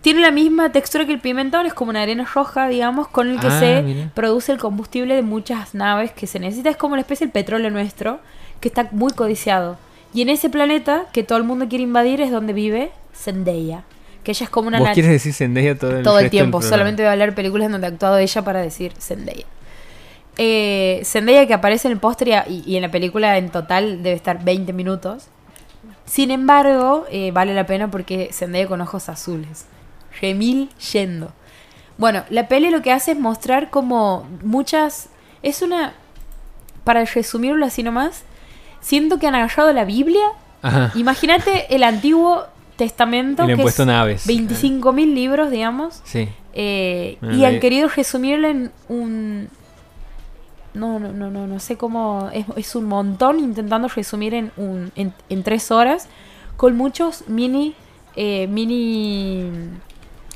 Tiene 0.00 0.20
la 0.20 0.32
misma 0.32 0.72
textura 0.72 1.06
que 1.06 1.12
el 1.12 1.20
pimentón, 1.20 1.66
es 1.66 1.74
como 1.74 1.90
una 1.90 2.02
arena 2.02 2.24
roja, 2.24 2.66
digamos, 2.66 3.06
con 3.06 3.30
el 3.30 3.38
que 3.38 3.46
ah, 3.46 3.60
se 3.60 4.08
produce 4.14 4.50
el 4.50 4.58
combustible 4.58 5.14
de 5.14 5.22
muchas 5.22 5.76
naves 5.76 6.10
que 6.10 6.26
se 6.26 6.40
necesita. 6.40 6.70
Es 6.70 6.76
como 6.76 6.94
una 6.94 7.02
especie 7.02 7.28
del 7.28 7.32
petróleo 7.32 7.70
nuestro, 7.70 8.18
que 8.58 8.66
está 8.66 8.88
muy 8.90 9.12
codiciado. 9.12 9.78
Y 10.12 10.22
en 10.22 10.28
ese 10.28 10.50
planeta 10.50 11.06
que 11.12 11.22
todo 11.22 11.38
el 11.38 11.44
mundo 11.44 11.68
quiere 11.68 11.84
invadir 11.84 12.20
es 12.20 12.32
donde 12.32 12.52
vive 12.52 12.90
Zendaya. 13.14 13.84
Que 14.24 14.32
ella 14.32 14.42
es 14.42 14.50
como 14.50 14.66
una... 14.66 14.80
¿Vos 14.80 14.88
quieres 14.92 15.12
decir 15.12 15.32
Zendaya 15.32 15.78
todo 15.78 15.98
el, 15.98 16.02
todo 16.02 16.18
el 16.18 16.30
tiempo? 16.30 16.60
Solamente 16.62 17.02
voy 17.02 17.10
a 17.10 17.12
hablar 17.12 17.36
películas 17.36 17.70
donde 17.70 17.86
ha 17.86 17.90
actuado 17.90 18.18
ella 18.18 18.42
para 18.42 18.60
decir 18.60 18.92
Zendaya. 18.98 19.46
Eh, 20.36 21.02
Zendaya 21.04 21.46
que 21.46 21.54
aparece 21.54 21.88
en 21.88 21.92
el 21.92 22.00
póster 22.00 22.44
y, 22.48 22.76
en 22.76 22.82
la 22.82 22.90
película 22.90 23.38
en 23.38 23.50
total 23.50 24.02
debe 24.02 24.16
estar 24.16 24.42
20 24.44 24.72
minutos. 24.72 25.28
Sin 26.06 26.30
embargo, 26.30 27.06
eh, 27.10 27.30
vale 27.32 27.54
la 27.54 27.66
pena 27.66 27.90
porque 27.90 28.30
Zendaya 28.32 28.66
con 28.66 28.80
ojos 28.80 29.08
azules. 29.08 29.66
Remil 30.20 30.70
yendo. 30.92 31.32
Bueno, 31.96 32.24
la 32.28 32.48
peli 32.48 32.70
lo 32.70 32.82
que 32.82 32.92
hace 32.92 33.12
es 33.12 33.18
mostrar 33.18 33.70
como 33.70 34.28
muchas... 34.42 35.08
Es 35.42 35.62
una... 35.62 35.94
Para 36.82 37.04
resumirlo 37.04 37.64
así 37.64 37.82
nomás, 37.82 38.24
siento 38.80 39.18
que 39.18 39.26
han 39.26 39.34
agarrado 39.34 39.72
la 39.72 39.84
Biblia. 39.84 40.24
Imagínate 40.94 41.74
el 41.74 41.82
Antiguo 41.82 42.44
Testamento. 42.76 43.44
Y 43.44 43.46
le 43.48 43.52
han 43.54 43.60
puesto 43.60 43.86
naves. 43.86 44.26
25.000 44.26 45.14
libros, 45.14 45.50
digamos. 45.50 46.02
Sí. 46.04 46.28
Eh, 46.52 47.18
y 47.22 47.44
han 47.44 47.60
querido 47.60 47.88
resumirlo 47.88 48.48
en 48.48 48.72
un... 48.88 49.48
No, 50.74 50.98
no, 50.98 51.12
no, 51.12 51.30
no, 51.30 51.46
no 51.46 51.60
sé 51.60 51.76
cómo... 51.76 52.30
Es, 52.56 52.74
un 52.74 52.84
montón 52.84 53.38
intentando 53.38 53.88
resumir 53.88 54.34
en, 54.34 54.52
un, 54.56 54.92
en, 54.96 55.42
tres 55.42 55.70
horas 55.70 56.08
con 56.56 56.76
muchos 56.76 57.28
mini... 57.28 57.74
Eh, 58.16 58.46
mini 58.46 59.50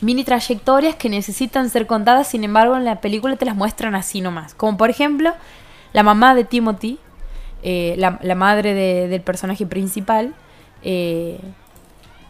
mini 0.01 0.24
trayectorias 0.24 0.94
que 0.97 1.09
necesitan 1.09 1.70
ser 1.70 1.86
contadas, 1.86 2.28
sin 2.28 2.44
embargo 2.44 2.77
en 2.77 2.85
la 2.85 3.01
película 3.01 3.36
te 3.36 3.44
las 3.44 3.56
muestran 3.56 3.94
así 3.94 4.20
nomás. 4.20 4.55
Como 4.55 4.77
por 4.77 4.90
ejemplo, 4.90 5.35
la 5.93 6.02
mamá 6.02 6.35
de 6.35 6.44
Timothy, 6.44 6.98
eh, 7.62 7.94
la, 7.98 8.35
madre 8.35 8.74
del 9.09 9.20
personaje 9.20 9.66
principal, 9.66 10.35
eh, 10.82 11.40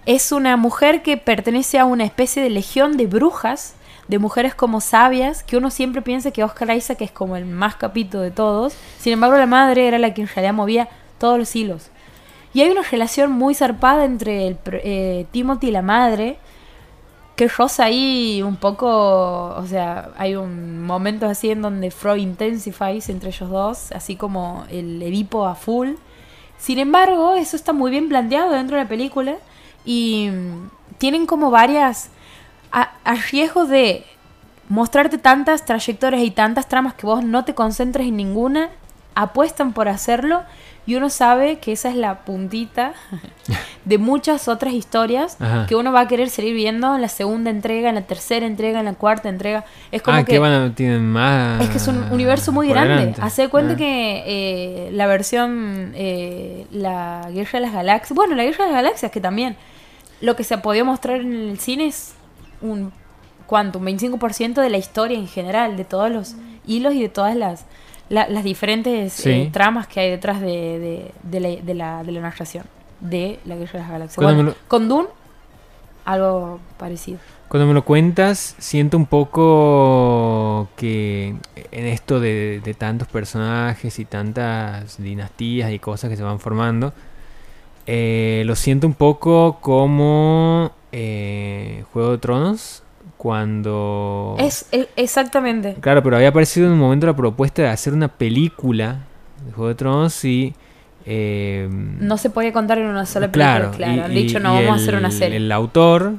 es 0.07 0.33
una 0.33 0.57
mujer 0.57 1.03
que 1.03 1.19
pertenece 1.19 1.79
a 1.79 1.85
una 1.85 2.05
especie 2.05 2.43
de 2.43 2.51
legión 2.51 2.97
de 2.97 3.07
brujas, 3.07 3.75
de 4.09 4.19
mujeres 4.19 4.55
como 4.55 4.81
sabias, 4.81 5.43
que 5.43 5.57
uno 5.57 5.71
siempre 5.71 6.03
piensa 6.03 6.31
que 6.31 6.43
Oscar 6.43 6.75
Isaac 6.75 7.03
es 7.03 7.11
como 7.11 7.37
el 7.37 7.45
más 7.45 7.77
capito 7.77 8.21
de 8.21 8.31
todos. 8.31 8.75
Sin 8.99 9.13
embargo, 9.13 9.37
la 9.37 9.47
madre 9.47 9.87
era 9.87 9.99
la 9.99 10.15
que 10.15 10.23
en 10.23 10.29
realidad 10.29 10.55
movía 10.55 10.89
todos 11.19 11.39
los 11.39 11.55
hilos. 11.55 11.91
Y 12.55 12.63
hay 12.63 12.71
una 12.71 12.83
relación 12.83 13.31
muy 13.31 13.55
zarpada 13.55 14.05
entre 14.05 14.49
el, 14.49 14.59
eh, 14.67 15.27
Timothy 15.31 15.69
y 15.69 15.71
la 15.71 15.83
madre, 15.83 16.39
que 17.37 17.47
rosa 17.47 17.85
ahí 17.85 18.43
un 18.43 18.57
poco, 18.57 19.55
o 19.55 19.67
sea, 19.67 20.11
hay 20.17 20.35
un 20.35 20.83
momento 20.85 21.27
así 21.27 21.51
en 21.51 21.63
donde 21.63 21.91
Freud 21.91 22.21
intensifies 22.21 23.09
entre 23.11 23.29
ellos 23.29 23.49
dos, 23.51 23.93
así 23.93 24.17
como 24.17 24.65
el 24.71 25.01
Edipo 25.03 25.47
a 25.47 25.55
full. 25.55 25.91
Sin 26.57 26.79
embargo, 26.79 27.35
eso 27.35 27.55
está 27.55 27.73
muy 27.73 27.91
bien 27.91 28.09
planteado 28.09 28.51
dentro 28.51 28.77
de 28.77 28.83
la 28.83 28.89
película 28.89 29.37
y 29.85 30.31
tienen 30.99 31.27
como 31.27 31.51
varias 31.53 32.11
a, 32.73 32.93
a 33.05 33.15
riesgo 33.15 33.67
de 33.67 34.05
mostrarte 34.69 35.19
tantas 35.19 35.65
trayectorias 35.65 36.23
y 36.23 36.31
tantas 36.31 36.69
tramas 36.69 36.95
que 36.95 37.07
vos 37.07 37.25
no 37.25 37.45
te 37.45 37.55
concentres 37.55 38.07
en 38.07 38.17
ninguna, 38.17 38.69
apuestan 39.15 39.73
por 39.73 39.89
hacerlo 39.89 40.43
y 40.89 40.95
uno 40.95 41.11
sabe 41.11 41.59
que 41.59 41.73
esa 41.73 41.91
es 41.91 41.97
la 41.97 42.21
puntita 42.21 42.95
de 43.85 43.99
muchas 43.99 44.49
otras 44.49 44.73
historias 44.73 45.37
que 45.69 45.75
uno 45.75 45.93
va 45.93 46.01
a 46.01 46.09
querer 46.09 46.31
seguir 46.31 46.55
viendo 46.55 46.95
en 46.95 47.03
la 47.03 47.09
segunda 47.09 47.51
entrega, 47.51 47.91
en 47.91 47.97
la 47.97 48.07
tercera 48.07 48.47
entrega, 48.47 48.79
en 48.79 48.87
la 48.87 48.95
cuarta 48.95 49.29
entrega. 49.29 49.67
Es 49.93 50.01
como 50.01 50.17
ah, 50.17 50.25
que, 50.25 50.39
van 50.39 50.75
tienen 50.75 51.07
más. 51.07 51.61
Es 51.61 51.69
que 51.69 51.77
es 51.77 51.89
un 51.89 52.11
universo 52.11 52.53
muy 52.53 52.69
grande. 52.69 53.15
Hace 53.21 53.51
cuenta 53.51 53.75
ah. 53.75 53.77
que 53.77 54.23
eh, 54.27 54.91
la 54.93 55.07
versión 55.07 55.93
eh, 55.95 56.67
La 56.73 57.29
Guerra 57.35 57.59
de 57.59 57.67
las 57.67 57.75
Galaxias, 57.75 58.17
bueno, 58.17 58.35
la 58.35 58.45
Guerra 58.45 58.65
de 58.65 58.73
las 58.73 58.83
Galaxias 58.83 59.13
que 59.13 59.21
también 59.21 59.57
lo 60.23 60.37
que 60.37 60.45
se 60.45 60.55
ha 60.55 60.63
podido 60.63 60.87
mostrar 60.87 61.21
en 61.21 61.51
el 61.51 61.59
cine 61.59 61.89
es 61.89 62.15
un 62.61 62.93
¿cuánto? 63.47 63.79
Un 63.79 63.87
25% 63.87 64.61
de 64.61 64.71
la 64.71 64.79
historia 64.79 65.19
en 65.19 65.27
general, 65.27 65.77
de 65.77 65.85
todos 65.85 66.11
los 66.11 66.35
hilos 66.67 66.95
y 66.95 67.03
de 67.03 67.09
todas 67.09 67.35
las 67.37 67.65
las 68.09 68.43
diferentes 68.43 69.27
eh, 69.27 69.51
tramas 69.53 69.87
que 69.87 70.01
hay 70.01 70.11
detrás 70.11 70.41
de, 70.41 71.13
de, 71.23 71.41
la, 71.41 71.49
de, 71.49 71.75
la, 71.75 72.03
de, 72.03 72.13
la, 72.13 72.21
narración 72.23 72.65
de 73.01 73.39
la 73.45 73.55
Guerra 73.55 73.73
de 73.73 73.79
las 73.99 74.17
Galaxias. 74.17 74.57
con 74.67 74.89
Dune, 74.89 75.09
algo 76.07 76.59
parecido. 76.79 77.19
Cuando 77.49 77.67
me 77.67 77.75
lo 77.75 77.83
cuentas, 77.83 78.55
siento 78.59 78.97
un 78.97 79.07
poco 79.07 80.69
que 80.77 81.35
en 81.71 81.87
esto 81.87 82.21
de, 82.21 82.77
tantos 82.79 83.09
personajes 83.09 83.99
y 83.99 84.05
tantas 84.05 85.03
dinastías 85.03 85.73
y 85.73 85.79
cosas 85.79 86.11
que 86.11 86.17
se 86.17 86.23
van 86.23 86.41
formando, 86.41 86.93
eh, 87.91 88.43
lo 88.45 88.55
siento 88.55 88.87
un 88.87 88.93
poco 88.93 89.61
como 89.63 90.73
eh, 90.93 91.85
Juego 91.91 92.11
de 92.11 92.19
Tronos, 92.19 92.83
cuando... 93.17 94.37
Es, 94.39 94.69
exactamente. 94.95 95.75
Claro, 95.81 96.03
pero 96.03 96.17
había 96.17 96.29
aparecido 96.29 96.67
en 96.67 96.75
un 96.75 96.81
momento 96.81 97.07
la 97.07 97.17
propuesta 97.17 97.63
de 97.63 97.69
hacer 97.69 97.95
una 97.95 98.09
película 98.09 99.07
de 99.43 99.53
Juego 99.53 99.69
de 99.69 99.75
Tronos 99.75 100.23
y... 100.27 100.53
Eh, 101.07 101.67
no 101.71 102.19
se 102.19 102.29
podía 102.29 102.53
contar 102.53 102.77
en 102.77 102.89
una 102.89 103.07
sola 103.07 103.33
película, 103.33 103.71
claro. 103.75 104.05
Han 104.05 104.13
dicho, 104.13 104.39
no, 104.39 104.53
vamos 104.53 104.73
a 104.73 104.75
hacer 104.75 104.95
una 104.95 105.11
serie. 105.11 105.39
El 105.39 105.51
autor, 105.51 106.13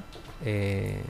eh, 0.44 1.04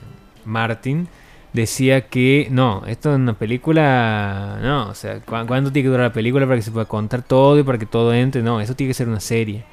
Martin, 0.44 1.08
decía 1.54 2.02
que 2.02 2.48
no, 2.50 2.84
esto 2.86 3.12
es 3.12 3.16
una 3.16 3.32
película, 3.32 4.58
no, 4.60 4.90
o 4.90 4.94
sea, 4.94 5.20
¿cuánto 5.20 5.72
tiene 5.72 5.86
que 5.86 5.90
durar 5.90 6.08
la 6.08 6.12
película 6.12 6.44
para 6.44 6.56
que 6.56 6.62
se 6.62 6.70
pueda 6.70 6.84
contar 6.84 7.22
todo 7.22 7.58
y 7.58 7.62
para 7.62 7.78
que 7.78 7.86
todo 7.86 8.12
entre? 8.12 8.42
No, 8.42 8.60
eso 8.60 8.76
tiene 8.76 8.90
que 8.90 8.94
ser 8.94 9.08
una 9.08 9.20
serie. 9.20 9.64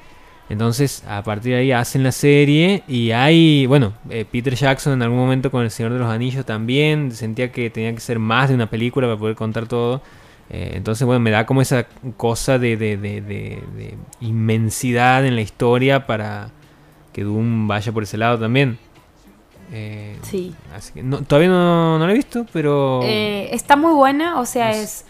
Entonces, 0.48 1.04
a 1.06 1.22
partir 1.22 1.52
de 1.52 1.58
ahí 1.58 1.72
hacen 1.72 2.02
la 2.02 2.12
serie 2.12 2.82
y 2.88 3.10
hay, 3.10 3.66
bueno, 3.66 3.92
eh, 4.08 4.24
Peter 4.30 4.54
Jackson 4.54 4.94
en 4.94 5.02
algún 5.02 5.18
momento 5.18 5.50
con 5.50 5.62
El 5.62 5.70
Señor 5.70 5.92
de 5.92 5.98
los 5.98 6.08
Anillos 6.08 6.46
también 6.46 7.12
sentía 7.12 7.52
que 7.52 7.68
tenía 7.68 7.92
que 7.92 8.00
ser 8.00 8.18
más 8.18 8.48
de 8.48 8.54
una 8.54 8.70
película 8.70 9.06
para 9.06 9.18
poder 9.18 9.36
contar 9.36 9.66
todo. 9.66 10.00
Eh, 10.48 10.72
entonces, 10.74 11.06
bueno, 11.06 11.20
me 11.20 11.30
da 11.30 11.44
como 11.44 11.60
esa 11.60 11.86
cosa 12.16 12.58
de, 12.58 12.78
de, 12.78 12.96
de, 12.96 13.20
de, 13.20 13.98
inmensidad 14.22 15.26
en 15.26 15.36
la 15.36 15.42
historia 15.42 16.06
para 16.06 16.50
que 17.12 17.24
Doom 17.24 17.68
vaya 17.68 17.92
por 17.92 18.04
ese 18.04 18.16
lado 18.16 18.38
también. 18.38 18.78
Eh, 19.70 20.16
sí. 20.22 20.54
Así 20.74 20.94
que 20.94 21.02
todavía 21.02 21.50
no, 21.50 21.98
no, 21.98 22.06
la 22.06 22.12
he 22.12 22.16
visto, 22.16 22.46
pero... 22.54 23.02
está 23.02 23.76
muy 23.76 23.92
buena, 23.92 24.40
o 24.40 24.46
sea, 24.46 24.70
es, 24.70 24.80
es 24.80 25.04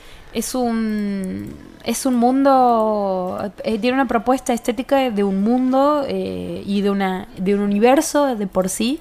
un 0.55 1.69
es 1.85 2.05
un 2.05 2.17
mundo, 2.17 3.51
eh, 3.65 3.79
tiene 3.79 3.95
una 3.95 4.07
propuesta 4.07 4.53
estética 4.53 5.11
de 5.11 5.25
un 5.25 5.43
mundo 5.43 6.05
eh, 6.07 6.63
y 6.67 6.83
de, 6.83 6.91
una, 6.91 7.29
de 7.39 7.55
un 7.55 7.61
universo 7.63 8.37
de 8.37 8.47
por 8.47 8.69
sí 8.69 9.01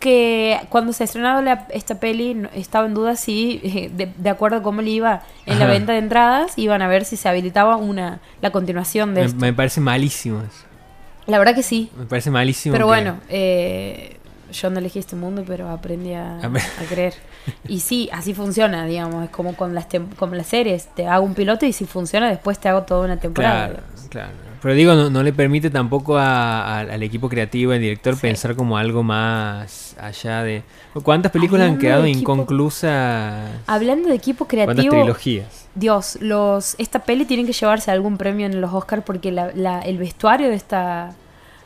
que 0.00 0.58
cuando 0.70 0.92
se 0.92 1.04
estrenado 1.04 1.42
esta 1.68 2.00
peli 2.00 2.46
estaba 2.54 2.86
en 2.86 2.94
duda 2.94 3.16
si, 3.16 3.60
eh, 3.62 3.90
de, 4.16 4.30
acuerdo 4.30 4.58
a 4.58 4.62
cómo 4.62 4.80
le 4.80 4.90
iba 4.90 5.22
en 5.44 5.58
la 5.58 5.66
venta 5.66 5.92
de 5.92 5.98
entradas, 5.98 6.56
iban 6.56 6.82
a 6.82 6.88
ver 6.88 7.04
si 7.04 7.16
se 7.16 7.28
habilitaba 7.28 7.76
una 7.76 8.20
la 8.40 8.50
continuación 8.50 9.14
de 9.14 9.20
me, 9.20 9.26
esto. 9.26 9.38
Me 9.38 9.52
parece 9.52 9.80
malísimo 9.80 10.38
eso. 10.38 10.64
La 11.26 11.38
verdad 11.38 11.54
que 11.54 11.62
sí. 11.62 11.90
Me 11.98 12.06
parece 12.06 12.30
malísimo. 12.30 12.72
Pero 12.72 12.86
bueno, 12.86 13.18
eh, 13.28 14.16
yo 14.52 14.70
no 14.70 14.78
elegí 14.78 14.98
este 14.98 15.16
mundo, 15.16 15.44
pero 15.46 15.68
aprendí 15.68 16.14
a, 16.14 16.38
creer. 16.88 17.14
Y 17.68 17.80
sí, 17.80 18.08
así 18.12 18.34
funciona, 18.34 18.84
digamos, 18.84 19.24
es 19.24 19.30
como 19.30 19.54
con 19.54 19.74
las, 19.74 19.86
con 20.16 20.36
las 20.36 20.46
series, 20.46 20.88
te 20.94 21.06
hago 21.06 21.24
un 21.24 21.34
piloto 21.34 21.66
y 21.66 21.72
si 21.72 21.84
funciona 21.84 22.28
después 22.28 22.58
te 22.58 22.68
hago 22.68 22.82
toda 22.82 23.04
una 23.04 23.16
temporada. 23.16 23.68
Claro, 23.68 23.82
claro. 24.08 24.50
Pero 24.62 24.74
digo, 24.74 24.94
no, 24.94 25.22
le 25.22 25.32
permite 25.32 25.70
tampoco 25.70 26.18
al 26.18 27.02
equipo 27.02 27.30
creativo, 27.30 27.72
al 27.72 27.80
director, 27.80 28.16
pensar 28.18 28.54
como 28.54 28.76
algo 28.76 29.02
más 29.02 29.96
allá 29.98 30.42
de... 30.42 30.62
¿Cuántas 31.02 31.32
películas 31.32 31.70
han 31.70 31.78
quedado 31.78 32.06
inconclusas? 32.06 33.48
Hablando 33.66 34.10
de 34.10 34.16
equipo 34.16 34.44
creativo... 34.44 34.74
¿Cuántas 34.74 35.00
trilogías? 35.00 35.66
Dios, 35.74 36.18
los, 36.20 36.74
esta 36.78 36.98
peli 36.98 37.24
tiene 37.24 37.46
que 37.46 37.52
llevarse 37.52 37.90
algún 37.90 38.18
premio 38.18 38.44
en 38.44 38.60
los 38.60 38.74
Oscars 38.74 39.02
porque 39.02 39.32
la, 39.32 39.80
el 39.80 39.96
vestuario 39.96 40.48
de 40.48 40.56
esta 40.56 41.14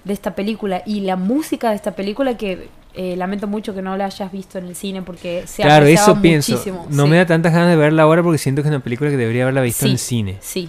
de 0.05 0.12
esta 0.12 0.34
película 0.34 0.82
y 0.84 1.01
la 1.01 1.16
música 1.16 1.70
de 1.70 1.76
esta 1.76 1.92
película 1.92 2.36
que 2.36 2.68
eh, 2.94 3.16
lamento 3.16 3.46
mucho 3.48 3.74
que 3.74 3.82
no 3.82 3.96
la 3.96 4.06
hayas 4.06 4.30
visto 4.30 4.58
en 4.58 4.66
el 4.66 4.76
cine 4.76 5.02
porque 5.02 5.44
se 5.46 5.62
claro, 5.62 5.86
eso 5.86 6.20
pienso. 6.20 6.62
No 6.90 7.06
me 7.06 7.16
da 7.16 7.26
tantas 7.26 7.52
ganas 7.52 7.68
de 7.70 7.76
verla 7.76 8.04
ahora 8.04 8.22
porque 8.22 8.38
siento 8.38 8.62
que 8.62 8.68
es 8.68 8.74
una 8.74 8.82
película 8.82 9.10
que 9.10 9.16
debería 9.16 9.42
haberla 9.42 9.62
visto 9.62 9.86
en 9.86 9.98
cine. 9.98 10.38
Sí. 10.40 10.68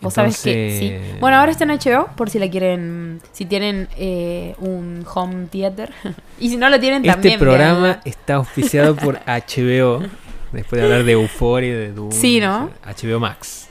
Vos 0.00 0.14
sabés 0.14 0.40
que 0.42 0.76
sí. 0.78 1.16
Bueno, 1.20 1.38
ahora 1.38 1.52
está 1.52 1.64
en 1.64 1.70
HBO 1.70 2.08
por 2.16 2.28
si 2.28 2.38
la 2.38 2.50
quieren, 2.50 3.20
si 3.32 3.44
tienen 3.44 3.88
eh, 3.96 4.54
un 4.58 5.04
home 5.12 5.46
theater. 5.46 5.92
y 6.40 6.50
si 6.50 6.56
no 6.56 6.68
lo 6.68 6.78
tienen 6.80 7.02
este 7.02 7.12
también. 7.12 7.34
Este 7.34 7.44
programa 7.44 8.00
está 8.04 8.34
auspiciado 8.34 8.96
por 8.96 9.20
HBO. 9.26 10.02
Después 10.52 10.80
de 10.80 10.82
hablar 10.82 11.04
de 11.04 11.12
Euphoria, 11.12 11.76
de 11.76 11.92
Doom. 11.92 12.12
Sí, 12.12 12.40
¿no? 12.40 12.70
HBO 12.84 13.18
Max. 13.20 13.68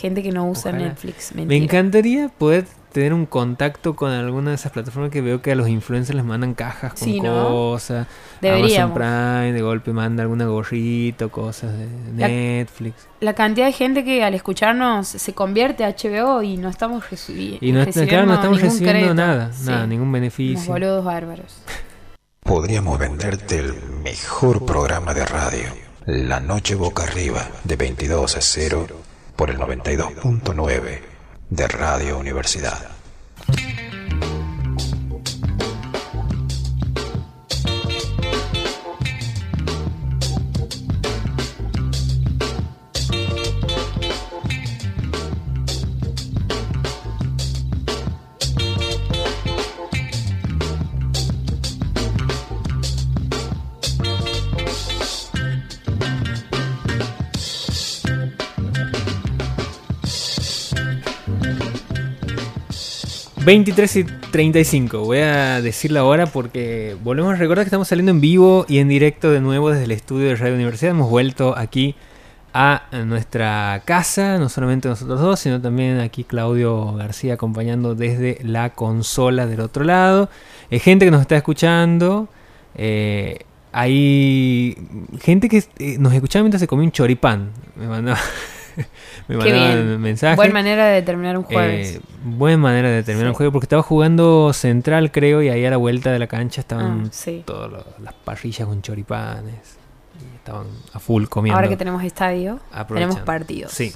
Gente 0.00 0.22
que 0.22 0.32
no 0.32 0.48
usa 0.48 0.72
Netflix. 0.72 1.34
Me 1.34 1.56
encantaría 1.56 2.28
poder 2.28 2.64
tener 2.90 3.12
un 3.12 3.26
contacto 3.26 3.94
con 3.94 4.10
alguna 4.10 4.50
de 4.50 4.56
esas 4.56 4.72
plataformas 4.72 5.10
que 5.10 5.20
veo 5.20 5.42
que 5.42 5.52
a 5.52 5.54
los 5.54 5.68
influencers 5.68 6.16
les 6.16 6.24
mandan 6.24 6.54
cajas 6.54 6.94
con 6.94 7.18
cosas. 7.18 8.06
Amazon 8.42 8.94
Prime 8.94 9.52
de 9.52 9.60
golpe 9.60 9.92
manda 9.92 10.22
alguna 10.22 10.46
gorrita 10.46 11.28
cosas 11.28 11.72
de 11.76 11.86
Netflix. 12.14 13.06
La, 13.20 13.34
cantidad 13.34 13.66
de 13.66 13.72
gente 13.72 14.02
que 14.02 14.24
al 14.24 14.34
escucharnos 14.34 15.06
se 15.06 15.32
convierte 15.34 15.84
a 15.84 15.90
HBO 15.90 16.42
y 16.42 16.56
no 16.56 16.70
estamos 16.70 17.10
recibiendo 17.10 17.58
Y 17.60 17.72
no, 17.72 17.84
claro, 17.84 18.26
no 18.26 18.34
estamos 18.34 18.60
recibiendo 18.60 19.14
nada, 19.14 19.50
nada, 19.64 19.86
ningún 19.86 20.10
beneficio. 20.10 20.72
boludos 20.72 21.04
bárbaros. 21.04 21.58
Podríamos 22.42 22.98
venderte 22.98 23.58
el 23.58 23.74
mejor 24.02 24.64
programa 24.64 25.12
de 25.12 25.26
radio. 25.26 25.66
La 26.06 26.40
Noche 26.40 26.74
Boca 26.74 27.02
Arriba, 27.02 27.46
de 27.64 27.76
22 27.76 28.36
a 28.36 28.40
0 28.40 28.86
por 29.40 29.48
el 29.48 29.56
92.9 29.56 31.00
de 31.48 31.68
Radio 31.68 32.18
Universidad. 32.18 32.99
23 63.50 63.96
y 63.96 64.04
35, 64.04 65.00
voy 65.00 65.18
a 65.18 65.60
decir 65.60 65.90
la 65.90 66.04
hora 66.04 66.26
porque 66.26 66.96
volvemos 67.02 67.34
a 67.34 67.36
recordar 67.36 67.64
que 67.64 67.66
estamos 67.66 67.88
saliendo 67.88 68.12
en 68.12 68.20
vivo 68.20 68.64
y 68.68 68.78
en 68.78 68.86
directo 68.86 69.32
de 69.32 69.40
nuevo 69.40 69.70
desde 69.70 69.86
el 69.86 69.90
estudio 69.90 70.28
de 70.28 70.36
Radio 70.36 70.54
Universidad. 70.54 70.92
Hemos 70.92 71.10
vuelto 71.10 71.58
aquí 71.58 71.96
a 72.54 72.84
nuestra 73.06 73.82
casa, 73.84 74.38
no 74.38 74.48
solamente 74.48 74.86
nosotros 74.88 75.18
dos, 75.18 75.40
sino 75.40 75.60
también 75.60 75.98
aquí 75.98 76.22
Claudio 76.22 76.92
García 76.92 77.34
acompañando 77.34 77.96
desde 77.96 78.38
la 78.44 78.70
consola 78.70 79.48
del 79.48 79.62
otro 79.62 79.82
lado. 79.82 80.30
Hay 80.70 80.78
gente 80.78 81.04
que 81.04 81.10
nos 81.10 81.22
está 81.22 81.36
escuchando. 81.36 82.28
Eh, 82.76 83.40
hay 83.72 84.76
gente 85.20 85.48
que 85.48 85.64
eh, 85.80 85.96
nos 85.98 86.12
escuchaba 86.12 86.44
mientras 86.44 86.60
se 86.60 86.68
comía 86.68 86.84
un 86.84 86.92
choripán. 86.92 87.50
Me 87.74 87.88
mandaba. 87.88 88.20
me 89.28 89.36
mandaban 89.36 90.00
mensaje. 90.00 90.36
Buena 90.36 90.54
manera 90.54 90.86
de 90.86 91.02
terminar 91.02 91.36
un 91.36 91.44
jueves. 91.44 91.96
Eh, 91.96 92.00
buena 92.24 92.58
manera 92.58 92.90
de 92.90 93.02
terminar 93.02 93.28
un 93.30 93.34
jueves 93.34 93.52
porque 93.52 93.64
estaba 93.64 93.82
jugando 93.82 94.52
central, 94.52 95.10
creo, 95.10 95.42
y 95.42 95.48
ahí 95.48 95.64
a 95.64 95.70
la 95.70 95.76
vuelta 95.76 96.10
de 96.10 96.18
la 96.18 96.26
cancha 96.26 96.60
estaban 96.60 97.10
ah, 97.12 97.30
todas 97.44 97.84
las 98.00 98.14
parrillas 98.14 98.66
con 98.66 98.82
choripanes. 98.82 99.78
Y 100.20 100.36
estaban 100.36 100.66
a 100.92 100.98
full 100.98 101.24
comiendo. 101.26 101.56
Ahora 101.56 101.68
que 101.68 101.76
tenemos 101.76 102.02
estadio, 102.04 102.60
tenemos 102.88 103.20
partidos. 103.20 103.72
Sí. 103.72 103.94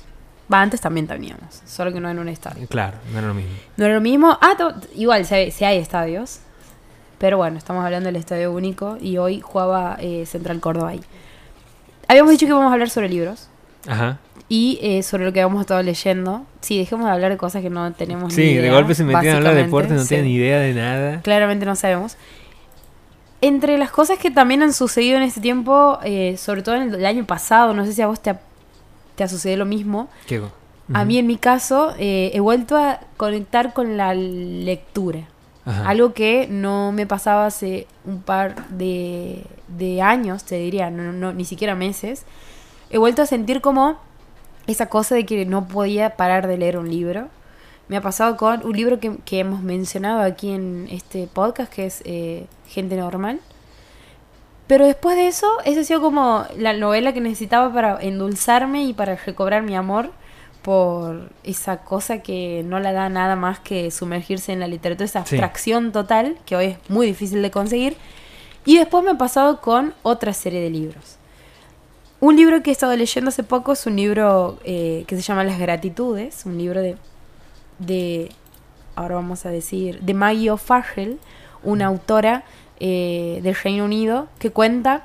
Va, 0.53 0.61
antes 0.61 0.81
también 0.81 1.07
teníamos, 1.07 1.63
solo 1.65 1.93
que 1.93 2.01
no 2.01 2.11
en 2.11 2.19
un 2.19 2.29
estadio. 2.29 2.67
Claro, 2.69 2.99
no 3.13 3.19
era 3.19 3.29
lo 3.29 3.35
mismo. 3.35 3.53
No 3.77 3.87
era 3.87 3.95
lo 3.95 4.01
mismo. 4.01 4.39
Ah, 4.41 4.75
igual, 4.95 5.25
si 5.25 5.35
hay, 5.65 5.79
estadios. 5.79 6.41
Pero 7.19 7.39
bueno, 7.39 7.57
estamos 7.57 7.85
hablando 7.85 8.09
del 8.09 8.17
estadio 8.17 8.53
único 8.53 8.99
y 9.01 9.17
hoy 9.17 9.41
jugaba 9.41 9.97
eh, 10.01 10.27
Central 10.27 10.61
Córdoba 10.61 10.91
ahí. 10.91 11.01
Habíamos 12.09 12.33
dicho 12.33 12.45
que 12.45 12.51
íbamos 12.51 12.69
a 12.69 12.73
hablar 12.75 12.91
sobre 12.91 13.09
libros. 13.09 13.49
Ajá 13.87 14.19
y 14.49 14.79
eh, 14.83 15.03
sobre 15.03 15.25
lo 15.25 15.33
que 15.33 15.41
hemos 15.41 15.61
estado 15.61 15.83
leyendo. 15.83 16.45
Sí, 16.61 16.79
dejemos 16.79 17.07
de 17.07 17.13
hablar 17.13 17.31
de 17.31 17.37
cosas 17.37 17.63
que 17.63 17.71
no 17.71 17.93
tenemos 17.93 18.37
ni 18.37 18.43
idea. 18.43 18.55
Sí, 18.55 18.63
de 18.63 18.71
golpe 18.71 18.95
se 18.95 19.05
metían 19.05 19.35
a 19.35 19.37
hablar 19.39 19.55
de 19.55 19.65
deporte, 19.65 19.95
no 19.95 20.05
tienen 20.05 20.27
ni 20.27 20.35
idea 20.35 20.59
de 20.59 20.75
nada. 20.75 21.21
Claramente 21.23 21.65
no 21.67 21.77
sabemos. 21.77 22.17
Entre 23.41 23.77
las 23.79 23.91
cosas 23.91 24.19
que 24.19 24.31
también 24.31 24.63
han 24.63 24.73
sucedido 24.73 25.17
en 25.17 25.23
este 25.23 25.41
tiempo, 25.41 25.99
eh, 26.03 26.37
sobre 26.39 26.63
todo 26.63 26.77
en 26.77 26.95
el, 26.95 27.07
año 27.07 27.27
pasado, 27.27 27.75
no 27.75 27.85
sé 27.85 27.93
si 27.93 28.03
a 28.03 28.07
vos 28.07 28.21
te 28.21 28.31
ha, 28.31 28.41
te 29.17 29.25
ha 29.25 29.29
sucedido 29.29 29.59
lo 29.59 29.67
mismo. 29.67 30.09
¿Qué? 30.27 30.41
A 30.93 31.05
mí 31.07 31.17
en 31.17 31.27
mi 31.27 31.39
caso 31.39 31.95
eh, 31.99 32.31
he 32.35 32.41
vuelto 32.41 32.77
a 32.77 33.01
conectar 33.17 33.73
con 33.73 33.97
la 33.97 34.15
lectura. 34.15 35.21
Algo 35.65 36.13
que 36.13 36.47
no 36.51 36.93
me 36.93 37.07
pasaba 37.07 37.47
hace 37.47 37.87
un 38.05 38.21
par 38.21 38.69
de, 38.69 39.45
de 39.69 40.03
años, 40.03 40.45
te 40.45 40.57
diría, 40.57 40.91
no, 40.91 41.11
no, 41.11 41.33
ni 41.33 41.47
siquiera 41.47 41.75
meses. 41.75 42.27
He 42.91 42.99
vuelto 42.99 43.23
a 43.23 43.27
sentir 43.27 43.63
como 43.63 43.99
esa 44.67 44.87
cosa 44.87 45.15
de 45.15 45.27
que 45.27 45.45
no 45.47 45.69
podía 45.69 46.17
parar 46.17 46.47
de 46.47 46.59
leer 46.59 46.79
un 46.79 46.91
libro. 46.91 47.29
Me 47.89 47.97
ha 47.97 48.01
pasado 48.01 48.37
con 48.37 48.65
un 48.65 48.73
libro 48.77 48.99
que, 48.99 49.39
hemos 49.39 49.63
mencionado 49.63 50.23
aquí 50.23 50.51
en 50.51 50.89
este 50.91 51.27
podcast, 51.27 51.73
que 51.73 51.87
es 51.87 52.03
eh, 52.05 52.47
Gente 52.67 52.97
Normal. 52.97 53.41
Pero 54.67 54.87
después 54.87 55.17
de 55.17 55.29
eso, 55.29 55.47
esa 55.65 55.81
ha 55.81 55.85
sido 55.85 56.01
como 56.01 56.45
la 56.57 56.73
novela 56.73 57.13
que 57.13 57.21
necesitaba 57.21 57.73
para 57.73 58.01
endulzarme 58.01 58.85
y 58.85 58.95
para 58.95 59.17
recobrar 59.17 59.63
mi 59.63 59.77
amor 59.77 60.11
por 60.63 61.31
esa 61.43 61.85
cosa 61.85 62.23
que 62.23 62.63
no 62.65 62.81
la 62.81 62.93
da 62.93 63.11
nada 63.11 63.37
más 63.37 63.61
que 63.61 63.91
sumergirse 63.91 64.51
en 64.53 64.61
la 64.61 64.67
literatura, 64.67 65.05
esa 65.05 65.19
abstracción 65.19 65.93
total, 65.93 66.39
que 66.47 66.57
hoy 66.57 66.65
es 66.65 66.79
muy 66.89 67.07
difícil 67.07 67.43
de 67.43 67.51
conseguir. 67.51 67.99
Y 68.65 68.79
después 68.79 69.05
me 69.05 69.11
he 69.11 69.15
pasado 69.17 69.61
con 69.61 69.93
otra 70.03 70.33
serie 70.33 70.63
de 70.63 70.71
libros. 70.71 71.19
Un 72.25 72.37
libro 72.37 72.63
que 72.63 72.71
he 72.71 72.73
estado 72.73 72.97
leyendo 72.97 73.29
hace 73.29 73.43
poco 73.43 73.75
es 73.75 73.85
un 73.85 73.97
libro 73.97 74.59
eh, 74.65 75.05
que 75.07 75.15
se 75.15 75.21
llama 75.21 75.45
Las 75.45 75.59
Gratitudes, 75.59 76.47
un 76.47 76.57
libro 76.57 76.81
de, 76.81 76.97
de, 77.81 78.33
ahora 78.97 79.17
vamos 79.17 79.45
a 79.45 79.51
decir, 79.51 80.01
de 80.01 80.15
Maggie 80.15 80.51
O'Farrell, 80.51 81.19
una 81.63 81.85
autora 81.85 82.45
eh, 82.81 83.41
del 83.43 83.55
Reino 83.55 83.85
Unido, 83.85 84.29
que 84.39 84.49
cuenta, 84.49 85.05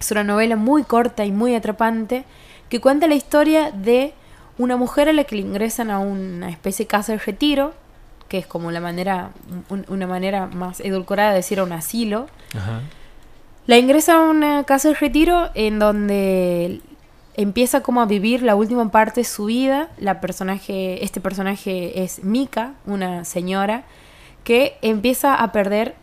es 0.00 0.10
una 0.10 0.24
novela 0.24 0.56
muy 0.56 0.82
corta 0.82 1.24
y 1.24 1.30
muy 1.30 1.54
atrapante, 1.54 2.24
que 2.68 2.80
cuenta 2.80 3.06
la 3.06 3.14
historia 3.14 3.70
de 3.70 4.12
una 4.58 4.76
mujer 4.76 5.08
a 5.08 5.12
la 5.12 5.22
que 5.22 5.36
le 5.36 5.42
ingresan 5.42 5.92
a 5.92 6.00
una 6.00 6.50
especie 6.50 6.86
de 6.86 6.88
casa 6.88 7.12
de 7.12 7.18
retiro, 7.18 7.72
que 8.28 8.38
es 8.38 8.48
como 8.48 8.72
la 8.72 8.80
manera, 8.80 9.30
una 9.86 10.08
manera 10.08 10.48
más 10.48 10.80
edulcorada 10.80 11.30
de 11.30 11.36
decir 11.36 11.60
a 11.60 11.62
un 11.62 11.72
asilo. 11.72 12.26
La 13.68 13.76
ingresa 13.76 14.14
a 14.14 14.20
una 14.22 14.64
casa 14.64 14.88
de 14.88 14.94
retiro 14.94 15.50
en 15.52 15.78
donde 15.78 16.80
empieza 17.34 17.82
como 17.82 18.00
a 18.00 18.06
vivir 18.06 18.40
la 18.40 18.54
última 18.54 18.90
parte 18.90 19.20
de 19.20 19.24
su 19.24 19.44
vida. 19.44 19.90
La 19.98 20.22
personaje, 20.22 21.04
este 21.04 21.20
personaje 21.20 22.02
es 22.02 22.24
Mika, 22.24 22.72
una 22.86 23.26
señora 23.26 23.84
que 24.42 24.78
empieza 24.80 25.34
a 25.34 25.52
perder 25.52 25.96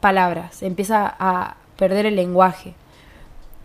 palabras, 0.00 0.62
empieza 0.62 1.14
a 1.18 1.56
perder 1.76 2.06
el 2.06 2.16
lenguaje. 2.16 2.72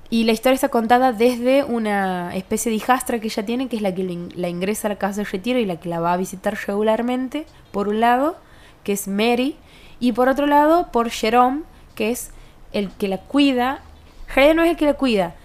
Y 0.10 0.26
la 0.26 0.34
historia 0.34 0.56
está 0.56 0.68
contada 0.68 1.14
desde 1.14 1.64
una 1.64 2.36
especie 2.36 2.72
de 2.72 2.76
hijastra 2.76 3.20
que 3.20 3.28
ella 3.28 3.46
tiene, 3.46 3.70
que 3.70 3.78
es 3.78 3.82
la 3.82 3.96
que 3.96 4.04
la 4.36 4.50
ingresa 4.50 4.90
a 4.90 4.92
la 4.92 4.98
casa 4.98 5.22
de 5.22 5.30
retiro 5.30 5.60
y 5.60 5.66
la 5.66 5.80
que 5.80 5.88
la 5.88 6.02
va 6.02 6.12
a 6.12 6.18
visitar 6.18 6.58
regularmente, 6.68 7.46
por 7.72 7.88
un 7.88 8.02
lado, 8.02 8.36
que 8.84 8.92
es 8.92 9.08
Mary, 9.08 9.56
y 10.02 10.12
por 10.12 10.28
otro 10.28 10.46
lado, 10.46 10.92
por 10.92 11.10
Jerome, 11.10 11.62
que 11.96 12.12
es 12.12 12.32
el 12.78 12.92
que 12.92 13.08
la 13.08 13.18
cuida. 13.18 13.82
Jerome 14.28 14.56
no 14.56 14.64
es 14.64 14.72
el 14.72 14.78
que 14.78 14.86
la 14.86 14.94
cuida, 14.94 15.36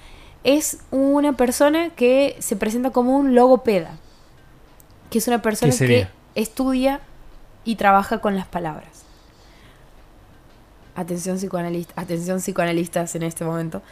es 0.45 0.79
una 0.91 1.35
persona 1.35 1.91
que 1.91 2.37
se 2.41 2.57
presenta 2.57 2.91
como 2.91 3.17
un 3.17 3.35
logopeda, 3.35 3.97
que 5.11 5.19
es 5.19 5.29
una 5.29 5.41
persona 5.41 5.73
que 5.77 6.09
estudia 6.35 7.01
y 7.65 7.77
trabaja 7.77 8.19
con 8.19 8.35
las 8.35 8.47
palabras. 8.47 9.05
Atención, 10.95 11.39
psicoanalista, 11.39 12.01
atención 12.01 12.41
psicoanalistas 12.41 13.15
en 13.15 13.23
este 13.23 13.45
momento 13.45 13.83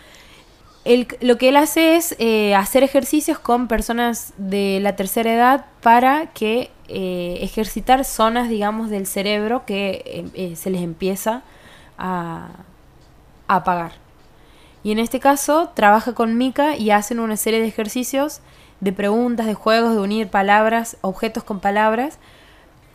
lo 1.20 1.36
que 1.36 1.50
él 1.50 1.56
hace 1.56 1.96
es 1.96 2.16
eh, 2.18 2.54
hacer 2.54 2.82
ejercicios 2.82 3.38
con 3.38 3.68
personas 3.68 4.32
de 4.38 4.80
la 4.80 4.96
tercera 4.96 5.32
edad 5.32 5.66
para 5.82 6.26
que 6.32 6.70
eh, 6.88 7.38
ejercitar 7.42 8.04
zonas, 8.04 8.48
digamos, 8.48 8.88
del 8.88 9.06
cerebro 9.06 9.64
que 9.66 10.24
eh, 10.34 10.56
se 10.56 10.70
les 10.70 10.82
empieza 10.82 11.42
a, 11.98 12.48
a, 13.50 13.56
apagar. 13.56 13.92
Y 14.82 14.92
en 14.92 14.98
este 14.98 15.20
caso 15.20 15.70
trabaja 15.74 16.14
con 16.14 16.38
Mika 16.38 16.76
y 16.76 16.90
hacen 16.90 17.20
una 17.20 17.36
serie 17.36 17.60
de 17.60 17.66
ejercicios 17.66 18.40
de 18.80 18.92
preguntas, 18.92 19.46
de 19.46 19.54
juegos, 19.54 19.92
de 19.94 20.00
unir 20.00 20.28
palabras, 20.28 20.96
objetos 21.02 21.44
con 21.44 21.60
palabras, 21.60 22.18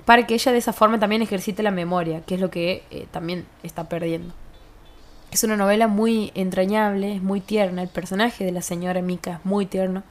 para 0.06 0.26
que 0.26 0.34
ella 0.34 0.52
de 0.52 0.58
esa 0.58 0.74
forma 0.74 1.00
también 1.00 1.22
ejercite 1.22 1.64
la 1.64 1.72
memoria, 1.72 2.22
que 2.22 2.36
es 2.36 2.42
lo 2.42 2.50
que 2.50 3.08
también 3.12 3.46
está 3.64 3.88
perdiendo. 3.90 4.34
Es 5.32 5.44
una 5.44 5.58
novela 5.58 5.88
muy 5.88 6.32
entrañable, 6.36 7.20
muy 7.20 7.42
tierna, 7.42 7.82
el 7.82 7.90
personaje 7.90 8.46
de 8.46 8.52
la 8.52 8.62
señora 8.62 9.02
Mika 9.02 9.34
es 9.34 9.46
muy 9.46 9.66
tierno. 9.66 10.04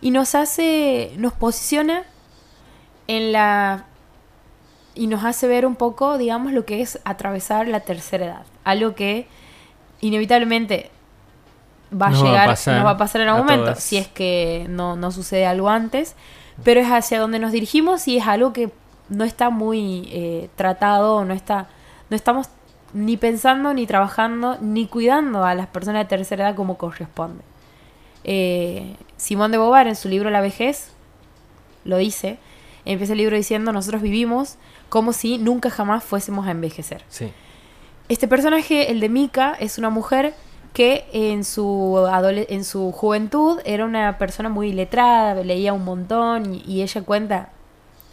Y 0.00 0.10
nos 0.10 0.34
hace, 0.34 1.12
nos 1.18 1.32
posiciona 1.32 2.04
en 3.06 3.32
la... 3.32 3.84
y 4.94 5.08
nos 5.08 5.24
hace 5.24 5.46
ver 5.46 5.66
un 5.66 5.76
poco, 5.76 6.18
digamos, 6.18 6.52
lo 6.52 6.64
que 6.64 6.80
es 6.80 7.00
atravesar 7.04 7.68
la 7.68 7.80
tercera 7.80 8.26
edad. 8.26 8.46
Algo 8.64 8.94
que 8.94 9.26
inevitablemente 10.00 10.90
va 11.92 12.08
a 12.08 12.10
llegar, 12.10 12.48
nos 12.48 12.66
va 12.84 12.90
a 12.90 12.96
pasar 12.96 13.20
en 13.22 13.28
algún 13.28 13.46
momento, 13.46 13.74
si 13.76 13.96
es 13.96 14.08
que 14.08 14.66
no, 14.68 14.96
no 14.96 15.12
sucede 15.12 15.46
algo 15.46 15.68
antes, 15.68 16.14
pero 16.64 16.80
es 16.80 16.88
hacia 16.88 17.20
donde 17.20 17.38
nos 17.38 17.52
dirigimos 17.52 18.08
y 18.08 18.18
es 18.18 18.26
algo 18.26 18.52
que 18.52 18.70
no 19.08 19.24
está 19.24 19.50
muy 19.50 20.08
eh, 20.12 20.48
tratado, 20.56 21.24
no 21.24 21.34
está, 21.34 21.68
no 22.10 22.16
estamos 22.16 22.48
ni 22.92 23.16
pensando, 23.16 23.74
ni 23.74 23.86
trabajando, 23.86 24.58
ni 24.60 24.86
cuidando 24.86 25.44
a 25.44 25.54
las 25.54 25.66
personas 25.66 26.04
de 26.04 26.08
tercera 26.08 26.48
edad 26.48 26.56
como 26.56 26.78
corresponde. 26.78 27.42
Eh, 28.24 28.96
Simón 29.16 29.52
de 29.52 29.58
Bobar 29.58 29.86
en 29.86 29.96
su 29.96 30.08
libro 30.08 30.30
La 30.30 30.40
vejez 30.40 30.90
lo 31.84 31.96
dice, 31.98 32.38
empieza 32.84 33.12
el 33.12 33.18
libro 33.18 33.36
diciendo 33.36 33.72
nosotros 33.72 34.02
vivimos 34.02 34.56
como 34.88 35.12
si 35.12 35.38
nunca 35.38 35.70
jamás 35.70 36.02
fuésemos 36.04 36.46
a 36.46 36.50
envejecer. 36.50 37.04
Este 38.08 38.28
personaje, 38.28 38.92
el 38.92 39.00
de 39.00 39.08
Mika, 39.08 39.56
es 39.58 39.78
una 39.78 39.90
mujer 39.90 40.34
que 40.72 41.08
en 41.12 41.42
su, 41.42 42.06
en 42.48 42.64
su 42.64 42.92
juventud 42.92 43.60
era 43.64 43.84
una 43.84 44.16
persona 44.18 44.48
muy 44.48 44.72
letrada, 44.72 45.42
leía 45.42 45.72
un 45.72 45.84
montón 45.84 46.54
y, 46.54 46.82
ella 46.82 47.02
cuenta 47.02 47.48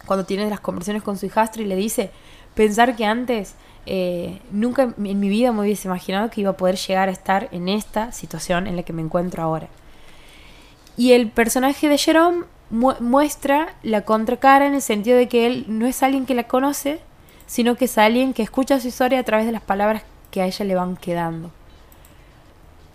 cuando 0.04 0.24
tiene 0.24 0.50
las 0.50 0.60
conversaciones 0.60 1.02
con 1.02 1.16
su 1.16 1.26
hijastro 1.26 1.62
y 1.62 1.66
le 1.66 1.76
dice, 1.76 2.10
pensar 2.54 2.96
que 2.96 3.04
antes 3.04 3.54
eh, 3.86 4.40
nunca 4.50 4.94
en 4.96 5.20
mi 5.20 5.28
vida 5.28 5.52
me 5.52 5.60
hubiese 5.60 5.86
imaginado 5.86 6.28
que 6.28 6.40
iba 6.40 6.50
a 6.50 6.56
poder 6.56 6.76
llegar 6.76 7.08
a 7.08 7.12
estar 7.12 7.48
en 7.52 7.68
esta 7.68 8.10
situación 8.10 8.66
en 8.66 8.76
la 8.76 8.82
que 8.82 8.92
me 8.92 9.02
encuentro 9.02 9.42
ahora. 9.42 9.68
Y 10.96 11.12
el 11.12 11.28
personaje 11.28 11.88
de 11.88 11.98
Jerome 11.98 12.46
muestra 12.70 13.74
la 13.82 14.00
contracara 14.02 14.66
en 14.66 14.74
el 14.74 14.82
sentido 14.82 15.16
de 15.16 15.28
que 15.28 15.46
él 15.46 15.66
no 15.68 15.86
es 15.86 16.02
alguien 16.02 16.26
que 16.26 16.34
la 16.34 16.44
conoce, 16.44 17.00
sino 17.46 17.76
que 17.76 17.86
es 17.86 17.98
alguien 17.98 18.32
que 18.32 18.42
escucha 18.42 18.80
su 18.80 18.88
historia 18.88 19.20
a 19.20 19.22
través 19.22 19.46
de 19.46 19.52
las 19.52 19.62
palabras 19.62 20.02
que 20.30 20.42
a 20.42 20.46
ella 20.46 20.64
le 20.64 20.74
van 20.74 20.96
quedando. 20.96 21.50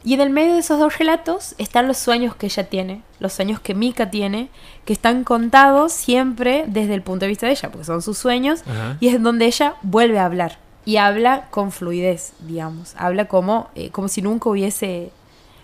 Y 0.03 0.13
en 0.13 0.21
el 0.21 0.29
medio 0.29 0.53
de 0.53 0.59
esos 0.59 0.79
dos 0.79 0.97
relatos 0.97 1.55
están 1.57 1.87
los 1.87 1.97
sueños 1.97 2.35
que 2.35 2.45
ella 2.45 2.69
tiene, 2.69 3.01
los 3.19 3.33
sueños 3.33 3.59
que 3.59 3.73
Mika 3.73 4.09
tiene, 4.09 4.49
que 4.85 4.93
están 4.93 5.25
contados 5.25 5.91
siempre 5.91 6.63
desde 6.67 6.93
el 6.93 7.01
punto 7.01 7.25
de 7.25 7.29
vista 7.29 7.47
de 7.47 7.51
ella, 7.51 7.69
porque 7.69 7.85
son 7.85 8.01
sus 8.01 8.17
sueños, 8.17 8.63
y 9.01 9.09
es 9.09 9.21
donde 9.21 9.45
ella 9.45 9.75
vuelve 9.81 10.19
a 10.19 10.25
hablar 10.25 10.57
y 10.85 10.97
habla 10.97 11.47
con 11.51 11.71
fluidez, 11.71 12.33
digamos. 12.39 12.95
Habla 12.97 13.25
como, 13.25 13.69
eh, 13.75 13.89
como 13.91 14.07
si 14.07 14.21
nunca 14.21 14.49
hubiese 14.49 15.11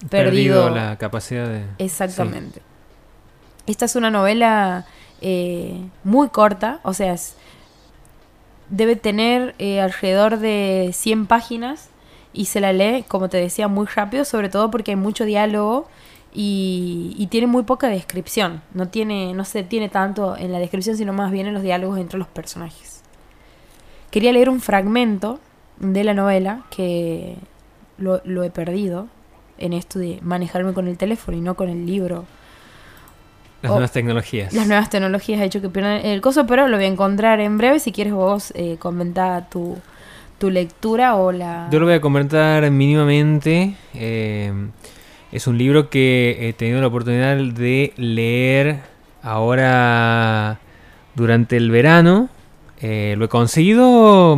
perdido, 0.10 0.70
la 0.70 0.98
capacidad 0.98 1.48
de... 1.48 1.64
Exactamente. 1.80 2.62
Esta 3.66 3.86
es 3.86 3.96
una 3.96 4.12
novela 4.12 4.86
eh, 5.22 5.80
muy 6.04 6.30
corta, 6.30 6.80
o 6.84 6.94
sea, 6.94 7.16
debe 8.70 8.96
tener 8.96 9.56
eh, 9.60 9.82
alrededor 9.82 10.40
de 10.40 10.92
100 10.94 11.28
páginas 11.28 11.90
y 12.34 12.46
se 12.46 12.60
la 12.60 12.74
lee, 12.74 13.06
como 13.08 13.30
te 13.30 13.38
decía, 13.38 13.68
muy 13.68 13.88
rápido, 13.88 14.26
sobre 14.26 14.50
todo 14.50 14.72
porque 14.72 14.92
hay 14.92 14.98
mucho 14.98 15.26
diálogo 15.26 15.88
y, 16.34 17.16
y, 17.18 17.28
tiene 17.28 17.48
muy 17.48 17.64
poca 17.64 17.88
descripción. 17.88 18.62
No, 18.74 18.90
tiene, 18.90 19.34
no 19.34 19.46
se 19.46 19.64
tiene 19.64 19.88
tanto 19.88 20.36
en 20.36 20.52
la 20.52 20.60
descripción, 20.60 20.98
sino 20.98 21.14
más 21.14 21.32
bien 21.32 21.48
en 21.48 21.54
los 21.54 21.64
diálogos 21.64 21.98
entre 21.98 22.20
los 22.20 22.28
personajes. 22.28 23.02
Quería 24.12 24.34
leer 24.34 24.50
un 24.50 24.60
fragmento 24.60 25.40
de 25.80 26.04
la 26.04 26.14
novela 26.14 26.64
que 26.70 27.38
lo, 27.98 28.44
he 28.44 28.50
perdido 28.50 29.08
en 29.58 29.74
esto 29.74 30.00
de 30.00 30.20
manejarme 30.22 30.74
con 30.74 30.88
el 30.88 30.98
teléfono 30.98 31.38
y 31.38 31.42
no 31.42 31.56
con 31.56 31.70
el 31.70 31.86
libro. 31.86 32.26
Las 33.62 33.72
nuevas 33.72 33.92
tecnologías. 33.92 34.54
Las 34.54 34.68
nuevas 34.68 34.90
tecnologías 34.90 35.42
ha 35.42 35.46
hecho 35.46 35.62
que 35.62 35.70
pierdan 35.70 36.06
el 36.06 36.22
coso, 36.22 36.46
pero 36.46 36.68
lo 36.68 36.78
voy 36.78 36.86
a 36.86 36.90
encontrar 36.90 37.40
en 37.40 37.58
breve. 37.58 37.80
Si 37.80 37.92
quieres 37.92 38.14
vos 38.14 38.52
eh, 38.56 38.78
comentar 38.78 39.50
tu, 39.50 39.78
lectura 40.42 41.16
o 41.16 41.32
la... 41.32 41.68
Yo 41.72 41.80
lo 41.80 41.88
voy 41.88 41.96
a 41.96 42.02
comentar 42.02 42.70
mínimamente. 42.70 43.76
Eh, 43.96 44.54
es 45.32 45.48
un 45.48 45.58
libro 45.58 45.90
que 45.90 46.38
he 46.40 46.54
tenido 46.54 46.80
la 46.80 46.88
oportunidad 46.88 47.36
de 47.38 47.94
leer 47.98 48.82
ahora 49.24 50.60
durante 51.16 51.58
el 51.58 51.72
verano. 51.72 52.30
Eh, 52.80 53.16
lo 53.18 53.26
he 53.26 53.28
conseguido. 53.30 54.36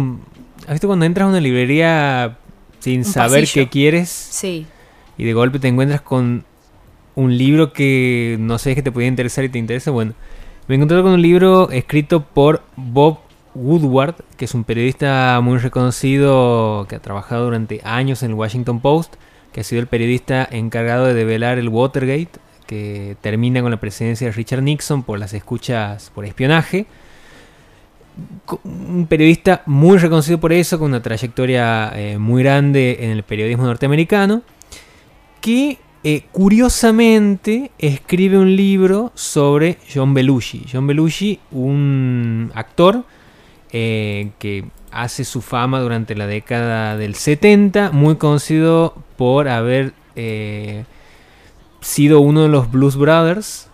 ¿Has 0.65 0.73
visto 0.73 0.87
cuando 0.87 1.05
entras 1.05 1.25
a 1.25 1.29
una 1.29 1.41
librería 1.41 2.37
sin 2.79 3.03
saber 3.03 3.47
qué 3.53 3.67
quieres? 3.67 4.09
Sí. 4.09 4.65
Y 5.17 5.25
de 5.25 5.33
golpe 5.33 5.59
te 5.59 5.67
encuentras 5.67 6.01
con 6.01 6.45
un 7.17 7.35
libro 7.35 7.73
que 7.73 8.37
no 8.39 8.59
sé 8.59 8.75
que 8.75 8.83
te 8.83 8.91
podía 8.91 9.07
interesar 9.07 9.43
y 9.43 9.49
te 9.49 9.57
interesa. 9.57 9.89
Bueno, 9.89 10.13
me 10.67 10.75
encontré 10.75 11.01
con 11.01 11.13
un 11.13 11.21
libro 11.21 11.71
escrito 11.71 12.23
por 12.23 12.61
Bob 12.75 13.17
Woodward, 13.55 14.15
que 14.37 14.45
es 14.45 14.53
un 14.53 14.63
periodista 14.63 15.39
muy 15.41 15.57
reconocido 15.57 16.85
que 16.87 16.95
ha 16.95 16.99
trabajado 16.99 17.45
durante 17.45 17.81
años 17.83 18.21
en 18.21 18.31
el 18.31 18.35
Washington 18.35 18.81
Post, 18.81 19.15
que 19.51 19.61
ha 19.61 19.63
sido 19.63 19.81
el 19.81 19.87
periodista 19.87 20.47
encargado 20.51 21.07
de 21.07 21.15
develar 21.15 21.57
el 21.57 21.69
Watergate, 21.69 22.39
que 22.67 23.17
termina 23.21 23.63
con 23.63 23.71
la 23.71 23.79
presidencia 23.79 24.27
de 24.27 24.33
Richard 24.33 24.61
Nixon 24.61 25.01
por 25.01 25.17
las 25.17 25.33
escuchas 25.33 26.11
por 26.13 26.23
espionaje 26.23 26.85
un 28.63 29.05
periodista 29.07 29.61
muy 29.65 29.97
reconocido 29.97 30.39
por 30.39 30.51
eso, 30.53 30.79
con 30.79 30.89
una 30.89 31.01
trayectoria 31.01 31.91
eh, 31.95 32.17
muy 32.17 32.43
grande 32.43 32.97
en 33.01 33.11
el 33.11 33.23
periodismo 33.23 33.65
norteamericano, 33.65 34.41
que 35.41 35.77
eh, 36.03 36.25
curiosamente 36.31 37.71
escribe 37.79 38.37
un 38.37 38.55
libro 38.55 39.11
sobre 39.15 39.77
John 39.93 40.13
Belushi. 40.13 40.65
John 40.71 40.87
Belushi, 40.87 41.39
un 41.51 42.51
actor 42.55 43.03
eh, 43.71 44.31
que 44.39 44.65
hace 44.91 45.25
su 45.25 45.41
fama 45.41 45.79
durante 45.79 46.15
la 46.15 46.27
década 46.27 46.97
del 46.97 47.15
70, 47.15 47.91
muy 47.91 48.15
conocido 48.15 48.95
por 49.17 49.47
haber 49.47 49.93
sido 51.81 52.21
uno 52.21 52.41
de 52.41 52.49
los 52.49 52.71
Blues 52.71 52.95
Brothers 52.95 53.69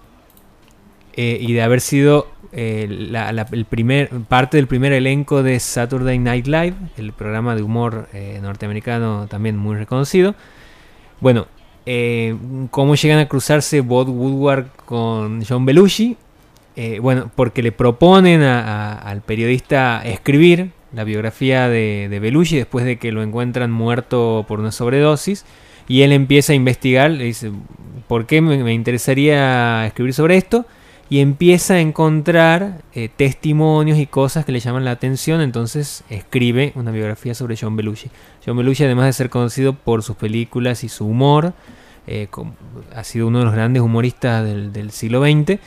y 1.15 1.53
de 1.53 1.61
haber 1.61 1.79
sido 1.79 2.27
la, 2.55 3.47
el 3.51 3.65
primer, 3.65 4.09
parte 4.27 4.57
del 4.57 4.67
primer 4.67 4.93
elenco 4.93 5.41
de 5.41 5.59
Saturday 5.59 6.19
Night 6.19 6.45
Live, 6.45 6.75
el 6.97 7.11
programa 7.11 7.55
de 7.55 7.63
humor 7.63 8.07
eh, 8.13 8.39
norteamericano 8.41 9.27
también 9.27 9.57
muy 9.57 9.75
reconocido. 9.75 10.35
Bueno, 11.19 11.47
eh, 11.85 12.35
¿cómo 12.71 12.95
llegan 12.95 13.19
a 13.19 13.27
cruzarse 13.27 13.81
Bob 13.81 14.09
Woodward 14.09 14.67
con 14.85 15.43
John 15.43 15.65
Belushi? 15.65 16.17
Eh, 16.75 16.99
bueno, 16.99 17.29
porque 17.35 17.61
le 17.61 17.71
proponen 17.71 18.41
al 18.41 19.21
periodista 19.21 20.01
escribir 20.03 20.71
la 20.93 21.03
biografía 21.03 21.69
de, 21.69 22.07
de, 22.09 22.19
Belushi 22.19 22.57
después 22.57 22.85
de 22.85 22.97
que 22.97 23.11
lo 23.11 23.21
encuentran 23.21 23.71
muerto 23.71 24.45
por 24.47 24.59
una 24.59 24.71
sobredosis. 24.71 25.45
Y 25.87 26.01
él 26.01 26.11
empieza 26.13 26.53
a 26.53 26.55
investigar, 26.55 27.11
le 27.11 27.25
dice, 27.25 27.51
¿por 28.07 28.25
qué 28.25 28.41
me 28.41 28.73
interesaría 28.73 29.85
escribir 29.85 30.13
sobre 30.13 30.37
esto? 30.37 30.65
Y 31.09 31.19
empieza 31.19 31.75
a 31.75 31.79
encontrar 31.79 32.81
eh, 32.93 33.09
testimonios 33.15 33.99
y 33.99 34.07
cosas 34.07 34.45
que 34.45 34.51
le 34.51 34.59
llaman 34.59 34.85
la 34.85 34.91
atención, 34.91 35.41
entonces 35.41 36.03
escribe 36.09 36.71
una 36.75 36.91
biografía 36.91 37.35
sobre 37.35 37.57
John 37.57 37.75
Belushi. 37.75 38.09
John 38.45 38.57
Belushi, 38.57 38.85
además 38.85 39.05
de 39.07 39.13
ser 39.13 39.29
conocido 39.29 39.73
por 39.73 40.01
sus 40.03 40.15
películas 40.15 40.83
y 40.83 40.89
su 40.89 41.05
humor, 41.05 41.53
eh, 42.07 42.27
ha 42.95 43.03
sido 43.03 43.27
uno 43.27 43.39
de 43.39 43.45
los 43.45 43.53
grandes 43.53 43.83
humoristas 43.83 44.43
del, 44.43 44.91
siglo 44.91 45.21
XX, 45.21 45.59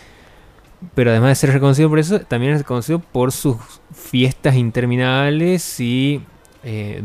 pero 0.94 1.10
además 1.10 1.30
de 1.30 1.34
ser 1.36 1.52
reconocido 1.52 1.88
por 1.88 1.98
eso, 1.98 2.20
también 2.20 2.52
es 2.52 2.58
reconocido 2.58 2.98
por 2.98 3.32
sus 3.32 3.56
fiestas 3.94 4.56
interminables 4.56 5.80
y 5.80 6.22
eh, 6.64 7.02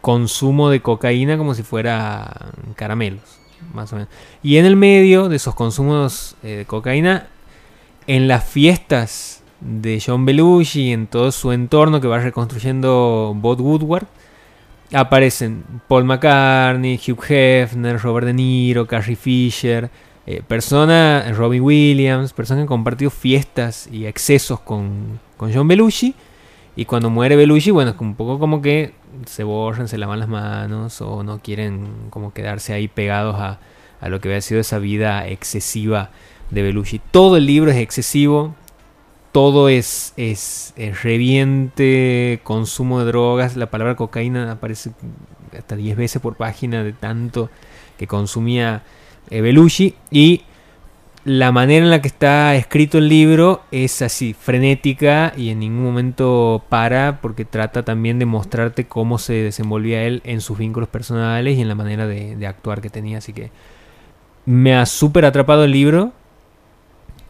consumo 0.00 0.70
de 0.70 0.80
cocaína 0.80 1.38
como 1.38 1.54
si 1.54 1.62
fuera 1.62 2.50
caramelos, 2.76 3.38
más 3.72 3.92
o 3.92 3.96
menos. 3.96 4.10
Y 4.42 4.56
en 4.56 4.66
el 4.66 4.76
medio 4.76 5.28
de 5.28 5.36
esos 5.36 5.54
consumos 5.54 6.36
de 6.42 6.64
cocaína 6.66 7.28
en 8.08 8.26
las 8.26 8.42
fiestas 8.44 9.42
de 9.60 10.02
John 10.04 10.24
Belushi, 10.24 10.92
en 10.92 11.06
todo 11.06 11.30
su 11.30 11.52
entorno 11.52 12.00
que 12.00 12.08
va 12.08 12.18
reconstruyendo 12.18 13.34
Bob 13.36 13.60
Woodward, 13.60 14.06
aparecen 14.94 15.62
Paul 15.86 16.04
McCartney, 16.04 16.96
Hugh 16.96 17.22
Hefner, 17.28 18.00
Robert 18.00 18.26
De 18.26 18.32
Niro, 18.32 18.86
Carrie 18.86 19.14
Fisher, 19.14 19.90
eh, 20.26 20.42
personas, 20.46 21.36
Robin 21.36 21.62
Williams, 21.62 22.32
personas 22.32 22.60
que 22.60 22.62
han 22.62 22.68
compartido 22.68 23.10
fiestas 23.10 23.86
y 23.92 24.06
excesos 24.06 24.60
con, 24.60 25.20
con 25.36 25.52
John 25.52 25.68
Belushi. 25.68 26.14
Y 26.76 26.86
cuando 26.86 27.10
muere 27.10 27.36
Belushi, 27.36 27.72
bueno, 27.72 27.90
es 27.90 28.00
un 28.00 28.14
poco 28.14 28.38
como 28.38 28.62
que 28.62 28.94
se 29.26 29.44
borran, 29.44 29.86
se 29.86 29.98
lavan 29.98 30.20
las 30.20 30.28
manos 30.28 31.02
o 31.02 31.22
no 31.22 31.40
quieren 31.40 31.88
como 32.08 32.32
quedarse 32.32 32.72
ahí 32.72 32.88
pegados 32.88 33.36
a, 33.36 33.58
a 34.00 34.08
lo 34.08 34.18
que 34.20 34.28
había 34.28 34.40
sido 34.40 34.60
esa 34.60 34.78
vida 34.78 35.28
excesiva 35.28 36.10
de 36.50 36.62
Belushi. 36.62 37.00
Todo 37.10 37.36
el 37.36 37.46
libro 37.46 37.70
es 37.70 37.76
excesivo, 37.76 38.54
todo 39.32 39.68
es, 39.68 40.14
es, 40.16 40.74
reviente, 41.02 42.40
consumo 42.42 43.00
de 43.00 43.06
drogas. 43.06 43.56
La 43.56 43.70
palabra 43.70 43.96
cocaína 43.96 44.50
aparece 44.50 44.92
hasta 45.56 45.76
10 45.76 45.96
veces 45.96 46.22
por 46.22 46.36
página 46.36 46.82
de 46.82 46.92
tanto 46.92 47.50
que 47.96 48.06
consumía 48.06 48.82
eh, 49.30 49.40
Belushi. 49.40 49.94
Y 50.10 50.42
la 51.24 51.52
manera 51.52 51.84
en 51.84 51.90
la 51.90 52.00
que 52.00 52.08
está 52.08 52.54
escrito 52.54 52.98
el 52.98 53.08
libro 53.08 53.62
es 53.70 54.00
así, 54.00 54.32
frenética 54.32 55.34
y 55.36 55.50
en 55.50 55.58
ningún 55.58 55.84
momento 55.84 56.64
para, 56.68 57.20
porque 57.20 57.44
trata 57.44 57.84
también 57.84 58.18
de 58.18 58.24
mostrarte 58.24 58.86
cómo 58.86 59.18
se 59.18 59.34
desenvolvía 59.34 60.04
él 60.04 60.22
en 60.24 60.40
sus 60.40 60.56
vínculos 60.56 60.88
personales 60.88 61.58
y 61.58 61.60
en 61.60 61.68
la 61.68 61.74
manera 61.74 62.06
de, 62.06 62.34
de 62.36 62.46
actuar 62.46 62.80
que 62.80 62.88
tenía. 62.88 63.18
Así 63.18 63.32
que 63.32 63.50
me 64.46 64.74
ha 64.74 64.86
súper 64.86 65.26
atrapado 65.26 65.64
el 65.64 65.72
libro. 65.72 66.12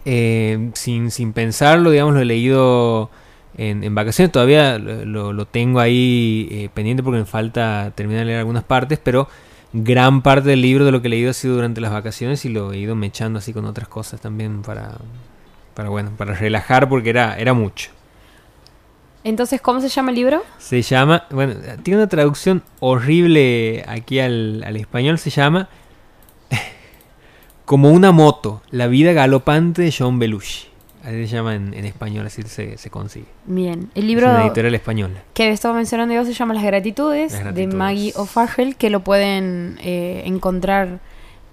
Eh, 0.04 0.70
sin, 0.74 1.10
sin 1.10 1.32
pensarlo, 1.32 1.90
digamos, 1.90 2.14
lo 2.14 2.20
he 2.20 2.24
leído 2.24 3.10
en, 3.58 3.94
vacaciones. 3.94 4.32
Todavía 4.32 4.78
lo, 4.78 5.46
tengo 5.46 5.80
ahí 5.80 6.48
eh, 6.50 6.68
pendiente 6.72 7.02
porque 7.02 7.18
me 7.18 7.26
falta 7.26 7.92
terminar 7.94 8.20
de 8.20 8.26
leer 8.26 8.38
algunas 8.38 8.64
partes, 8.64 8.98
pero 9.02 9.28
gran 9.72 10.22
parte 10.22 10.48
del 10.48 10.62
libro 10.62 10.84
de 10.84 10.92
lo 10.92 11.02
que 11.02 11.08
he 11.08 11.10
leído 11.10 11.30
ha 11.30 11.34
sido 11.34 11.54
durante 11.56 11.80
las 11.80 11.92
vacaciones 11.92 12.44
y 12.44 12.48
lo 12.48 12.72
he 12.72 12.78
ido 12.78 12.94
mechando 12.94 13.38
así 13.38 13.52
con 13.52 13.66
otras 13.66 13.88
cosas 13.88 14.20
también 14.20 14.62
para, 14.62 14.92
para 15.74 15.90
bueno, 15.90 16.12
para 16.16 16.34
relajar 16.34 16.88
porque 16.88 17.10
era, 17.10 17.36
era 17.36 17.52
mucho. 17.52 17.90
Entonces, 19.24 19.60
¿cómo 19.60 19.80
se 19.80 19.88
llama 19.88 20.10
el 20.10 20.16
libro? 20.16 20.42
Se 20.58 20.80
llama, 20.80 21.24
bueno, 21.30 21.54
tiene 21.82 21.98
una 21.98 22.08
traducción 22.08 22.62
horrible 22.80 23.84
aquí 23.86 24.20
al, 24.20 24.62
al 24.64 24.76
español, 24.76 25.18
se 25.18 25.28
llama 25.30 25.68
como 27.68 27.90
una 27.90 28.12
moto, 28.12 28.62
la 28.70 28.86
vida 28.86 29.12
galopante 29.12 29.82
de 29.82 29.94
John 29.96 30.18
Belushi. 30.18 30.68
Así 31.04 31.26
se 31.26 31.36
llama 31.36 31.54
en, 31.54 31.74
español, 31.84 32.26
así 32.26 32.42
se, 32.42 32.90
consigue. 32.90 33.26
Bien, 33.44 33.90
el 33.94 34.06
libro. 34.06 34.26
Es 34.26 34.32
una 34.32 34.46
editorial 34.46 34.74
española. 34.74 35.22
Que 35.34 35.50
estaba 35.50 35.74
mencionando 35.74 36.14
yo 36.14 36.24
se 36.24 36.32
llama 36.32 36.54
Las 36.54 36.64
Gratitudes, 36.64 37.54
de 37.54 37.66
Maggie 37.66 38.14
O'Farrell, 38.16 38.74
que 38.76 38.88
lo 38.88 39.00
pueden 39.00 39.78
eh, 39.82 40.22
encontrar. 40.24 41.00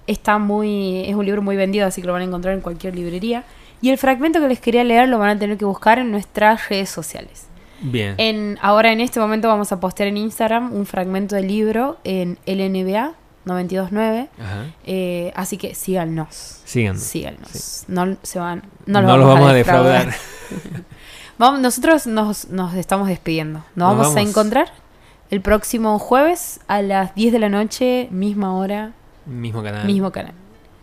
Está 0.07 0.37
muy. 0.37 1.03
Es 1.05 1.15
un 1.15 1.25
libro 1.25 1.41
muy 1.41 1.57
vendido, 1.57 1.85
así 1.85 1.99
que 1.99 2.07
lo 2.07 2.13
van 2.13 2.21
a 2.21 2.25
encontrar 2.25 2.53
en 2.53 2.61
cualquier 2.61 2.95
librería. 2.95 3.43
Y 3.81 3.89
el 3.89 3.97
fragmento 3.97 4.39
que 4.39 4.47
les 4.47 4.61
quería 4.61 4.85
leer 4.85 5.09
lo 5.09 5.19
van 5.19 5.31
a 5.31 5.37
tener 5.37 5.57
que 5.57 5.65
buscar 5.65 5.99
en 5.99 6.11
nuestras 6.11 6.69
redes 6.69 6.89
sociales. 6.89 7.47
Bien. 7.81 8.15
En, 8.17 8.57
ahora 8.61 8.93
en 8.93 9.01
este 9.01 9.19
momento 9.19 9.49
vamos 9.49 9.73
a 9.73 9.81
postear 9.81 10.07
en 10.07 10.15
Instagram 10.15 10.71
un 10.71 10.85
fragmento 10.85 11.35
del 11.35 11.49
libro 11.49 11.97
en 12.05 12.37
LNBA, 12.45 13.15
929. 13.45 14.29
Eh, 14.85 15.31
así 15.35 15.57
que 15.57 15.75
síganos. 15.75 16.61
Síganos. 16.65 17.01
Síganos. 17.01 17.85
No, 17.87 18.17
se 18.23 18.39
van, 18.39 18.63
no, 18.85 19.01
los, 19.01 19.27
vamos, 19.27 19.49
a 19.49 19.53
defraudar. 19.53 20.13
vamos, 21.37 21.59
nosotros 21.59 22.07
nos, 22.07 22.49
nos, 22.49 22.73
estamos 22.73 23.07
despidiendo. 23.07 23.63
Nos, 23.75 23.97
vamos, 23.97 24.15
a 24.15 24.21
encontrar 24.21 24.71
el 25.29 25.41
próximo 25.41 25.97
jueves 25.99 26.59
a 26.67 26.81
las 26.81 27.15
10 27.15 27.33
de 27.33 27.39
la 27.39 27.49
noche, 27.49 28.07
misma 28.11 28.55
hora. 28.55 28.93
Mismo 29.25 29.63
canal. 29.63 29.85
Mismo 29.85 30.11
canal. 30.11 30.33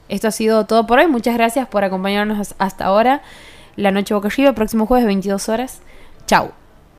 Esto 0.08 0.28
ha 0.28 0.32
sido 0.32 0.66
todo 0.66 0.86
por 0.86 0.98
hoy. 0.98 1.06
Muchas 1.06 1.34
gracias 1.34 1.66
por 1.68 1.84
acompañarnos 1.84 2.54
hasta 2.58 2.84
ahora. 2.84 3.22
La 3.76 3.90
noche 3.90 4.14
boca 4.14 4.28
arriba, 4.28 4.52
próximo 4.52 4.86
jueves, 4.86 5.06
22 5.06 5.48
horas. 5.48 5.80
Chau. 6.26 6.52